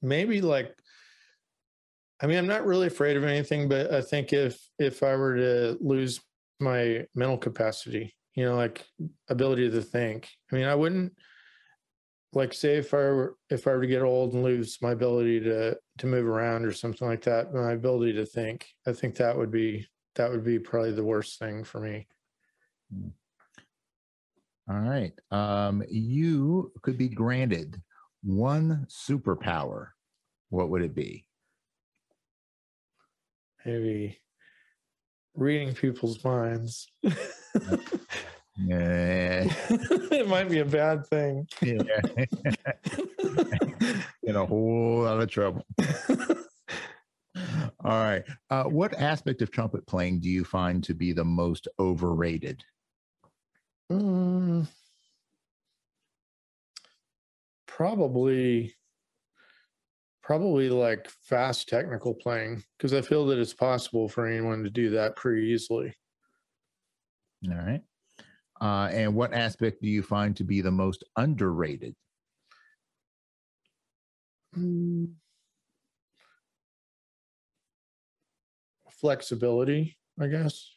maybe 0.03 0.41
like, 0.43 0.77
I 2.21 2.27
mean, 2.27 2.37
I'm 2.37 2.47
not 2.47 2.67
really 2.67 2.89
afraid 2.89 3.17
of 3.17 3.25
anything, 3.25 3.69
but 3.69 3.93
I 3.93 4.03
think 4.03 4.33
if 4.33 4.61
if 4.79 5.03
I 5.03 5.17
were 5.17 5.37
to 5.37 5.79
lose 5.81 6.21
my 6.65 7.07
mental 7.15 7.39
capacity, 7.39 8.15
you 8.35 8.45
know, 8.45 8.57
like 8.57 8.85
ability 9.29 9.71
to 9.71 9.83
think, 9.83 10.29
I 10.51 10.57
mean, 10.57 10.65
I 10.65 10.75
wouldn't 10.75 11.13
like 12.33 12.53
say 12.53 12.77
if 12.77 12.93
I 12.93 12.97
were 12.97 13.37
if 13.51 13.67
I 13.67 13.73
were 13.73 13.83
to 13.83 13.87
get 13.87 14.03
old 14.03 14.35
and 14.35 14.43
lose 14.43 14.79
my 14.83 14.93
ability 14.93 15.41
to 15.41 15.79
to 15.99 16.07
move 16.07 16.27
around 16.27 16.65
or 16.65 16.73
something 16.73 17.07
like 17.07 17.23
that, 17.23 17.55
my 17.55 17.73
ability 17.73 18.15
to 18.15 18.27
think, 18.27 18.67
I 18.87 18.93
think 18.93 19.15
that 19.17 19.37
would 19.37 19.51
be 19.51 19.87
that 20.17 20.31
would 20.31 20.45
be 20.45 20.59
probably 20.59 20.93
the 20.93 21.05
worst 21.05 21.39
thing 21.39 21.65
for 21.65 21.81
me. 21.81 22.07
All 24.69 24.79
right. 24.79 25.13
Um, 25.31 25.83
you 25.91 26.73
could 26.83 26.97
be 26.97 27.09
granted 27.09 27.81
one 28.23 28.87
superpower. 28.89 29.89
What 30.49 30.71
would 30.71 30.83
it 30.83 30.95
be? 30.95 31.27
Maybe 33.65 34.19
reading 35.35 35.75
people's 35.75 36.25
minds. 36.25 36.89
Yeah. 38.57 39.53
it 39.71 40.29
might 40.29 40.49
be 40.49 40.61
a 40.61 40.65
bad 40.65 41.05
thing. 41.07 41.49
yeah. 41.61 41.83
In 44.23 44.37
a 44.37 44.47
whole 44.47 45.03
lot 45.03 45.21
of 45.21 45.29
trouble. 45.29 45.67
All 47.85 47.85
right. 47.85 48.23
Uh, 48.49 48.65
what 48.65 48.95
aspect 48.95 49.43
of 49.43 49.51
trumpet 49.51 49.87
playing 49.87 50.21
do 50.21 50.31
you 50.31 50.45
find 50.45 50.83
to 50.85 50.95
be 50.95 51.13
the 51.13 51.25
most 51.25 51.69
overrated? 51.79 52.65
Mm, 53.91 54.67
probably, 57.67 58.75
probably 60.25 60.71
like 60.71 61.09
fast 61.11 61.69
technical 61.69 62.15
playing 62.15 62.65
because 62.79 62.95
I 62.95 63.03
feel 63.03 63.27
that 63.27 63.39
it's 63.39 63.53
possible 63.53 64.09
for 64.09 64.27
anyone 64.27 64.65
to 64.65 64.71
do 64.71 64.91
that 64.91 65.17
pretty 65.17 65.49
easily. 65.49 65.95
All 67.47 67.57
right. 67.57 67.83
Uh, 68.61 68.89
and 68.91 69.15
what 69.15 69.35
aspect 69.35 69.83
do 69.83 69.89
you 69.89 70.03
find 70.03 70.35
to 70.37 70.45
be 70.45 70.63
the 70.63 70.71
most 70.71 71.05
underrated? 71.17 71.95
Mm. 74.57 75.13
Flexibility, 78.91 79.99
I 80.19 80.29
guess. 80.29 80.71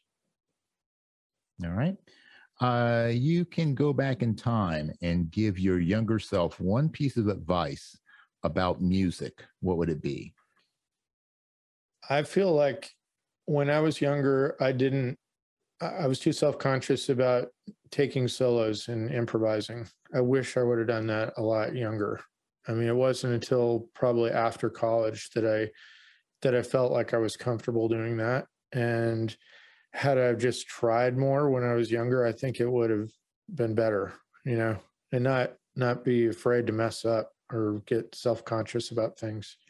All 1.63 1.71
right. 1.71 1.95
Uh, 2.59 3.11
you 3.13 3.45
can 3.45 3.73
go 3.75 3.93
back 3.93 4.21
in 4.23 4.35
time 4.35 4.91
and 5.01 5.31
give 5.31 5.57
your 5.57 5.79
younger 5.79 6.19
self 6.19 6.59
one 6.59 6.89
piece 6.89 7.15
of 7.15 7.29
advice 7.29 7.95
about 8.43 8.81
music. 8.81 9.43
What 9.61 9.77
would 9.77 9.89
it 9.89 10.01
be? 10.01 10.33
I 12.09 12.23
feel 12.23 12.53
like 12.53 12.89
when 13.45 13.69
I 13.69 13.79
was 13.79 14.01
younger, 14.01 14.55
I 14.59 14.71
didn't. 14.71 15.17
I 15.79 16.07
was 16.07 16.19
too 16.19 16.33
self 16.33 16.57
conscious 16.57 17.09
about 17.09 17.49
taking 17.91 18.27
solos 18.27 18.87
and 18.87 19.11
improvising. 19.11 19.87
I 20.13 20.21
wish 20.21 20.57
I 20.57 20.63
would 20.63 20.79
have 20.79 20.87
done 20.87 21.07
that 21.07 21.33
a 21.37 21.41
lot 21.41 21.75
younger. 21.75 22.19
I 22.67 22.73
mean, 22.73 22.87
it 22.87 22.95
wasn't 22.95 23.33
until 23.33 23.89
probably 23.93 24.31
after 24.31 24.69
college 24.69 25.29
that 25.35 25.45
I 25.45 25.69
that 26.41 26.55
I 26.55 26.61
felt 26.61 26.91
like 26.91 27.13
I 27.13 27.17
was 27.17 27.37
comfortable 27.37 27.87
doing 27.87 28.17
that. 28.17 28.45
And 28.71 29.35
had 29.93 30.17
I 30.17 30.33
just 30.33 30.67
tried 30.67 31.17
more 31.17 31.49
when 31.49 31.63
I 31.63 31.73
was 31.73 31.91
younger, 31.91 32.25
I 32.25 32.31
think 32.31 32.59
it 32.59 32.69
would 32.69 32.89
have 32.89 33.09
been 33.53 33.73
better, 33.73 34.13
you 34.45 34.57
know, 34.57 34.77
and 35.11 35.23
not 35.23 35.53
not 35.75 36.03
be 36.03 36.27
afraid 36.27 36.67
to 36.67 36.73
mess 36.73 37.05
up 37.05 37.31
or 37.51 37.81
get 37.85 38.13
self 38.15 38.43
conscious 38.45 38.91
about 38.91 39.19
things. 39.19 39.57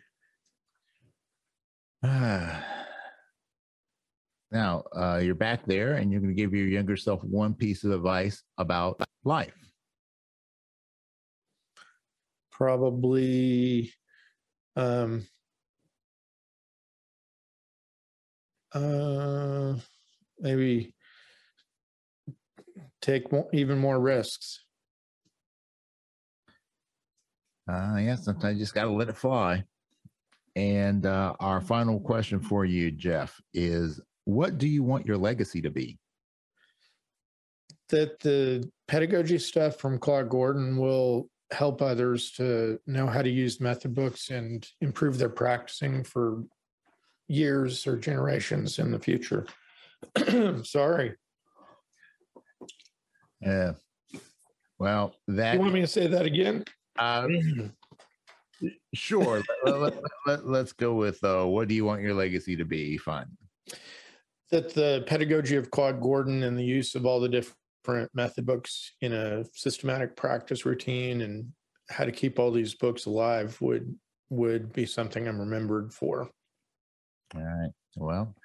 Now, 4.49 4.83
uh, 4.95 5.19
you're 5.21 5.35
back 5.35 5.65
there 5.65 5.95
and 5.95 6.09
you're 6.09 6.21
going 6.21 6.33
to 6.33 6.41
give 6.41 6.53
your 6.53 6.67
younger 6.67 6.95
self 6.95 7.21
one 7.23 7.53
piece 7.53 7.83
of 7.83 7.91
advice 7.91 8.43
about 8.57 9.01
life. 9.25 9.53
Probably 12.49 13.91
um, 14.77 15.27
uh, 18.73 19.73
maybe 20.39 20.95
take 23.01 23.31
more, 23.31 23.47
even 23.53 23.77
more 23.77 23.99
risks. 23.99 24.63
Uh, 27.67 27.97
yeah, 27.97 28.15
sometimes 28.15 28.57
you 28.57 28.63
just 28.63 28.73
got 28.73 28.85
to 28.85 28.91
let 28.91 29.09
it 29.09 29.17
fly. 29.17 29.63
And 30.55 31.05
uh, 31.05 31.33
our 31.39 31.61
final 31.61 31.99
question 31.99 32.39
for 32.39 32.65
you, 32.65 32.91
Jeff, 32.91 33.39
is 33.53 34.01
what 34.25 34.57
do 34.57 34.67
you 34.67 34.83
want 34.83 35.05
your 35.05 35.17
legacy 35.17 35.61
to 35.61 35.69
be? 35.69 35.99
That 37.89 38.19
the 38.19 38.69
pedagogy 38.87 39.37
stuff 39.37 39.77
from 39.77 39.99
Claude 39.99 40.29
Gordon 40.29 40.77
will 40.77 41.29
help 41.51 41.81
others 41.81 42.31
to 42.33 42.79
know 42.87 43.07
how 43.07 43.21
to 43.21 43.29
use 43.29 43.61
method 43.61 43.93
books 43.93 44.29
and 44.29 44.67
improve 44.81 45.17
their 45.17 45.29
practicing 45.29 46.03
for 46.03 46.43
years 47.27 47.85
or 47.85 47.97
generations 47.97 48.79
in 48.79 48.91
the 48.91 48.99
future. 48.99 49.45
Sorry. 50.63 51.15
Yeah. 53.41 53.73
Well, 54.79 55.15
that. 55.27 55.53
You 55.53 55.59
want 55.59 55.73
me 55.73 55.81
to 55.81 55.87
say 55.87 56.07
that 56.07 56.25
again? 56.25 56.63
Uh, 56.97 57.27
sure. 58.93 59.43
let, 59.63 59.93
us 59.93 59.99
let, 60.25 60.47
let, 60.47 60.77
go 60.77 60.93
with 60.93 61.23
uh, 61.23 61.45
what 61.45 61.67
do 61.67 61.75
you 61.75 61.85
want 61.85 62.01
your 62.01 62.13
legacy 62.13 62.55
to 62.55 62.65
be? 62.65 62.97
Fine 62.97 63.27
that 64.49 64.73
the 64.73 65.03
pedagogy 65.07 65.55
of 65.55 65.71
Claude 65.71 66.01
Gordon 66.01 66.43
and 66.43 66.57
the 66.57 66.63
use 66.63 66.95
of 66.95 67.05
all 67.05 67.19
the 67.19 67.29
different 67.29 68.09
method 68.13 68.45
books 68.45 68.93
in 69.01 69.13
a 69.13 69.43
systematic 69.53 70.15
practice 70.15 70.65
routine 70.65 71.21
and 71.21 71.51
how 71.89 72.05
to 72.05 72.11
keep 72.11 72.39
all 72.39 72.51
these 72.51 72.75
books 72.75 73.05
alive 73.05 73.59
would 73.61 73.95
would 74.29 74.73
be 74.73 74.85
something 74.85 75.27
I'm 75.27 75.39
remembered 75.39 75.93
for. 75.93 76.29
All 77.33 77.41
right. 77.41 77.71
Well, 77.95 78.35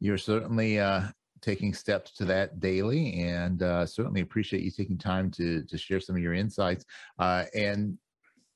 you're 0.00 0.18
certainly 0.18 0.80
uh, 0.80 1.02
taking 1.40 1.74
steps 1.74 2.12
to 2.12 2.24
that 2.26 2.60
daily, 2.60 3.20
and 3.20 3.62
uh, 3.62 3.86
certainly 3.86 4.20
appreciate 4.20 4.62
you 4.62 4.70
taking 4.70 4.98
time 4.98 5.30
to 5.32 5.62
to 5.64 5.78
share 5.78 6.00
some 6.00 6.16
of 6.16 6.22
your 6.22 6.34
insights. 6.34 6.84
Uh, 7.18 7.44
and 7.54 7.98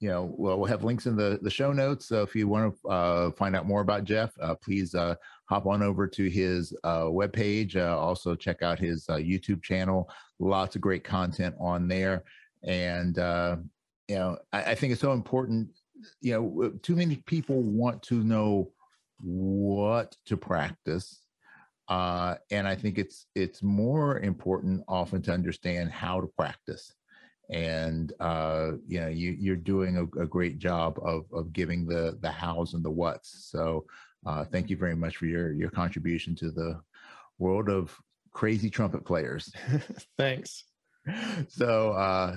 you 0.03 0.09
know, 0.09 0.35
well, 0.37 0.59
we'll 0.59 0.69
have 0.69 0.83
links 0.83 1.07
in 1.07 1.15
the, 1.15 1.39
the 1.43 1.51
show 1.51 1.73
notes. 1.73 2.07
So 2.07 2.23
if 2.23 2.35
you 2.35 2.49
want 2.49 2.75
to 2.75 2.89
uh, 2.89 3.31
find 3.31 3.55
out 3.55 3.67
more 3.69 3.83
about 3.83 4.03
Jeff, 4.03 4.33
uh, 4.41 4.57
please 4.57 4.97
uh, 4.97 5.15
hop 5.45 5.65
on 5.65 5.81
over 5.81 6.09
to 6.09 6.29
his 6.29 6.77
uh, 6.83 7.05
webpage. 7.05 7.77
Also, 7.77 8.35
check 8.35 8.63
out 8.63 8.81
his 8.81 9.09
uh, 9.09 9.15
YouTube 9.15 9.63
channel. 9.63 10.11
Lots 10.41 10.75
of 10.75 10.83
great 10.83 11.05
content 11.05 11.55
on 11.61 11.87
there. 11.87 12.25
And, 12.65 13.17
uh, 13.21 13.59
you 14.09 14.17
know, 14.17 14.39
I, 14.53 14.73
I 14.73 14.75
think 14.75 14.91
it's 14.91 15.01
so 15.01 15.13
important. 15.13 15.69
You 16.21 16.33
know, 16.33 16.73
too 16.83 16.97
many 16.97 17.23
people 17.27 17.63
want 17.63 18.03
to 18.03 18.25
know 18.25 18.73
what 19.21 20.17
to 20.27 20.37
practice. 20.37 21.22
And 22.51 22.67
I 22.67 22.75
think 22.75 22.99
it's 22.99 23.27
it's 23.35 23.63
more 23.63 24.19
important 24.21 24.85
often 24.89 25.23
to 25.23 25.33
understand 25.33 25.91
how 25.91 26.21
to 26.21 26.27
practice 26.27 26.95
and 27.51 28.13
uh, 28.21 28.73
you 28.87 29.01
know 29.01 29.09
you, 29.09 29.37
you're 29.39 29.57
doing 29.57 29.97
a, 29.99 30.03
a, 30.21 30.27
great 30.27 30.59
job 30.59 30.99
of 31.03 31.27
of 31.33 31.53
giving 31.53 31.87
the 31.87 32.19
the 32.21 32.31
hows 32.31 32.75
and 32.75 32.85
the 32.85 32.91
whats. 32.91 33.49
So 33.51 33.85
uh, 34.27 34.45
thank 34.45 34.71
you 34.71 34.77
very 34.77 34.97
much 34.97 35.17
for 35.17 35.27
your 35.27 35.53
your 35.53 35.71
contribution 35.71 36.35
to 36.37 36.51
the 36.51 36.81
world 37.39 37.69
of 37.69 37.95
crazy 38.33 38.71
trumpet 38.71 39.05
players. 39.05 39.53
Thanks. 40.19 40.65
So 41.49 41.93
uh, 41.93 42.37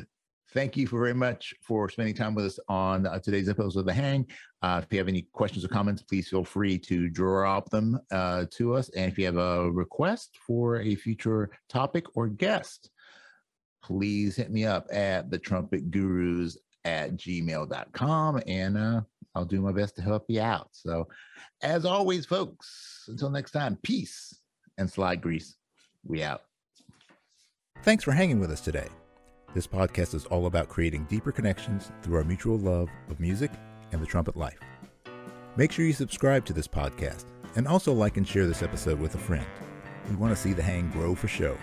thank 0.55 0.77
you 0.77 0.87
for 0.87 0.99
very 0.99 1.13
much 1.13 1.53
for 1.61 1.89
spending 1.89 2.15
time 2.15 2.33
with 2.33 2.45
us 2.45 2.59
on 2.69 3.05
uh, 3.05 3.19
today's 3.19 3.49
episode 3.49 3.77
of 3.79 3.85
The 3.85 3.93
Hang. 3.93 4.25
Uh, 4.61 4.81
if 4.81 4.91
you 4.91 4.97
have 4.97 5.09
any 5.09 5.27
questions 5.33 5.65
or 5.65 5.67
comments, 5.67 6.01
please 6.01 6.29
feel 6.29 6.45
free 6.45 6.79
to 6.79 7.09
drop 7.09 7.69
them 7.69 7.99
uh, 8.09 8.45
to 8.51 8.73
us. 8.73 8.89
And 8.95 9.11
if 9.11 9.19
you 9.19 9.25
have 9.25 9.35
a 9.35 9.69
request 9.69 10.39
for 10.47 10.79
a 10.79 10.95
future 10.95 11.51
topic 11.67 12.05
or 12.15 12.29
guest, 12.29 12.89
please 13.83 14.37
hit 14.37 14.49
me 14.49 14.65
up 14.65 14.87
at 14.91 15.29
the 15.29 15.37
trumpet 15.37 15.91
gurus 15.91 16.55
at 16.85 17.17
gmail.com 17.17 18.41
and 18.47 18.77
uh, 18.77 19.01
I'll 19.35 19.45
do 19.45 19.59
my 19.59 19.73
best 19.73 19.97
to 19.97 20.01
help 20.01 20.23
you 20.29 20.39
out. 20.39 20.69
So, 20.71 21.09
as 21.61 21.83
always, 21.83 22.25
folks, 22.25 23.03
until 23.09 23.29
next 23.29 23.51
time, 23.51 23.77
peace 23.83 24.39
and 24.77 24.89
slide 24.89 25.21
grease. 25.21 25.57
We 26.05 26.23
out. 26.23 26.43
Thanks 27.83 28.05
for 28.05 28.13
hanging 28.13 28.39
with 28.39 28.51
us 28.51 28.61
today. 28.61 28.87
This 29.55 29.67
podcast 29.67 30.13
is 30.13 30.25
all 30.25 30.47
about 30.47 30.67
creating 30.67 31.05
deeper 31.05 31.31
connections 31.31 31.89
through 32.01 32.17
our 32.17 32.25
mutual 32.25 32.57
love 32.57 32.89
of 33.09 33.21
music 33.21 33.51
and 33.93 34.01
the 34.01 34.05
trumpet 34.05 34.35
life. 34.35 34.59
Make 35.55 35.71
sure 35.71 35.85
you 35.85 35.93
subscribe 35.93 36.43
to 36.47 36.51
this 36.51 36.67
podcast 36.67 37.23
and 37.55 37.65
also 37.65 37.93
like 37.93 38.17
and 38.17 38.27
share 38.27 38.47
this 38.47 38.61
episode 38.61 38.99
with 38.99 39.15
a 39.15 39.17
friend. 39.17 39.45
We 40.09 40.17
want 40.17 40.35
to 40.35 40.41
see 40.41 40.51
the 40.51 40.61
hang 40.61 40.89
grow 40.89 41.15
for 41.15 41.29
show. 41.29 41.57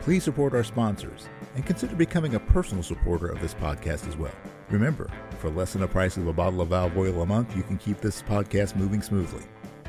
Please 0.00 0.24
support 0.24 0.54
our 0.54 0.64
sponsors 0.64 1.28
and 1.54 1.66
consider 1.66 1.94
becoming 1.94 2.34
a 2.34 2.40
personal 2.40 2.82
supporter 2.82 3.26
of 3.26 3.42
this 3.42 3.52
podcast 3.52 4.08
as 4.08 4.16
well. 4.16 4.32
Remember, 4.70 5.10
for 5.38 5.50
less 5.50 5.74
than 5.74 5.82
the 5.82 5.88
price 5.88 6.16
of 6.16 6.26
a 6.26 6.32
bottle 6.32 6.62
of 6.62 6.68
valve 6.68 6.96
oil 6.96 7.20
a 7.20 7.26
month, 7.26 7.54
you 7.54 7.62
can 7.62 7.76
keep 7.76 8.00
this 8.00 8.22
podcast 8.22 8.74
moving 8.74 9.02
smoothly. 9.02 9.44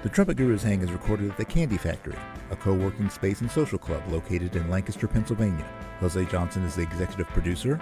The 0.05 0.11
Trumpet 0.11 0.37
Gurus 0.37 0.61
Hang 0.61 0.81
is 0.81 0.91
recorded 0.91 1.31
at 1.31 1.37
the 1.37 1.43
Candy 1.43 1.77
Factory, 1.77 2.15
a 2.51 2.55
co 2.55 2.75
working 2.75 3.09
space 3.09 3.41
and 3.41 3.49
social 3.49 3.79
club 3.79 4.03
located 4.11 4.55
in 4.55 4.69
Lancaster, 4.69 5.07
Pennsylvania. 5.07 5.65
Jose 5.99 6.23
Johnson 6.25 6.61
is 6.61 6.75
the 6.75 6.83
executive 6.83 7.25
producer. 7.29 7.81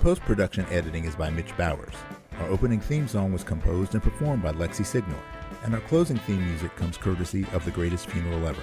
Post 0.00 0.20
production 0.26 0.66
editing 0.66 1.06
is 1.06 1.16
by 1.16 1.30
Mitch 1.30 1.56
Bowers. 1.56 1.94
Our 2.38 2.50
opening 2.50 2.80
theme 2.80 3.08
song 3.08 3.32
was 3.32 3.44
composed 3.44 3.94
and 3.94 4.02
performed 4.02 4.42
by 4.42 4.52
Lexi 4.52 4.84
Signor, 4.84 5.18
and 5.62 5.74
our 5.74 5.80
closing 5.80 6.18
theme 6.18 6.44
music 6.46 6.76
comes 6.76 6.98
courtesy 6.98 7.46
of 7.54 7.64
The 7.64 7.70
Greatest 7.70 8.10
Funeral 8.10 8.46
Ever. 8.46 8.62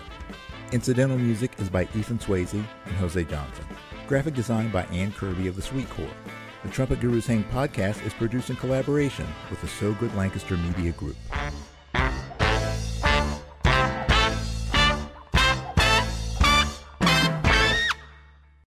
Incidental 0.71 1.17
music 1.17 1.53
is 1.57 1.69
by 1.69 1.87
Ethan 1.95 2.19
Swayze 2.19 2.53
and 2.53 2.95
Jose 2.97 3.23
Johnson. 3.23 3.65
Graphic 4.05 4.35
design 4.35 4.69
by 4.69 4.83
Ann 4.91 5.11
Kirby 5.11 5.47
of 5.47 5.55
the 5.55 5.63
Sweet 5.63 5.89
Corps. 5.89 6.17
The 6.61 6.69
Trumpet 6.69 6.99
Gurus 6.99 7.25
Hang 7.25 7.45
podcast 7.45 8.05
is 8.05 8.13
produced 8.13 8.51
in 8.51 8.57
collaboration 8.57 9.25
with 9.49 9.59
the 9.59 9.67
So 9.67 9.93
Good 9.95 10.13
Lancaster 10.15 10.55
Media 10.55 10.91
Group. 10.91 11.15